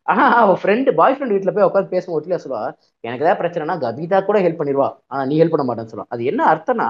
[0.07, 2.62] ஆனா அவ ஃப்ரெண்டு பாய் ஃப்ரெண்ட் வீட்டுல போய் உட்காந்து பேசும் ஒட்டில சொல்லுவா
[3.05, 6.09] எனக்கு ஏதாவது பிரச்சனைனா கபிதா கூட ஹெல்ப் பண்ணிடுவா ஆனா நீ ஹெல்ப் பண்ண மாட்டேன்னு சொல்லுவா.
[6.09, 6.89] அது என்ன அர்த்தம்னா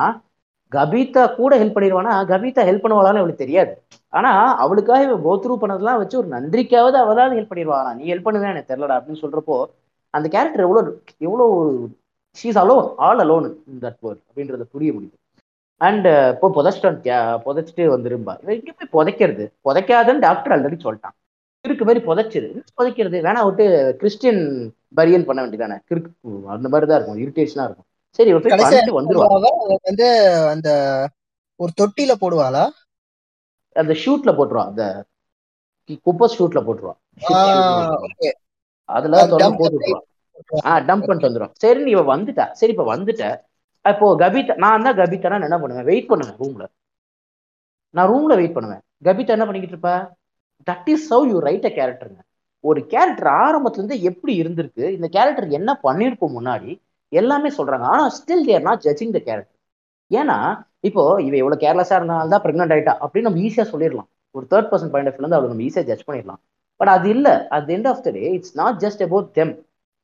[0.73, 2.25] கபிதா கூட ஹெல்ப் பண்ணிடுவானா?
[2.31, 3.83] கபிதா ஹெல்ப் பண்ணுவாளான்னு அவளுக்கு தெரியாது.
[4.09, 7.95] ஆனா அவளுக்காக இவ கோத்ரூ பண்ணதெல்லாம் வச்சு ஒரு நன்றிக்காவது அவளாவது ஹெல்ப் பண்ணிடுவாளா?
[7.95, 9.65] நீ ஹெல்ப் பண்ணுவேன் எனக்கு தெரியலடா அப்படின்னு சொல்றப்போ
[10.11, 11.75] அந்த கேரக்டர் எவ்வளோ எவ்வளோ
[12.43, 15.13] she's alone all alone in that world அப்படின்றத புரிய முடியுது.
[15.77, 18.37] அண்ட் இப்போ புதைச்சிட்டான் கே- புதைச்சிட்டு வந்துரும்பா.
[18.43, 19.49] இவன் இங்க போய் புதைக்கிறது.
[19.65, 21.31] புதைக்காதன்னு டாக்டர் ஆல்ரெடி சொல்லிட்டான்.
[21.69, 22.63] கிறுக்கு மாதிரி புதைச்சிரு.
[22.83, 23.21] புதைக்கிறது?
[23.23, 27.85] வேணா விட்டு கிறிஸ்டியன் பரியன் பண்ண வேண்டியதானே கிறுக்கு அந்த மாதிரி தான் இருக்கும் இரிட்டேஷனாக இருக்கும்.
[28.19, 28.49] சரி வந்து
[30.53, 30.69] அந்த
[31.61, 32.65] ஒரு தொட்டில போடுவாளா?
[33.77, 34.85] அந்த ஷூட்ல போட்டுருவா அந்த
[36.07, 36.95] குப்பை ஷூட்ல போட்டுருவா.
[37.23, 38.09] Shit shoot ல போட்டுருவா.
[38.09, 38.31] ஓகே.
[38.89, 40.01] அதுல அது தொடர்ந்து dump போட்டு விட்டுருவா
[40.67, 42.45] ஆ டம்ப் பண்ணிட்டு வந்துடும் சரி நீ இவ வந்துட்டா.
[42.59, 43.25] சரி இப்ப வந்துட்ட.
[43.85, 45.89] அப்போ கபிதா நான் தான் கபிதா நான் என்ன பண்ணுவேன்?
[45.91, 46.65] வெயிட் பண்ணுவேன் ரூம்ல
[47.95, 48.83] நான் ரூம்ல வெயிட் பண்ணுவேன்.
[49.07, 49.97] கபிதா என்ன பண்ணிக்கிட்டு இருப்பா?
[50.67, 52.21] That is so you write a கேரக்டருங்க
[52.65, 56.71] ஒரு கேரக்டர் ஆரம்பத்துல இருந்து எப்படி இருந்திருக்கு இந்த கேரக்டர் என்ன பண்ணிருக்கும் முன்னாடி
[57.21, 57.87] எல்லாமே சொல்றாங்க.
[57.95, 59.59] ஆனா still they're not judging the character
[60.21, 60.37] ஏன்னா
[60.89, 64.09] இப்போ இவ இவ்வளவு கேர்லெஸ்ஸா இருந்தாலும் தான் பிரெக்னென்ட் ஆயிட்டா அப்படின்னு நம்ம ஈஸியா சொல்லிடலாம்.
[64.37, 66.41] ஒரு தேர்ட் பர்சன் பாயிண்ட் ஆஃப் இருந்து அவளை நம்ம ஈஸியா ஜட்ஜ் பண்ணிடலாம்.
[66.81, 67.29] பட் அது இல்ல.
[67.57, 69.53] At end of the day it's not just about them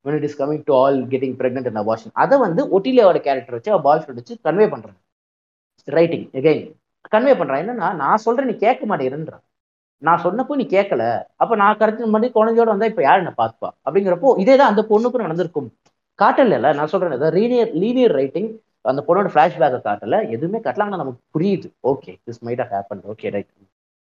[0.05, 2.11] when it is coming to all getting pregnant and abortion.
[2.23, 4.99] அதை வந்து ஒட்டிலியாவோட கேரக்டர் வச்சு அவள் பாய் ஃப்ரெண்ட் வச்சு கன்வே பண்றாங்க.
[5.89, 6.63] ரைட்டிங் எகைன்
[7.15, 7.61] கன்வே பண்றான்.
[7.65, 9.45] என்னன்னா நான் சொல்றேன் நீ கேட்க மாட்டேங்கிறன்றான்
[10.03, 11.05] நான் சொன்னப்போ நீ கேட்கல.
[11.43, 15.25] அப்ப நான் கரெக்ட் மாதிரி குழந்தையோட வந்தா இப்ப யார் என்ன பாத்துப்பா அப்படிங்கிறப்போ இதே தான் அந்த பொண்ணுக்கும்
[15.27, 15.69] நடந்திருக்கும்.
[16.19, 18.51] காட்டல நான் சொல்றேன் லீனியர் லீனியர் ரைட்டிங்
[18.91, 21.69] அந்த பொண்ணோட ஃபிளாஷ்பேக்கை காட்டல எதுவுமே காட்டல ஆனால் நமக்கு புரியுது.
[21.91, 23.51] Okay this might happen okay right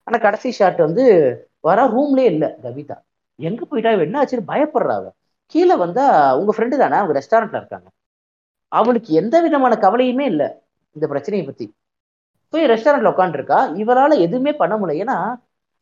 [0.07, 1.05] ஆனா கடைசி ஷாட் வந்து
[1.61, 2.97] வர ரூம்லயே இல்ல கவிதா.
[3.39, 4.97] எங்க போயிட்டா என்ன ஆச்சுன்னு பயப்படுறா
[5.55, 6.05] கீழே வந்தா
[6.39, 7.89] உங்க ஃப்ரெண்டு தானே அவங்க ரெஸ்டாரண்ட்ல இருக்காங்க.
[8.73, 10.49] அவளுக்கு எந்த விதமான கவலையுமே இல்லை
[10.97, 11.67] இந்த பிரச்சனையை பத்தி.
[12.53, 15.03] போய் ரெஸ்டாரண்ட்ல உட்காந்துருக்கா இவரால எதுவுமே பண்ண முடியல.
[15.05, 15.17] ஏன்னா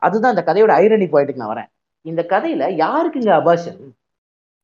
[0.02, 1.70] அதுதான் இந்த கதையோட ஐரணி பாயிண்ட்டுக்கு நான் வரேன்.
[2.02, 3.78] இந்த கதையில யாருக்கு இங்க அபாஷன்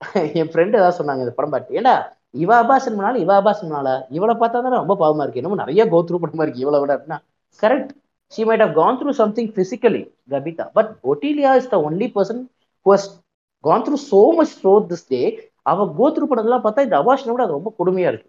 [0.40, 1.94] என் ஃப்ரெண்டு ஏதாவது சொன்னாங்க இந்த படம் பார்த்து ஏண்டா
[2.42, 5.40] இவ அபாசன் பண்ணாலும் இவ அபாசன் பண்ணால இவளை பார்த்தா தானே ரொம்ப பாவமா இருக்கு.
[5.42, 7.18] என்னமோ நிறைய கோத்ரூ படமா இருக்கு இவளை விட அப்படின்னா.
[7.62, 7.92] Correct
[8.32, 10.02] she might have gone through something physically
[10.32, 12.42] Gabita but Otilia is the only person
[12.86, 12.94] who
[13.64, 15.20] gone through so much much this day
[15.70, 18.28] அவ கோத்ரூ பண்ணதெல்லாம் பார்த்தா இந்த அபாஷனை விட அது ரொம்ப கொடுமையா இருக்கு.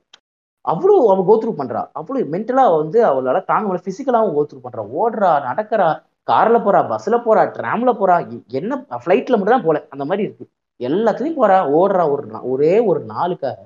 [0.65, 1.81] அவ்வளோ அவ கோத்ரூ பண்றா.
[1.99, 3.85] அவ்வளோ மென்டலா வந்து அவளால தாங்க முடியல.
[3.87, 4.83] பிசிக்கலாவும் கோத்ரூ பண்றா.
[5.01, 5.87] ஓடுறா நடக்கிறா
[6.27, 8.15] கார்ல போறா பஸ்ல போறா டிராம்ல போறா
[8.59, 8.73] என்ன
[9.03, 10.45] ஃபிளைட்ல மட்டும் தான் போல அந்த மாதிரி இருக்கு.
[10.89, 12.23] எல்லாத்துலேயும் போறா ஓடுறா ஒரு
[12.53, 13.59] ஒரே ஒரு நாளுக்காக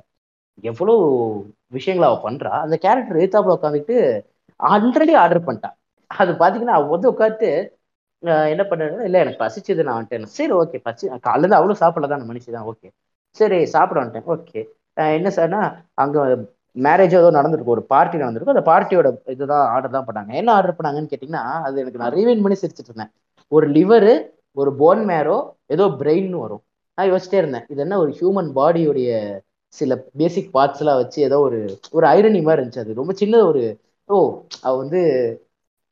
[0.70, 0.94] எவ்வளோ
[1.76, 2.52] விஷயங்களை அவள் பண்றா.
[2.66, 3.98] அந்த கேரக்டர் எழுத்தாப்புல உட்காந்துக்கிட்டு
[4.60, 5.70] ஆல்ரெடி ஆர்டர் பண்ணிட்டா.
[6.12, 7.50] அது பார்த்தீங்கன்னா அவ வந்து உட்காந்து
[8.54, 10.30] என்ன பண்ணுறது இல்லை எனக்கு பசிச்சது நான் வந்துட்டேன்.
[10.38, 12.88] சரி ஓகே பசி காலைல அவ்வளோ சாப்பிடல தான் மனுஷி தான் ஓகே
[13.40, 14.62] சரி சாப்பிட வந்துட்டேன் ஓகே
[15.18, 15.62] என்ன சார்னா
[16.04, 16.22] அங்கே
[16.86, 20.32] மேரேஜ் ஏதோ நடந்திருக்கும் ஒரு பார்ட்டி நடந்திருக்கும் அந்த பார்ட்டியோட இதுதான் ஆர்டர் தான் பண்ணாங்க.
[20.40, 23.12] என்ன ஆர்டர் பண்ணாங்கன்னு கேட்டிங்கன்னா அது எனக்கு நான் ரீவைன் பண்ணி சிரிச்சிட்டு இருந்தேன்.
[23.52, 24.14] ஒரு லிவரு
[24.62, 25.38] ஒரு போன் மேரோ
[25.76, 26.64] ஏதோ பிரெயின்னு வரும்.
[26.98, 27.66] நான் யோசிச்சிட்டே இருந்தேன்.
[27.70, 29.12] இது என்ன ஒரு ஹியூமன் பாடியோடைய
[29.74, 31.60] சில பேசிக் பார்ட்ஸ் எல்லாம் வச்சு ஏதோ ஒரு
[31.92, 32.80] ஒரு ஐரணி மாதிரி இருந்துச்சு.
[32.80, 33.64] அது ரொம்ப சின்ன ஒரு
[34.10, 34.18] ஓ
[34.62, 35.02] அவ வந்து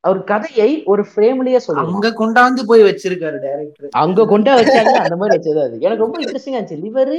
[0.03, 5.35] அவர் கதையை ஒரு ஃப்ரேம்லயே சொல்லுவாங்க அங்க கொண்டாந்து போய் வச்சிருக்காரு டைரக்டர் அங்க கொண்டே வச்சாங்க அந்த மாதிரி
[5.37, 5.75] வச்சது அது.
[5.79, 6.83] எனக்கு ரொம்ப இன்ட்ரெஸ்டிங்கா இருந்துச்சு.
[6.85, 7.13] லிவர்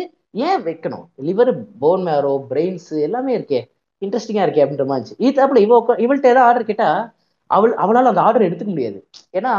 [0.46, 1.04] ஏன் வைக்கணும்?
[1.22, 3.60] லிவர் போன் மேரோ பிரெயின்ஸ் எல்லாமே இருக்கே.
[4.02, 5.26] இன்ட்ரெஸ்டிங்கா இருக்கே அப்படின்ற மாதிரி இருந்துச்சு.
[5.28, 6.88] இது அப்படி இவ இவள்கிட்ட ஏதாவது ஆர்டர் கேட்டா
[7.50, 8.98] அவள் அவளால அந்த ஆர்டர் எடுத்துக்க முடியாது.
[9.32, 9.52] ஏன்னா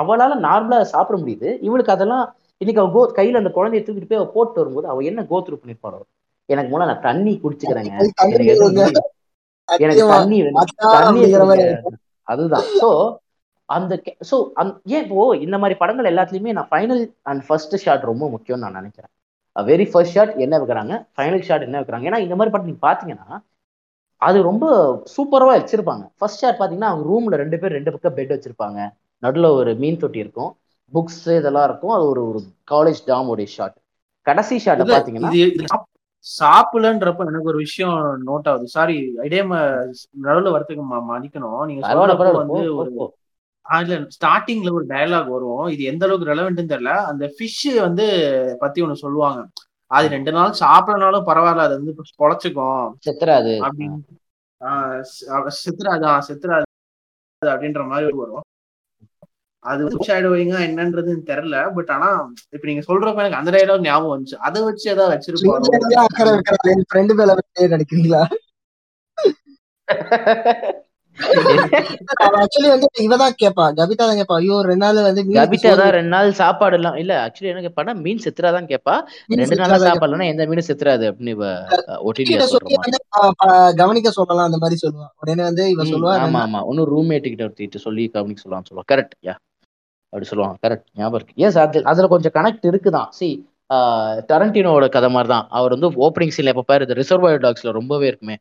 [0.00, 1.48] அவளால நார்மலா சாப்பிட முடியுது.
[1.60, 2.24] இவளுக்கு அதெல்லாம்
[2.62, 6.00] இன்னைக்கு அவ கோ கையில அந்த குழந்தைய தூக்கிட்டு போய் அவ போட்டு வரும்போது அவ என்ன கோத்ரூ பண்ணிருப்பாளோ
[6.48, 7.92] எனக்கு மூலம் நான் தண்ணி குடிச்சுக்கிறேங்க.
[9.84, 10.06] எனக்கு.
[10.12, 10.38] தண்ணி
[10.96, 11.26] தண்ணி
[12.28, 12.66] அதுதான்.
[12.80, 12.88] சோ
[13.68, 13.92] அந்த
[14.30, 14.36] சோ
[14.94, 19.12] ஏன் இப்போ இந்த மாதிரி படங்கள் எல்லாத்துலயுமே நான் ஃபைனல் அண்ட் ஃபர்ஸ்ட் ஷாட் ரொம்ப முக்கியம்னு நான் நினைக்கிறேன்.
[19.56, 20.94] வெரி ஃபர்ஸ்ட் ஷாட் என்ன வைக்கிறாங்க?
[21.16, 22.06] ஃபைனல் ஷாட் என்ன வைக்கிறாங்க?
[22.10, 23.38] ஏன்னா இந்த மாதிரி படம் நீங்க பாத்தீங்கன்னா
[24.22, 24.64] அது ரொம்ப
[25.14, 26.04] சூப்பரவா வச்சிருப்பாங்க.
[26.18, 28.78] ஃபர்ஸ்ட் ஷாட் பாத்தீங்கன்னா அவங்க ரூம்ல ரெண்டு பேர் ரெண்டு பக்கம் பெட் வச்சிருப்பாங்க.
[29.22, 30.50] நடுவுல ஒரு மீன் தொட்டி இருக்கும்.
[30.94, 31.90] புக்ஸ் இதெல்லாம் இருக்கும்.
[31.90, 33.74] அது ஒரு ஒரு காலேஜ் டாமோடைய ஷாட்
[34.20, 35.30] கடைசி இல்ல, பாத்தீங்கன்னா
[36.40, 38.68] சாப்பிடலன்றப்ப எனக்கு ஒரு விஷயம் நோட் ஆகுது.
[38.68, 39.44] சாரி இடையே
[40.22, 41.64] நடுவுல வரத்துக்கு ம- மன்னிக்கணும்.
[41.64, 42.90] நீங்க சொல்றப்போ வந்து ஒரு
[43.62, 45.66] இல்ல ஸ்டார்டிங்ல ஒரு டயலாக் வரும்.
[45.66, 46.84] இது எந்த அளவுக்கு ரெலவெண்ட்னு தெரியல.
[46.84, 49.46] அந்த ஃபிஷ் வந்து பத்தி ஒண்ணு சொல்லுவாங்க.
[49.86, 51.58] அது ரெண்டு நாள் சாப்பிடனாலும் பரவாயில்ல.
[51.58, 52.92] அது வந்து பொழைச்சுக்கும்.
[53.10, 53.68] செத்துறாது.
[53.68, 53.98] அப்படின்னு.
[54.64, 56.62] ஆஹ் சி- அவ- சித்ராதான் சித்ராது
[57.44, 58.41] அப்படின்ற மாதிரி வரும்.
[59.64, 61.56] அது ஷேடோவிங்கா என்னன்றது தெரியல.
[61.76, 62.08] பட் ஆனா
[62.54, 64.38] இப்ப நீங்க சொல்றப்ப எனக்கு அந்த டயலாக் ஞாபகம் வந்துச்சு.
[64.40, 65.12] அதை வச்சு ஏதாவது
[67.70, 68.22] நினைக்கிறீங்களா?
[72.38, 73.64] ஆக்சுவலி வந்து இவதான் கேப்பா.
[73.78, 74.36] கவிதா தான் கேப்பா.
[74.36, 78.22] ஐயோ ரெண்டு நாள் வந்து கபிதா தான் ரெண்டு நாள் சாப்பாடு எல்லாம் இல்ல ஆக்சுவலி என்ன கேப்பானா மீன்
[78.24, 78.94] செத்துறாதான் கேப்பா.
[79.40, 79.92] ரெண்டு நாளா
[80.30, 81.34] எந்த மீனும் செத்துறாது அப்படின்னு
[83.76, 85.08] கவனிக்க சொல்லலாம் அந்த மாதிரி சொல்லுவா.
[85.20, 86.60] உடனே வந்து இவ ம், சொல்லுவா ஆமா ஆமா.
[86.70, 88.86] இன்னும் ரூம்மேட் கிட்ட ஒருத்திட்டு சொல்லி கவனிக்க சொல்லலாம் சொல்லுவா.
[88.92, 89.34] கரெக்ட் யா
[90.12, 90.56] அப்படி சொல்லுவாங்க.
[90.64, 91.34] கரெக்ட் ஞாபகம் இருக்கு.
[91.44, 93.08] எஸ் அது அதுல கொஞ்சம் கனெக்ட் இருக்குதான்.
[93.12, 93.28] சி
[94.30, 98.36] டரண்டினோட கதை மாதிரி தான் அவர் வந்து ஓப்பனிங் சீன்ல எப்ப பாரு ரிசர்வாயர் டாக்ஸ்ல ரொம்பவே இருக்குமே.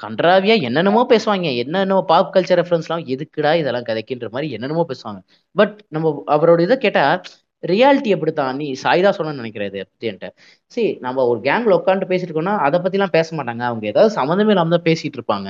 [0.00, 1.46] கன்றாவியா என்னென்னமோ பேசுவாங்க.
[1.62, 5.20] என்னென்னமோ பாப் கல்ச்சர் ரெஃபரன்ஸ்லாம் எதுக்குடா இதெல்லாம் கதைக்கின்ற மாதிரி என்னென்னமோ பேசுவாங்க.
[5.56, 7.04] பட் நம்ம அவரோட இதை கேட்டா
[7.62, 10.28] ரியாலிட்டி அப்படித்தான் நீ சாய்தா சொன்னு நினைக்கிறேன் இதை
[10.72, 13.62] சரி நம்ம ஒரு கேங்ல உட்காந்து பேசிட்டு இருக்கோம்னா அதை பத்திலாம் பேச மாட்டாங்க.
[13.70, 15.48] அவங்க ஏதாவது சம்மந்தமே இல்லாம தான் பேசிட்டு இருப்பாங்க.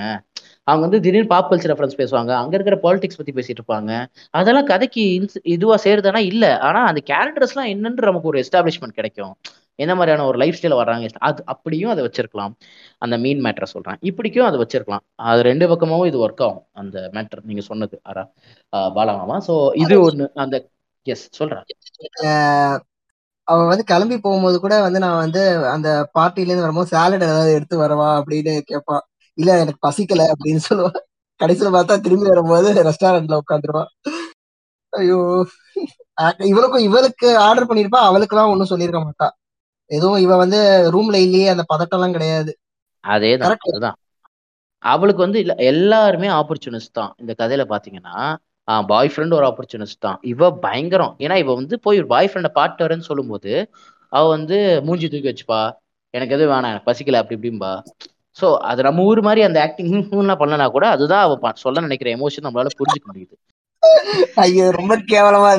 [0.66, 2.30] அவங்க வந்து திடீர்னு பாப் கல்ச்சர் ரெஃபரன்ஸ் பேசுவாங்க.
[2.30, 4.06] அங்க இருக்கிற பாலிடிக்ஸ் பத்தி பேசிட்டு இருப்பாங்க.
[4.30, 6.58] அதெல்லாம் கதைக்கு ins- இதுவா சேருதானா இல்ல.
[6.58, 9.34] ஆனா அந்த கேரக்டர்ஸ்லாம் என்னன்னு நமக்கு ஒரு எஸ்டாப்ளிஷ்மெண்ட் கிடைக்கும்.
[9.74, 11.08] என்ன மாதிரியான ஒரு லைஃப் ஸ்டைல வர்றாங்க?
[11.18, 12.52] அது அப்படியும் அதை வச்சிருக்கலாம்.
[12.98, 13.96] அந்த மீன் மேட்டரை சொல்றேன்.
[14.00, 15.04] இப்படிக்கும் அதை வச்சிருக்கலாம்.
[15.14, 16.62] அது ரெண்டு பக்கமாவும் இது ஒர்க் ஆகும்.
[16.72, 18.00] அந்த மேட்டர் நீங்க சொன்னது.
[18.14, 18.32] ஆரா
[18.76, 20.30] பாலாமாமா சோ இது ஒண்ணு.
[20.34, 20.68] அந்த
[21.02, 21.64] எஸ் சொல்றேன்
[22.22, 22.80] ஆஹ்
[23.42, 27.78] அவ வந்து கிளம்பி போகும்போது கூட வந்து நான் வந்து அந்த பார்ட்டில இருந்து வரும்போது சாலட் ஏதாவது எடுத்து
[27.80, 28.98] வரவா அப்படின்னு கேட்பா.
[29.38, 30.90] இல்ல எனக்கு பசிக்கல அப்படின்னு சொல்லுவா.
[31.40, 33.84] கடைசியில பார்த்தா திரும்பி வரும்போது ரெஸ்டாரண்ட்ல உட்காந்துருவா.
[34.92, 35.18] ஐயோ.
[36.50, 39.28] இவளுக்கும் இவளுக்கு ஆர்டர் பண்ணிருப்பா அவளுக்கெல்லாம் ஒன்றும் சொல்லியிருக்க மாட்டா.
[39.90, 40.58] எதுவும் இவ வந்து
[40.94, 42.52] ரூம்ல இல்லையே அந்த பதட்டம்லாம் கிடையாது.
[43.04, 43.96] அதேதான்
[44.82, 47.12] அவளுக்கு வந்து இல்ல எல்லாருமே ஆப்பர்ச்சுனிஸ்ட் தான்.
[47.16, 48.16] இந்த கதையில பாத்தீங்கன்னா
[48.88, 50.18] பாய் ஃப்ரெண்ட் ஒரு ஆப்பர்ச்சுனிஸ்ட் தான்.
[50.24, 51.14] இவ பயங்கரம்.
[51.24, 53.52] ஏன்னா இவ வந்து போய் ஒரு பாய் ஃப்ரெண்டை பாட்டு வரேன்னு சொல்லும்போது
[54.12, 54.56] அவ வந்து
[54.86, 55.60] மூஞ்சி தூக்கி வச்சுப்பா.
[56.14, 57.72] எனக்கு எதுவும் வேணாம் எனக்கு பசிக்கல அப்படி இப்படிம்பா.
[58.36, 60.08] ஸோ அது நம்ம ஊர் மாதிரி அந்த ஆக்டிங்லாம்
[60.42, 63.34] பண்ணனா கூட அதுதான் அவ சொல்ல நினைக்கிற எமோஷன் நம்மளால புரிஞ்சுக்க முடியுது.
[64.42, 65.50] ஐயோ ரொம்ப கேவலமா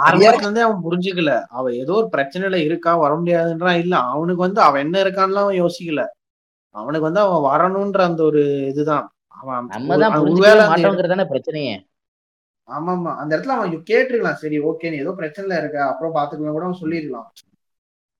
[0.00, 1.30] ஆரம்பத்துல இருந்தே அவன் புரிஞ்சுக்கல.
[1.56, 6.02] அவ ஏதோ ஒரு பிரச்சனையில இருக்கா வர முடியாதுன்றான் இல்ல அவனுக்கு வந்து அவன் என்ன இருக்கான்லாம் அவன் யோசிக்கல.
[6.74, 9.06] அவனுக்கு வந்து அவன் வரணும்ன்ற அந்த ஒரு இதுதான்.
[9.40, 9.68] அவன்
[10.24, 10.62] ஒருவேளை
[11.32, 11.74] பிரச்சனையே.
[12.68, 14.40] ஆமா ஆமா அந்த இடத்துல அவன் கேட்டிருக்கலாம்.
[14.42, 15.78] சரி ஓகே நீ ஏதோ பிரச்சனைல இருக்க.
[15.90, 16.56] அப்புறம் பாத்துக்கலாம்.
[16.56, 17.28] கூட அவன் சொல்லிருக்கலாம்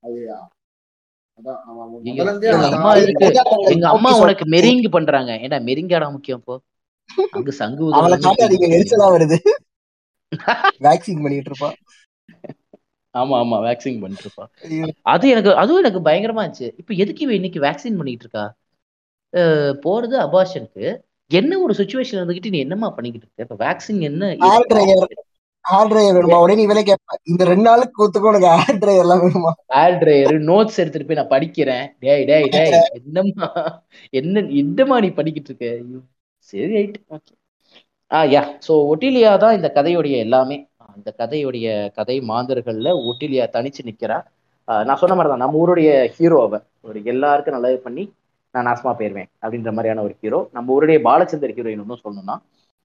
[0.02, 0.52] அது அதான் அவன் ஐயோ, முதல்ல
[1.06, 1.23] இருந்தே
[2.10, 2.22] எங்க
[2.70, 3.28] அம்மா தான் இருக்கு.
[3.72, 5.32] எங்க அம்மா ஓகே உனக்கு மெரிங்கு பண்றாங்க.
[5.42, 6.56] ஏன்டா மெரிங்காடா முக்கியம் இப்போ?
[7.32, 9.38] அங்க சங்கு அவளை காட்டாதீங்க எரிச்சலா வருது.
[10.80, 11.70] வேக்சின் பண்ணிட்டு இருப்பா.
[13.14, 14.44] ஆமா ஆமா வேக்சின் பண்ணிட்டு இருப்பா.
[15.04, 16.68] அது எனக்கு அதுவும் எனக்கு பயங்கரமா இருந்துச்சு.
[16.76, 18.44] இப்ப எதுக்கு இவ இன்னைக்கு வேக்சின் பண்ணிட்டு இருக்கா?
[19.82, 20.84] போறது அபார்ஷனுக்கு
[21.30, 23.46] என்ன ஒரு சுச்சுவேஷன் இருந்துகிட்டு நீ என்னம்மா பண்ணிக்கிட்டு இருக்க?
[23.46, 24.24] இப்ப வேக்சின் என்ன
[25.64, 26.38] ஹேர் ட்ரையர் வேணுமா?
[26.44, 29.52] உடனே இவளே கேட்பா இந்த ரெண்டு நாளுக்கு கூத்துக்கும் உனக்கு ஹேர் ட்ரையர் எல்லாம் வேணுமா?
[29.74, 31.86] ஹேர் ட்ரையர் நோட்ஸ் எடுத்துட்டு போய் நான் படிக்கிறேன்.
[32.04, 33.48] டேய் டேய் டேய் என்னம்மா?
[34.20, 35.66] என்ன என்னம்மா நீ படிக்கிட்டு இருக்க?
[35.80, 36.00] ஐயோ
[36.52, 37.32] சரி right okay
[38.10, 40.56] ah yeah so Otilia தான் இந்த கதையுடைய எல்லாமே.
[40.98, 41.66] இந்த கதையுடைய
[41.98, 44.18] கதை மாந்தர்கள்ல ஒட்டிலியா தனிச்சு நிக்கிறா.
[44.68, 46.58] நான் சொன்ன மாதிரி தான் நம்ம ஊருடைய ஹீரோ அவ
[46.88, 48.04] ஒரு எல்லாருக்கும் நல்லது பண்ணி
[48.54, 52.36] நான் நாசமா போயிருவேன் அப்படின்ற மாதிரியான ஒரு ஹீரோ நம்ம ஊருடைய பாலச்சந்தர் ஹீரோயின் ஒன்றும் சொல்லணும்னா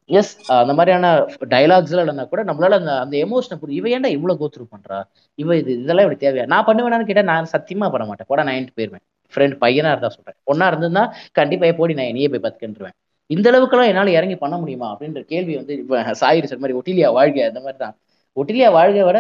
[0.10, 1.08] எஸ் அந்த மாதிரியான
[1.54, 5.00] டைலாக்ஸ்லாம் எல்லாம் கூட நம்மளால அந்த அந்த எமோஷனை புரியும் இவ ஏன்டா இவ்வளவு கோத்ரூ பண்றா?
[5.40, 6.46] இவ இது இதெல்லாம் இப்படி தேவையா?
[6.54, 8.30] நான் பண்ணுவேனான்னு கேட்டா நான் சத்தியமா பண்ண மாட்டேன்.
[8.32, 9.04] கூட நான் போயிருவேன்.
[9.34, 10.38] ஃப்ரெண்ட் பையனா இருந்தா சொல்றேன்.
[10.50, 11.04] பொண்ணா இருந்திருந்தா
[11.40, 12.96] கண்டிப்பா போடி நான் நீயே போய் பத்துக்கின்றுவேன்
[13.30, 14.88] இந்த அளவுக்குலாம் என்னால இறங்கி பண்ண முடியுமா?
[14.94, 17.96] அப்படின்ற கேள்வி வந்து இப்ப சார் சொன்ன மாதிரி ஒட்டிலியா வாழ்க அந்த மாதிரி தான்.
[18.38, 19.20] ஒட்டிலியா வாழ்க விட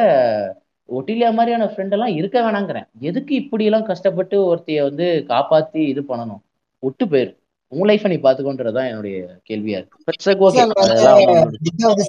[0.89, 6.41] ஒட்டிலியா மாதிரியான ஃப்ரெண்ட் எல்லாம் இருக்க வேணாங்கிறேன் எதுக்கு இப்படி எல்லாம் கஷ்டப்பட்டு ஒருத்தைய வந்து காப்பாத்தி இது பண்ணணும்?
[6.83, 7.31] ஒட்டு போயிரு.
[7.71, 9.17] உன் லைஃபை நீ பாத்துக்கோன்றதுதான் என்னுடைய
[9.49, 9.97] கேள்வியா இருக்கு.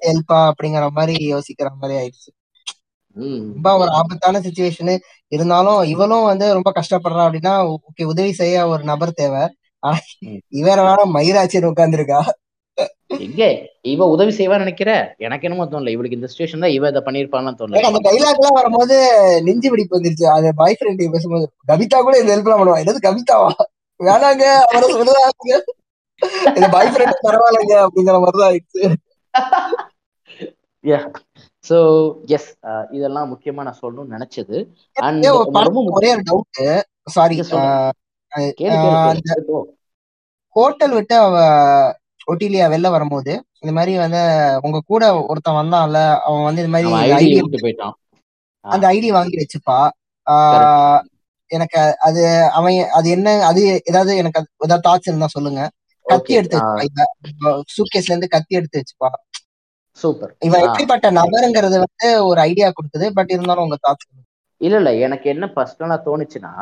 [0.03, 2.31] செல்பா அப்படிங்கிற மாதிரி யோசிக்கிற மாதிரி ஆயிடுச்சு.
[3.17, 3.41] ம்.
[3.53, 4.93] ரொம்ப ஒரு ஆபத்தான சுச்சுவேஷன்
[5.29, 7.55] இருந்தாலும் இவளும் வந்து ரொம்ப கஷ்டப்படுறா அப்படின்னா
[7.89, 9.43] ஓகே உதவி செய்ய ஒரு நபர் தேவை.
[10.53, 12.21] இவர வேணா மயிராச்சின்னு உட்கார்ந்துருக்கா.
[13.19, 13.43] எங்க?
[13.83, 14.91] இவ உதவி செய்வான்னு நினைக்கிற?
[15.19, 15.89] எனக்கு என்னமோ தோணல.
[15.89, 17.83] இவளுக்கு இந்த சுச்சுவேஷன் தான் இவ இதை பண்ணிருப்பான்னு தோணல.
[17.83, 18.97] அந்த டைலாக் எல்லாம் வரும்போது
[19.43, 20.27] நெஞ்சு பிடிப்பு வந்துருச்சு.
[20.29, 22.81] அது பாய் ஃப்ரெண்ட் பேசும்போது கவிதா கூட இந்த ஹெல்ப் எல்லாம் பண்ணுவா.
[22.85, 23.51] என்னது கவிதாவா?
[24.01, 25.55] வேணாங்க அவரை சொல்லுவாங்க
[26.57, 28.83] இது பாய் ஃப்ரெண்ட் பரவாயில்லைங்க அப்படிங்கிற மாதிரிதான் ஆயிடுச்சு.
[31.65, 31.77] சோ
[32.35, 32.49] எஸ்
[32.97, 34.59] இதெல்லாம் முக்கியமா நான் சொல்லணும்னு நினைச்சது.
[35.07, 35.27] அண்ட்
[35.69, 36.83] ரொம்ப ஒரே ஒரு டவுட்
[37.17, 37.37] சாரி
[38.61, 38.77] கேளு
[39.49, 39.59] போ.
[40.57, 41.37] ஹோட்டல் விட்டு அவ
[42.31, 43.33] ஒட்டிலியா வெளில வரும்போது
[43.63, 44.21] இந்த மாதிரி வந்து
[44.67, 47.95] உங்க கூட ஒருத்தன் வந்தான்ல அவன் வந்து இந்த மாதிரி ஐடி போயிட்டான்.
[48.65, 49.79] அந்த ஐடி வாங்கி வச்சுப்பா.
[51.51, 51.79] எனக்கு
[52.09, 52.23] அது
[52.59, 53.61] அவன் அது என்ன அது
[53.91, 55.63] ஏதாவது எனக்கு ஏதாவது தாட்ஸ் இருந்தா சொல்லுங்க.
[56.07, 56.59] கத்தி எடுத்து
[57.75, 59.11] சூட்கேஸ்ல இருந்து கத்தி எடுத்து வச்சுப்பா.
[59.99, 60.33] சூப்பர்.
[60.47, 64.09] இவன் எப்படிப்பட்ட நபருங்கிறது வந்து ஒரு ஐடியா கொடுக்குது பட் இருந்தாலும் உங்க தாட்ஸ்
[64.61, 64.91] இல்ல இல்ல.
[65.07, 66.53] எனக்கு என்ன பர்சனலா தோணுச்சுன்னா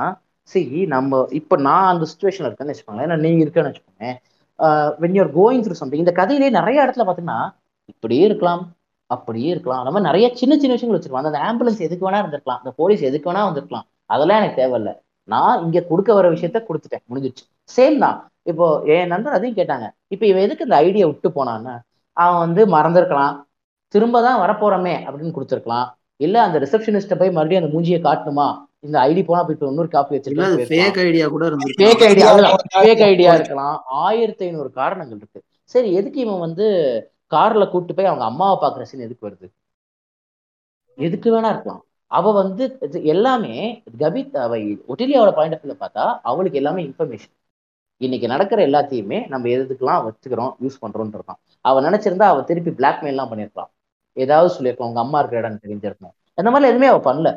[0.50, 0.60] சி
[0.94, 3.06] நம்ம இப்ப நான் அந்த சுச்சுவேஷன்ல இருக்கேன்னு வச்சுக்கோங்களேன்.
[3.08, 4.06] ஏன்னா நீங்க இருக்கேன்னு வச்சுக்கோங்க
[5.02, 7.40] when you're going through something இந்த கதையிலே நிறைய இடத்துல பாத்தீங்கன்னா
[7.92, 8.62] இப்படியே இருக்கலாம்
[9.10, 9.80] அப்படியே இருக்கலாம்.
[9.82, 11.30] அந்த மாதிரி நிறைய சின்ன சின்ன விஷயங்கள் வச்சிருப்பாங்க.
[11.30, 12.60] அந்த ஆம்புலன்ஸ் எதுக்கு வேணா இருந்திருக்கலாம்.
[12.62, 13.86] அந்த போலீஸ் எதுக்கு வேணா வந்திருக்கலாம்.
[14.10, 14.90] அதெல்லாம் எனக்கு தேவையில்ல.
[15.28, 17.04] நான் இங்க கொடுக்க வர விஷயத்த கொடுத்துட்டேன்.
[17.10, 17.44] முடிஞ்சிச்சு
[17.76, 18.18] சேம் தான்.
[18.50, 19.86] இப்போ என் நண்பர் அதையும் கேட்டாங்க.
[20.14, 21.74] இப்போ இவன் எதுக்கு இந்த ஐடியா விட்டு போனான்னு
[22.16, 23.34] அவன் வந்து மறந்துருக்கலாம்.
[23.94, 25.86] திரும்ப தான் வரப்போறோமே அப்படின்னு கொடுத்துருக்கலாம்.
[26.26, 28.46] இல்ல அந்த ரிசப்ஷனிஸ்ட போய் மறுபடியும் அந்த மூஞ்சியை காட்டணுமா?
[28.86, 32.28] இந்த ஐடி போனா போய் இப்ப இன்னொரு காப்பி வச்சிருக்கேன் ஃபேக் ஐடியா கூட இருந்திருக்கு ஃபேக் ஐடியா
[32.74, 33.38] ஃபேக் ஐடியா போயிட்டு.
[33.38, 33.76] இருக்கலாம்.
[34.06, 35.40] ஆயிரத்தி ஐநூறு காரணங்கள் இருக்கு.
[35.74, 36.66] சரி எதுக்கு இவன் வந்து
[37.34, 39.46] கார்ல கூட்டு போய் அவங்க அம்மாவை பாக்குற சீன் எதுக்கு வருது?
[40.98, 41.82] எதுக்கு வேணா இருக்கலாம்.
[42.10, 42.64] அவ வந்து
[43.12, 43.54] எல்லாமே
[43.98, 44.52] கபித் அவ
[44.92, 47.34] ஒட்டிலியாவோட பாயிண்ட் ஆஃப் வியூல பார்த்தா அவளுக்கு எல்லாமே இன்ஃபர்மேஷன்
[48.00, 53.70] இன்னைக்கு நடக்கிற எல்லாத்தையுமே நம்ம எதுக்கெல்லாம் வச்சுக்கிறோம் யூஸ் பண்றோம்ன்றதான் அவ நினைச்சிருந்தா அவ திருப்பி பிளாக்மெயில்லாம் பண்ணிருக்கலாம்.
[54.16, 56.12] ஏதாவது சொல்லியிருக்கலாம் உங்க அம்மா இருக்கிற இடம் தெரிஞ்சிருக்கும்.
[56.38, 57.30] அந்த மாதிரி எதுவுமே அவ பண்ணல.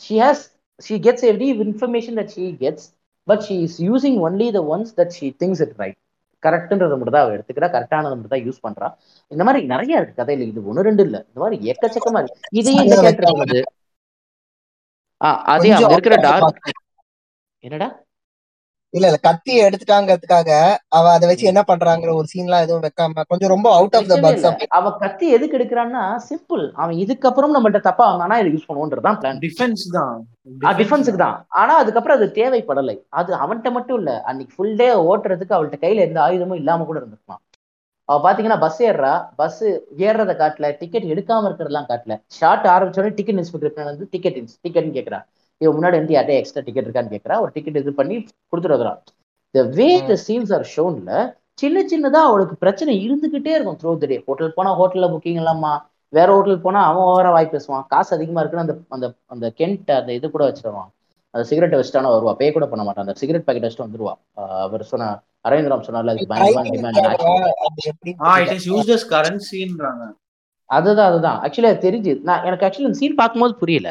[0.00, 0.42] She has
[0.80, 2.86] she gets every information that she gets
[3.28, 5.98] but she is using only the ones that she thinks it right
[6.42, 8.88] கரெக்ட்ன்றத மட்டும் தான் அவ எடுத்துக்கிறா கரெக்டானதை மட்டும் தான் யூஸ் பண்றா.
[9.30, 10.46] இந்த மாதிரி நிறைய இருக்கு கதையில.
[10.50, 11.16] இது ஒன்று ரெண்டு இல்ல.
[11.28, 12.40] இந்த மாதிரி எக்கச்சக்கமா இருக்கு.
[12.60, 13.66] இதையே இந்த கேரக்டர்
[15.50, 16.58] அதே அங்க இருக்கிற டார்க்.
[17.64, 17.88] என்னடா?
[18.94, 20.50] இல்ல இல்ல கத்தியை எடுத்துட்டாங்கிறதுக்காக
[20.88, 24.46] அவ அதை வச்சு என்ன பண்றாங்கிற ஒரு சீன்லாம் எதுவும் வைக்காம கொஞ்சம் ரொம்ப அவுட் ஆஃப் த பக்ஸ்
[24.78, 29.84] அவ கத்தி எதுக்கு எடுக்கிறான்னா சிம்பிள் அவன் இதுக்கப்புறம் நம்மள்ட்ட தப்பா வந்தானா இதை யூஸ் பண்ணுவோன்றதுதான் பிளான் டிஃபென்ஸ்
[29.90, 30.14] தான்.
[30.78, 31.36] டிஃபென்ஸுக்கு தான்.
[31.54, 32.96] ஆனா அதுக்கப்புறம் அது தேவைப்படலை.
[33.12, 34.12] அது அவன்கிட்ட மட்டும் இல்ல.
[34.24, 37.42] அன்னைக்கு ஃபுல் டே ஓட்டுறதுக்கு அவள்கிட்ட கையில எந்த ஆயுதமும் இல்லாம கூட இருந்திருக்கலாம்.
[38.08, 39.12] அவ பாத்தீங்கன்னா பஸ் ஏறுறா.
[39.36, 39.62] பஸ்
[40.06, 40.66] ஏறுறத காட்டல.
[40.80, 42.14] டிக்கெட் எடுக்காம இருக்கிறதெல்லாம் காட்டல.
[42.38, 45.20] ஷார்ட் ஆரம்பிச்சோடனே டிக்கெட் இன்ஸ்பெக்டர் வந்து டிக்கெட் டிக்கெட்னு கேக்குறா.
[45.60, 47.36] இவன் முன்னாடி வந்து யார்ட்டே எக்ஸ்ட்ரா டிக்கெட் இருக்கான்னு கேக்குறா.
[47.44, 48.16] ஒரு டிக்கெட் இது பண்ணி
[48.50, 49.00] கொடுத்துட்டு வந்துறான்
[49.54, 51.12] த வே த சீன்ஸ் ஆர் ஷோன்ல
[51.62, 55.72] சின்ன சின்னதா அவளுக்கு பிரச்சனை இருந்துகிட்டே இருக்கும் த்ரூ த டே ஹோட்டல் போனா ஹோட்டல்ல புக்கிங் இல்லாமா
[56.12, 57.86] வேற ஹோட்டல் போனா அவன் ஓவரா வாய் பேசுவான்.
[57.92, 60.90] காசு அதிகமா இருக்குன்னு அந்த அந்த அந்த கெண்ட் அந்த இது கூட வச்சிருவான்.
[61.36, 62.32] அந்த சிகரெட் வச்சுட்டானா வருவா.
[62.40, 63.04] பே கூட பண்ண மாட்டான்.
[63.06, 64.12] அந்த சிகரெட் பாக்கெட் வச்சுட்டு வந்துருவா.
[64.40, 65.08] ஆஹ் அவர் சொன்ன
[65.48, 67.00] அரவிந்தராம் சொன்னார்ல அதுக்கு பயங்கரமான டிமாண்ட்
[70.70, 71.36] அது அதுதான் அதுதான்.
[71.44, 72.12] ஆக்சுவலி அது தெரிஞ்சு.
[72.28, 73.90] நான் எனக்கு ஆக்சுவலி இந்த சீன் பார்க்கும்போது புரியல.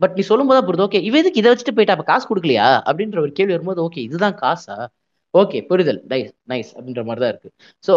[0.00, 0.86] பட் நீ சொல்லும்போது புரியுது.
[0.86, 2.68] ஓகே இவ எதுக்கு இதை வச்சுட்டு போயிட்டா அப்ப காசு கொடுக்கலையா?
[2.88, 4.76] அப்படின்ற ஒரு கேள்வி வரும்போது ஓகே இதுதான் காசா?
[5.34, 6.00] ஓகே புரிதல்.
[6.12, 7.50] நைஸ் நைஸ் அப்படின்ற மாதிரி தான் இருக்கு
[7.84, 7.92] ஸோ.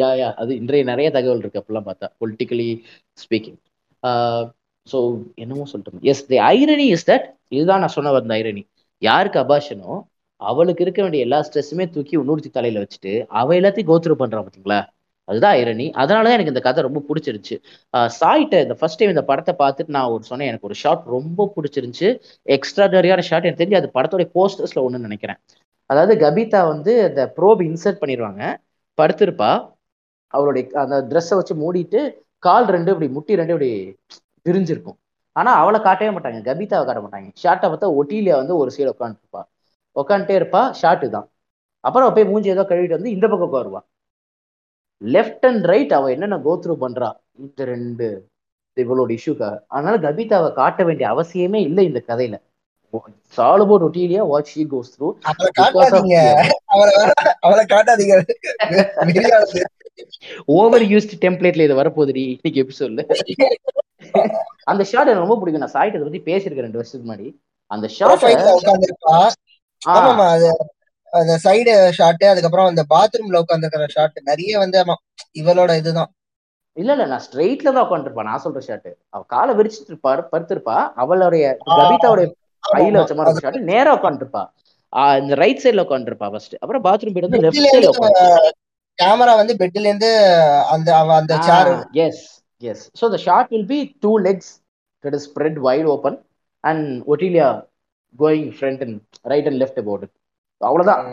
[0.00, 1.60] யா யா அது இன்றைய நிறைய தகவல் இருக்கு.
[1.62, 2.68] அப்பெல்லாம் பார்த்தா பொலிட்டிக்கலி
[3.22, 3.58] ஸ்பீக்கிங்
[4.86, 4.98] ஸோ
[5.34, 8.62] என்னமோ சொல்லிட்டு yes the irony is that இதுதான் நான் சொன்ன வந்த ஐரணி
[9.02, 9.92] யாருக்கு அபாஷனோ
[10.40, 14.80] அவளுக்கு இருக்க வேண்டிய எல்லா ஸ்ட்ரெஸ்ஸுமே தூக்கி இன்னொருத்தி தலையில வச்சுட்டு அவ எல்லாத்தையும் கோத்ரூ பண்றான் பார்த்தீங்களா
[15.28, 17.56] அதுதான் ஐரணி அதனாலதான் எனக்கு இந்த கதை ரொம்ப பிடிச்சிருந்துச்சு.
[18.10, 22.08] சாயிட்ட இந்த ஃபர்ஸ்ட் டைம் இந்த படத்தை பார்த்துட்டு நான் ஒரு சொன்னேன் எனக்கு ஒரு ஷாட் ரொம்ப பிடிச்சிருந்துச்சு.
[22.46, 25.38] எக்ஸ்ட்ராடரியான ஷாட் எனக்கு தெரிஞ்சு அது படத்தோட போஸ்டர்ஸ்ல ஒன்று நினைக்கிறேன்.
[25.90, 28.42] அதாவது கபிதா வந்து அந்த ப்ரோப் இன்சர்ட் பண்ணிடுவாங்க.
[28.98, 29.50] படுத்திருப்பா.
[30.34, 32.00] அவளுடைய அந்த ட்ரெஸ்ஸை வச்சு மூடிட்டு
[32.42, 33.70] கால் ரெண்டு இப்படி முட்டி ரெண்டு இப்படி
[34.46, 34.98] விரிஞ்சிருக்கும்
[35.36, 36.38] ஆனா அவளை காட்டவே மாட்டாங்க.
[36.48, 37.28] கபிதாவை காட்ட மாட்டாங்க.
[37.42, 39.42] ஷார்ட்டை பார்த்தா ஒட்டிலியா வந்து ஒரு சைடு உட்காந்துருப்பா
[39.96, 41.26] உட்காந்துட்டே இருப்பா ஷார்ட்டு தான்.
[41.84, 43.80] அப்புறம் போய் மூஞ்சி ஏதோ கழுவிட்டு வந்து இந்த பக்கம் உட்காருவா.
[45.02, 47.08] லெஃப்ட் அண்ட் ரைட் அவ என்னென்ன கோத்ரூ பண்றா?
[47.42, 48.08] இந்த ரெண்டு.
[48.76, 52.36] இவளோட இஷ்யூக்காக அதனால கபிதாவை காட்ட வேண்டிய அவசியமே இல்லை இந்த கதையில.
[53.36, 55.08] சாலுபோ ரொட்டீலியா வாட் ஷீ கோஸ் த்ரூ
[57.44, 58.16] அவளை காட்டாதீங்க.
[60.58, 62.24] ஓவர் யூஸ்ட் டெம்ப்ளேட்ல இது வரப்போகுதுடி.
[62.38, 63.04] இன்னைக்கு எபிசோட்ல
[64.70, 65.64] அந்த ஷாட் எனக்கு ரொம்ப பிடிக்கும்.
[65.64, 67.28] நான் சாயிட்டு பத்தி பேசியிருக்கேன் ரெண்டு வருஷத்துக்கு முன்னாடி.
[67.70, 68.24] அந்த ஷாட்
[71.12, 74.78] அந்த சைடு ஷாட் அதுக்கப்புறம் அந்த பாத்ரூம்ல உட்காந்துருக்கிற ஷாட் நிறைய வந்து
[75.40, 76.10] இவளோட இதுதான்.
[76.76, 80.76] இல்ல இல்ல நான் ஸ்ட்ரெயிட்ல தான் உட்காந்துருப்பா நான் சொல்ற ஷாட் அவ காலை விரிச்சிட்டு இருப்பா படுத்திருப்பா.
[81.02, 82.26] அவளுடைய கவிதாவுடைய
[82.64, 82.96] கையில.
[83.00, 84.42] வச்ச மாதிரி ஷாட் நேரா உட்காந்துருப்பா
[85.20, 88.52] இந்த ரைட் சைடுல உட்காந்துருப்பா ஃபர்ஸ்ட் அப்புறம் பாத்ரூம் போயிட்டு வந்து லெஃப்ட் சைடுல
[88.98, 90.10] கேமரா வந்து பெட்ல இருந்து
[90.74, 91.70] அந்த அவ அந்த chair
[92.06, 92.24] yes
[92.62, 94.50] yes so the shot will be two legs
[95.04, 96.18] it is spread wide open
[96.64, 97.48] and Otilia
[98.14, 98.98] going front and
[99.32, 100.14] right and left about it
[100.60, 101.04] அவ்வளோதான்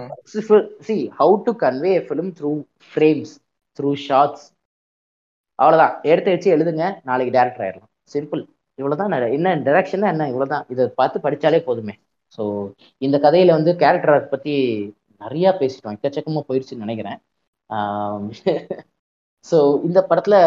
[0.87, 2.51] see how to convey film through
[2.91, 3.33] frames
[3.79, 4.45] through shots
[5.59, 6.83] அவ்வளோதான் எடுத்து வச்சு எழுதுங்க.
[7.09, 7.91] நாளைக்கு director ஆயிடலாம்.
[8.13, 8.41] Simple
[8.79, 10.25] இவ்வளோதான் என்ன direction என்ன?
[10.31, 11.93] இவ்வளோதான் இதை பார்த்து படிச்சாலே போதுமே.
[12.37, 12.41] ஸோ
[13.01, 14.53] இந்த கதையில வந்து கேரக்டரை பற்றி
[15.21, 15.95] நிறையா பேசிட்டோம்.
[15.97, 17.19] எக்கச்சக்கமாக போயிடுச்சுன்னு நினைக்கிறேன்.
[19.45, 19.57] ஸோ
[19.87, 20.37] இந்த படத்தில்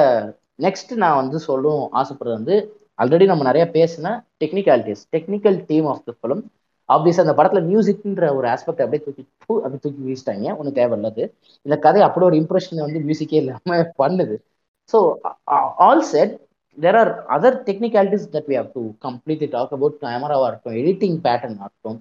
[0.60, 2.56] நெக்ஸ்ட் நான் வந்து சொல்லும் ஆசைப்படுறது வந்து
[3.02, 4.08] ஆல்ரெடி நம்ம நிறைய பேசின
[4.42, 6.42] technicalities technical team of the film
[6.88, 10.46] obvious அந்த படத்தில் மியூசிக்ன்ற ஒரு ஆஸ்பெக்ட் அப்படியே தூக்கி அப்படியே அப்படி தூக்கி வீசிட்டாங்க.
[10.58, 11.22] ஒன்றும் தேவையில்லாது
[11.66, 14.36] இந்த கதை அப்படி ஒரு இம்ப்ரெஷன் வந்து மியூசிக்கே இல்லாமல் பண்ணுது.
[14.92, 14.98] So
[15.86, 16.34] all set
[16.78, 21.58] there are other technicalities that we have to completely talk about கேமராவாக இருக்கட்டும் எடிட்டிங் பேட்டர்ன்
[21.64, 21.98] ஆகட்டும்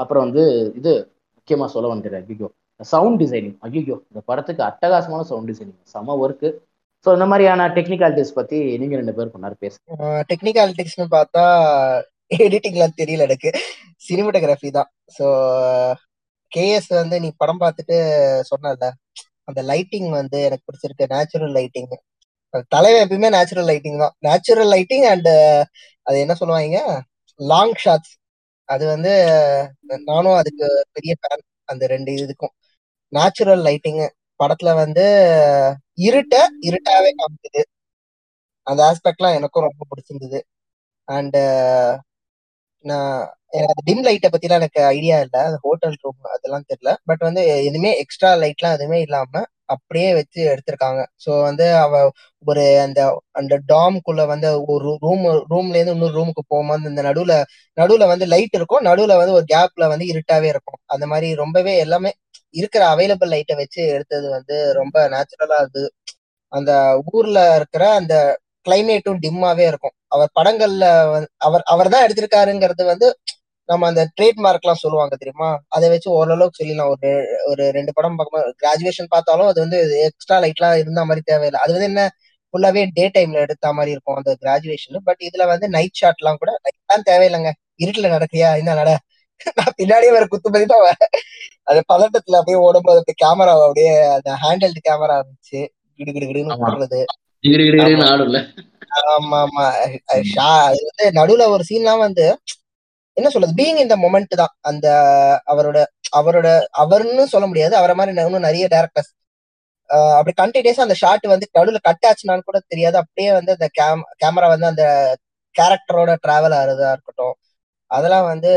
[0.00, 0.42] அப்புறம் வந்து
[0.80, 0.92] இது
[1.36, 2.48] முக்கியமாக சொல்ல வந்துடுறேன் ஐயோ
[2.80, 6.50] சவுண்ட் டிசைனிங் ஐயோ இந்த படத்துக்கு அட்டகாசமான சவுண்ட் டிசைனிங் செம ஒர்க்கு
[7.04, 9.88] ஸோ இந்த மாதிரியான டெக்னிக்காலிட்டிஸ் பற்றி நீங்கள் ரெண்டு பேரும் கொண்டாரு பேசுங்க.
[10.30, 11.44] டெக்னிக்காலிட்டிக்ஸ்னு பார்த்தா
[12.46, 13.50] எடிட்டிங்லாம் தெரியல எனக்கு.
[14.06, 14.90] சினிமோட்டோகிராஃபி தான்.
[15.16, 15.26] ஸோ
[16.52, 17.96] கேஎஸ் வந்து நீ படம் பார்த்துட்டு
[18.50, 18.90] சொன்னல
[19.48, 21.06] அந்த லைட்டிங் வந்து எனக்கு பிடிச்சிருக்கு.
[21.14, 21.90] நேச்சுரல் லைட்டிங்
[22.74, 24.14] தலைவன் எப்பயுமே நேச்சுரல் லைட்டிங் தான்.
[24.26, 25.30] நேச்சுரல் லைட்டிங் அண்ட்
[26.06, 26.78] அது என்ன சொல்லுவாங்க?
[27.40, 28.14] லாங் ஷாட்ஸ்
[28.68, 29.12] அது வந்து
[30.10, 30.66] நானும் அதுக்கு
[30.96, 32.54] பெரிய ஃபேன் அந்த ரெண்டு இதுக்கும்.
[33.12, 34.06] நேச்சுரல் லைட்டிங்கு
[34.40, 35.04] படத்துல வந்து
[36.04, 36.34] இருட்ட
[36.68, 37.62] இருட்டாவே காமிக்குது.
[38.66, 40.40] அந்த ஆஸ்பெக்ட்லாம் எனக்கும் ரொம்ப பிடிச்சிருந்தது.
[41.08, 41.42] அண்டு
[42.84, 43.14] நான்
[43.52, 45.40] எனக்கு அந்த டிம் லைட்டை பத்திலாம் எனக்கு ஐடியா இல்லை.
[45.48, 46.90] அந்த ஹோட்டல் ரூம் அதெல்லாம் தெரியல.
[47.08, 49.32] பட் வந்து எதுவுமே எக்ஸ்ட்ரா லைட்லாம் எதுவுமே இல்லாம
[49.68, 51.00] அப்படியே வச்சு எடுத்திருக்காங்க.
[51.24, 51.94] ஸோ வந்து அவ
[52.44, 53.00] ஒரு அந்த
[53.32, 57.34] அந்த டாம்குள்ள வந்து ஒரு ரூம் ரூம்ல இருந்து இன்னொரு ரூமுக்கு போகும்போது இந்த நடுவுல
[57.78, 58.84] நடுவுல வந்து லைட் இருக்கும்.
[58.88, 60.80] நடுவுல வந்து ஒரு கேப்ல வந்து இருட்டாவே இருக்கும்.
[60.88, 62.12] அந்த மாதிரி ரொம்பவே எல்லாமே
[62.54, 65.82] இருக்கிற அவைலபிள் லைட்டை வச்சு எடுத்தது வந்து ரொம்ப நேச்சுரலா அது
[66.52, 66.72] அந்த
[67.12, 68.14] ஊர்ல இருக்கிற அந்த
[68.66, 69.94] கிளைமேட்டும் டிம்மாவே இருக்கும்.
[70.08, 70.84] அவர் படங்கள்ல
[71.46, 73.08] அவர் அவர் தான் எடுத்திருக்காருங்கிறது வந்து
[73.68, 75.48] நம்ம அந்த ட்ரேட்மார்க் எல்லாம் சொல்லுவாங்க தெரியுமா?
[75.68, 77.10] அதை வச்சு ஓரளவுக்கு சொல்லிடலாம் ஒரு
[77.50, 81.60] ஒரு ரெண்டு படம் பார்க்கும்போது கிராஜுவேஷன் பார்த்தாலும் அது வந்து எக்ஸ்ட்ரா லைட்லாம் இருந்த மாதிரி தேவையில்லை.
[81.64, 82.04] அது வந்து என்ன
[82.54, 86.52] ஃபுல்லாவே டே டைம்ல எடுத்த மாதிரி இருக்கும் அந்த கிராஜுவேஷன் பட் இதுல வந்து நைட் ஷாட் எல்லாம் கூட
[86.66, 87.50] லைட்லாம் தேவையில்லைங்க.
[87.82, 88.48] இருட்டுல நடக்கிறியா?
[88.60, 88.90] என்ன நட
[89.58, 91.12] நான் பின்னாடியே வேற குத்துமதி தான் வரேன்
[91.66, 95.60] அது பதட்டத்துல அப்படியே ஓடும்போது அப்படியே கேமரா அப்படியே அந்த ஹேண்டல்டு கேமரா இருந்துச்சு
[95.98, 96.64] கிடு கிடு கிடுன்னு ஆமா.
[96.64, 97.00] போடுறது
[99.42, 99.64] ஆமா.
[100.30, 102.24] ஷா அது வந்து நடுவுல ஒரு சீன்லாம் வந்து
[103.16, 103.54] என்ன சொல்றது?
[103.58, 104.54] பீயிங் இந்த மொமெண்ட் தான்.
[104.62, 104.86] அந்த
[105.46, 105.78] அவரோட
[106.12, 106.48] அவரோட
[106.82, 107.74] அவர்னு சொல்ல முடியாது.
[107.76, 109.10] அவரை மாதிரி இன்னும் நிறைய டேரக்டர்ஸ்
[110.16, 112.96] அப்படி கண்டினியூஸா அந்த ஷாட் வந்து நடுவுல கட் ஆச்சுனான்னு கூட தெரியாது.
[112.96, 114.84] அப்படியே வந்து அந்த கேம் கேமரா வந்து அந்த
[115.54, 117.34] கேரக்டரோட டிராவல் ஆகுறதா இருக்கட்டும்.
[117.90, 118.50] அதெல்லாம் வந்து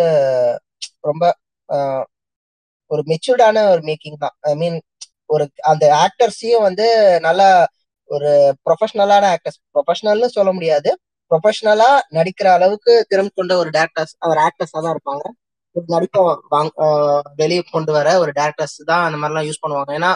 [1.03, 1.23] ரொம்ப
[2.91, 4.35] ஒரு மெச்சூர்டான ஒரு மேக்கிங் தான்.
[4.49, 4.77] ஐ மீன்
[5.33, 6.85] ஒரு அந்த ஆக்டர்ஸையும் வந்து
[7.27, 7.47] நல்லா
[8.09, 8.29] ஒரு
[8.65, 10.89] ப்ரொஃபஷனலான ஆக்டர்ஸ் ப்ரொஃபஷனல்னு சொல்ல முடியாது.
[11.31, 15.23] ப்ரொஃபஷனலா நடிக்கிற அளவுக்கு திறம் கொண்ட ஒரு டேரக்டர்ஸ் அவர் ஆக்டர்ஸா தான் இருப்பாங்க.
[15.75, 16.21] ஒரு நடிப்பை
[17.41, 19.91] வெளியே கொண்டு வர ஒரு டேரக்டர்ஸ் தான் அந்த மாதிரிலாம் யூஸ் பண்ணுவாங்க.
[19.99, 20.11] ஏன்னா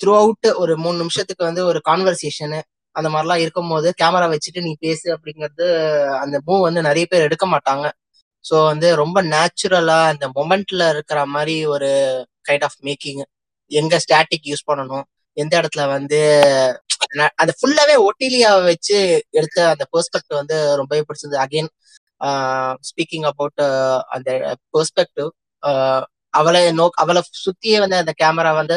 [0.00, 2.58] த்ரூ அவுட் ஒரு மூணு நிமிஷத்துக்கு வந்து ஒரு கான்வர்சேஷனு
[2.96, 5.66] அந்த மாதிரிலாம் இருக்கும்போது கேமரா வச்சுட்டு நீ பேசு அப்படிங்கிறது
[6.22, 7.86] அந்த மூவ் வந்து நிறைய பேர் எடுக்க மாட்டாங்க.
[8.48, 11.90] ஸோ வந்து ரொம்ப நேச்சுரலா அந்த மொமெண்ட்ல இருக்கிற மாதிரி ஒரு
[12.48, 13.22] கைண்ட் ஆஃப் மேக்கிங்
[13.70, 15.06] எங்க ஸ்டாட்டிக் யூஸ் பண்ணணும்
[15.36, 16.20] எந்த இடத்துல வந்து
[17.40, 18.96] அந்த ஃபுல்லாவே ஒட்டிலியா வச்சு
[19.30, 21.36] எடுத்த அந்த பெர்ஸ்பெக்டிவ் வந்து ரொம்பவே பிடிச்சது.
[21.44, 21.70] அகைன்
[22.88, 23.62] ஸ்பீக்கிங் அபவுட்
[24.16, 24.30] அந்த
[24.74, 25.28] பெர்ஸ்பெக்டிவ்
[26.34, 28.76] அவளை நோக் அவளை சுத்தியே வந்து அந்த கேமரா வந்து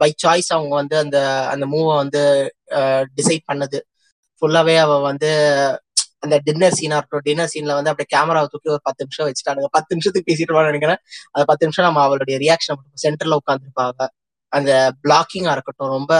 [0.00, 1.18] பை சாய்ஸ் அவங்க வந்து அந்த
[1.52, 2.22] அந்த மூவை வந்து
[3.16, 3.78] டிசைட் பண்ணுது.
[4.42, 5.30] ஃபுல்லாவே அவ வந்து
[6.20, 9.66] அந்த டின்னர் சீனா இருக்கட்டும் டின்னர் சீன்ல வந்து அப்படியே கேமராவை தூக்கி ஒரு பத்து நிமிஷம் வச்சுட்டானுங்க.
[9.70, 10.98] பத்து நிமிஷத்துக்கு பேசிட்டு நினைக்கிறேன்.
[11.32, 14.08] அந்த பத்து நிமிஷம் நம்ம அவளுடைய ரியாக்ஷன் சென்டர்ல உட்காந்துருப்பாங்க
[14.52, 14.70] அந்த
[15.04, 16.12] பிளாக்கிங்கா இருக்கட்டும் ரொம்ப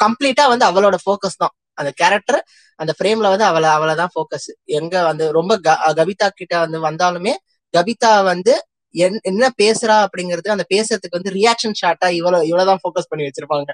[0.00, 1.54] கம்ப்ளீட்டா வந்து அவளோட ஃபோக்கஸ் தான்.
[1.74, 2.40] அந்த கேரக்டர்
[2.76, 7.32] அந்த ஃப்ரேம்ல வந்து அவளை அவளை தான் ஃபோக்கஸ் எங்க வந்து ரொம்ப க- கவிதா கிட்ட வந்து வந்தாலுமே
[7.74, 8.54] கவிதா வந்து
[8.94, 13.70] என்- என்ன பேசுறா அப்படிங்கிறது அந்த பேசுறதுக்கு வந்து ரியாக்ஷன் ஷாட்டா இவ்வளவு இவ்வளவுதான் ஃபோக்கஸ் பண்ணி வச்சிருப்பாங்க.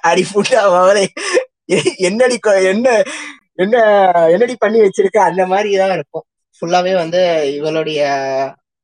[0.00, 1.04] அடி ஃபுட்டா அவளே.
[1.98, 3.02] என்னடி என்ன
[3.58, 3.76] என்ன
[4.34, 5.18] என்னடி பண்ணி வச்சிருக்க?
[5.30, 6.24] அந்த மாதிரி தான் இருக்கும்
[6.56, 7.20] ஃபுல்லாவே வந்து
[7.58, 8.00] இவளுடைய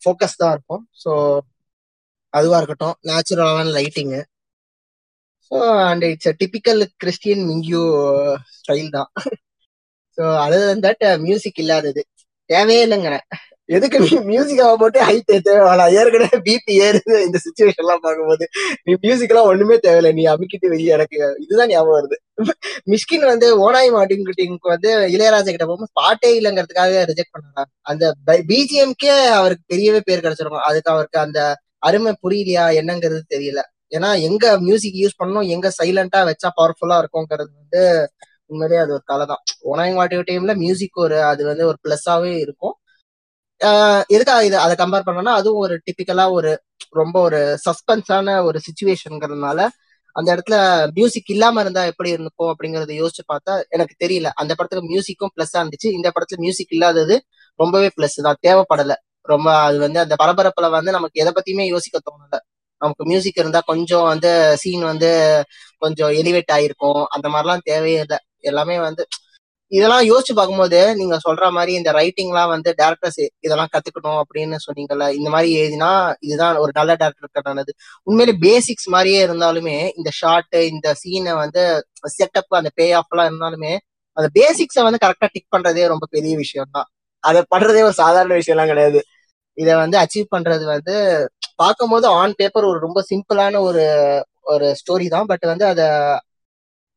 [0.03, 1.11] ஃபோக்கஸ் தான் இருக்கும் ஸோ
[2.33, 2.97] அதுவா இருக்கட்டும்.
[3.09, 4.21] நேச்சுரலான lighting
[5.51, 5.57] so
[5.89, 7.83] and it's a typical Cristian Mungiu
[8.59, 9.11] style தான்.
[10.19, 12.03] ஸோ அதர் தட் மியூசிக் இல்லாதது.
[12.51, 13.25] தேவையே இல்லைங்கிறேன்
[13.69, 17.15] எதுக்கு மியூசிக் மியூசிக்காக போட்டு ஹைட் தேவையான ஏற்கனவே பிபி ஏறுது.
[17.27, 18.45] இந்த சுச்சுவேஷன் எல்லாம் பார்க்கும்போது
[18.85, 20.13] நீ மியூசிக் எல்லாம் ஒண்ணுமே தேவையில்லை.
[20.19, 22.17] நீ அமுக்கிட்டு வெளியே எனக்கு இதுதான் ஞாபகம் வருது.
[22.93, 28.13] மிஷ்கின் வந்து ஓனாய் மார்டின்க்கு வந்து இளையராஜா கிட்ட போகும்போது பாட்டே இல்லைங்கிறதுக்காக ரிஜெக்ட் பண்ணாங்க அந்த
[28.51, 30.67] பிஜிஎம்கே அவருக்கு பெரியவே பேர் கிடைச்சிருக்கும்.
[30.69, 31.41] அதுக்கு அவருக்கு அந்த
[31.89, 32.67] அருமை புரியலையா?
[32.81, 33.61] என்னங்கிறது தெரியல.
[33.97, 37.83] ஏன்னா எங்க மியூசிக் யூஸ் பண்ணணும் எங்க சைலண்டா வச்சா பவர்ஃபுல்லா இருக்கும்ங்கிறது வந்து
[38.53, 42.75] உண்மையிலேயே அது ஒரு கலை தான் ஓனாய் மாட்டிவ் டைம்ல மியூசிக் ஒரு அது வந்து ஒரு பிளஸ்ஸாவே இருக்கும்.
[44.09, 46.51] எதுக்காக இது அதை கம்பேர் பண்ணோம்னா அதுவும் ஒரு டிபிக்கலா ஒரு
[46.93, 49.61] ரொம்ப ஒரு சஸ்பென்ஸான ஒரு சுச்சுவேஷன்ங்கிறதுனால
[50.17, 50.57] அந்த இடத்துல
[50.93, 54.29] மியூசிக் இல்லாம இருந்தா எப்படி இருந்திருக்கும் அப்படிங்கறத யோசிச்சு பார்த்தா எனக்கு தெரியல.
[54.35, 55.89] அந்த படத்துக்கு மியூசிக்கும் பிளஸ்ஸா இருந்துச்சு.
[55.91, 57.17] இந்த படத்துல மியூசிக் இல்லாதது
[57.61, 58.39] ரொம்பவே பிளஸ் தான்.
[58.47, 58.95] தேவைப்படல.
[59.25, 62.37] ரொம்ப அது வந்து அந்த பரபரப்புல வந்து நமக்கு எதை பத்தியுமே யோசிக்க தோணல.
[62.81, 64.31] நமக்கு மியூசிக் இருந்தா கொஞ்சம் வந்து
[64.63, 65.11] சீன் வந்து
[65.83, 67.03] கொஞ்சம் எலிவேட் ஆயிருக்கும்.
[67.11, 68.19] அந்த மாதிரிலாம் தேவையே இல்லை.
[68.43, 69.03] எல்லாமே வந்து
[69.73, 75.29] இதெல்லாம் யோசிச்சு பார்க்கும்போது நீங்க சொல்ற மாதிரி இந்த ரைட்டிங்லாம் வந்து டேரக்டர்ஸ் இதெல்லாம் கத்துக்கணும் அப்படின்னு சொன்னீங்கல்ல இந்த
[75.31, 77.73] மாதிரி எழுதினா இதுதான் ஒரு நல்ல டேரக்டர் நல்லது.
[78.07, 81.63] உண்மையிலே பேசிக்ஸ் மாதிரியே இருந்தாலுமே இந்த ஷார்ட் இந்த சீனை வந்து
[82.19, 83.73] செட்டப் அந்த பே ஆஃப் எல்லாம் இருந்தாலுமே
[84.17, 86.89] அந்த பேசிக்ஸை வந்து கரெக்டா டிக் பண்றதே ரொம்ப பெரிய விஷயம் தான்
[87.25, 89.01] அதை பண்றதே ஒரு சாதாரண விஷயம் எல்லாம் கிடையாது.
[89.59, 90.95] இதை வந்து அச்சீவ் பண்றது வந்து
[91.57, 93.85] பார்க்கும்போது ஆன் பேப்பர் ஒரு ரொம்ப சிம்பிளான ஒரு
[94.53, 95.27] ஒரு ஸ்டோரி தான்.
[95.27, 95.87] பட் வந்து அதை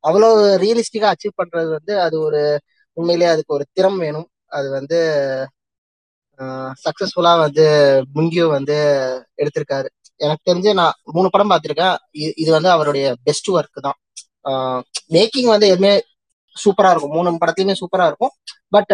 [0.03, 0.27] அவ்வளோ
[0.63, 2.41] ரியலிஸ்டிக்கா அச்சீவ் பண்றது வந்து அது ஒரு
[2.97, 4.27] உண்மையிலேயே அதுக்கு ஒரு திறம் வேணும்.
[4.57, 4.97] அது வந்து
[6.85, 7.63] சக்சஸ்ஃபுல்லா வந்து
[8.15, 8.75] முங்கியோ வந்து
[9.41, 9.87] எடுத்திருக்காரு.
[10.19, 11.95] எனக்கு தெரிஞ்சு நான் மூணு படம் பார்த்திருக்கேன்.
[12.41, 13.97] இது வந்து அவருடைய பெஸ்ட் ஒர்க் தான்.
[15.15, 15.93] மேக்கிங் வந்து எதுவுமே
[16.55, 17.15] சூப்பரா இருக்கும்.
[17.17, 18.33] மூணு படத்துலயுமே சூப்பரா இருக்கும்.
[18.75, 18.93] But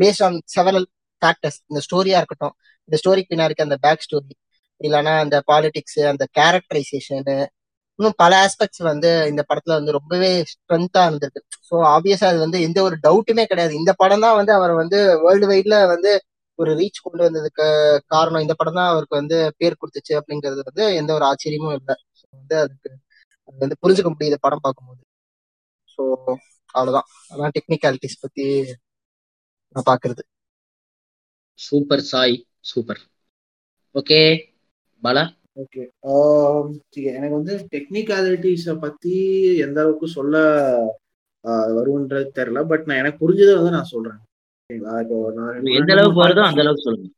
[0.00, 0.86] based on several
[1.22, 2.54] factors இந்த ஸ்டோரியா இருக்கட்டும்.
[2.88, 4.34] இந்த ஸ்டோரிக்கு பின்னாடி இருக்க அந்த பேக் ஸ்டோரி
[4.80, 7.36] இல்லைன்னா அந்த பாலிடிக்ஸ் அந்த கேரக்டரைசேஷனு
[8.00, 11.40] இன்னும் பல ஆஸ்பெக்ட்ஸ் வந்து இந்த படத்துல வந்து ரொம்பவே ஸ்ட்ரென்த்தா இருந்திருக்கு.
[11.68, 13.72] ஸோ ஆப்வியஸா அது வந்து எந்த ஒரு டவுட்டுமே கிடையாது.
[13.80, 16.12] இந்த படம் தான் வந்து அவர் வந்து வேர்ல்டு வைட்ல வந்து
[16.58, 17.66] ஒரு ரீச் கொண்டு வந்ததுக்கு
[18.12, 18.44] காரணம்.
[18.44, 21.96] இந்த படம் தான் அவருக்கு வந்து பேர் கொடுத்துச்சு அப்படிங்கிறது வந்து எந்த ஒரு ஆச்சரியமும் இல்லை.
[22.20, 22.90] ஸோ வந்து அதுக்கு
[23.48, 25.02] அது வந்து புரிஞ்சுக்க முடியுது படம் பார்க்கும்போது.
[25.88, 26.02] ஸோ
[26.74, 28.44] அவ்வளோதான் அதான் டெக்னிக்காலிட்டிஸ் பத்தி
[29.76, 30.22] நான் பாக்குறது
[31.58, 32.36] super Sai
[32.70, 33.00] super
[33.94, 34.20] okay
[35.02, 35.24] Bala?
[35.56, 35.82] Okay
[37.12, 39.14] எனக்கு வந்து டெக்னிக்காலிட்டிஸ பத்தி
[39.56, 40.36] எந்த அளவுக்கு சொல்ல
[41.74, 42.66] வரும்ன்றது தெரியல.
[42.66, 44.20] பட் நான் எனக்கு புரிஞ்சதை வந்து நான் சொல்றேன்.
[44.70, 47.08] எந்த அளவுக்கு வருதோ அந்த அளவுக்கு சொல்லுங்க.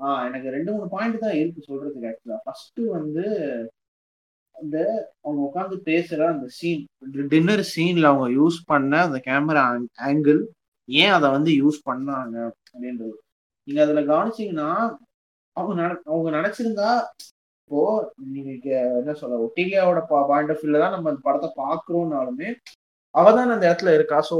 [0.00, 3.24] ஆஹ் எனக்கு ரெண்டு மூணு பாயிண்ட் தான் இருக்கு சொல்றதுக்கு ஆக்சுவலா ஃபர்ஸ்ட் வந்து
[4.56, 4.76] அந்த
[5.22, 6.82] அவங்க உட்காந்து பேசுற அந்த சீன்
[7.28, 9.62] டின்னர் சீன்ல அவங்க யூஸ் பண்ண அந்த கேமரா
[10.02, 10.40] ஆங்கிள்
[10.88, 13.16] ஏன் அதை வந்து யூஸ் பண்ணாங்க அப்படின்றது.
[13.68, 14.68] நீங்க அதுல கவனிச்சீங்கன்னா
[15.58, 15.82] அவங்க
[16.12, 16.90] அவங்க நினைச்சிருந்தா
[17.62, 17.80] இப்போ
[18.34, 18.68] நீங்க
[19.00, 22.50] என்ன சொல்ல ஒட்டிலியாவோட பாயிண்ட் ஆஃப் வியூல தான் நம்ம அந்த படத்தை பாக்குறோம்னாலுமே
[23.14, 24.18] அவ தான் அந்த இடத்துல இருக்கா.
[24.30, 24.36] ஸோ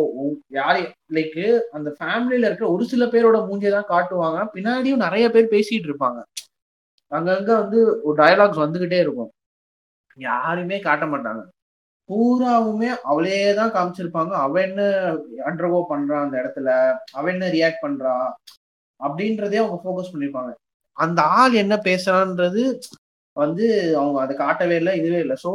[0.58, 0.78] யார்
[1.16, 1.38] லைக்
[1.76, 4.40] அந்த ஃபேமிலியில இருக்கிற ஒரு சில பேரோட மூஞ்சியை தான் காட்டுவாங்க.
[4.54, 6.20] பின்னாடியும் நிறைய பேர் பேசிட்டு இருப்பாங்க.
[7.12, 9.30] அங்கங்க வந்து ஒரு டயலாக்ஸ் வந்துகிட்டே இருக்கும்.
[10.28, 11.42] யாருமே காட்ட மாட்டாங்க.
[12.08, 14.32] பூராவுமே அவளே தான் காமிச்சிருப்பாங்க.
[14.46, 14.80] அவ என்ன
[15.48, 16.70] அண்டர்கோ பண்றா அந்த இடத்துல?
[17.18, 18.14] அவ என்ன ரியாக்ட் பண்றா?
[19.00, 20.52] அப்படின்றதே அவங்க ஃபோக்கஸ் பண்ணிருப்பாங்க.
[20.98, 22.62] அந்த ஆள் என்ன பேசுறான்றது
[23.36, 23.66] வந்து
[24.00, 25.36] அவங்க அதை காட்டவே இல்லை இதுவே இல்லை.
[25.44, 25.50] ஸோ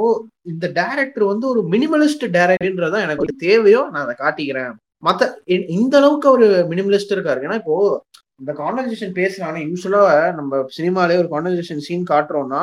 [0.51, 4.73] இந்த டேரக்டர் வந்து ஒரு மினிமலிஸ்ட் டேரக்டர்ன்றதான் எனக்கு ஒரு தேவையோ நான் அதை காட்டிக்கிறேன்.
[5.07, 5.23] மற்ற
[5.77, 7.39] இந்த அளவுக்கு ஒரு மினிமலிஸ்ட் இருக்காரு.
[7.45, 7.75] ஏன்னா இப்போ
[8.41, 10.03] இந்த கான்வர்சேஷன் பேசுறாங்க யூஸ்வலா
[10.39, 12.61] நம்ம சினிமாலே ஒரு கான்வர்சேஷன் சீன் காட்டுறோம்னா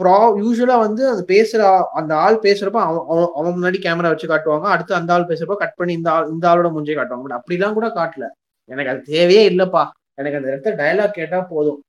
[0.00, 1.60] ப்ரா யூஸ்வலா வந்து அது பேசுற
[1.98, 3.04] அந்த ஆள் பேசுறப்ப அவன்
[3.38, 4.66] அவன் முன்னாடி கேமரா வச்சு காட்டுவாங்க.
[4.74, 7.24] அடுத்து அந்த ஆள் பேசுறப்ப கட் பண்ணி இந்த ஆள் இந்த ஆளோட முஞ்சே காட்டுவாங்க.
[7.26, 8.26] பட் அப்படிலாம் கூட காட்டல.
[8.70, 9.84] எனக்கு அது தேவையே இல்லைப்பா.
[10.18, 11.80] எனக்கு அந்த இடத்துல டைலாக் கேட்டா போதும்.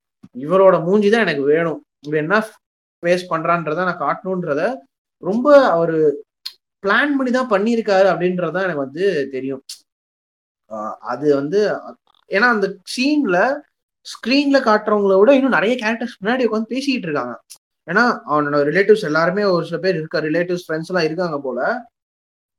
[0.46, 1.80] இவரோட மூஞ்சி தான் எனக்கு வேணும்.
[2.06, 2.38] இவர் என்ன
[3.04, 4.62] ஃபேஸ் பண்றான்றத நான் காட்டணுன்றத
[5.24, 5.98] ரொம்ப அவரு
[6.84, 9.06] பிளான் பண்ணி தான் பண்ணியிருக்காரு அப்படின்றதான் எனக்கு வந்து
[9.36, 9.64] தெரியும்.
[11.12, 11.60] அது வந்து
[12.30, 13.38] ஏன்னா அந்த சீன்ல
[14.06, 17.34] ஸ்க்ரீனில் காட்டுறவங்கள விட இன்னும் நிறைய கேரக்டர்ஸ் முன்னாடி உட்காந்து பேசிக்கிட்டு இருக்காங்க.
[17.88, 21.60] ஏன்னா அவனோட ரிலேட்டிவ்ஸ் எல்லாருமே ஒரு சில பேர் இருக்க ரிலேட்டிவ்ஸ் ஃப்ரெண்ட்ஸ் எல்லாம் இருக்காங்க போல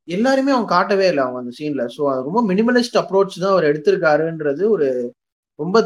[0.07, 4.63] எல்லாருமே அவங்க காட்டவே இல்லை அவங்க அந்த சீன்ல ஸோ அது ரொம்ப மினிமலிஸ்ட் அப்ரோச் தான் அவர் எடுத்திருக்காருன்றது
[4.75, 4.87] ஒரு
[5.59, 5.77] ரொம்ப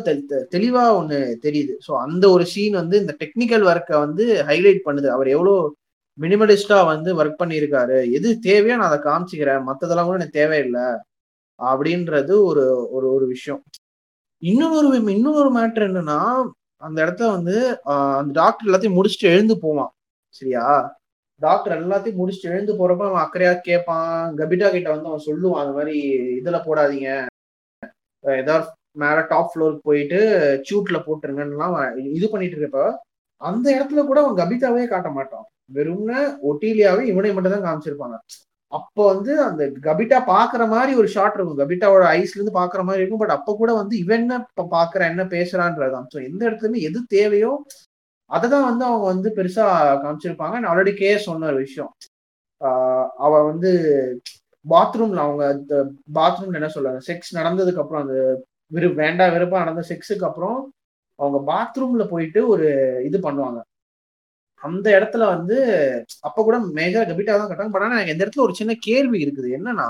[0.55, 1.73] தெளிவா ஒண்ணு தெரியுது.
[1.87, 5.07] ஸோ அந்த ஒரு சீன் வந்து இந்த டெக்னிக்கல் ஒர்க்கை வந்து ஹைலைட் பண்ணுது.
[5.15, 5.53] அவர் எவ்வளோ
[6.17, 7.97] மினிமலிஸ்டா வந்து ஒர்க் பண்ணியிருக்காரு.
[8.17, 9.63] எது தேவையோ நான் அதை காமிச்சிக்கிறேன்.
[9.69, 10.87] மற்றதெல்லாம் கூட எனக்கு தேவையில்லை.
[11.59, 13.61] அப்படின்றது ஒரு ஒரு ஒரு விஷயம்.
[14.43, 14.87] இன்னொரு
[15.17, 16.19] இன்னொரு மேட்ரு என்னன்னா
[16.81, 17.55] அந்த இடத்த வந்து
[18.19, 19.91] அந்த டாக்டர் எல்லாத்தையும் முடிச்சுட்டு எழுந்து போவான்.
[20.39, 20.65] சரியா?
[21.41, 25.95] டாக்டர் எல்லாத்தையும் முடிச்சுட்டு எழுந்து போறப்ப அவன் அக்கறையா கேட்பான் கபிட்டா கிட்ட வந்து அவன் சொல்லுவான் அந்த மாதிரி
[26.39, 27.09] இதுல போடாதீங்க.
[28.23, 30.19] ஏதாவது மேல டாப் ஃப்ளோருக்கு போயிட்டு
[30.69, 32.83] சூட்ல போட்டுருங்கன்னு இது பண்ணிட்டு இருக்கப்ப
[33.41, 35.45] அந்த இடத்துல கூட அவன் கபிதாவே காட்ட மாட்டான்.
[35.77, 38.17] வெறும்னா ஒட்டிலியாவே இவனை மட்டும் தான் காமிச்சிருப்பாங்க.
[38.71, 41.59] அப்போ வந்து அந்த கபிட்டா பாக்குற மாதிரி ஒரு ஷாட் இருக்கும்.
[41.63, 43.21] கபிட்டாவோட ஐஸ்ல இருந்து பாக்குற மாதிரி இருக்கும்.
[43.23, 44.37] பட் அப்ப கூட வந்து இவன் என்ன
[44.75, 47.51] பாக்குற என்ன பேசுறான்றதான் ஸோ எந்த இடத்துலயுமே எது தேவையோ
[48.31, 49.65] அதை தான் வந்து அவங்க வந்து பெருசா
[50.03, 50.55] காமிச்சிருப்பாங்க.
[50.59, 51.91] நான் ஆல்ரெடி கே சொன்ன ஒரு விஷயம்.
[53.25, 53.71] அவ வந்து
[54.65, 55.75] பாத்ரூம்ல அவங்க அந்த
[56.17, 57.01] பாத்ரூம்ல என்ன சொல்றாங்க?
[57.09, 58.17] செக்ஸ் நடந்ததுக்கு அப்புறம் அந்த
[58.73, 60.57] விரு வேண்டா விருப்பம் நடந்த செக்ஸுக்கு அப்புறம்
[61.19, 62.67] அவங்க பாத்ரூம்ல போயிட்டு ஒரு
[63.07, 63.59] இது பண்ணுவாங்க.
[64.61, 65.57] அந்த இடத்துல வந்து
[66.27, 69.49] அப்ப கூட மேஜரா கபிட்டா தான் கட்டாங்க பட் ஆனா எனக்கு இந்த இடத்துல ஒரு சின்ன கேள்வி இருக்குது.
[69.57, 69.87] என்னன்னா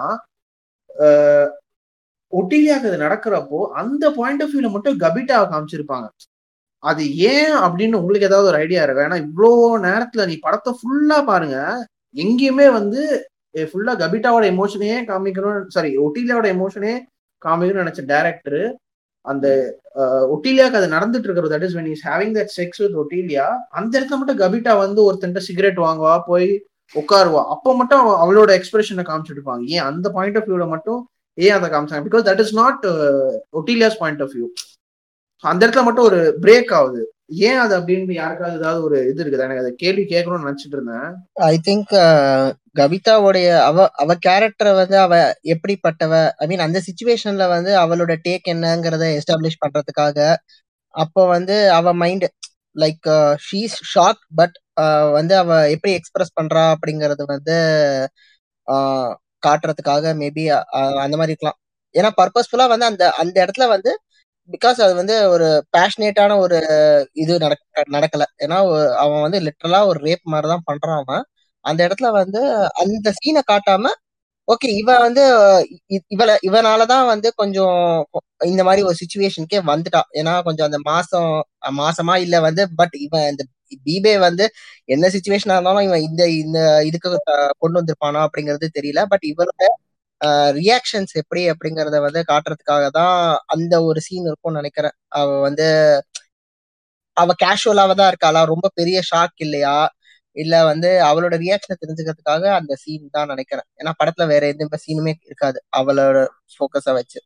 [2.34, 6.08] ஒட்டிலியாக்கு அது நடக்கிறப்போ அந்த பாயிண்ட் ஆஃப் வியூல மட்டும் கபிட்டாவை காமிச்சிருப்பாங்க.
[6.84, 7.04] அது
[7.34, 9.52] ஏன் அப்படின்னு உங்களுக்கு ஏதாவது ஒரு ஐடியா இருக்கும் ஏன்னா இவ்வளோ
[9.88, 11.58] நேரத்துல நீ படத்தை ஃபுல்லா பாருங்க.
[12.24, 13.02] எங்கேயுமே வந்து
[13.70, 16.94] ஃபுல்லா கபிட்டாவோட எமோஷனையே காமிக்கணும் சாரி ஒட்டிலியாவோட எமோஷனே
[17.46, 18.64] காமிக்கணும்னு நினைச்ச டேரக்டர்
[19.26, 19.48] அந்த
[20.34, 23.48] ஒட்டிலியாக்கு அது நடந்துட்டு இருக்கிறது that is when is having that sex with Otilia
[23.80, 26.50] அந்த இடத்துல மட்டும் கபிட்டா வந்து ஒருத்தன்ட்ட சிகரெட் வாங்குவா போய்
[26.96, 27.42] உட்காருவா.
[27.54, 29.64] அப்போ மட்டும் அவளோட எக்ஸ்பிரஷனை காமிச்சிட்டு இருப்பாங்க.
[29.76, 31.00] ஏன் அந்த பாயிண்ட் ஆஃப் வியூல மட்டும்
[31.38, 32.04] ஏன் அதை காமிச்சாங்க?
[32.10, 32.84] Because that is not
[33.60, 34.48] Otilia's point of view
[35.44, 37.02] அந்த இடத்துல மட்டும் ஒரு பிரேக் ஆகுது.
[37.30, 39.46] ஏன் அது அப்படின்னு யாருக்காவது ஏதாவது ஒரு இது இருக்குது?
[39.46, 41.08] எனக்கு அதை கேள்வி கேட்கணும்னு நினைச்சிட்டு இருந்தேன்.
[41.50, 42.46] ஐ திங்க் uh,
[42.80, 45.14] கவிதாவுடைய அவ அவ கேரக்டரை வந்து அவ
[45.54, 46.14] எப்படிப்பட்டவ?
[46.38, 50.18] ஐ மீன் அந்த சுச்சுவேஷன்ல வந்து அவளோட டேக் என்னங்கிறத எஸ்டாப்ளிஷ் பண்றதுக்காக
[50.94, 52.26] அப்போ வந்து அவ mind
[52.76, 53.10] like
[53.48, 54.56] she's shock but
[55.12, 57.58] வந்து அவ எப்படி எக்ஸ்பிரஸ் பண்றா அப்படிங்கறது வந்து
[58.68, 59.10] uh,
[59.48, 61.60] காட்டுறதுக்காக மேபி uh, அந்த மாதிரி இருக்கலாம்.
[61.96, 63.92] ஏன்னா பர்பஸ்ஃபுல்லா வந்து அந்த அந்த இடத்துல வந்து
[64.52, 66.58] பிகாஸ் அது வந்து ஒரு பேஷனேட்டான ஒரு
[67.14, 68.24] இது நடக்க நடக்கல.
[68.40, 68.58] ஏன்னா
[68.96, 71.24] அவன் வந்து லிட்டரலா ஒரு ரேப் மாதிரி தான் பண்றான் அவன்.
[71.66, 72.42] அந்த இடத்துல வந்து
[72.82, 73.86] அந்த சீனை காட்டாம
[74.48, 75.24] ஓகே இவ வந்து
[75.90, 77.78] இ- இவள இவனாலதான் வந்து கொஞ்சம்
[78.46, 80.08] இந்த மாதிரி ஒரு சுச்சுவேஷனுக்கே வந்துட்டான்.
[80.14, 81.30] ஏன்னா கொஞ்சம் அந்த மாசம்
[81.74, 83.44] மாசமா இல்ல வந்து பட் இவன் இந்த
[83.86, 84.46] பீபே வந்து
[84.86, 87.12] என்ன சுச்சுவேஷனா இருந்தாலும் இவன் இந்த இந்த இதுக்கு
[87.60, 89.04] கொண்டு வந்திருப்பானா அப்படிங்கிறது தெரியல.
[89.10, 89.64] பட் இவளோட
[90.60, 93.16] ரியாக்ஷன்ஸ் எப்படி அப்படிங்கறத வந்து காட்டுறதுக்காக தான்
[93.48, 94.96] அந்த ஒரு சீன் இருக்கும்னு நினைக்கிறேன்.
[95.20, 95.68] அவ வந்து
[97.18, 99.76] அவ கேஷுவலாக தான் இருக்காளா ரொம்ப பெரிய ஷாக் இல்லையா?
[100.36, 103.68] இல்ல வந்து அவளோட ரியாக்ஷனை தெரிஞ்சுக்கிறதுக்காக அந்த சீன் தான் நினைக்கிறேன்.
[103.80, 105.60] ஏன்னா படத்துல வேற எந்த சீனுமே இருக்காது.
[105.80, 106.18] அவளோட
[106.54, 107.20] ஃபோக்கஸை வச்சு.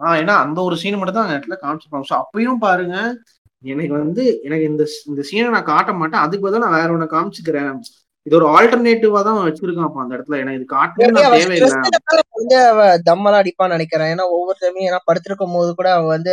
[0.00, 2.08] ஆஹ் ஏன்னா அந்த ஒரு சீன் மட்டும் தான் அந்த இடத்துல காமிச்சிருப்பாங்க.
[2.10, 2.96] ஸோ அப்பயும் பாருங்க
[3.64, 6.22] எனக்கு வந்து எனக்கு இந்த இந்த சீனை நான் காட்ட மாட்டேன்.
[6.24, 7.72] அதுக்கு பதிலாக நான் வேற ஒண்ணு காமிச்சுக்கிறேன்.
[8.26, 10.40] இது ஒரு ஆல்டர்னேட்டிவா தான் வச்சிருக்கான் அப்ப அந்த இடத்துல.
[10.42, 10.66] எனக்கு இது
[11.20, 11.78] அவ தேவையில்லை.
[13.08, 14.10] தம்மெல்லாம் அடிப்பான்னு நினைக்கிறேன்.
[14.14, 16.32] ஏன்னா ஒவ்வொரு டைமும் ஏன்னா படுத்திருக்கும் போது கூட அவ வந்து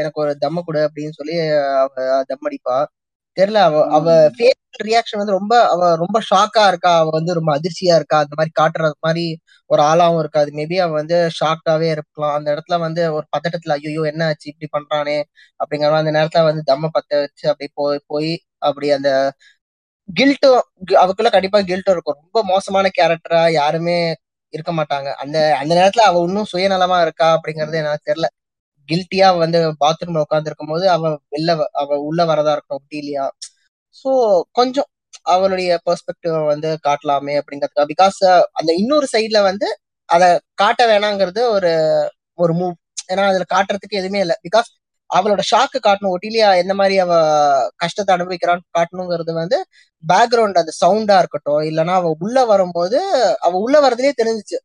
[0.00, 1.36] எனக்கு ஒரு தம்ம கொடு அப்படின்னு சொல்லி
[1.82, 1.90] அவ
[2.30, 2.76] தம் அடிப்பா.
[3.36, 4.04] தெரியல அவ அவ
[4.36, 4.54] ஃபேஷியல்
[4.88, 6.92] ரியாக்ஷன் வந்து ரொம்ப அவ ரொம்ப ஷாக்கா இருக்கா?
[7.00, 8.18] அவ வந்து ரொம்ப அதிர்ச்சியா இருக்கா?
[8.24, 9.24] அந்த மாதிரி காட்டுறது மாதிரி
[9.70, 10.50] ஒரு ஆளாவும் இருக்காது.
[10.58, 12.34] மேபி அவ வந்து ஷாக்காவே இருக்கலாம்.
[12.38, 14.46] அந்த இடத்துல வந்து ஒரு பதட்டத்துல ஐயோ என்ன ஆச்சு?
[14.52, 15.18] இப்படி பண்றானே?
[15.60, 19.10] அப்படிங்கிற அந்த நேரத்துல வந்து தம்ம பத்த வச்சு அப்படி போய் போய் அப்படி அந்த
[20.08, 20.58] கில்ட்டும்
[20.98, 22.18] அவக்குள்ள கண்டிப்பா கில்ட்டும் இருக்கும்.
[22.22, 23.98] ரொம்ப மோசமான கேரக்டரா யாருமே
[24.52, 25.08] இருக்க மாட்டாங்க.
[25.22, 28.28] அந்த அந்த நேரத்துல அவ இன்னும் சுயநலமா இருக்கா அப்படிங்கறது எனக்கு தெரியல.
[28.88, 31.02] கில்ட்டியா வந்து பாத்ரூம்ல உட்கார்ந்து இருக்கும் போது அவ
[31.34, 31.52] வெளில
[31.82, 33.24] அவ உள்ள வரதா இருக்கும் டீலியா
[33.96, 34.10] சோ
[34.52, 34.88] கொஞ்சம்
[35.26, 38.18] அவளுடைய பெர்ஸ்பெக்டிவ் வந்து காட்டலாமே அப்படிங்கிறதுக்காக பிகாஸ்
[38.60, 39.68] அந்த இன்னொரு சைட்ல வந்து
[40.08, 41.72] அதை காட்ட வேணாங்கிறது ஒரு
[42.38, 42.74] ஒரு மூவ்
[43.12, 44.36] ஏன்னா அதுல காட்டுறதுக்கு எதுவுமே இல்லை.
[44.46, 44.68] பிகாஸ்
[45.10, 46.14] அவளோட ஷாக்கு காட்டணும்.
[46.16, 47.12] ஒட்டிலியா எந்த மாதிரி அவ
[47.82, 49.58] கஷ்டத்தை அனுபவிக்கிறான்னு காட்டணுங்கிறது வந்து
[50.04, 51.62] பேக்ரவுண்ட் அந்த சவுண்டா இருக்கட்டும்.
[51.70, 52.98] இல்லைன்னா அவ உள்ள வரும்போது
[53.46, 54.58] அவ உள்ள வரதுலயே தெரிஞ்சுச்சு.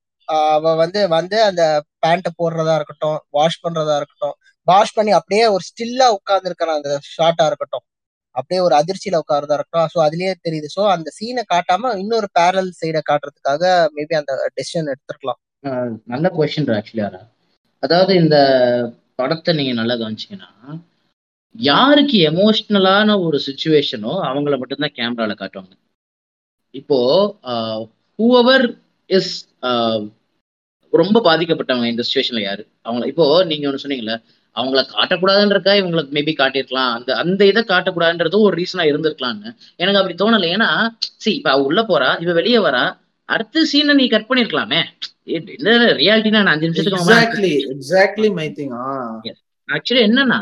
[0.56, 1.64] அவ வந்து வந்து அந்த
[2.04, 4.36] பேண்ட்டை போடுறதா இருக்கட்டும் வாஷ் பண்றதா இருக்கட்டும்
[4.68, 7.86] வாஷ் பண்ணி அப்படியே ஒரு ஸ்டில்லா உட்கார்ந்துருக்கான் அந்த ஷார்ட்டா இருக்கட்டும்.
[8.36, 9.90] அப்படியே ஒரு அதிர்ச்சியில உட்கார்றதா இருக்கட்டும்.
[9.94, 10.68] ஸோ அதுலயே தெரியுது.
[10.76, 13.64] ஸோ அந்த சீனை காட்டாம இன்னொரு பேரல் சைடை காட்டுறதுக்காக
[13.96, 15.40] மேபி அந்த டெசிஷன் எடுத்துருக்கலாம்.
[16.14, 17.04] நல்ல கொஸ்டின் ஆக்சுவலி
[17.84, 18.38] அதாவது இந்த
[19.20, 20.50] படத்தை நீங்க நல்லா கவனிச்சிங்கன்னா
[21.56, 25.74] யாருக்கு எமோஷ்னலான ஒரு சுச்சுவேஷனோ அவங்கள மட்டும்தான் கேமரால காட்டுவாங்க.
[26.76, 27.00] இப்போ
[28.20, 28.66] ஹூவர்
[29.10, 29.34] இஸ்
[30.94, 32.64] ரொம்ப பாதிக்கப்பட்டவங்க இந்த சுச்சுவேஷன்ல யாரு?
[32.88, 34.16] அவங்கள இப்போ நீங்க ஒன்று சொன்னீங்கல்ல
[34.56, 36.94] அவங்கள காட்டக்கூடாதுன்றக்கா இவங்களுக்கு மேபி காட்டியிருக்கலாம்.
[36.98, 39.50] அந்த அந்த இதை காட்டக்கூடாதுன்றதும் ஒரு ரீசனா இருந்திருக்கலாம்னு.
[39.82, 40.48] எனக்கு அப்படி தோணலை.
[40.56, 40.70] ஏன்னா
[41.24, 42.84] சி இப்ப அவ உள்ள போறா இவ வெளியே வரா
[43.32, 44.82] அடுத்த சீனை நீ கட் பண்ணிருக்கலாமே.
[45.58, 48.92] இந்த ரியாலிட்டினா நான் அஞ்சு நிமிஷத்துக்கு exactly exactly my thing ah.
[49.70, 50.40] Actually என்னன்னா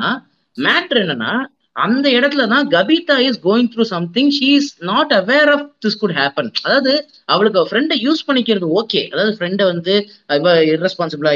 [0.57, 1.31] மேட்ரு என்னன்னா
[1.75, 6.15] அந்த இடத்துல தான் Gabita is going through something she is not aware of this could
[6.17, 6.93] happen அதாவது
[7.29, 9.93] அவளுக்கு ஃப்ரெண்டை யூஸ் பண்ணிக்கிறது ஓகே அதாவது ஃப்ரெண்டை வந்து
[10.37, 10.55] இவ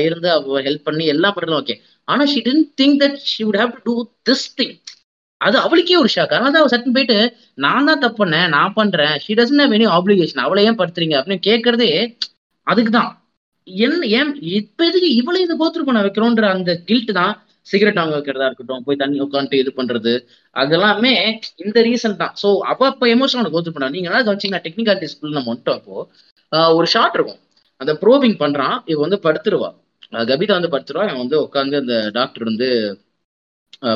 [0.03, 1.75] இருந்து அவ ஹெல்ப் பண்ணி எல்லாம் பண்றது ஓகே
[2.07, 3.95] ஆனா she didn't think that she would have to do
[4.29, 4.73] this thing
[5.45, 7.17] அது அவளுக்கே ஒரு ஷாக் அதனால தான் அவ சட்டன் போயிட்டு
[7.65, 9.15] நான் தான் தப்பு பண்ணேன் நான் பண்றேன்.
[9.23, 11.15] She doesn't have any application அவளை ஏன் படுத்துறீங்க?
[11.19, 11.89] அப்படின்னு கேட்கறதே
[12.67, 13.11] அதுக்கு தான்
[13.67, 17.33] என்ன ஏன் இப்ப எதுக்கு இவளை இது கோத்துரு பண்ண வைக்கிறோன்ற அந்த கில்ட் தான்
[17.67, 20.13] சிகரெட் வாங்க வைக்கிறதா இருக்கட்டும் போய் தண்ணி உட்காந்துட்டு இது பண்றது.
[20.55, 21.13] அதெல்லாமே
[21.63, 22.33] இந்த ரீசன் தான்.
[22.41, 25.95] ஸோ அவ அப்போ எமோஷனல் கோத்து பண்ணா நீங்க என்ன கவனிச்சீங்கன்னா டெக்னிக்காலிட்டிஸ்குள்ள நம்ம வந்துட்டோம் அப்போ
[26.79, 27.39] ஒரு ஷார்ட் இருக்கும்.
[27.81, 29.69] அந்த ப்ரோபிங் பண்றான் இவ வந்து படுத்துருவா.
[30.31, 32.67] கபிதா வந்து படுத்துருவா இவன் வந்து உட்காந்து அந்த டாக்டர் வந்து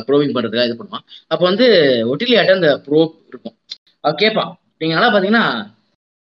[0.08, 1.04] ப்ரோவிங் பண்றதுக்காக இது பண்ணுவான்.
[1.28, 1.68] அப்போ வந்து
[2.08, 3.56] ஒட்டிலியாட்ட அந்த ப்ரோப் இருக்கும்.
[4.02, 5.46] அவ கேட்பான் நீங்க நல்லா பாத்தீங்கன்னா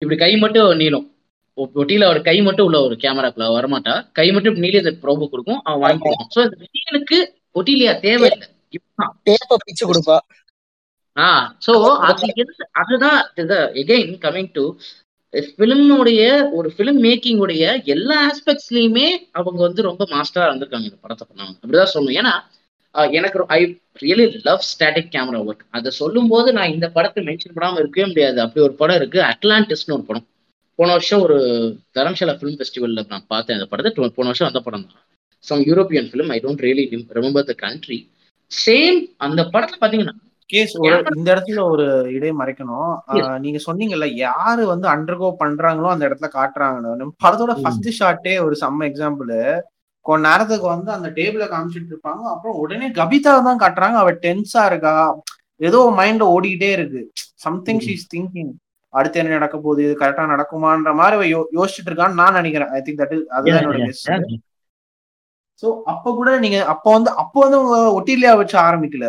[0.03, 1.07] இப்படி கை மட்டும் நீளும்.
[1.77, 4.09] ஒட்டியில ஒரு கை மட்டும் உள்ள ஒரு கேமராக்குள்ள வரமாட்டா.
[4.13, 7.19] கை மட்டும் இப்படி நீளி அந்த ப்ரோபு கொடுக்கும் அவன் வாங்கிக்குவான் ஸோ இந்த சீனுக்கு
[7.55, 8.49] ஒட்டிலியா தேவையில்லை.
[9.87, 10.17] கொடுப்பா.
[11.17, 11.29] ஆ
[11.67, 12.27] சோ அது
[12.73, 13.19] அதுதான்
[13.75, 14.65] எகைன் கமிங் டு
[15.53, 21.55] ஃபிலிமுடைய ஒரு ஃபிலிம் மேக்கிங் உடைய எல்லா ஆஸ்பெக்ட்ஸ்லயுமே அவங்க வந்து ரொம்ப மாஸ்டரா இருந்திருக்காங்க இந்த படத்தை பண்ணாங்க
[21.57, 22.19] அப்படிதான் சொல்லணும்.
[22.19, 22.43] ஏன்னா ஆஹ்
[23.19, 23.61] எனக்கு I
[24.03, 28.39] really love static camera work அதை சொல்லும் போது நான் இந்த படத்தை மென்ஷன் பண்ணாம இருக்கவே முடியாது.
[28.45, 29.21] அப்படி ஒரு படம் இருக்கு.
[29.31, 30.27] அட்லாண்டிஸ்னு ஒரு படம்.
[30.79, 31.37] போன வருஷம் ஒரு
[31.99, 34.11] தரம்சாலா ஃபிலிம் ஃபெஸ்டிவல்ல நான் பார்த்தேன் அந்த படத்தை.
[34.19, 35.03] போன வருஷம் அந்த படம் தான்.
[35.45, 36.85] Some European film I don't really
[37.19, 37.99] remember the country
[38.51, 40.17] same அந்த படத்துல பாத்தீங்கன்னா
[40.51, 41.85] கேஸ் ஒரு இந்த இடத்துல ஒரு
[42.17, 42.93] இடை மறைக்கணும்.
[43.45, 47.09] நீங்க சொன்னீங்கல்ல யாரு வந்து அண்டர்கோ பண்றாங்களோ அந்த இடத்துல காட்டுறாங்கன்னு.
[47.25, 49.33] படத்தோட ஃபர்ஸ்ட் ஷாட்டே ஒரு செம்ம எக்ஸாம்பிள்
[50.07, 52.23] கொஞ்ச நேரத்துக்கு வந்து அந்த டேபிள காமிச்சிட்டு இருப்பாங்க.
[52.35, 53.99] அப்புறம் உடனே கபிதா தான் காட்டுறாங்க.
[54.03, 54.95] அவ டென்ஸா இருக்கா?
[55.69, 57.03] ஏதோ மைண்ட்ல ஓடிக்கிட்டே இருக்கு.
[57.45, 58.53] சம்திங் ஷீஸ் திங்கிங்
[58.95, 59.81] அடுத்து என்ன நடக்க போகுது?
[59.87, 61.25] இது கரெக்டா நடக்குமான்ற மாதிரி அவ
[61.59, 62.71] யோசிச்சுட்டு இருக்கான்னு நான் நினைக்கிறேன்.
[62.77, 64.05] ஐ திங்க் தட் இஸ் அதுதான் என்னோட கெஸ்
[65.63, 67.59] சோ அப்ப கூட நீங்க அப்ப வந்து அப்போ வந்து
[67.99, 69.07] ஒட்டிலியா வச்சு ஆரம்பிக்கல.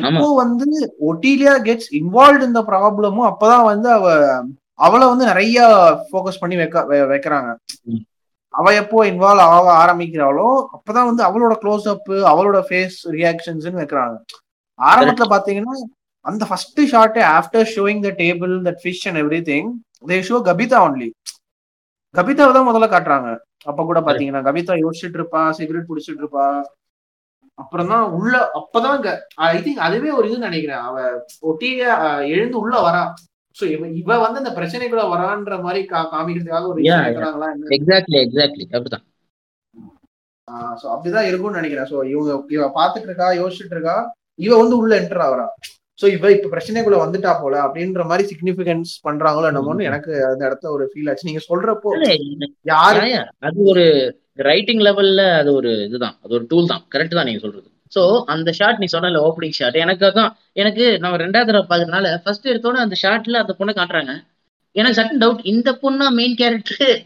[0.00, 0.66] எப்போ வந்து
[1.08, 4.06] ஒட்டிலியா கெட்ஸ் இன்வால்வ் இந்த ப்ராப்ளமும் அப்பதான் வந்து அவ
[4.86, 5.58] அவளை வந்து நிறைய
[6.08, 7.50] ஃபோக்கஸ் பண்ணி வைக்க வைக்கிறாங்க.
[8.58, 14.16] அவ எப்போ இன்வால்வ் ஆக ஆரம்பிக்கிறாளோ அப்பதான் வந்து அவளோட க்ளோஸ் அப் அவளோட ஃபேஸ் ரியாக்ஷன்ஸ் வைக்கிறாங்க.
[14.78, 15.74] ஆரம்பத்துல பாத்தீங்கன்னா
[16.24, 19.20] அந்த first shot after showing the table that fish and
[19.50, 19.68] everything
[20.10, 21.08] they show Gabita only
[22.14, 23.28] கபிதாவை தான் முதல்ல காட்டுறாங்க.
[23.70, 26.46] அப்ப கூட பாத்தீங்கன்னா கபிதா யோசிச்சுட்டு இருப்பா சிகரெட் குடிச்சிட்டு இருப்பா.
[27.58, 28.98] அப்புறம் தான் உள்ள அப்பதான்
[29.48, 30.82] ஐ திங்க் அதுவே ஒரு இது நினைக்கிறேன்.
[30.88, 30.96] அவ
[31.50, 31.86] ஒட்டிய
[32.34, 33.02] எழுந்து உள்ள வரா.
[33.56, 36.80] சோ இவ இவ வந்து அந்த பிரச்சனைக்குள்ள வரான்ற மாதிரி கா- காமிக்கிறதுக்காக ஒரு
[37.70, 39.04] எக்ஸாக்ட்லி எக்ஸாக்ட்லி அப்படிதான்.
[40.78, 41.88] சோ அப்படிதான் இருக்கும்னு நினைக்கிறேன்.
[41.90, 43.96] சோ இவங்க இவ பாத்துட்டு இருக்கா யோசிச்சுட்டு இருக்கா
[44.38, 45.46] இவ வந்து உள்ள என்டர் ஆகுறா.
[45.98, 50.90] சோ இவ இப்ப பிரச்சனைக்குள்ள வந்துட்டா போல அப்படின்ற மாதிரி சிக்னிபிகன்ஸ் பண்றாங்களோ என்னமோன்னு எனக்கு அந்த இடத்துல ஒரு
[50.90, 51.28] ஃபீல் ஆச்சு.
[51.28, 51.90] நீங்க சொல்றப்போ
[52.64, 53.00] யாரு.
[53.40, 53.84] அது ஒரு
[54.42, 56.16] ரைட்டிங் லெவல்ல அது ஒரு இதுதான்.
[56.22, 56.84] அது ஒரு டூல் தான்.
[56.94, 57.68] கரெக்ட் தான் நீங்க சொல்றது.
[57.94, 60.30] சோ அந்த ஷாட் நீ சொன்ன ஓப்பனிங் ஷாட் எனக்கு அதான்
[60.62, 64.12] எனக்கு நம்ம ரெண்டாவது தடவை பாக்குறதுனால ஃபர்ஸ்ட் எடுத்தோட அந்த ஷாட்ல அந்த பொண்ணை காட்டுறாங்க.
[64.76, 66.96] எனக்கு சட்டன் டவுட் இந்த பொண்ணா மெயின் கேரக்டர்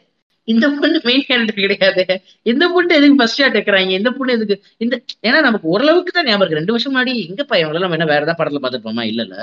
[0.48, 2.04] இந்த பொண்ணு மெயின் கேரக்டர் கிடையாது.
[2.42, 3.92] இந்த பொண்ணு எதுக்கு ஃபர்ஸ்ட் ஷாட் எடுக்கிறாங்க?
[3.98, 4.56] இந்த பொண்ணு எதுக்கு?
[4.78, 4.94] இந்த
[5.28, 6.60] ஏன்னா நமக்கு ஓரளவுக்கு தான் ஞாபகம் இருக்கு.
[6.60, 9.04] ரெண்டு வருஷம் முன்னாடி எங்க பையன் நம்ம என்ன வேற ஏதாவது படத்துல பார்த்துருப்போமா?
[9.12, 9.36] இல்ல இல்ல.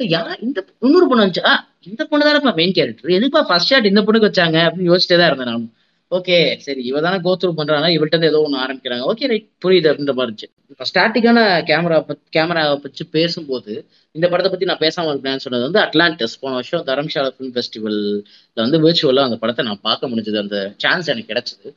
[0.00, 1.52] யா இந்த இன்னொரு பொண்ணு வந்துச்சா?
[1.90, 4.58] இந்த பொண்ணு தானப்பா மெயின் கேரக்டர் எதுக்குப்பா ஃபர்ஸ்ட் ஷாட் இந்த பொண்ணுக்கு வச்சாங்க?
[4.66, 5.68] அப்படின்னு யோசிச்சுட்டே தான் இருந்தேன் நானும்.
[6.16, 9.02] ஓகே சரி இவ தானே கோத்ரூ பண்றாங்க இவள்கிட்ட ஏதோ ஒன்று ஆரம்பிக்கிறாங்க.
[9.10, 10.48] ஓகே ரைட் புரியுது அப்படின்ற மாதிரி இருந்துச்சு.
[10.72, 11.40] இப்போ ஸ்டாட்டிக்கான
[11.70, 11.98] கேமரா
[12.36, 13.72] கேமராவை பற்றி பேசும்போது
[14.14, 18.80] இந்த படத்தை பத்தி நான் பேசாம இருக்கேன்னு சொன்னது வந்து அட்லாண்டிஸ் போன வருஷம் தரம்ஷாலா ஃபிலிம் ஃபெஸ்டிவல்ல வந்து
[18.84, 20.38] விர்ச்சுவலா அந்த படத்தை நான் பார்க்க முடிஞ்சது.
[20.44, 21.68] அந்த சான்ஸ் எனக்கு கிடைச்சது.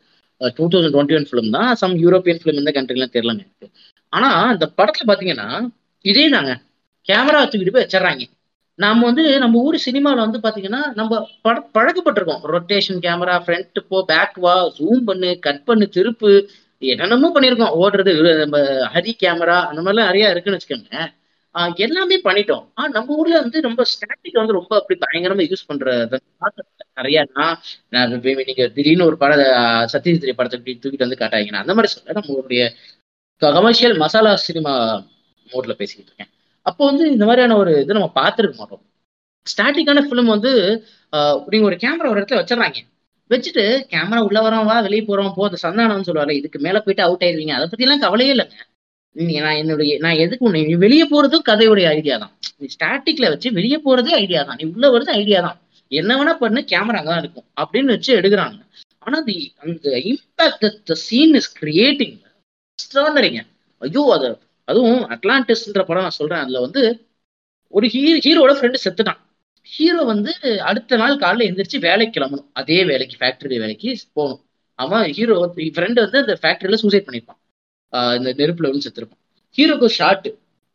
[0.57, 1.71] Two thousand twenty one film தான்.
[1.81, 3.69] சம் யூரோப்பியன் ஃபிலிம் இந்த கண்ட்ரிலாம் தெரியலங்க எனக்கு.
[4.13, 5.49] ஆனா இந்த படத்துல பாத்தீங்கன்னா
[6.05, 6.53] இதே தாங்க.
[7.09, 8.23] கேமரா தூக்கிட்டு போய் வச்சிடறாங்க.
[8.81, 12.43] நாம வந்து நம்ம ஊர் சினிமாவில் வந்து பார்த்தீங்கன்னா நம்ம பட பழக்கப்பட்டிருக்கோம்.
[12.53, 16.31] ரொட்டேஷன் கேமரா ஃப்ரண்ட் போ பேக் வா ஜூம் பண்ணு கட் பண்ணு திருப்பு
[16.81, 18.57] என்னென்னமோ பண்ணியிருக்கோம் ஓடுறது நம்ம
[18.93, 21.01] ஹரி கேமரா அந்த மாதிரிலாம் நிறையா இருக்குன்னு வச்சுக்கோங்க
[21.77, 22.63] எல்லாமே பண்ணிட்டோம்.
[22.77, 26.17] ஆஹ் நம்ம ஊர்ல வந்து ரொம்ப ஸ்டாட்டிக் வந்து ரொம்ப அப்படி பயங்கரமா யூஸ் பண்றது
[26.95, 27.57] நிறையா நான்
[27.89, 29.33] நான் நீங்க திடீர்னு ஒரு பட
[29.93, 32.63] சத்யஜித்ரி படத்தை இப்படி தூக்கிட்டு வந்து காட்டாங்கன்னா அந்த மாதிரி சொல்ல நம்மளுடைய
[33.41, 34.73] கமர்ஷியல் மசாலா சினிமா
[35.47, 36.31] மோட்ல பேசிக்கிட்டு இருக்கேன்.
[36.65, 38.83] அப்போ வந்து இந்த மாதிரியான ஒரு இது நம்ம பார்த்துருக்க மாட்டோம்.
[39.47, 40.51] ஸ்டாட்டிக்கான ஃபிலிம் வந்து
[41.51, 42.81] நீங்க ஒரு கேமரா ஒரு இடத்துல வச்சிடறாங்க.
[43.29, 43.63] வச்சுட்டு
[43.93, 47.53] கேமரா உள்ள வரோம் வா வெளியே போறோம் போ அந்த சந்தானம்னு சொல்லுவாரு இதுக்கு மேல போயிட்டு அவுட் ஆயிருவீங்க.
[47.57, 48.57] அதை பத்தி எல்லாம் கவலையே இல்லைங்க.
[49.15, 52.33] நீ நான் என்னுடைய நான் எதுக்கு உன்னை நீ வெளியே போறதும் கதையுடைய ஐடியா தான்.
[52.59, 54.59] நீ ஸ்டாட்டிக்ல வச்சு வெளியே போறதே ஐடியா தான்.
[54.61, 55.57] நீ உள்ள வருது ஐடியா தான்.
[55.91, 57.47] என்ன வேணா பண்ணு கேமரா அங்கதான் இருக்கும்.
[57.61, 58.59] அப்படின்னு வச்சு எடுக்கிறாங்க.
[59.05, 62.15] ஆனா தி அந்த இம்பாக்ட் சீன் இஸ் கிரியேட்டிங்
[62.79, 63.41] எக்ஸ்ட்ரானரிங்க
[63.81, 64.27] ஐயோ அதை
[64.71, 66.43] அதுவும் அட்லாண்டிஸ்ன்ற படம் நான் சொல்றேன்.
[66.45, 66.83] அதுல வந்து
[67.77, 69.19] ஒரு ஹீரோ ஹீரோட ஃப்ரெண்டு செத்துட்டான்
[69.67, 70.31] ஹீரோ வந்து
[70.69, 72.47] அடுத்த நாள் காலைல எந்திரிச்சு வேலைக்கு கிளம்பணும்.
[72.59, 74.41] அதே வேலைக்கு ஃபேக்டரி வேலைக்கு போகணும்.
[74.79, 75.35] அவன் ஹீரோ
[75.75, 77.39] ஃப்ரெண்டு வந்து அந்த ஃபேக்டரியில சூசைட் பண்ணியிருப்பான்
[78.19, 79.21] இந்த நெருப்புல வந்து செத்துருப்பான்.
[79.57, 80.27] ஹீரோக்கு ஒரு ஷார்ட்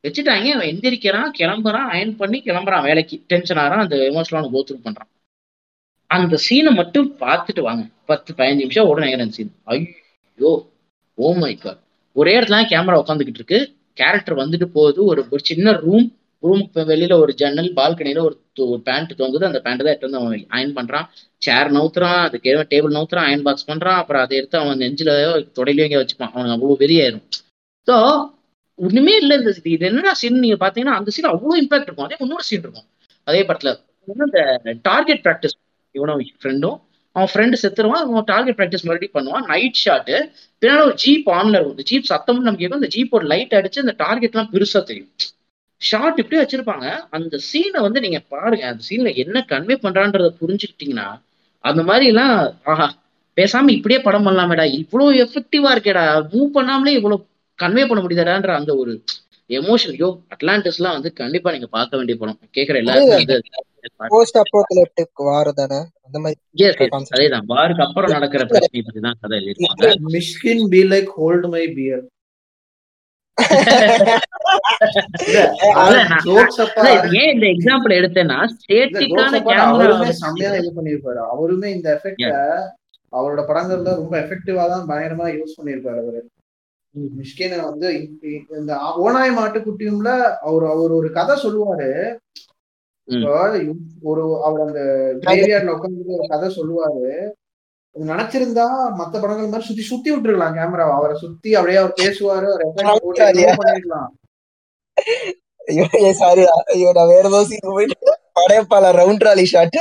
[0.04, 0.48] வச்சுட்டாங்க.
[0.56, 3.16] அவன் எந்திரிக்கிறான் கிளம்புறான் அயன் பண்ணி கிளம்புறான் வேலைக்கு.
[3.30, 5.10] டென்ஷன் ஆகிறான் அந்த எமோஷனலான கோத்ரூ பண்றான்.
[6.10, 7.84] அந்த சீனை மட்டும் பார்த்துட்டு வாங்க.
[8.10, 10.52] பத்து பதினஞ்சு நிமிஷம் உடனே நேரம் சீன் ஐயோ
[11.18, 11.80] ஓ மை காட்
[12.16, 13.58] ஒரே இடத்துல கேமரா உட்காந்துக்கிட்டு இருக்கு.
[13.96, 15.00] கேரக்டர் வந்துட்டு போகுது.
[15.04, 16.06] ஒரு ஒரு சின்ன ரூம்
[16.42, 18.36] ரூமுக்கு வெளியில ஒரு ஜன்னல் பால்கனியில ஒரு
[18.88, 19.44] பேண்ட் தொங்குது.
[19.48, 21.06] அந்த பேண்ட் தான் எடுத்து வந்து அவன் அயன் பண்றான்.
[21.42, 22.20] சேர் நவுத்துறான்.
[22.26, 23.28] அதுக்கு டேபிள் நவுத்துறான்.
[23.30, 23.98] அயன் பாக்ஸ் பண்றான்.
[24.02, 25.10] அப்புறம் அதை எடுத்து அவன் நெஞ்சில
[25.58, 26.32] தொடையில எங்க வச்சுப்பான்.
[26.34, 27.24] அவனுக்கு அவ்வளவு வெறியாயிரும்
[27.88, 27.96] ஸோ
[28.78, 29.32] ஒண்ணுமே இல்ல.
[29.40, 32.06] இந்த இது என்னடா சீன் நீங்க பாத்தீங்கன்னா அந்த சீன் அவ்வளவு இம்பாக்ட் இருக்கும்.
[32.06, 32.86] அதே இன்னொரு சீன் இருக்கும்.
[33.26, 33.70] அதே படத்துல.
[34.08, 34.40] இந்த
[34.82, 35.56] டார்கெட் ப்ராக்டிஸ்
[35.94, 36.76] இவனும் ஃப்ரெண்டும்
[37.16, 39.46] அவன் ஃப்ரெண்டு செத்துருவான் அவன் டார்கெட் ப்ராக்டிஸ் மறுபடியும் பண்ணுவான்.
[39.52, 40.16] நைட் ஷாட்டு
[40.62, 43.94] பின்னாடி ஒரு ஜீப் ஆன்ல இருக்கும் இந்த ஜீப் சத்தம் நமக்கு கேட்கும் இந்த ஜீப்போட லைட் அடிச்சு அந்த
[44.04, 45.10] டார்கெட்லாம் பெருசா தெரியும்.
[45.80, 46.86] ஷார்ட் இப்படியே வச்சிருப்பாங்க.
[47.10, 48.64] அந்த சீனை வந்து நீங்க பாருங்க.
[48.72, 51.08] அந்த சீன்ல என்ன கன்வே பண்றான்றத புரிஞ்சுக்கிட்டீங்கன்னா
[51.64, 52.34] அந்த மாதிரி எல்லாம்
[52.72, 52.86] ஆஹா
[53.36, 54.64] பேசாம இப்படியே படம் பண்ணலாமேடா.
[54.80, 56.04] இவ்வளவு எஃபெக்டிவா இருக்கேடா.
[56.32, 57.24] மூவ் பண்ணாமலே இவ்வளவு
[57.58, 58.92] கன்வே பண்ண முடியுதாடான்ற அந்த ஒரு
[59.50, 62.38] எமோஷன் யோ அட்லாண்டிஸ்லாம் வந்து கண்டிப்பா நீங்க பார்க்க வேண்டிய படம்.
[62.50, 63.36] கேட்கிற எல்லாருமே வந்து
[64.10, 66.38] போஸ்ட் அப்போகலிப்டிக் வார் தானே அந்த மாதிரி
[67.12, 67.46] அதேதான்.
[67.52, 69.90] வாருக்கு அப்புறம் நடக்கிற பிரச்சனை பத்தி தான் கதை எழுதியிருப்பாங்க.
[70.14, 72.04] Mysskin be like hold my beer
[77.16, 82.30] ஏன் இந்த எக்ஸாம்பிள் எடுத்தேன்னா ஸ்டேட்டிக்கான கேமரா செம்மையா இது பண்ணிருப்பாரு அவருமே இந்த எஃபெக்ட
[83.12, 86.20] அவரோட படங்கள்ல ரொம்ப எஃபெக்டிவா தான் பயங்கரமா யூஸ் பண்ணிருப்பாரு அவரு.
[87.18, 87.88] மிஷ்கின வந்து
[88.58, 88.72] இந்த
[89.04, 90.10] ஓனாய் மாட்டுக்குட்டியும்ல
[90.46, 91.88] அவர் அவர் ஒரு கதை சொல்லுவாரு.
[94.10, 94.80] ஒரு அவர் அந்த
[95.22, 97.02] கிரேவியார்ட்ல உட்காந்து ஒரு கதை சொல்லுவாரு.
[97.96, 98.64] நினைச்சிருந்தா
[98.98, 102.48] மத்த படங்கள் மாதிரி சுத்தி சுத்தி விட்டுருக்கலாம் கேமரா அவரை சுத்தி அப்படியே அவர் பேசுவாரு
[103.60, 104.10] பண்ணிருக்கலாம்
[106.18, 106.42] சாரி
[106.74, 107.96] ஐயோ நான் வேற ஏதோ சீன் போயிட்டு
[108.36, 109.78] படையப்பால round trolley shot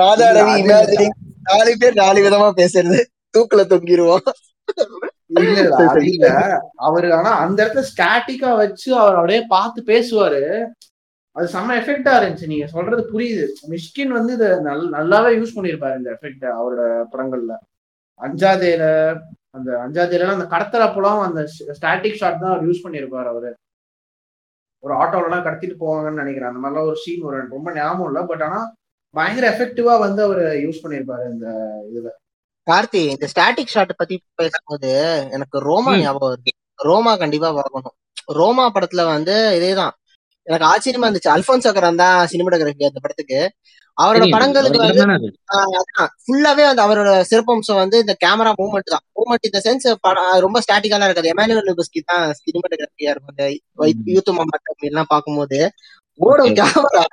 [0.00, 1.16] Radha Ravi imagining
[1.48, 3.00] நாலு பேர் நாலு விதமா பேசுறது.
[3.34, 3.62] தூக்குல
[6.08, 6.26] இல்ல.
[6.86, 10.42] அவரு ஆனா அந்த இடத்துல ஸ்டாட்டிக்கா வச்சு அவர் அப்படியே பார்த்து பேசுவாரு.
[11.36, 12.50] அது செம்ம எஃபெக்டா இருந்துச்சு.
[12.52, 13.46] நீங்க சொல்றது புரியுது.
[13.72, 16.82] மிஷ்கின் வந்து இத நல் நல்லாவே யூஸ் பண்ணிருப்பாரு இந்த எஃபெக்ட் அவரோட
[17.12, 17.54] படங்கள்ல.
[18.20, 18.84] அஞ்சாதேல
[19.56, 21.40] அந்த அஞ்சாதேல அந்த கடத்தறப்பெல்லாம் அந்த
[21.78, 23.50] ஸ்டாட்டிக் ஷாட் தான் அவர் யூஸ் பண்ணிருப்பாரு அவரு.
[24.84, 26.50] ஒரு ஆட்டோல எல்லாம் கடத்திட்டு போவாங்கன்னு நினைக்கிறேன்.
[26.50, 28.20] அந்த மாதிரிலாம் ஒரு சீன் ஒரு ரொம்ப ஞாபகம் இல்ல.
[28.30, 28.60] பட் ஆனா
[29.14, 31.46] பயங்கர எஃபெக்டிவா வந்து அவர் யூஸ் பண்ணிருப்பாரு இந்த
[31.90, 32.08] இதுல.
[32.66, 34.90] கார்த்தி இந்த ஸ்டாட்டிக் ஷாட் பத்தி பேசும்போது
[35.36, 35.92] எனக்கு ரோமா.
[36.02, 36.52] ஞாபகம் வருது
[36.88, 37.96] ரோமா கண்டிப்பா பார்க்கணும்
[38.40, 39.94] ரோமா படத்துல வந்து இதேதான்.
[40.46, 41.32] எனக்கு ஆச்சரியமா இருந்துச்சு.
[41.34, 43.40] அல்போன்சோ கரன் தான் சினிமாட்டோகிராஃபி அந்த படத்துக்கு.
[43.98, 45.28] அவரோட படங்களுக்கு வந்து.
[46.24, 49.04] ஃபுல்லாவே வந்து அவரோட சிறப்பம்சம் வந்து இந்த கேமரா மூவ்மெண்ட் தான்.
[49.16, 49.86] மூவ்மெண்ட் இந்த சென்ஸ்
[50.44, 51.30] ரொம்ப ஸ்டாட்டிக்கா இருக்காது.
[51.34, 53.34] எமானுவல் லுபஸ்கி தான் சினிமாட்டோகிராஃபியா இருக்கும்.
[53.92, 54.10] இந்த.
[54.14, 55.60] யூத் மாமாட்டம் எல்லாம் பார்க்கும்போது.
[56.20, 56.54] ஓடும்.
[56.60, 57.04] கேமரா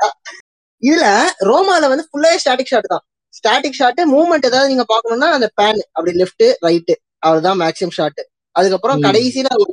[0.83, 1.05] இதுல
[1.49, 3.03] ரோமால வந்து ஃபுல்லாவே ஸ்டாட்டிக் ஷாட் தான்.
[3.33, 8.21] ஸ்டாட்டிக் ஷாட் மூவ்மெண்ட் ஏதாவது நீங்க பார்க்கணும்னா அந்த பேன் அப்படி லெஃப்ட் ரைட் அவ்வளவுதான் மேக்ஸிமம் ஷாட்
[8.55, 8.99] அதுக்கப்புறம்.
[9.05, 9.71] கடைசியில ஒரு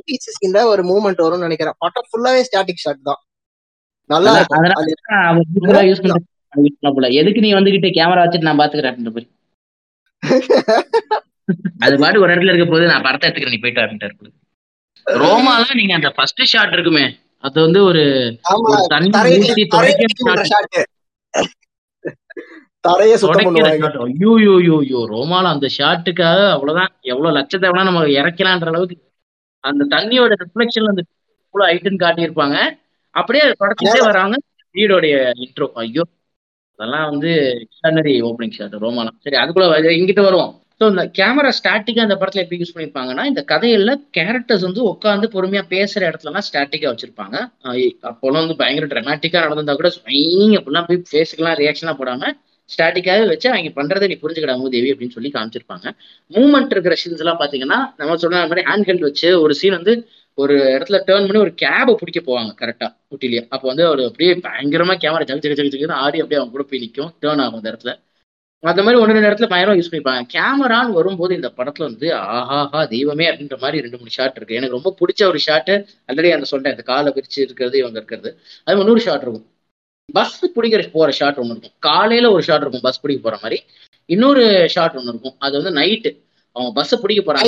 [0.73, 1.77] ஒரு மூவ்மெண்ட் வரும்னு நினைக்கிறேன்.
[1.79, 3.21] படம் ஃபுல்லாவே ஸ்டாட்டிக் ஷாட் தான்.
[4.11, 4.31] நல்லா
[7.19, 9.27] எதுக்கு நீ வந்துகிட்டு கேமரா வச்சுட்டு நான் பாத்துக்கிறேன் மாதிரி
[11.83, 14.29] அது பாட்டு ஒரு இடத்துல இருக்க போது நான் படத்தை எடுத்துக்கிறேன் நீ போயிட்டு வரேன்ட்டாரு போல.
[15.07, 17.05] ரோமாலாம் நீங்க அந்த ஃபர்ஸ்ட் ஷாட் இருக்குமே.
[17.43, 18.03] அது வந்து ஒரு
[22.85, 23.15] தரையை
[24.05, 26.91] ஐயோ யோ யோ யோ ரோமால அந்த ஷாட்டுக்காக அவ்வளவுதான்.
[27.11, 28.97] எவ்வளவு லட்சத்தை வேணா நம்ம இறக்கலான்ற அளவுக்கு
[29.63, 31.03] அந்த தண்ணியோட ரிஃப்ளெக்ஷன்ல அந்த
[31.55, 32.57] இவ்வளவு காட்டியிருப்பாங்க.
[33.15, 34.35] அப்படியே தொடச்சிட்டே வராங்க.
[34.75, 35.15] வீடோடைய
[35.45, 36.03] இன்ட்ரோ ஐயோ
[36.79, 37.31] அதெல்லாம் வந்து
[37.63, 39.17] எக்ஸ்ட்ரானரி ஓப்பனிங் ஷாட் ரோமாலாம்.
[39.25, 40.51] சரி அதுக்குள்ள இங்கிட்ட வருவோம்.
[40.79, 45.63] ஸோ இந்த கேமரா ஸ்டாட்டிக்கா இந்த படத்துல எப்படி யூஸ் பண்ணிருப்பாங்கன்னா இந்த கதையில கேரக்டர்ஸ் வந்து உட்காந்து பொறுமையா
[45.73, 47.35] பேசுற இடத்துலலாம் ஸ்டாட்டிக்கா வச்சிருப்பாங்க.
[48.11, 52.31] அப்போலாம் வந்து பயங்கர ட்ராமாட்டிக்கா நடந்திருந்தா கூட ஸ்வைங் அப்படிலாம் போய் ஃபேஸுக்கெல்லாம் ரியாக்ஷனா போடாம
[52.69, 55.87] ஸ்டாட்டிக்காவே வச்சு அவங்க பண்றதை நீ புரிஞ்சுக்கிட மூதேவி அப்படின்னு சொல்லி காமிச்சிருப்பாங்க.
[56.31, 59.95] மூவ்மெண்ட் இருக்கிற சீன்ஸ் எல்லாம் பாத்தீங்கன்னா நம்ம சொன்ன மாதிரி ஹேண்ட் ஹெல்ட் வச்சு ஒரு சீன் வந்து
[60.33, 64.93] ஒரு இடத்துல டேர்ன் பண்ணி ஒரு கேபை பிடிக்க போவாங்க கரெக்டா ஊட்டிலேயே அப்போ வந்து அவர் அப்படியே பயங்கரமா
[64.97, 67.99] கேமரா ஜக ஜக ஜகன்னு ஆடி அப்படியே அவங்க கூட போய் நிற்கும் டேர்ன் ஆகும் அந்த இடத்துல.
[68.59, 70.21] அந்த மாதிரி ஒன்று ரெண்டு இடத்துல பயங்கரம் யூஸ் பண்ணிப்பாங்க.
[70.33, 74.55] கேமரான்னு வரும்போது இந்த படத்துல வந்து ஆஹாஹா தெய்வமே அப்படின்ற மாதிரி ரெண்டு மூணு ஷாட் இருக்கு.
[74.55, 78.39] எனக்கு ரொம்ப பிடிச்ச ஒரு ஷாட்டு ஆல்ரெடி அந்த சொல்லிட்டேன் இந்த காலை பிரிச்சு இருக்கிறது இவங்க இருக்கிறது.
[78.63, 79.47] அது இன்னொரு ஷாட் இருக்கும்.
[80.13, 81.71] பஸ் பிடிக்கிற போற ஷாட் ஒன்று இருக்கும்.
[81.79, 83.63] காலையில ஒரு ஷாட் இருக்கும் பஸ் பிடிக்க போற மாதிரி.
[84.05, 85.35] இன்னொரு ஷாட் ஒன்று இருக்கும்.
[85.39, 86.17] அது வந்து நைட்டு
[86.51, 87.41] அவங்க பஸ்ஸை பிடிக்க போறாங்க.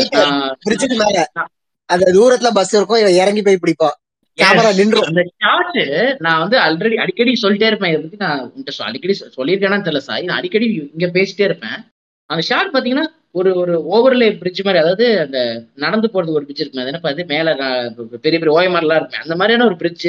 [1.85, 2.99] அந்த தூரத்துல பஸ் இருக்கும்.
[2.99, 4.01] இவன் இறங்கி போய் பிடிப்பான்.
[4.41, 4.75] கேமரா.
[4.75, 5.01] நின்றும்.
[5.01, 7.89] அந்த ஷாட் நான் வந்து ஆல்ரெடி அடிக்கடி சொல்லிட்டே இருப்பேன்.
[7.89, 11.93] இதை பத்தி நான் சொ- அடிக்கடி சொ- சொல்லியிருக்கேனான்னு தெரியல சாய் நான் அடிக்கடி இங்க பேசிட்டே இருப்பேன்.
[12.25, 16.83] அந்த ஷாட் பாத்தீங்கன்னா ஒரு ஒரு ஓவர்லே பிரிட்ஜ் மாதிரி அதாவது அந்த நடந்து போறது ஒரு பிரிட்ஜ் இருக்குமே
[16.83, 17.55] அது என்ன பார்த்து மேல
[18.21, 20.07] பெரிய பெரிய ஓயமாரெல்லாம் இருப்பேன் அந்த மாதிரியான ஒரு பிரிட்ஜ்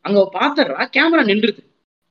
[0.00, 1.58] அங்க பாத்துறா கேமரா நின்றுது.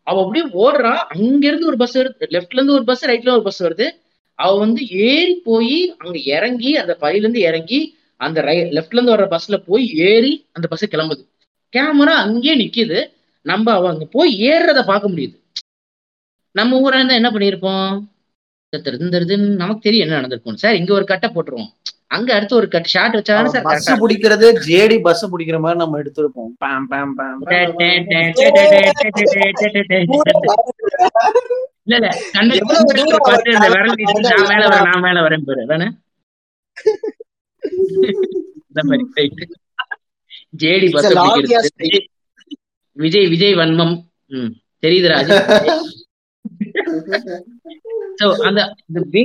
[0.03, 2.15] அவ அப்படியே ஓடுறா அங்க இருந்து ஒரு பஸ் வருது.
[2.19, 3.89] லெஃப்ட்ல இருந்து ஒரு பஸ் ரைட்ல ஒரு பஸ் வருது.
[4.33, 9.27] அவ வந்து ஏறி போய் அங்க இறங்கி அந்த பையில இருந்து இறங்கி அந்த ரை லெஃப்ட்ல இருந்து வர்ற
[9.31, 11.23] பஸ்ல போய் ஏறி அந்த பஸ் கிளம்புது
[11.73, 12.99] கேமரா அங்கேயே நிக்குது
[13.45, 15.35] நம்ம அவ அங்க போய் ஏறுறத பார்க்க முடியுது
[16.55, 17.89] நம்ம ஊரா இருந்தா என்ன பண்ணிருப்போம்
[18.73, 21.71] தெரிஞ்சிருதுன்னு நமக்கு தெரியும் என்ன நடந்திருக்கும் சார் இங்க ஒரு கட்டை போட்டுருவோம்
[22.07, 26.51] அங்க அடுத்து ஒரு கட் ஷாட் வச்சாலும் சார் பஸ் பிடிக்கிறது ஜேடி பஸ் பிடிக்கிற மாதிரி நம்ம எடுத்திருப்போம்
[26.59, 27.41] பாம் பாம் பாம்
[31.85, 32.07] இல்ல இல்ல
[33.91, 35.87] நீட்டி நான் மேல வரேன் நான் மேல வரேன் பாரு அதானே
[38.69, 39.03] இந்த மாதிரி.
[39.13, 39.41] ரைட்
[40.53, 40.87] ஜேடி
[42.97, 43.95] விஜய் விஜய் வன்மம்.
[44.31, 44.51] ம்.
[44.83, 45.47] தெரியுது ராஜேஷ்
[48.19, 48.61] சோ அந்த
[49.09, 49.23] வே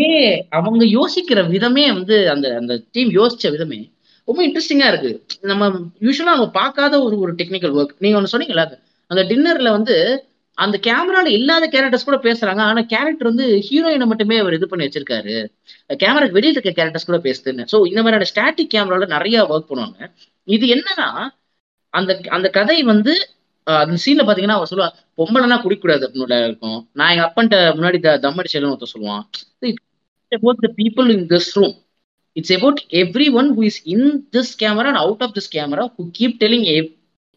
[0.51, 3.79] அவங்க யோசிக்கிற விதமே வந்து அந்த அந்த டீம் யோசிச்ச விதமே
[4.29, 5.11] ரொம்ப இன்ட்ரெஸ்டிங்கா இருக்கு.
[5.43, 5.69] நம்ம
[6.01, 8.77] யூஸ்வலா நம்ம பார்க்காத ஒரு ஒரு டெக்னிக்கல் ஒர்க் நீங்க ஒண்ணு சொன்னீங்கல்ல அது.
[9.11, 9.95] அந்த டின்னர்ல வந்து
[10.61, 12.61] அந்த கேமரால இல்லாத கேரக்டர்ஸ் கூட பேசுறாங்க.
[12.63, 15.35] ஆனா கேரக்டர் வந்து ஹீரோயினை மட்டுமே அவர் இது பண்ணி வச்சிருக்காரு.
[16.03, 17.65] கேமராக்கு வெளியில இருக்க கேரக்டர்ஸ் கூட பேசுதுன்னு.
[17.73, 20.01] ஸோ இந்த மாதிரியான ஸ்டாட்டிக் கேமரால நிறைய ஒர்க் பண்ணுவாங்க.
[20.49, 21.09] இது என்னன்னா
[21.95, 23.13] அந்த அந்த கதை வந்து
[23.67, 24.89] அந்த சீன்ல பாத்தீங்கன்னா அவர் சொல்லுவா
[25.19, 26.91] பொம்பளைனா குடிக்கூடாது அப்படின்னு இருக்கும்.
[26.93, 29.25] நான் எங்க அப்பன்ட்ட முன்னாடி த- தம் அடிச்சேன்னு ஒருத்தர் சொல்லுவான்
[30.33, 31.75] about the people in this room
[32.37, 32.81] it's about
[33.33, 36.67] everyone who is in this camera and out of this camera who keep telling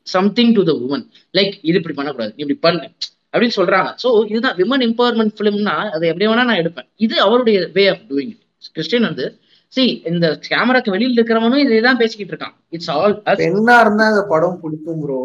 [0.07, 1.05] something to the woman
[1.37, 2.85] like இது இப்படி பண்ணக்கூடாது இப்படி பண்ணு.
[3.33, 3.89] அப்படின்னு சொல்றாங்க.
[4.01, 6.87] ஸோ இதுதான் விமன் எம்பவர்மெண்ட் ஃபிலிம்னா அதை எப்படி வேணா நான் எடுப்பேன்.
[7.05, 9.25] இது அவருடைய way of doing it Cristian வந்து
[9.73, 12.55] சி இந்த கேமராக்கு வெளியில இருக்கிறவனும் இதை தான் பேசிக்கிட்டு இருக்கான்.
[12.75, 15.19] இட்ஸ் ஆல் பெண்ணா இருந்தா அந்த படம் பிடிக்கும் ப்ரோ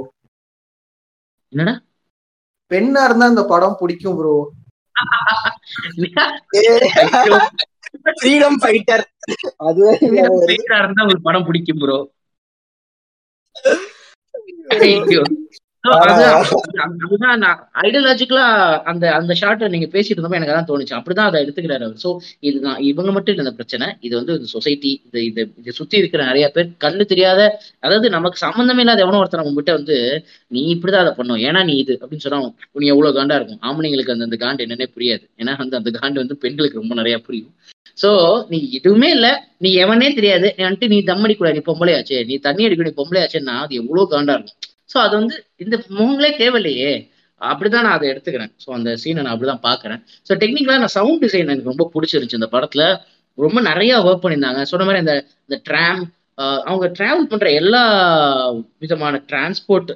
[1.53, 1.75] என்னடா?
[2.71, 4.35] பெண்ணா இருந்தா அந்த படம் பிடிக்கும் ப்ரோ
[8.21, 9.05] ஃப்ரீடம் ஃபைட்டர்.
[10.11, 11.99] பேரா இருந்தா ஒரு படம் பிடிக்கும் ப்ரோ
[14.71, 15.25] Horrível.
[15.85, 17.43] அதுதான்.
[17.83, 18.45] ஐடியாலஜிக்கலா
[18.91, 20.95] அந்த அந்த ஷார்ட்டை நீங்க பேசிட்டு இருந்தப்ப எனக்கு அதான் தோணுச்சு.
[20.99, 22.01] அப்படிதான் அதை எடுத்துக்கிறாரு அவர்.
[22.05, 22.11] சோ
[22.49, 22.79] இதுதான்.
[22.89, 23.87] இவங்க மட்டும் இல்ல பிரச்சனை.
[24.07, 27.41] இது வந்து சொசைட்டி இது இது இது சுத்தி இருக்கிற நிறைய பேர் கண்ணு தெரியாத
[27.85, 29.97] அதாவது நமக்கு சம்பந்தமே இல்லாத எவனோ ஒருத்தர் நம்ம கிட்ட வந்து
[30.51, 31.97] நீ இப்படிதான் அதை பண்ணும் ஏன்னா நீ இது?
[32.03, 32.41] அப்படின்னு சொன்னா
[32.81, 33.63] நீ எவ்வளவு காண்டா இருக்கும்?
[33.69, 35.25] ஆம்பளைங்களுக்கு அந்த அந்த காண்டு என்னன்னே புரியாது.
[35.41, 37.53] ஏன்னா வந்து அந்த காண்டு வந்து பெண்களுக்கு ரொம்ப நிறைய புரியும்.
[37.99, 38.11] சோ
[38.51, 39.29] நீ எதுவுமே இல்ல.
[39.59, 40.49] நீ எவனே தெரியாது.
[40.59, 42.19] நீ வந்துட்டு நீ தம் அடிக்கூடாது நீ பொம்பளையாச்சே.
[42.31, 44.59] நீ தண்ணி அடிக்க நீ பொம்பளையாச்சேன்னா அது எவ்வளவு காண்டா இருக்கும்?
[44.91, 46.93] சோ அது வந்து இந்த முகங்களே தேவையில்லையே.
[47.41, 48.53] அப்படிதான் நான் அதை எடுத்துக்கிறேன்.
[48.65, 52.51] ஸோ அந்த சீனை நான் அப்படிதான் பாக்குறேன் ஸோ டெக்னிக்கலா நான் சவுண்ட் டிசைன் எனக்கு ரொம்ப பிடிச்சிருந்துச்சு இந்த
[52.57, 52.85] படத்துல.
[53.39, 54.63] ரொம்ப நிறைய ஒர்க் பண்ணியிருந்தாங்க.
[54.71, 55.15] சொன்ன மாதிரி அந்த
[55.49, 56.01] இந்த ட்ராம்
[56.71, 57.81] அவங்க டிராவல் பண்ற எல்லா
[58.83, 59.89] விதமான டிரான்ஸ்போர்ட்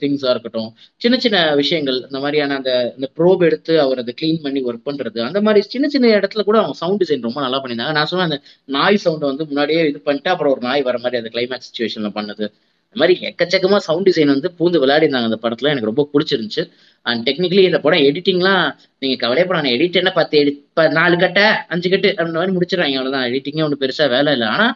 [0.00, 0.68] திங்ஸா இருக்கட்டும்
[1.02, 5.20] சின்ன சின்ன விஷயங்கள் இந்த மாதிரியான அந்த இந்த ப்ரோப் எடுத்து அவர் அதை க்ளீன் பண்ணி ஒர்க் பண்றது
[5.28, 7.96] அந்த மாதிரி சின்ன சின்ன இடத்துல கூட அவங்க சவுண்ட் டிசைன் ரொம்ப நல்லா பண்ணியிருந்தாங்க.
[7.98, 8.38] நான் சொன்ன அந்த
[8.78, 12.46] நாய் சவுண்ட் வந்து முன்னாடியே இது பண்ணிட்டு அப்புறம் ஒரு நாய் வர மாதிரி அந்த கிளைமேக்ஸ் சுச்சுவேஷன்ல பண்ணது.
[12.96, 15.70] இந்த மாதிரி எக்கச்சக்கமா சவுண்ட் டிசைன் வந்து பூந்து விளையாடிருந்தாங்க அந்த படத்துல.
[15.72, 16.62] எனக்கு ரொம்ப பிடிச்சிருந்துச்சு.
[17.06, 18.64] அண்ட் டெக்னிக்கலி இந்த படம் எடிட்டிங்லாம்
[18.98, 20.52] நீங்க கவலைப்படாத எடிட் என்ன பத்து எடி
[20.92, 22.96] நாலு கட்டை அஞ்சு கட்டு அந்த மாதிரி முடிச்சிடறாங்க.
[22.98, 23.28] அவ்வளவுதான்.
[23.30, 24.48] எடிட்டிங்கே ஒன்றும் பெருசா வேலை இல்லை.
[24.48, 24.66] ஆனா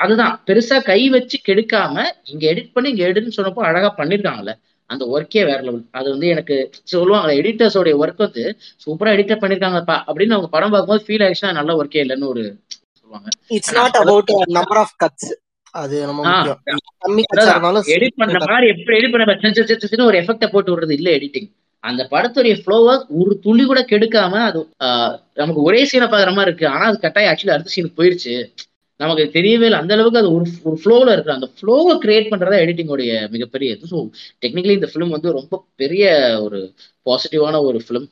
[0.00, 0.34] அதுதான்.
[0.46, 1.94] பெருசா கை வச்சு கெடுக்காம
[2.24, 4.54] இங்க எடிட் பண்ணி இங்க எடுன்னு சொன்னப்போ அழகா பண்ணிருக்காங்கல்ல
[4.90, 8.44] அந்த ஒர்க்கே வேற லெவல் அது வந்து எனக்கு சொல்லுவாங்க எடிட்டர்ஸோடைய ஒர்க் வந்து
[8.84, 12.44] சூப்பரா எடிட்டர் பண்ணிருக்காங்கப்பா அப்படின்னு அவங்க படம் பார்க்கும்போது ஃபீல் ஆயிடுச்சுன்னா நல்ல ஒர்க்கே இல்லைன்னு ஒரு
[12.92, 13.28] சொல்லுவாங்க.
[13.48, 15.28] It's not about number of cuts
[15.74, 21.48] அது இருந்தாலும் எடிட் பண்ற மாதிரி எப்படி எடிட் பண்ண ஒரு எஃபெக்ட போட்டு விடுறது இல்ல எடிட்டிங்
[21.84, 24.60] அந்த படத்துடைய ஃப்ளோவை ஒரு துளி கூட கெடுக்காம அது
[25.36, 26.66] நமக்கு ஒரே சீனை பாக்குற மாதிரி இருக்கு.
[26.66, 28.34] ஆனா அது கட்டாயம் ஆக்சுவலி அடுத்த சீனுக்கு போயிருச்சு.
[29.00, 29.78] நமக்கு தெரியவே இல்லை.
[29.78, 31.36] அந்த அளவுக்கு அது ஒரு ஒரு ஃப்ளோவில் இருக்கு.
[31.36, 33.90] அந்த ஃப்ளோவை கிரியேட் பண்றதா எடிட்டிங்கோடைய மிகப்பெரிய இது.
[33.92, 33.98] ஸோ
[34.42, 36.04] டெக்னிக்கலி இந்த ஃபிலிம் வந்து ரொம்ப பெரிய
[36.40, 36.60] ஒரு
[37.06, 38.08] பாசிட்டிவான ஒரு ஃபிலிம்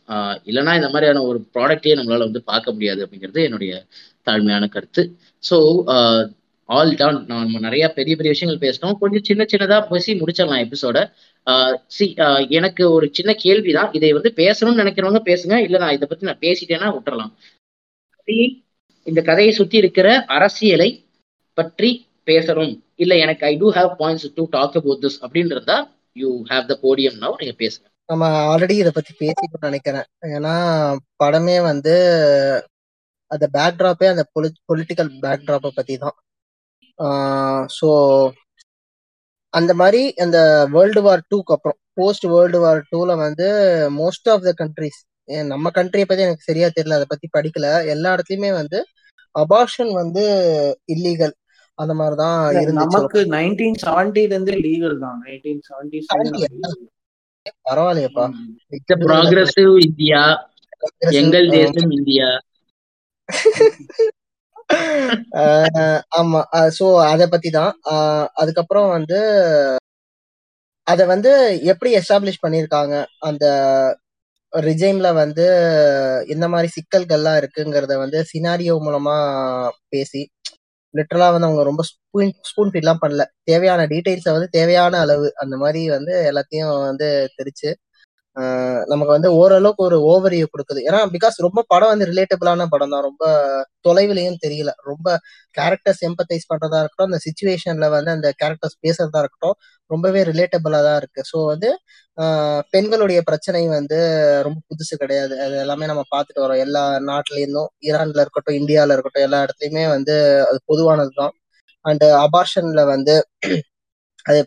[0.46, 3.72] இல்லைன்னா இந்த மாதிரியான ஒரு ப்ராடக்டே நம்மளால வந்து பார்க்க முடியாது அப்படிங்கிறது என்னுடைய
[4.26, 5.02] தாழ்மையான கருத்து.
[5.42, 5.56] ஸோ
[6.68, 8.96] ஆல் டான் நம்ம நிறைய பெரிய பெரிய விஷயங்கள் பேசினோம்.
[9.02, 10.98] கொஞ்சம் சின்ன சின்னதா பேசி முடிச்சிடலாம் எபிசோட
[11.96, 12.06] சி
[12.58, 13.90] எனக்கு ஒரு சின்ன கேள்விதான்.
[13.98, 15.56] இதை வந்து பேசணும்னு நினைக்கிறவங்க பேசுங்க.
[15.66, 17.32] இல்ல நான் இதை பத்தி நான் பேசிட்டேன்னா விட்டுறலாம்.
[19.06, 20.90] இந்த கதையை சுத்தி இருக்கிற அரசியலை
[21.58, 21.90] பற்றி
[22.30, 22.74] பேசணும்.
[23.02, 25.78] இல்ல எனக்கு I do have points to talk about this அப்படின்றதா
[26.22, 27.86] you have the podium now நீங்க பேசுங்க.
[28.08, 30.06] நம்ம ஆல்ரெடி இதை பத்தி பேசிட்டு நினைக்கிறேன்.
[30.36, 30.54] ஏன்னா
[31.22, 31.94] படமே வந்து
[33.30, 34.24] அந்த பேக்ட்ராப்பே அந்த
[34.68, 36.16] பொலிட்டிக்கல் பேக்ட்ராப்பை பத்தி தான்
[37.76, 37.88] ஸோ
[39.54, 40.38] அந்த மாதிரி அந்த
[40.74, 43.46] வேர்ல்டு வார் டூக்கு அப்புறம் போஸ்ட் வேர்ல்டு வார் டூல வந்து
[43.96, 45.00] மோஸ்ட் ஆஃப் த கண்ட்ரிஸ்
[45.48, 47.66] நம்ம கண்ட்ரியை பத்தி எனக்கு சரியா தெரியல அதை பத்தி படிக்கல.
[47.94, 48.78] எல்லா இடத்துலயுமே வந்து
[49.34, 50.24] அபார்ஷன் வந்து
[50.88, 51.34] இல்லீகல்
[51.78, 52.96] அந்த மாதிரிதான் இருந்துச்சு.
[52.96, 55.18] நமக்கு நைன்டீன் செவன்டில இருந்து லீகல் தான்.
[55.24, 55.98] நைன்டீன் செவன்டி
[57.66, 58.26] பரவாயில்லையப்பா.
[59.02, 60.22] ப்ராக்ரஸிவ் இந்தியா
[61.16, 62.28] எங்கள் தேசம் இந்தியா.
[66.18, 66.40] ஆமா.
[66.78, 67.72] சோ அத பத்தி தான்
[68.36, 69.18] அதுக்கப்புறம் வந்து
[70.86, 71.30] அத வந்து
[71.70, 72.94] எப்படி எஸ்டாப்ளிஷ் பண்ணிருக்காங்க?
[73.28, 73.44] அந்த
[74.52, 75.46] ரிஜைம்ல வந்து
[76.28, 79.16] இந்த மாதிரி சிக்கல்கள்லாம் இருக்குங்கிறத வந்து சினாரியோ மூலமா
[79.90, 80.22] பேசி
[80.94, 83.22] லிட்டரலா வந்து அவங்க ரொம்ப ஸ்பூன் ஸ்பூன் ஃபீட்லாம் பண்ணல.
[83.44, 87.70] தேவையான டீட்டெயில்ஸை வந்து தேவையான அளவு அந்த மாதிரி வந்து எல்லாத்தையும் வந்து தெரிச்சு
[88.90, 90.80] நமக்கு வந்து ஓரளவுக்கு ஒரு ஓவரியை கொடுக்குது.
[90.88, 93.04] ஏன்னா பிகாஸ் ரொம்ப படம் வந்து ரிலேட்டபிளான படம் தான்.
[93.08, 93.24] ரொம்ப
[93.86, 94.70] தொலைவிலையும் தெரியல.
[94.90, 95.06] ரொம்ப
[95.54, 99.56] கேரக்டர்ஸ் எம்பத்தைஸ் பண்றதா இருக்கட்டும் அந்த சுச்சுவேஷன்ல வந்து அந்த கேரக்டர்ஸ் பேசுறதா இருக்கட்டும்
[99.90, 101.22] ரொம்பவே ரிலேட்டபிளா தான் இருக்கு.
[101.32, 101.70] ஸோ வந்து
[102.74, 103.98] பெண்களுடைய பிரச்சனை வந்து
[104.46, 105.34] ரொம்ப புதுசு கிடையாது.
[105.46, 106.62] அது எல்லாமே நம்ம பார்த்துட்டு வரோம்.
[106.66, 110.16] எல்லா நாட்டிலேருந்தும் ஈரான்ல இருக்கட்டும் இந்தியால இருக்கட்டும் எல்லா இடத்துலையுமே வந்து
[110.50, 111.34] அது பொதுவானது தான்.
[111.84, 113.14] அண்ட் அபார்ஷன்ல வந்து
[114.26, 114.40] அது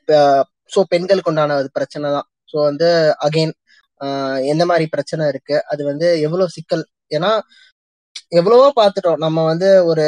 [0.74, 2.28] ஸோ பெண்களுக்கு உண்டான அது பிரச்சனை தான்.
[2.52, 2.88] ஸோ வந்து
[3.28, 3.54] அகைன்
[4.44, 5.66] எந்த மாதிரி பிரச்சனை இருக்கு?
[5.66, 6.88] அது வந்து எவ்வளவு சிக்கல்?
[7.10, 7.40] ஏன்னா
[8.28, 9.16] எவ்வளவோ பார்த்துட்டோம்.
[9.16, 10.06] நம்ம வந்து ஒரு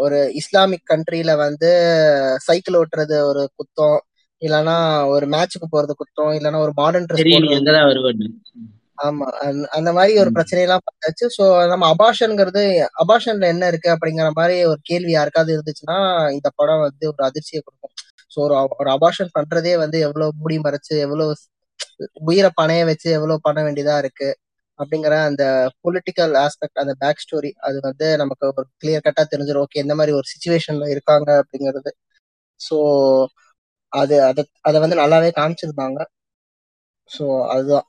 [0.00, 1.70] ஒரு இஸ்லாமிக் கண்ட்ரில வந்து
[2.36, 3.98] சைக்கிள் ஓட்டுறது ஒரு குத்தம்
[4.40, 7.18] இல்லைன்னா ஒரு மேட்சுக்கு போறது குத்தம் இல்லைன்னா ஒரு மாடர்ன் ட்ரெஸ்
[9.02, 9.18] ஆமா
[9.70, 10.30] அந்த- மாதிரி ஒரு.
[10.30, 11.28] பிரச்சனையெல்லாம் பார்த்தாச்சு.
[11.38, 17.06] ஸோ நம்ம அபாஷன்ங்கிறது அபாஷன்ல என்ன இருக்கு அப்படிங்கிற மாதிரி ஒரு கேள்வி யாருக்காவது இருந்துச்சுன்னா இந்த படம் வந்து
[17.06, 17.90] ஒரு அதிர்ச்சியை கொடுக்கும்.
[18.28, 21.36] ஸோ ஒரு ஒரு அபாஷன் பண்றதே வந்து எவ்வளவு மூடி மறைச்சு எவ்வளவு
[22.28, 24.28] உயிரை பணைய வச்சு எவ்வளவு பண்ண வேண்டியதா இருக்கு
[24.78, 25.44] அப்படிங்கிற அந்த
[25.84, 30.14] பொலிட்டிக்கல் ஆஸ்பெக்ட் அந்த பேக் ஸ்டோரி அது வந்து நமக்கு ஒரு கிளியர் கட்டா தெரிஞ்சிடும் ஓகே எந்த மாதிரி
[30.16, 31.92] ஒரு சுச்சுவேஷன்ல இருக்காங்க அப்படிங்கிறது.
[32.60, 32.76] ஸோ
[33.92, 35.98] அது அதை அதை வந்து நல்லாவே காமிச்சிருந்தாங்க.
[37.10, 37.86] ஸோ அதுதான்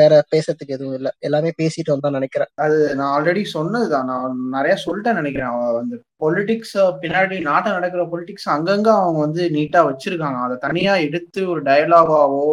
[0.00, 1.10] வேற பேசுறதுக்கு எதுவும் இல்லை.
[1.18, 2.50] எல்லாமே பேசிட்டு வந்தோம் நினைக்கிறேன்.
[2.64, 4.06] அது நான் ஆல்ரெடி சொன்னதுதான்.
[4.06, 5.50] நான் நிறைய சொல்லிட்டேன் நினைக்கிறேன்.
[5.50, 10.40] அவன் வந்து பொலிட்டிக்ஸ் பின்னாடி நாட்டை நடக்கிற பொலிட்டிக்ஸ் அங்கங்க அவங்க வந்து நீட்டா வச்சிருக்காங்க.
[10.46, 12.46] அதை தனியா எடுத்து ஒரு டயலாகாவோ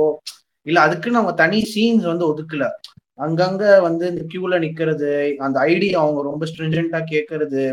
[0.68, 2.66] இல்ல அதுக்குன்னு அவங்க தனி சீன்ஸ் வந்து ஒதுக்கல.
[3.20, 7.64] அங்கங்க வந்து இந்த கியூல நிக்கிறது அந்த ஐடி அவங்க ரொம்ப ஸ்ட்ரிஞ்சென்டா கேட்கறது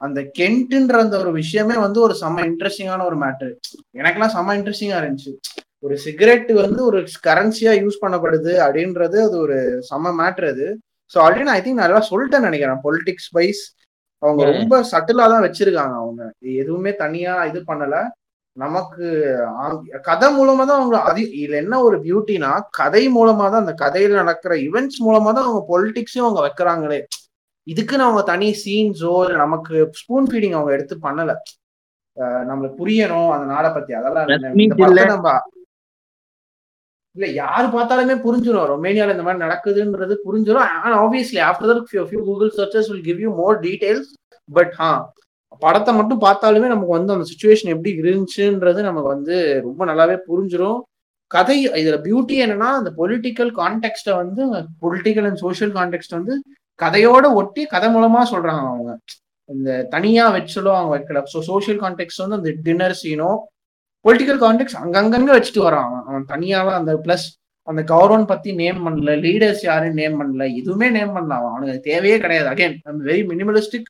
[0.00, 3.50] அந்த கென்ட்ன்ற அந்த ஒரு விஷயமே வந்து ஒரு செம்ம இன்ட்ரெஸ்டிங்கான ஒரு மேட்ரு
[3.98, 5.32] எனக்கெல்லாம் செம்ம இன்ட்ரெஸ்டிங்கா இருந்துச்சு.
[5.82, 9.56] ஒரு சிகரெட் வந்து ஒரு கரன்சியா யூஸ் பண்ணப்படுது அப்படின்றது அது ஒரு
[9.88, 10.66] செம்ம மேட்ரு அது.
[11.12, 12.80] ஸோ ஆல்ரெடி நான் ஐ திங்க் நல்லா சொல்லிட்டேன்னு நினைக்கிறேன்.
[12.86, 13.62] பொலிட்டிக்ஸ் வைஸ்
[14.22, 14.42] அவங்க.
[14.52, 16.22] ரொம்ப சட்டிலா தான் வச்சிருக்காங்க அவங்க.
[16.62, 17.96] எதுவுமே தனியா இது பண்ணல.
[18.56, 19.06] நமக்கு
[20.08, 24.52] கதை மூலமா தான் அவங்க அது இதுல என்ன ஒரு பியூட்டினா கதை மூலமா தான் அந்த கதையில நடக்கிற
[24.66, 27.00] இவெண்ட்ஸ் மூலமா தான் அவங்க பொலிட்டிக்ஸையும் அவங்க வைக்கிறாங்களே.
[27.66, 29.12] இதுக்குன்னு அவங்க தனி சீன்ஸோ
[29.42, 31.32] நமக்கு ஸ்பூன் ஃபீடிங் அவங்க எடுத்து பண்ணல.
[32.48, 34.50] நம்மளுக்கு புரியணும் அந்த நாடை பத்தி அதெல்லாம் இல்ல.
[35.12, 35.34] நம்ம
[37.16, 42.50] இல்ல யாரு பார்த்தாலுமே புரிஞ்சிடும் ரொமேனியால இந்த மாதிரி நடக்குதுன்றது புரிஞ்சிடும் and obviously after that few Google
[42.58, 44.10] searches will give you more details
[44.48, 44.90] but ஹா
[45.62, 50.80] படத்தை மட்டும் பார்த்தாலுமே நமக்கு வந்து அந்த சுச்சுவேஷன் எப்படி இருந்துச்சுன்றது நமக்கு வந்து ரொம்ப நல்லாவே புரிஞ்சிடும்
[51.30, 54.42] கதை இதுல பியூட்டி என்னன்னா அந்த பொலிட்டிக்கல் கான்டெக்ட்டை வந்து
[54.82, 56.34] பொலிட்டிக்கல் அண்ட் சோஷியல் கான்டெக்ட் வந்து
[56.80, 58.90] கதையோட ஒட்டி கதை மூலமா சொல்றாங்க அவங்க.
[59.48, 61.22] இந்த தனியா வச்சலோ அவங்க வைக்கல.
[61.32, 63.30] ஸோ சோஷியல் கான்டெக்ட் வந்து அந்த டின்னர் சீனோ
[64.06, 65.88] பொலிட்டிக்கல் கான்டெக்ட் அங்கங்க வச்சுட்டு வரான்.
[65.88, 67.26] அவன் அவன் தனியாவே அந்த பிளஸ்
[67.68, 71.52] அந்த கௌரவன் பத்தி நேம் பண்ணல லீடர்ஸ் யாரும் நேம் பண்ணல எதுவுமே நேம் பண்ணல அவன்.
[71.52, 72.48] அவனுக்கு தேவையே கிடையாது.
[72.52, 72.76] Again
[73.08, 73.88] very minimalistic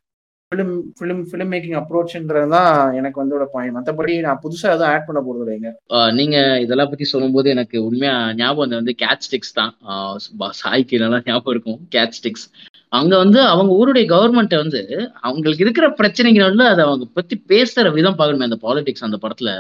[0.52, 2.68] film film film making அப்ரோச்ன்றது தான்
[2.98, 5.70] எனக்கு வந்து பாயிண்ட் மற்றபடி நான் புதுசாக எதுவும் ஆட் பண்ண போகிறது இல்லைங்க.
[5.90, 11.20] நீங்கள் நீங்க இதெல்லாம் பத்தி சொல்லும்போது எனக்கு உண்மையாக ஞாபகம் வந்து கேட் ஸ்டிக்ஸ் தான் ஆஹ் சாய்க்கு நல்லா
[11.24, 12.46] ஞாபகம் இருக்கும் கேட் ஸ்டிக்ஸ்
[12.88, 14.82] அங்க வந்து அவங்க ஊருடைய கவர்மெண்ட் வந்து
[15.20, 19.52] அவங்களுக்கு இருக்கிற பிரச்சனைகள் வந்து அதை அவங்க பத்தி பேசுற விதம் பார்க்கணுமே அந்த பாலிடிக்ஸ் அந்த படத்துல.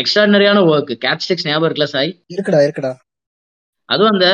[0.00, 2.10] எக்ஸ்ட்ராடனரியான ஒர்க் கேட் ஸ்டிக்ஸ் ஞாபகம் இருக்குல்ல சாய்?
[2.34, 2.92] இருக்குடா இருக்குடா.
[3.88, 4.26] அதுவும் அந்த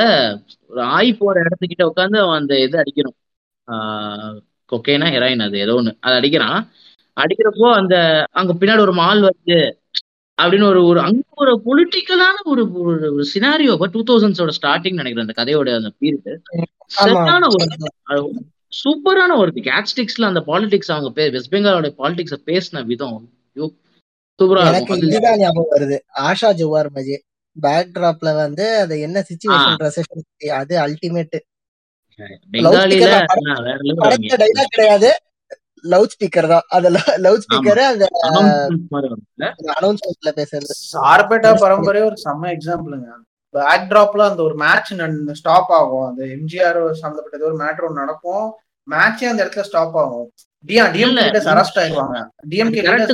[0.71, 3.17] ஒரு ஆய் போற இடத்துக்கிட்ட உட்காந்து அவன் அந்த இது அடிக்கணும்
[4.73, 5.93] கொக்கைனா ஹெராயின் அது ஏதோ ஒண்ணு.
[6.01, 6.59] அது அடிக்கிறான்.
[7.17, 7.95] அடிக்கிறப்போ அந்த
[8.31, 9.59] அங்க பின்னாடி ஒரு மால் வருது.
[10.39, 12.63] அப்படின்னு ஒரு ஒரு அங்க ஒரு பொலிட்டிக்கலான ஒரு
[13.13, 16.29] ஒரு சினாரியோ டூ தௌசண்ட்ஸோட ஸ்டார்டிங் நினைக்கிறேன் அந்த கதையோட அந்த பீரியட்
[16.99, 17.67] சரியான ஒரு
[18.73, 23.19] சூப்பரான ஒரு கேட்ஸ்டிக்ஸ்ல அந்த பாலிடிக்ஸ் அவங்க வெஸ்ட் பெங்காலோட பாலிடிக்ஸ பேசின விதம்.
[24.69, 25.97] எனக்கு இதுதான் ஞாபகம் வருது.
[26.29, 27.17] ஆஷா ஜுவார் மஜே
[27.57, 30.25] பேக் டிராப்ல வந்து அது என்ன சுச்சுவேஷன் ரெசெஷன்
[30.61, 31.39] அது அல்டிமேட்
[34.75, 35.11] கிடையாது.
[35.93, 36.65] லவுட் ஸ்பீக்கர் தான்.
[36.77, 36.89] அது
[37.25, 38.07] லவுட் ஸ்பீக்கர் அந்த?
[39.79, 40.75] அனௌன்ஸ்மெண்ட்ல பேசுறது.
[40.93, 43.09] சார்பேட்டா பரம்பரையே ஒரு செம்ம எக்ஸாம்பிளுங்க
[43.55, 44.93] பேக் டிராப்ல அந்த ஒரு மேட்ச்
[45.41, 46.07] ஸ்டாப் ஆகும்.
[46.09, 48.47] அந்த எம்ஜிஆர் சம்பந்தப்பட்டது ஒரு மேட்ரு ஒன்று நடக்கும்.
[48.89, 50.29] மேட்சே அந்த இடத்துல ஸ்டாப் ஆகும்.
[50.69, 52.19] டிஎம் டிஎம் லீடர்ஸ் அரெஸ்ட் ஆயிடுவாங்க.
[52.53, 53.13] டிஎம்கே correct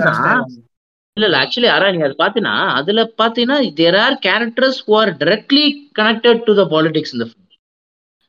[1.17, 5.65] இல்ல இல்ல ஆக்சுவலி யாரா நீங்க அதை பாத்தீங்கன்னா அதுல பாத்தீங்கன்னா there are characters who are directly
[5.99, 7.26] connected to the politics இந்த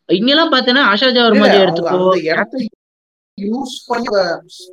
[0.10, 2.02] இங்கெல்லாம் பாத்தீங்கன்னா ஆஷா ஜவர் மாதிரி எடுத்துக்கோ.
[3.38, 4.10] யூஸ் பண்ணி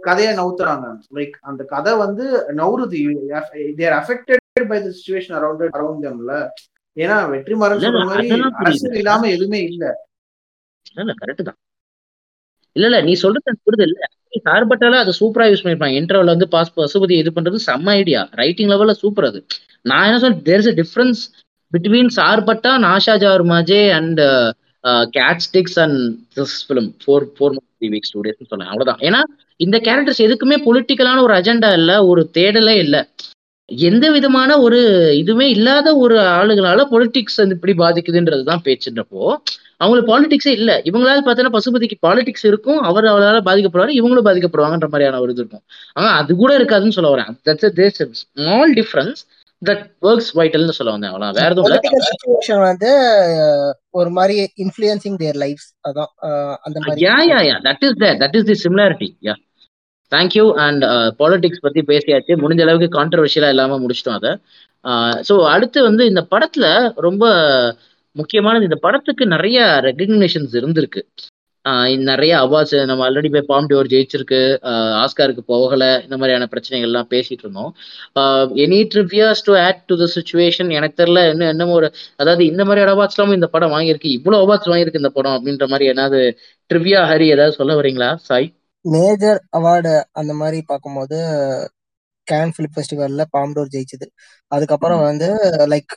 [0.05, 0.87] கதையை நவுத்துறாங்க.
[1.17, 2.25] லைக் அந்த கதை வந்து
[2.61, 3.01] நவுறுது.
[3.81, 6.35] They're affected by the situation around around தம்ல
[6.97, 8.29] ஏன்னா வெற்றிமாறன் சொல்ற மாதிரி.
[8.63, 9.85] அரசியல் இல்லாம எதுவுமே இல்ல.
[10.97, 11.59] இல்ல கரெக்ட் தான்.
[12.77, 13.87] இல்ல இல்ல நீ சொல்றது எனக்கு புரியுது.
[13.89, 14.01] இல்ல
[14.47, 15.97] சார்பட்டால அதை சூப்பரா யூஸ் பண்ணிருப்பாங்க.
[16.01, 19.41] இன்டர்வல் வந்து பாஸ் பசுபதி இது பண்றது செம்ம ஐடியா ரைட்டிங் லெவல்ல சூப்பர் அது.
[19.85, 21.21] நான் என்ன சொல்றேன் there is a difference
[21.73, 24.21] between Sarpatta நாஷா ஜார்மாஜே and
[25.17, 25.99] cat sticks and
[26.37, 28.71] this film four four three weeks two டேஸ்னு சொன்னேன்.
[28.73, 29.03] அவ்வளவுதான்.
[29.09, 29.21] ஏன்னா
[29.61, 32.97] இந்த கேரக்டர்ஸ் எதுக்குமே பொலிட்டிக்கலான ஒரு அஜெண்டா இல்ல ஒரு தேடலே இல்ல.
[33.89, 34.79] எந்த விதமான ஒரு
[35.21, 39.23] இதுவுமே இல்லாத ஒரு ஆளுகளால பொலிட்டிக்ஸ் வந்து இப்படி பாதிக்குதுன்றது தான் பேச்சுன்றப்போ
[39.83, 40.71] அவங்களுக்கு பாலிடிக்ஸே இல்ல.
[40.89, 42.81] இவங்களால பார்த்தோன்னா பசுபதிக்கு பாலிடிக்ஸ் இருக்கும்.
[42.89, 45.65] அவர் அவரால் பாதிக்கப்படுவாரு இவங்களும் பாதிக்கப்படுவாங்கன்ற மாதிரியான ஒரு இது இருக்கும்.
[45.97, 47.31] ஆனா அது கூட இருக்காதுன்னு சொல்ல வரேன்.
[47.49, 49.23] That's small difference
[49.63, 51.13] that works வைட்டல்னு சொல்ல வந்தேன்.
[51.13, 52.91] அவ்வளோ வேற எதுவும் வந்து
[54.01, 56.11] ஒரு மாதிரி இன்ஃபுளுன்சிங் தேர் லைஃப்ஸ் அதான்
[56.67, 57.05] அந்த மாதிரி.
[57.07, 59.35] Ya ya ya that is that is the similarity ya
[60.13, 60.83] thank you and
[61.21, 62.33] politics பத்தி பேசியாச்சு.
[62.43, 64.33] முடிஞ்ச அளவுக்கு கான்ட்ரவர்ஷியலா இல்லாம முடிச்சிட்டோம் அதை.
[65.29, 66.67] ஸோ அடுத்து வந்து இந்த படத்துல
[67.07, 67.25] ரொம்ப
[68.17, 69.59] முக்கியமானது இந்த படத்துக்கு நிறைய
[69.89, 71.03] ரெகக்னிஷன்ஸ் இருந்திருக்கு.
[72.09, 74.41] நிறைய அவார்ட்ஸ் நம்ம ஆல்ரெடி போய் பாம் டியோர் ஜெயிச்சிருக்கு
[75.03, 77.71] ஆஸ்காருக்கு போகல இந்த மாதிரியான பிரச்சனைகள்லாம் பேசிட்டு இருந்தோம்.
[78.65, 81.89] Any trivias to add to the situation எனக்கு தெரியல இன்னும் என்னமோ ஒரு
[82.23, 86.21] அதாவது இந்த மாதிரி அவார்ட்ஸ்லாமும் இந்த படம் வாங்கியிருக்கு இவ்வளோ அவார்ட்ஸ் வாங்கியிருக்கு இந்த படம் அப்படின்ற மாதிரி ஏதாவது
[86.71, 88.11] ட்ரிவியா ஹரி ஏதாவது சொல்ல வரீங்களா?
[88.29, 88.49] சாய்?
[88.85, 91.19] மேஜர் அவார்டு அந்த மாதிரி பார்க்கும்போது
[92.27, 94.07] கேன் ஃபிலிம் ஃபெஸ்டிவல்ல பாம்டோர் ஜெயிச்சது.
[94.53, 95.29] அதுக்கப்புறம் வந்து
[95.73, 95.95] லைக்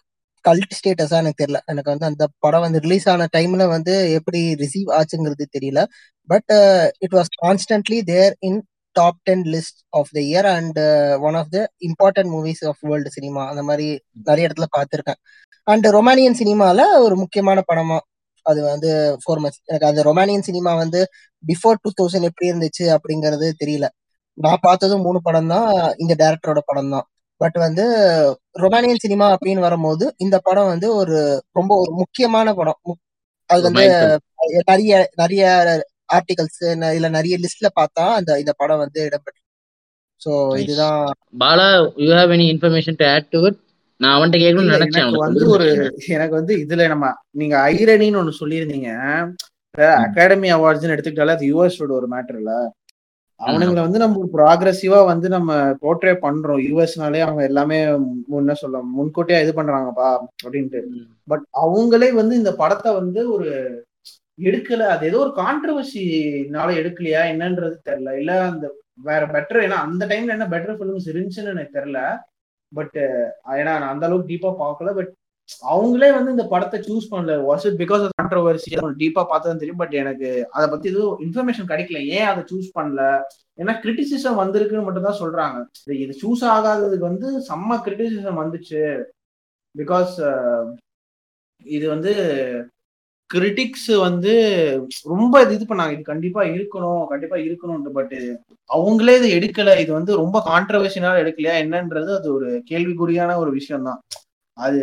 [0.48, 1.60] கல்ட் ஸ்டேட்டஸா எனக்கு தெரியல.
[1.72, 5.82] எனக்கு வந்து அந்த படம் வந்து ரிலீஸ் ஆன டைம்ல வந்து எப்படி ரிசீவ் ஆச்சுங்கிறது தெரியல.
[6.30, 6.52] But
[7.06, 8.60] it was constantly there in
[8.96, 10.80] top ten list of the year and
[11.28, 13.88] one of the important movies of world cinema அந்த மாதிரி
[14.30, 15.20] நிறைய இடத்துல பார்த்துருக்கேன்.
[15.68, 17.98] அண்ட் ரொமானியன் சினிமால ஒரு முக்கியமான படமா
[18.46, 18.90] அது வந்து
[19.22, 21.00] ஃபோர் மந்த்ஸ் எனக்கு அந்த ரொமானியன் சினிமா வந்து
[21.44, 23.86] பிஃபோர் டூ தௌசண்ட் எப்படி இருந்துச்சு அப்படிங்கிறது தெரியல.
[24.38, 25.70] நான் பார்த்ததும் மூணு படம் தான்
[26.04, 27.06] இந்த டேரக்டரோட படம் தான்
[27.42, 27.86] பட் வந்து
[28.60, 31.18] ரொமானியன் சினிமா அப்படின்னு வரும்போது இந்த படம் வந்து ஒரு
[31.52, 32.80] ரொம்ப ஒரு முக்கியமான படம்.
[33.50, 33.86] அது வந்து
[34.68, 35.44] நிறைய நிறைய
[36.14, 36.62] ஆர்டிகல்ஸ்
[36.96, 39.42] இல்ல நிறைய லிஸ்ட்ல பார்த்தா அந்த இந்த படம் வந்து இடம்பெற்று.
[40.22, 40.62] Nice.
[40.64, 41.02] இதுதான்.
[41.40, 41.66] Bala
[41.98, 43.60] you have any information to add to it
[44.00, 45.68] நான் அவன்கிட்ட கேட்கணும்னு நினைச்சேன் வந்து ஒரு
[46.08, 48.90] எனக்கு வந்து இதுல நம்ம நீங்க ஐரனின்னு ஒண்ணு சொல்லியிருந்தீங்க.
[50.00, 52.52] அகாடமி அவார்ட்ஸ்னு எடுத்துக்கிட்டாலே அது யூஎஸோட ஒரு மேட்டர் இல்ல
[53.40, 55.50] அவனுங்களை வந்து நம்ம ப்ராக்ரஸிவா வந்து நம்ம
[55.82, 56.62] போர்ட்ரே பண்றோம்.
[56.68, 57.80] யூஎஸ்னாலே அவங்க எல்லாமே
[58.42, 60.10] என்ன சொல்ல முன்கூட்டியா இது பண்றாங்கப்பா
[60.46, 60.82] அப்படின்ட்டு.
[61.28, 63.50] பட் அவங்களே வந்து இந்த படத்தை வந்து ஒரு
[64.40, 64.86] எடுக்கல.
[64.94, 68.14] அது ஏதோ ஒரு கான்ட்ரவர்சினால எடுக்கலையா என்னன்றது தெரியல.
[68.22, 68.66] இல்ல அந்த
[69.10, 72.02] வேற பெட்டர் ஏன்னா அந்த டைம்ல என்ன பெட்டர் ஃபிலிம்ஸ் இருந்துச்சுன்னு எனக்கு தெரியல.
[72.72, 72.98] பட்
[73.60, 74.92] ஏன்னா நான் அந்த அளவுக்கு டீப்பா பார்க்கல.
[75.00, 75.12] பட்
[75.62, 77.44] அவங்களே வந்து இந்த படத்தை சூஸ் பண்ணல.
[77.50, 82.06] Was it because of controversy டீப்பா பார்த்தா தெரியும் பட் எனக்கு அதை பத்தி எதுவும் இன்ஃபர்மேஷன் கிடைக்கல.
[82.06, 83.22] ஏன் அதை சூஸ் பண்ணல?
[83.58, 85.90] ஏன்னா கிரிட்டிசிசம் வந்திருக்குன்னு மட்டும் தான் சொல்றாங்க.
[85.90, 89.04] இது- சூஸ் ஆகாததுக்கு வந்து செம்ம கிரிட்டிசிசம் வந்துச்சு.
[89.78, 90.74] பிகாஸ் uh,
[91.64, 92.14] இது வந்து
[93.34, 94.34] கிரிட்டிக்ஸ் வந்து
[95.04, 95.92] ரொம்ப இது இது பண்ணாங்க.
[95.92, 98.14] இது கண்டிப்பா இருக்கணும் கண்டிப்பா இருக்கணும் பட்
[98.74, 99.80] அவங்களே இதை எடுக்கல.
[99.80, 101.56] இது வந்து ரொம்ப கான்ட்ரவர்சினால எடுக்கலையா?
[101.66, 104.02] என்னன்றது அது ஒரு கேள்விக்குறியான ஒரு விஷயம் தான்
[104.58, 104.82] அது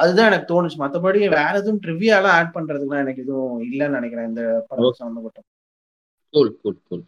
[0.00, 0.78] அதுதான் எனக்கு தோணுச்சு.
[0.82, 5.38] மத்தபடி வேற எதுவும் ட்ரிவியாலாம் ஆட் பண்றதுக்குலாம் எனக்கு எதுவும் இல்லைன்னு நினைக்கிறேன் இந்த படம் சம்பந்தப்பட்ட.
[6.34, 7.04] Cool cool cool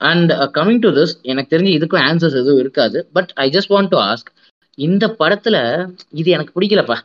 [0.00, 2.98] and coming to this எனக்கு தெரிஞ்சு இதுக்கும் ஆன்சர்ஸ் எதுவும் இருக்காது.
[3.16, 4.30] But I just want to ask
[4.78, 5.56] இந்த படத்துல
[6.20, 6.98] இது எனக்கு பிடிக்கலப்பா.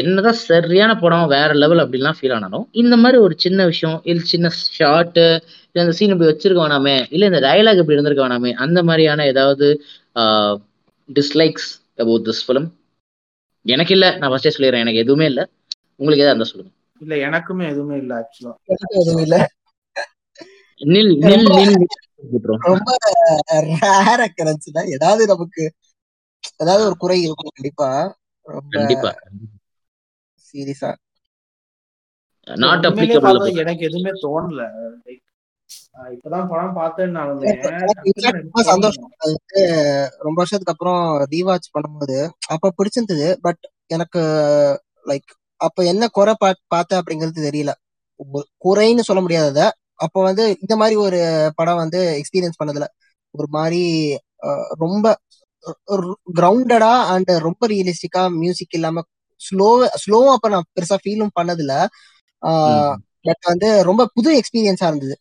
[0.00, 4.50] என்னதான் சரியான படம் வேற லெவல் அப்படிலாம் ஃபீல் ஆனாலும் இந்த மாதிரி ஒரு சின்ன விஷயம் இல்லை சின்ன
[4.78, 5.24] ஷார்ட்டு
[5.66, 9.68] இல்லை இந்த சீன் இப்படி வச்சிருக்க வேணாமே இல்லை இந்த டயலாக் இப்படி இருந்திருக்க வேணாமே அந்த மாதிரியான ஏதாவது
[11.08, 12.68] டிஸ்லைக்ஸ் அபவுட் திஸ் ஃபிலிம்
[13.66, 14.08] எனக்கு இல்லை.
[14.16, 14.84] நான் ஃபர்ஸ்டே சொல்லிடுறேன்.
[14.84, 15.44] எனக்கு எதுவுமே இல்லை.
[16.00, 16.72] உங்களுக்கு எதாவது இருந்தால் சொல்லுங்க.
[17.00, 18.54] இல்ல எனக்குமே எதுவுமே இல்ல ஆக்சுவலா
[18.98, 19.36] எதுவும் இல்ல.
[20.80, 21.76] நில் நில் நில்.
[22.62, 22.88] ரொம்ப
[23.64, 25.64] ரேர் அக்கரன்ஸ்ல ஏதாவது நமக்கு
[26.58, 27.90] ஏதாவது ஒரு குறை இருக்கும் கண்டிப்பா.
[28.72, 29.12] கண்டிப்பா.
[30.44, 30.90] சீரியஸா
[32.46, 34.60] நாட் அப்ளிகபிள் எனக்கு எதுவுமே தோணல.
[34.78, 34.98] ஆஹ்
[35.96, 37.52] இப்பதான் படம் பார்த்தேன்னாலுமே
[38.38, 39.60] ரொம்ப சந்தோஷம் அது வந்து
[40.18, 41.02] ரொம்ப வருஷத்துக்கு அப்புறம்
[41.32, 42.18] ரீவாட்ச் பண்ணும்போது
[42.54, 43.28] அப்ப பிடிச்சிருந்தது.
[43.40, 44.20] பட் எனக்கு
[45.06, 47.72] லைக் அப்ப என்ன குறை பா பார்த்தேன் அப்படிங்கிறது தெரியல.
[48.64, 49.60] குறைன்னு சொல்ல முடியாதத
[50.04, 51.18] அப்ப வந்து இந்த மாதிரி ஒரு
[51.56, 52.86] படம் வந்து எக்ஸ்பீரியன்ஸ் பண்ணதுல.
[53.34, 53.82] ஒரு மாதிரி
[54.78, 55.06] ரொம்ப
[56.38, 59.02] கிரவுண்டடா அண்ட் ரொம்ப ரியலிஸ்டிக்கா மியூசிக் இல்லாம
[59.40, 59.68] ஸ்லோ
[60.02, 61.74] ஸ்லோவா அப்ப நான் பெருசா ஃபீலும் பண்ணதில்ல
[63.24, 65.14] பட் வந்து ரொம்ப புது எக்ஸ்பீரியன்ஸா இருந்தது.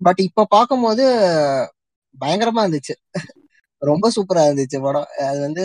[0.00, 1.04] பட் இப்ப பார்க்கும்போது
[2.14, 2.94] பயங்கரமா இருந்துச்சு.
[3.82, 5.08] ரொம்ப சூப்பரா இருந்துச்சு படம்.
[5.28, 5.64] அது வந்து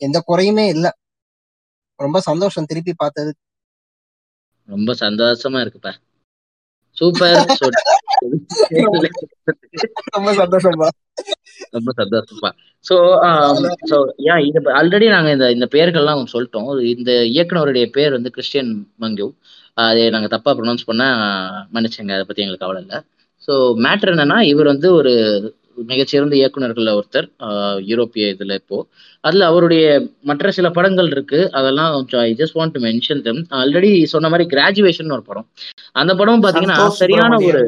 [0.00, 0.86] எந்த குறையுமே இல்ல.
[2.00, 3.32] ரொம்ப சந்தோஷம் திருப்பி பார்த்தது
[4.68, 5.92] ரொம்ப சந்தோஷமா இருக்குப்பா.
[6.96, 7.36] சூப்பர்
[10.16, 10.88] ரொம்ப சந்தோஷமா
[11.74, 12.50] ரொம்ப சந்தோஷம்ப்பா.
[12.84, 12.94] ஸோ
[13.90, 13.96] ஸோ
[14.26, 16.68] யா இது ஆல்ரெடி நாங்கள் இந்த இந்த பேர்கள்லாம் சொல்லிட்டோம்.
[16.94, 19.26] இந்த இயக்குனருடைய பேர் வந்து கிறிஸ்டியன் மங்கு
[19.76, 21.20] அதை நாங்கள் தப்பாக ப்ரொனவுன்ஸ் பண்ணால்
[21.74, 22.12] மன்னிச்சுங்க.
[22.16, 22.98] அதை பற்றி எங்களுக்கு கவலை இல்லை.
[23.46, 23.52] ஸோ
[23.84, 25.12] மேட்ரு என்னன்னா இவர் வந்து ஒரு
[25.90, 27.26] மிகச்சிறந்த இயக்குனர்களில் ஒருத்தர்
[27.90, 28.78] யூரோப்பிய இதில் இப்போ.
[29.24, 29.84] அதில் அவருடைய
[30.30, 31.40] மற்ற சில படங்கள் இருக்கு.
[31.58, 31.92] அதெல்லாம்
[32.26, 35.46] I just want to mention them already சொன்ன மாதிரி கிராஜுவேஷன் ஒரு படம்.
[36.00, 37.62] அந்த படமும் பார்த்தீங்கன்னா சரியான ஒரு.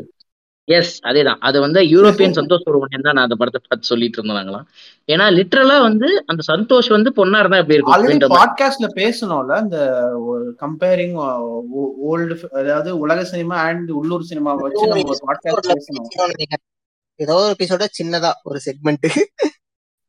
[0.69, 1.41] எஸ் அதேதான்.
[1.47, 4.67] அது வந்து யூரோப்பியன் சந்தோஷ் சுப்ரமணியன் தான் நான் அந்த படத்தை பார்த்து சொல்லிட்டு இருந்தோம் நாங்களாம்
[5.13, 8.37] ஏன்னா லிட்ரலா வந்து அந்த சந்தோஷ் வந்து பொண்ணா இருந்தா எப்படி இருக்கும்.
[8.37, 9.81] பாட்காஸ்ட்ல பேசணும்ல இந்த
[10.63, 11.17] கம்பேரிங்
[12.13, 16.09] ஓல்டு அதாவது உலக சினிமா அண்ட் உள்ளூர் சினிமா வச்சு நம்ம ஒரு பாட்காஸ்ட் பேசணும்.
[17.21, 19.07] ஏதோ ஒரு எபிசோட சின்னதா ஒரு செக்மெண்ட்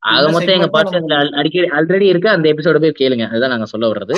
[0.03, 2.30] அது மொத்தம் எங்க பாட்காஸ்ட்ல அடிக்கடி ஆல்ரெடி இருக்கு.
[2.34, 3.25] அந்த எபிசோட போய் கேளுங்க.
[3.32, 4.16] அதுதான் நாங்க சொல்ல வர்றது.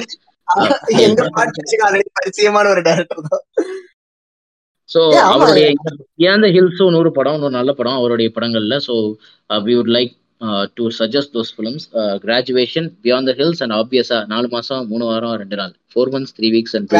[1.05, 3.45] எங்க பாட்காஸ்டுக்கு ஆல்ரெடி பரிச்சயமான ஒரு டைரக்டர் தான்.
[4.89, 5.01] ஸோ.
[5.31, 5.67] அவருடைய
[6.31, 8.75] ஏந்த ஹில்ஸும் நூறு படம் ஒரு நல்ல படம் அவருடைய படங்கள்ல.
[8.87, 8.93] So
[9.67, 10.13] we would like
[10.77, 11.85] to suggest those films
[12.25, 15.73] graduation beyond the hills and ஆப்வியஸா நாலு மாசம் மூணு வாரம் ரெண்டு நாள்.
[15.93, 16.97] Four months three weeks and two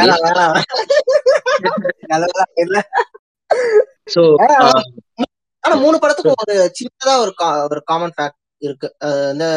[4.16, 4.22] so
[5.64, 7.32] ஆனா மூணு படத்துக்கும் ஒரு சின்னதா ஒரு
[7.72, 8.88] ஒரு காமன் ஃபேக்ட் இருக்கு.
[9.06, 9.48] அது வந்து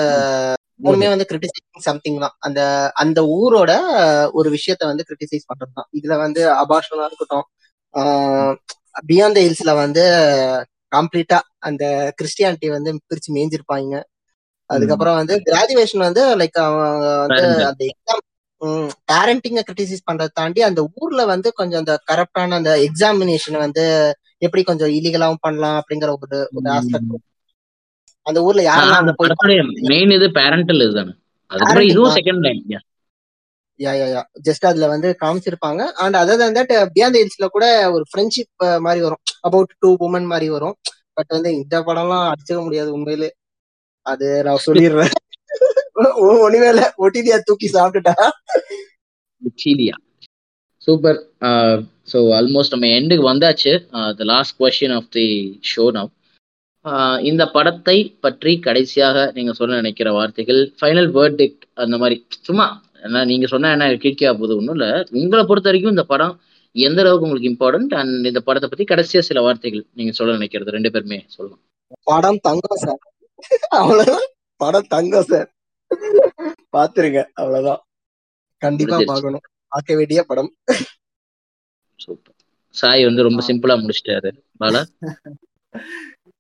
[0.85, 2.35] மூணுமே வந்து கிரிட்டிசைசிங் சம்திங் தான்.
[2.47, 2.61] அந்த
[3.03, 3.73] அந்த ஊரோட
[4.39, 7.47] ஒரு விஷயத்த வந்து கிரிட்டிசைஸ் பண்றது தான் இதுல வந்து அபாஷனா இருக்கட்டும்
[9.09, 10.05] பியாண்ட் த ஹில்ஸ்ல வந்து
[10.93, 11.85] கம்ப்ளீட்டா அந்த
[12.19, 13.95] கிறிஸ்டியானிட்டி வந்து பிரிச்சு மேய்ஞ்சிருப்பாங்க.
[14.71, 16.85] அதுக்கப்புறம் வந்து கிராஜுவேஷன் வந்து லைக் அவங்க
[17.23, 17.41] வந்து.
[17.71, 18.23] அந்த எக்ஸாம்
[19.09, 23.85] பேரண்டிங்க கிரிட்டிசைஸ் பண்றதை தாண்டி அந்த ஊர்ல வந்து கொஞ்சம் அந்த கரப்டான அந்த எக்ஸாமினேஷன் வந்து
[24.39, 27.17] எப்படி கொஞ்சம் இல்லீகலாவும் பண்ணலாம் அப்படிங்கிற ஒரு ஒரு ஆஸ்பெக்ட்
[28.27, 29.07] அந்த ஊர்ல யாரெல்லாம்
[29.91, 31.13] மெயின் இது பேரண்டல் இதுதானே?
[31.51, 32.17] அதுக்கப்புறம் இதுவும்.
[32.19, 32.63] Second line
[33.81, 35.83] ya ya ya just அதுல வந்து காமிச்சிருப்பாங்க.
[36.03, 39.23] And other than that beyond ஹில்ஸ்ல கூட ஒரு ஃப்ரெண்ட்ஷிப் uh, மாதிரி வரும்.
[39.49, 40.77] அபவுட் டூ உமன் மாதிரி வரும்.
[41.17, 43.31] பட் வந்து இந்த படம்லாம் அடிச்சுக்க முடியாது உண்மையிலே.
[44.07, 45.15] அது நான் சொல்லிடுறேன்.
[46.45, 46.85] ஒண்ணுமே இல்ல.
[47.05, 48.15] ஒட்டிதியா தூக்கி சாப்பிட்டுட்டா.
[49.63, 49.97] சீலியா
[50.87, 51.19] சூப்பர்
[52.13, 53.73] ஸோ ஆல்மோஸ்ட் நம்ம எண்டுக்கு வந்தாச்சு.
[54.19, 55.27] The last question of the
[55.73, 56.11] show now
[57.31, 62.17] இந்த படத்தை பற்றி கடைசியாக நீங்க சொல்ல நினைக்கிற வார்த்தைகள் ஃபைனல் வேர்டிக்ட் அந்த மாதிரி
[62.49, 62.67] சும்மா
[63.03, 64.91] ஏன்னா நீங்க சொன்னா என்ன கீழ்க்கியா போகுது ஒன்றும் இல்லை.
[65.11, 66.41] உங்களை பொறுத்த வரைக்கும் இந்த படம்
[66.73, 70.69] எந்த அளவுக்கு உங்களுக்கு இம்பார்ட்டன்ட் அண்ட் இந்த படத்தை பத்தி கடைசியா சில வார்த்தைகள் நீங்க சொல்ல நினைக்கிறது?
[70.69, 71.61] ரெண்டு பேருமே சொல்லலாம்
[72.03, 72.99] படம் தங்கம் சார்.
[73.69, 74.27] அவ்வளவுதான்.
[74.57, 75.49] படம் தங்கம் சார்.
[76.73, 77.25] பாத்துருங்க.
[77.33, 77.81] அவ்வளவுதான்.
[78.57, 78.99] கண்டிப்பா.
[79.07, 79.41] பார்க்கணும்.
[79.69, 80.57] பார்க்க வேண்டிய படம்.
[81.99, 82.35] சூப்பர்.
[82.75, 83.47] சாய் வந்து ரொம்ப.
[83.47, 84.31] சிம்பிளா முடிச்சிட்டாரு.
[84.61, 84.83] பாலா?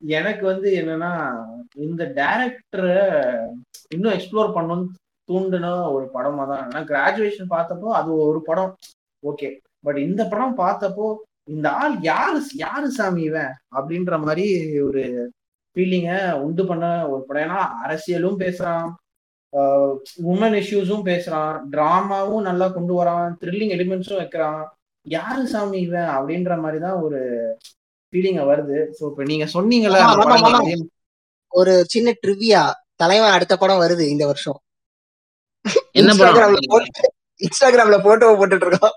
[0.07, 1.11] எனக்கு வந்து என்னன்னா
[1.77, 3.01] இந்த டைரக்டரை
[3.91, 4.87] இன்னும் எக்ஸ்ப்ளோர் பண்ணணும்னு
[5.31, 6.69] தூண்டுன ஒரு படமா தான்.
[6.69, 8.77] ஏன்னா கிராஜுவேஷன் பார்த்தப்போ அது ஒரு படம்.
[9.27, 13.55] ஓகே பட் இந்த படம் பார்த்தப்போ இந்த ஆள் யாரு யாரு சாமி இவன்?
[13.77, 15.33] அப்படின்ற மாதிரி ஒரு
[15.75, 17.49] ஃபீலிங்கை உண்டு பண்ண ஒரு படம்.
[17.49, 18.91] ஏன்னா அரசியலும் பேசுறான்.
[20.27, 21.61] உமன் இஷ்யூஸும் பேசுறான்.
[21.71, 23.35] டிராமாவும் நல்லா கொண்டு வரான்.
[23.41, 24.75] த்ரில்லிங் எலிமெண்ட்ஸும் வைக்கிறான்.
[25.03, 26.09] யாரு சாமி இவன்?
[26.09, 27.21] அப்படின்ற மாதிரி தான் ஒரு
[28.13, 28.91] ஃபீலிங்க வருது.
[29.01, 30.15] ஸோ இப்போ நீங்க சொன்னீங்கல்ல.
[30.59, 30.87] அதே-
[31.49, 32.63] ஒரு சின்ன ட்ரிவியா
[32.95, 34.59] தலைவன் அடுத்த படம் வருது இந்த வருஷம்.
[36.01, 36.13] என்ன
[37.47, 38.97] இன்ஸ்டாகிராம்ல போட்டு போட்டுட்டு இருக்கோம்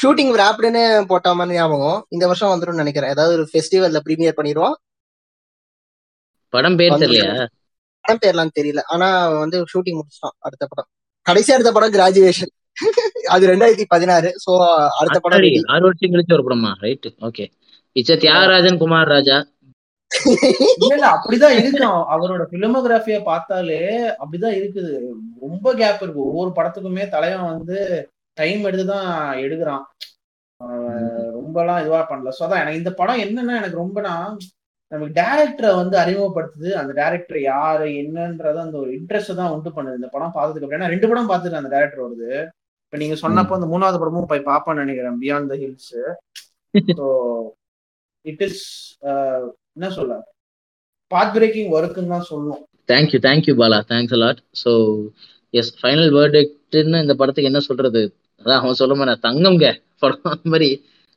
[0.00, 1.98] ஷூட்டிங் ராப்டுன்னு போட்ட மாதிரி ஞாபகம்.
[2.08, 3.12] இந்த வருஷம் வந்துடும் நினைக்கிறேன்.
[3.14, 4.76] ஏதாவது ஒரு ஃபெஸ்டிவல்ல ப்ரீமியர் பண்ணிடுவோம்.
[6.54, 7.46] படம் பேர் தெரியலையா?
[8.04, 8.80] படம் பேர்லாம் தெரியல.
[8.86, 9.08] ஆனா
[9.42, 10.88] வந்து ஷூட்டிங் முடிச்சிட்டான் அடுத்த படம்.
[11.26, 12.52] கடைசி அடுத்த படம் கிராஜுவேஷன்
[13.34, 14.28] அது ரெண்டாயிரத்தி பதினாறு.
[14.44, 14.52] சோ
[15.00, 15.46] அடுத்த படம்.
[15.74, 16.72] ஆறு வருஷம் கழிச்சு ஒரு படமா?
[16.86, 17.46] ரைட் ஓகே
[17.96, 19.36] இச்ச தியாகராஜன் குமார் ராஜா?
[20.90, 25.10] இல்ல அப்படிதான் இருக்கு அவ- அவரோட பிலிமோகிராஃபிய பார்த்தாலே அப்படிதான் இருக்குது.
[25.40, 26.32] ரொம்ப கேப் இருக்கு.
[26.32, 29.82] ஒவ்வொரு படத்துக்குமே தலைவன் வந்து டைம் எடுத்துதான் எடுக்கிறான்.
[31.38, 32.28] ரொம்பலாம் இதுவா பண்ணல.
[32.28, 34.36] சோ அதான் எனக்கு இந்த படம் என்னன்னா எனக்கு ரொம்பனா
[34.92, 36.72] நமக்கு டேரக்டரை வந்து அறிமுகப்படுத்துது.
[36.72, 39.94] அந்த டேரக்டர் யாரு என்னன்றது அந்த ஒரு இன்ட்ரெஸ்ட் தான் உண்டு பண்ணுது.
[39.94, 40.88] இந்த படம் பார்த்ததுக்கு அப்புறம்.
[40.88, 42.46] ரெண்டு படம் பார்த்துட்டு அந்த டேரக்டர் வருது
[42.84, 45.18] இப்ப நீங்க சொன்னப்போ அந்த மூணாவது படமும் போய் பார்ப்பேன்னு நினைக்கிறேன்.
[45.20, 46.14] Beyond the hills
[46.96, 47.56] so
[48.24, 48.62] it is
[49.08, 49.40] uh,
[49.76, 50.12] என்ன சொல்ல?
[51.10, 54.70] பாத் பிரேக்கிங் ஒர்க்குன்னு தான் சொல்லணும் thank you thank you Bala thanks a lot so
[55.54, 58.02] as final வேர்டுன்னு இந்த படத்துக்கு என்ன சொல்றது?
[58.40, 59.68] அதான் அவன் சொல்ல மாதிரி தங்கம்ங்க.
[60.02, 60.68] படம் அந்த மாதிரி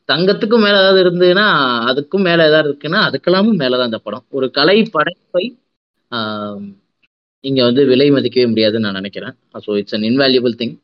[0.10, 1.48] தங்கத்துக்கும் மேல ஏதாவது இருந்ததுன்னா
[1.90, 4.26] அதுக்கும் மேல ஏதாவது இருக்குன்னா அதுக்கெல்லாமும் மேலதான் இந்த படம்.
[4.38, 5.44] ஒரு கலை படைப்பை
[7.44, 9.36] இங்க வந்து விலை மதிக்கவே முடியாதுன்னு நான் நினைக்கிறேன்.
[9.66, 10.76] So it's an invaluable thing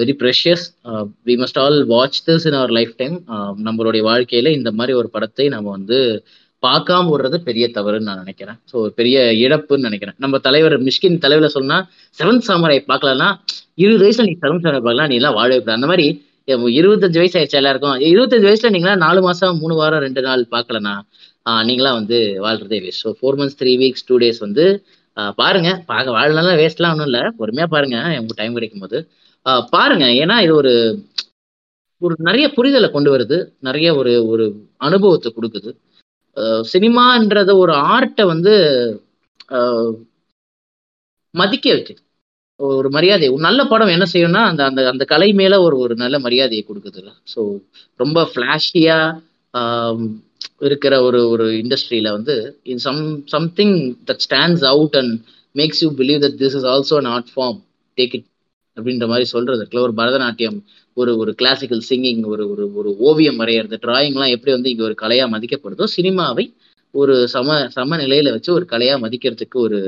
[0.00, 0.64] very precious
[1.28, 3.16] we must all watch this in our lifetime
[3.66, 5.98] நம்மளுடைய வாழ்க்கையில இந்த மாதிரி ஒரு படத்தை நம்ம வந்து
[6.62, 8.58] பார்க்காம விடுறது பெரிய தவறுன்னு நான் நினைக்கிறேன்.
[8.70, 10.16] ஸோ பெரிய இழப்புன்னு நினைக்கிறேன்.
[10.24, 11.76] நம்ம தலைவர் மிஷ்கின் தலைவர் சொன்னா
[12.18, 13.28] செவன்த் சாமரை பார்க்கலன்னா
[13.84, 16.06] இருபது வயசுல நீ செவன்த் சாமரை பார்க்கலாம் நீ எல்லாம் வாழவே அந்த மாதிரி
[16.80, 17.94] இருபத்தஞ்சு வயசு ஆயிடுச்சு எல்லாருக்கும்?
[18.12, 20.94] இருபத்தஞ்சு வயசுல நீங்களா நாலு மாசம் மூணு வாரம் ரெண்டு நாள் பார்க்கலனா
[21.68, 24.64] நீங்களா வந்து வாழ்றதே waste so four months three weeks two days வந்து
[25.40, 25.70] பாருங்க.
[25.90, 27.22] பார்க்க வாழலாம் வேஸ்ட்லாம் ஒன்றும் இல்லை.
[27.40, 27.96] பொறுமையா பாருங்க.
[28.20, 28.98] உங்களுக்கு டைம் கிடைக்கும் போது
[29.74, 30.04] பாருங்க.
[30.22, 30.72] ஏன்னா இது ஒரு
[32.02, 33.36] ஒரு நிறைய புரிதலை கொண்டு வருது.
[33.60, 34.44] நிறைய ஒரு ஒரு
[34.80, 35.70] அனுபவத்தை கொடுக்குது.
[36.72, 38.52] சினிமான்றத ஒரு ஆர்ட்டை வந்து
[41.34, 42.00] மதிக்க வைக்குது.
[42.60, 46.16] ஒரு மரியாதை ஒரு நல்ல படம் என்ன செய்யும்னா அந்த அந்த அந்த கலை மேல ஒரு ஒரு நல்ல
[46.18, 47.40] மரியாதையை கொடுக்குதுல்ல ஸோ
[48.00, 48.98] ரொம்ப ஃப்ளாஷியா
[50.60, 52.34] இருக்கிற ஒரு ஒரு இண்டஸ்ட்ரியில வந்து
[52.72, 53.00] in some
[53.34, 53.74] something
[54.08, 55.14] that stands out and
[55.54, 57.58] makes you believe that this is also an art form
[57.98, 58.28] take it
[58.76, 60.58] அப்படின்ற மாதிரி சொல்றது இருக்குல்ல ஒரு பரதநாட்டியம்
[60.96, 65.26] ஒரு ஒரு கிளாசிக்கல் சிங்கிங் ஒரு ஒரு ஒரு ஓவியம் வரைகிறது டிராயிங்லாம் எப்படி வந்து இங்கே ஒரு கலையா
[65.30, 66.44] மதிக்கப்படுதோ சினிமாவை
[66.94, 69.78] ஒரு சம சமநிலையில வச்சு ஒரு கலையா மதிக்கிறதுக்கு ஒரு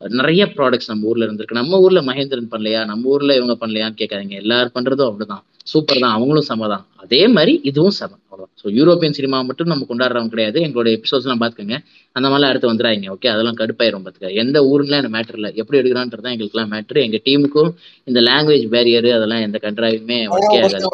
[0.00, 1.58] நிறைய ப்ராடக்ட்ஸ் நம்ம ஊர்ல இருந்திருக்கு.
[1.58, 2.82] நம்ம ஊர்ல மகேந்திரன் பண்ணலையா?
[2.84, 4.36] நம்ம ஊர்ல இவங்க பண்ணலையான்னு கேட்காதீங்க.
[4.42, 5.42] எல்லாரும் பண்றதும் அப்படிதான்.
[5.72, 6.14] சூப்பர் தான்.
[6.16, 6.84] அவங்களும் செம தான்.
[7.04, 8.12] அதே மாதிரி இதுவும் செம.
[8.30, 10.58] அவ்வளோதான் ஸோ யூரோப்பியன் சினிமா மட்டும் நம்ம கொண்டாடுறவங்க கிடையாது.
[10.66, 11.76] எங்களோட எபிசோட்ஸ்லாம் பார்த்துக்கோங்க.
[12.16, 14.32] அந்த மாதிரிலாம் அடுத்து வந்துடாங்க ஓகே அதெல்லாம் கடுப்பாயிரும் பார்த்துக்க.
[14.42, 15.50] எந்த ஊருலாம் எனக்கு மேட்டர் இல்லை.
[15.60, 17.70] எப்படி எடுக்கிறான்றது தான் எங்களுக்குலாம் மேட்ரு எங்கள் டீமுக்கும்
[18.10, 20.84] இந்த லாங்குவேஜ் பேரியர் அதெல்லாம் எந்த கண்ட்ராயுமே ஒர்க்கே ஆகாது.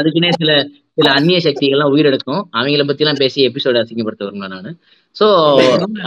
[0.00, 0.52] அதுக்குன்னே சில
[0.98, 2.40] சில அந்நிய சக்திகள்லாம் உயிரெடுக்கும்.
[2.58, 4.70] அவங்கள பத்தி எல்லாம் பேசி எபிசோட அசிங்கப்படுத்த வருவேன் நானு?
[5.16, 5.26] சோ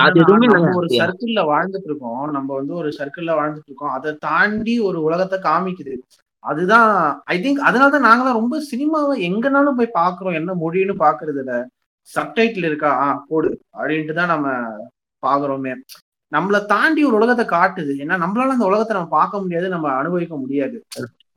[0.05, 0.47] அது எதுவுமே
[0.79, 5.95] ஒரு சர்க்கிள்ல வாழ்ந்துட்டு இருக்கோம் நம்ம வந்து ஒரு சர்க்கிள்ல வாழ்ந்துட்டு இருக்கோம் அதை தாண்டி ஒரு உலகத்தை காமிக்குது.
[6.43, 6.91] அதுதான்
[7.33, 11.55] ஐ திங்க் அதனாலதான் நாங்களாம் ரொம்ப சினிமாவை எங்கனாலும் போய் பாக்குறோம் என்ன மொழின்னு பாக்குறது இல்ல
[12.09, 12.91] சப்டைட்டில் இருக்கா?
[13.03, 13.49] ஆ போடு.
[13.77, 14.47] அப்படின்ட்டு தான் நம்ம
[15.23, 15.73] பாக்குறோமே
[16.31, 17.93] நம்மளை தாண்டி ஒரு உலகத்தை காட்டுது.
[18.03, 20.77] ஏன்னா நம்மளால அந்த உலகத்தை நம்ம பார்க்க முடியாது நம்ம அனுபவிக்க முடியாது.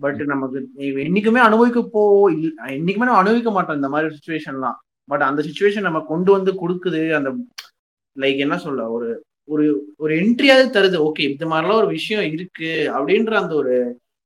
[0.00, 0.58] பட் நமக்கு
[1.02, 6.00] என்னைக்குமே அனுபவிக்க போ இல்ல- என்னைக்குமே நம்ம அனுபவிக்க மாட்டோம் இந்த மாதிரி சுச்சுவேஷன்லாம் பட் அந்த சுச்சுவேஷன் நம்ம
[6.05, 7.31] கொண்டு வந்து கொடுக்குது அந்த
[8.16, 9.08] லைக் என்ன சொல்ல ஒரு
[9.48, 9.64] ஒரு
[9.97, 10.97] ஒரு என்ட்ரியாவது தருது.
[11.06, 13.74] ஓகே இந்த மாதிரிலாம் ஒரு விஷயம் இருக்கு அப்படின்ற அந்த ஒரு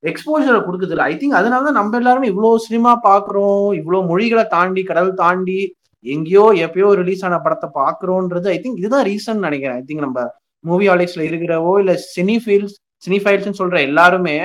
[0.03, 5.13] எக்ஸ்போஜரை கொடுக்குது ஐ திங்க் அதனால தான் நம்ம எல்லாருமே இவ்வளோ சினிமா பார்க்குறோம் இவ்வளோ மொழிகளை தாண்டி கடல்
[5.13, 5.57] தாண்டி
[6.05, 9.77] எங்கேயோ எப்பயோ ரிலீஸ் ஆன படத்தை பார்க்குறோன்றது ஐ திங்க் இதுதான் ரீசன் நினைக்கிறேன்.
[9.77, 10.19] ஐ திங்க் நம்ம
[10.63, 14.35] மூவி ஆலிக்ஸ்ல இருக்கிறவோ இல்ல சினி ஃபீல்ஸ் சினி ஃபைல்ஸ்னு சொல்ற எல்லாருமே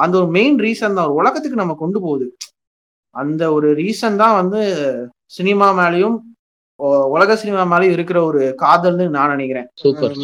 [0.00, 2.26] அந்த ஒரு மெயின் ரீசன் தான் ஒரு உலகத்துக்கு நம்ம கொண்டு போகுது.
[3.14, 4.60] அந்த ஒரு ரீசன் தான் வந்து
[5.32, 6.18] சினிமா மேலேயும்
[7.08, 9.66] உலக சினிமா மேலேயும் இருக்கிற ஒரு காதல்னு நான் நினைக்கிறேன்.
[9.74, 10.14] சூப்பர்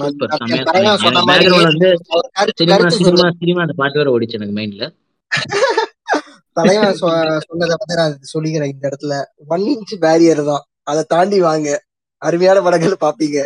[3.77, 4.85] பாட்டு வேற ஓடிச்சு எனக்கு மைண்ட்ல
[6.57, 7.11] தலைவன் சொ-
[7.47, 9.15] சொன்னதை வந்து நான் சொல்லிக்கிறேன் இந்த இடத்துல.
[9.49, 10.63] ஒன் இன்ச் பேரியர் தான்.
[10.85, 11.69] அதை தாண்டி வாங்க.
[12.23, 13.39] அருமையான படங்கள் பாப்பீங்க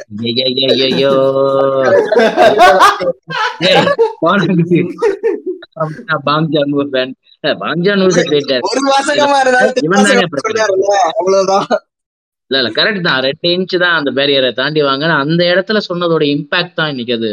[6.28, 7.16] பாங்ஜான் ஒரு பேண்ட்
[7.64, 8.12] பாங்ஜான் ஒரு
[12.50, 13.20] இல்ல இல்ல கரெக்ட் தான்.
[13.26, 17.30] ரெண்டு இன்ச் தான் அந்த பேரியரை தாண்டி வாங்க அந்த இடத்துல சொன்னதோட இம்பாக்ட் தான் இன்னைக்கு அது.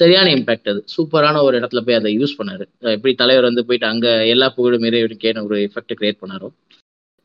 [0.00, 0.80] சரியான இம்பாக்ட் அது.
[0.94, 2.64] சூப்பரான ஒரு இடத்துல போய் அதை யூஸ் பண்ணாரு.
[2.96, 6.48] எப்படி தலைவர் வந்து போயிட்டு அங்க எல்லா புகழும் இறைவனுக்கேன ஒரு எஃபெக்ட் கிரியேட் பண்ணாரோ?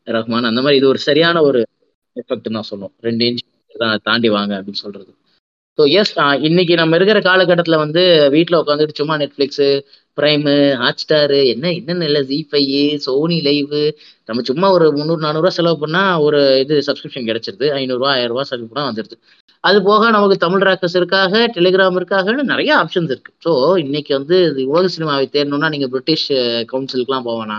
[0.06, 1.60] ரஹ்மான் அந்த மாதிரி இது ஒரு சரியான ஒரு
[2.16, 3.42] எஃபெக்ட் தான் சொல்லும் ரெண்டு இன்ச்
[3.74, 5.10] தான் தாண்டி வாங்க அப்படின்னு சொல்றது.
[5.78, 6.14] ஸோ எஸ்
[6.48, 8.02] இன்னைக்கு நம்ம இருக்கிற காலகட்டத்துல வந்து
[8.36, 9.68] வீட்டில் உட்காந்துட்டு சும்மா நெட்ஃப்ளிக்ஸு
[10.18, 12.72] ப்ரைமு ஹாட்ஸ்டாரு என்ன என்னென்ன இல்லை ஜி ஃபைவ்
[13.04, 13.76] சோனி லைவ்
[14.28, 17.66] நம்ம சும்மா ஒரு முந்நூறு நானூறுரூவா செலவு பண்ணா ஒரு இது சப்ஸ்கிரிப்ஷன் கிடச்சிருது.
[17.80, 19.16] ஐநூறுரூவா ஆயிரம் சப்ஸ்கிரிப்ஷன் வந்துடுது
[19.68, 23.32] அது போக நமக்கு தமிழ் ராக்கர்ஸ் இருக்காக டெலிகிராம் இருக்காகன்னு நிறைய ஆப்ஷன்ஸ் இருக்கு.
[23.44, 23.52] ஸோ
[23.84, 26.28] இன்னைக்கு வந்து இது உலக சினிமாவை தேடணும்னா நீங்க பிரிட்டிஷ்
[26.72, 27.58] கவுன்சிலுக்குலாம் போவேனா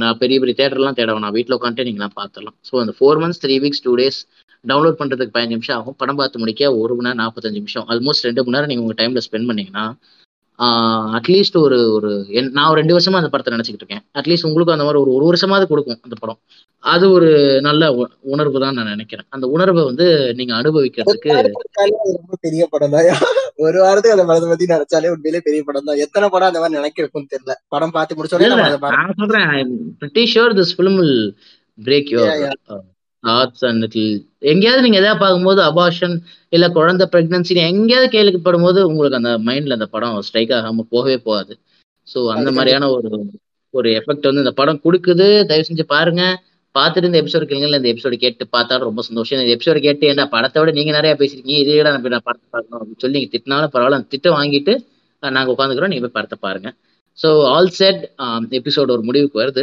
[0.00, 1.34] நான் பெரிய பெரிய தேட்டர்லாம் தேட வேணாம்.
[1.36, 2.56] வீட்டில் உட்காந்துட்டு நீங்களாம் பார்த்துடலாம்.
[2.68, 4.20] ஸோ அந்த four months three weeks two days
[4.64, 5.96] download பண்ணுறதுக்கு பதினஞ்சு நிமிஷம் ஆகும்.
[6.02, 7.84] படம் பார்த்து முடிக்க ஒரு மணி நேரம் நாற்பத்தஞ்சு நிமிஷம்.
[7.92, 9.84] ஆல்மோஸ்ட் ரெண்டு மணி நேரம் நீங்கள் உங்கள் டைமில் ஸ்பெண்ட் பண்ணீங்கன்னா
[11.16, 12.10] அட்லீஸ்ட் ஒரு ஒரு
[12.56, 14.02] நான் ஒரு ரெண்டு வருஷமா அந்த படத்தை நினச்சிக்கிட்டு இருக்கேன்.
[14.18, 16.38] அட்லீஸ்ட் உங்களுக்கும் அந்த மாதிரி ஒரு ஒரு வருஷமாவது கொடுக்கும் அந்த படம்.
[16.84, 17.28] அது ஒரு
[17.68, 17.90] நல்ல
[18.34, 19.26] உணர்வு தான் நான் நினைக்கிறேன்.
[19.36, 20.06] அந்த உணர்வை வந்து
[20.38, 21.30] நீங்க அனுபவிக்கிறதுக்கு
[22.18, 23.08] ரொம்ப பெரிய படம் தான்.
[23.66, 26.02] ஒரு வாரத்துக்கு அந்த படத்தை பத்தி நினைச்சாலே உண்மையிலே பெரிய படம் தான்.
[26.06, 27.56] எத்தனை படம் அந்த மாதிரி நினைக்க இருக்கும்னு தெரியல.
[27.76, 28.52] படம் பார்த்து முடிச்சோடனே
[28.98, 29.50] நான் சொல்றேன்
[30.02, 31.18] pretty sure this film will
[31.78, 32.80] break Yeah,
[33.24, 33.96] thoughts and it
[34.50, 36.14] எங்கேயாவது நீங்க எதாவது பார்க்கும்போது அபார்ஷன்
[36.52, 41.54] இல்ல குழந்தை பிரெக்னன்சி எங்கேயாவது கேள்விப்படும் போது உங்களுக்கு அந்த மைண்ட்ல அந்த படம் ஸ்ட்ரைக் ஆகாம போகவே போகாது.
[42.08, 43.08] ஸோ அந்த மாதிரியான ஒரு
[43.74, 45.26] ஒரு எஃபெக்ட் வந்து இந்த படம் கொடுக்குது.
[45.48, 46.22] தயவு செஞ்சு பாருங்க.
[46.74, 47.78] பார்த்துட்டு இந்த எபிசோடு கேளுங்க.
[47.80, 49.36] இந்த எபிசோடு கேட்டு பார்த்தாலும் ரொம்ப சந்தோஷம்.
[49.38, 51.60] இந்த எபிசோடு கேட்டு ஏன்டா படத்தை விட நீங்க நிறைய பேசிருக்கீங்க.
[51.64, 53.98] இதே விட நான் நான் படத்தை பார்க்கணும் அப்படின்னு சொல்லி நீங்க திட்டினாலும் பரவாயில்ல.
[54.00, 54.74] அந்த திட்டம் வாங்கிட்டு
[55.22, 56.68] அஹ், நாங்க உட்காந்துக்கிறோம் நீங்க போய் படத்தை பாருங்க.
[57.18, 58.02] ஸோ ஆல் செட்
[58.58, 59.62] எபிசோடு ஒரு முடிவுக்கு வருது.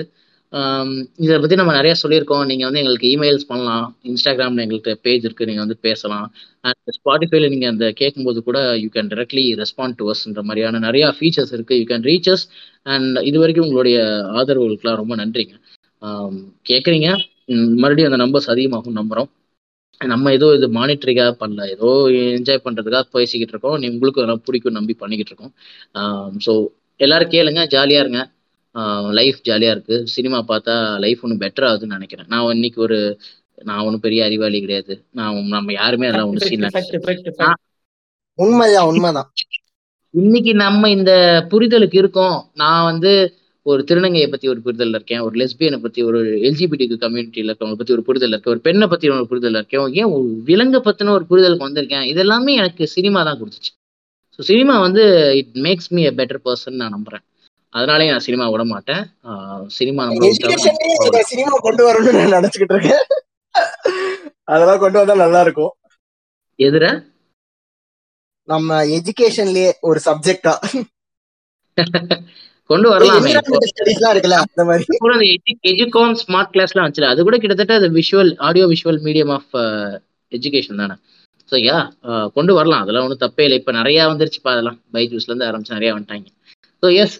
[1.24, 2.43] இதை பற்றி நம்ம நிறைய சொல்லியிருக்கோம்.
[2.50, 3.85] நீங்கள் வந்து எங்களுக்கு இமெயில்ஸ் பண்ணலாம்.
[4.09, 6.27] இன்ஸ்டாகிராமில் எங்கள்கிட்ட பேஜ் இருக்குது நீங்கள் வந்து பேசலாம்.
[6.67, 11.53] அண்ட் ஸ்பாட்டிஃபைல நீங்கள் அந்த கேட்கும்போது கூட you can directly respond to அஸ்ன்ற மாதிரியான நிறையா ஃபீச்சர்ஸ்
[11.56, 12.45] இருக்குது யூ கேன் ரீச்சஸ்
[12.93, 13.98] அண்ட் இது வரைக்கும் உங்களுடைய
[14.42, 15.56] ஆதரவுகளுக்குலாம் ரொம்ப நன்றிங்க.
[16.69, 17.09] கேட்குறீங்க.
[17.82, 19.30] மறுபடியும் அந்த நம்பர்ஸ் அதிகமாகும் நம்புகிறோம்
[20.01, 21.61] நம்ம ஏதோ இது மானிட்டரிக்காக பண்ணல.
[21.75, 21.90] ஏதோ
[22.38, 23.77] என்ஜாய் பண்ணுறதுக்காக பேசிக்கிட்டு இருக்கோம்.
[23.92, 25.53] உங்களுக்கு அதெல்லாம் பிடிக்கும் நம்பி பண்ணிக்கிட்டு இருக்கோம்.
[26.45, 26.53] ஸோ
[27.00, 27.61] எல்லோரும் கேளுங்க.
[27.75, 28.22] ஜாலியாக இருங்க.
[29.12, 30.04] லைஃப் ஜாலியா இருக்கு.
[30.06, 32.28] சினிமா பார்த்தா லைஃப் ஒன்றும் பெட்டர் ஆகுதுன்னு நினைக்கிறேன்.
[32.28, 33.20] நான் இன்னைக்கு ஒரு
[33.64, 35.06] நான் ஒன்றும் பெரிய அறிவாளி கிடையாது.
[35.12, 36.68] நான் நம்ம யாருமே அதெல்லாம் ஒன்றும் சீன்
[38.40, 39.30] உண்மைதான் உண்மைதான்.
[40.14, 41.12] இன்னைக்கு நம்ம இந்த
[41.52, 42.38] புரிதலுக்கு இருக்கோம்.
[42.54, 43.12] நான் வந்து
[43.66, 45.22] ஒரு திருநங்கையை பத்தி ஒரு புரிதல் இருக்கேன்.
[45.22, 48.54] ஒரு லெஸ்பியனை பத்தி ஒரு எல்ஜிபிடி கம்யூனிட்டியில இருக்கவங்க பத்தி ஒரு புரிதல் இருக்கேன்.
[48.54, 49.94] ஒரு பெண்ணை பத்தி ஒரு புரிதல் இருக்கேன்.
[49.94, 52.06] ஏன் ஒரு விலங்கை பத்தின ஒரு புரிதலுக்கு வந்திருக்கேன்?
[52.14, 53.72] இதெல்லாமே எனக்கு சினிமா தான் கொடுத்துச்சு.
[54.36, 55.04] ஸோ சினிமா வந்து
[55.38, 57.26] it makes me a better person நான் நம்புறேன்.
[57.76, 59.02] அதனாலே நான் சினிமா விட மாட்டேன்.
[59.78, 60.04] சினிமா
[61.32, 63.04] சினிமா கொண்டு வரணும்னு நான் நினைச்சுக்கிட்டு இருக்கேன்.
[64.54, 65.74] அதெல்லாம் கொண்டு வந்தா நல்லா இருக்கும்.
[66.60, 66.86] எதிர?
[68.48, 70.54] நம்ம எஜுகேஷன்லயே ஒரு சப்ஜெக்டா
[72.70, 73.32] கொண்டு வரலாமே
[75.72, 79.52] எஜுகாம் ஸ்மார்ட் கிளாஸ்லாம் வச்சுல அது கூட கிட்டத்தட்ட அது visual audio visual medium of
[80.32, 80.95] education தானே.
[81.52, 81.78] ஸோ யா
[82.38, 82.84] கொண்டு வரலாம்.
[82.84, 83.60] அதெல்லாம் ஒன்றும் தப்பே இல்லை.
[83.62, 84.80] இப்போ நிறையா வந்துருச்சுப்பா அதெல்லாம்.
[84.95, 86.28] பைஜூஸ்ல இருந்து ஆரம்பிச்சு நிறையா வந்துட்டாங்க.
[86.85, 87.17] ஸோ எஸ்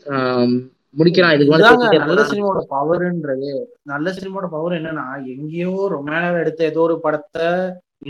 [0.96, 1.54] முடிக்கிறான் இதுக்கு
[2.02, 2.24] நல்ல.
[2.30, 3.50] சினிமாவோட பவர்ன்றது
[3.92, 7.48] நல்ல சினிமாவோட பவர் என்னன்னா எங்கேயோ ரொம்ப நேரம் எடுத்த ஏதோ ஒரு படத்தை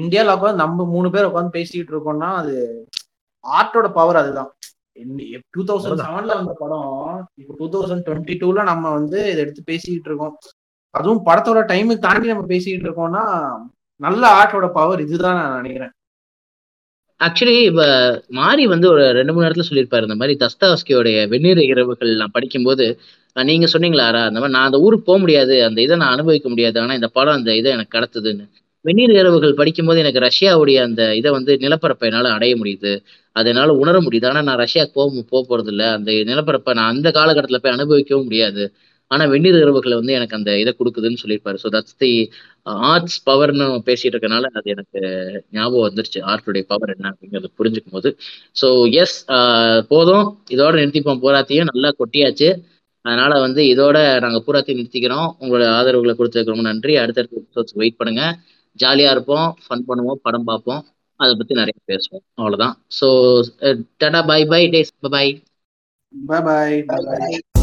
[0.02, 2.56] இந்தியால உட்காந்து நம்ம மூணு பேர் உட்காந்து பேசிட்டு இருக்கோம்னா அது
[3.44, 4.52] ஆர்ட்டோட பவர் அதுதான்.
[5.56, 6.92] டூ தௌசண்ட் செவன்ல வந்த படம்
[7.42, 10.36] இப்போ டூ தௌசண்ட் டுவெண்ட்டி டூல நம்ம வந்து இதை எடுத்து பேசிட்டு இருக்கோம்.
[10.94, 13.24] அதுவும் படத்தோட டைமுக்கு தாண்டி நம்ம பேசிட்டு இருக்கோம்னா
[14.02, 15.94] நல்ல ஆர்ட்டோட பவர் இதுதான் நான் நினைக்கிறேன்.
[17.22, 17.84] ஆக்சுவலி இப்ப
[18.30, 22.86] மாரி வந்து ஒரு ரெண்டு மூணு இடத்துல சொல்லியிருப்பாரு இந்த மாதிரி தஸ்தாஸ்கியோடைய வெந்நீர் இரவுகள் நான் படிக்கும்போது
[23.36, 26.94] நீங்க சொன்னீங்களாரா அந்த மாதிரி நான் அந்த ஊருக்கு போக முடியாது அந்த இதை நான் அனுபவிக்க முடியாது ஆனா
[26.94, 28.46] இந்த படம் அந்த இதை எனக்கு கடத்துதுன்னு.
[28.86, 32.92] வெந்நீர் இரவுகள் படிக்கும்போது எனக்கு ரஷ்யாவுடைய அந்த இதை வந்து நிலப்பரப்பை என்னால அடைய முடியுது.
[33.36, 34.28] அதனால உணர முடியுது.
[34.28, 38.64] ஆனா நான் ரஷ்யாவுக்கு போக போக போறது இல்லை அந்த நிலப்பரப்பை நான் அந்த காலகட்டத்துல போய் அனுபவிக்கவும் முடியாது.
[39.12, 41.58] ஆனா வெந்நீர் இரவுகள் வந்து எனக்கு அந்த இதை கொடுக்குதுன்னு சொல்லியிருப்பாரு.
[41.64, 42.12] ஸோ தட்ஸ் தி
[42.92, 45.00] ஆர்ட்ஸ் பவர்னு பேசிட்டு இருக்கனால அது எனக்கு
[45.58, 46.20] ஞாபகம் வந்துருச்சு.
[46.32, 48.12] ஆர்ட்டுடைய பவர் என்ன அப்படிங்கிறது புரிஞ்சுக்கும் போது
[48.62, 48.70] ஸோ
[49.04, 49.18] எஸ்
[49.94, 50.26] போதும்.
[50.56, 51.22] இதோட நிறுத்திப்போம்.
[51.26, 52.50] பூராத்தையும் நல்லா கொட்டியாச்சு.
[53.06, 55.28] அதனால வந்து இதோட நாங்க பூராத்தையும் நிறுத்திக்கிறோம்.
[55.42, 56.94] உங்களோட ஆதரவுகளை கொடுத்ததுக்கு ரொம்ப நன்றி.
[57.04, 58.24] அடுத்தடுத்த எபிசோட்ஸ் வெயிட் பண்ணுங்க.
[58.80, 59.48] ஜாலியா இருப்போம்.
[59.66, 60.22] ஃபன் பண்ணுவோம்.
[60.28, 60.82] படம் பார்ப்போம்.
[61.20, 62.26] அதை பத்தி நிறைய பேசுவோம்.
[62.40, 62.76] அவ்வளவுதான்.
[63.00, 63.08] So
[64.04, 65.34] tata bye bye days bye bye
[66.14, 66.78] bye Bye.
[66.90, 67.55] Bye bye.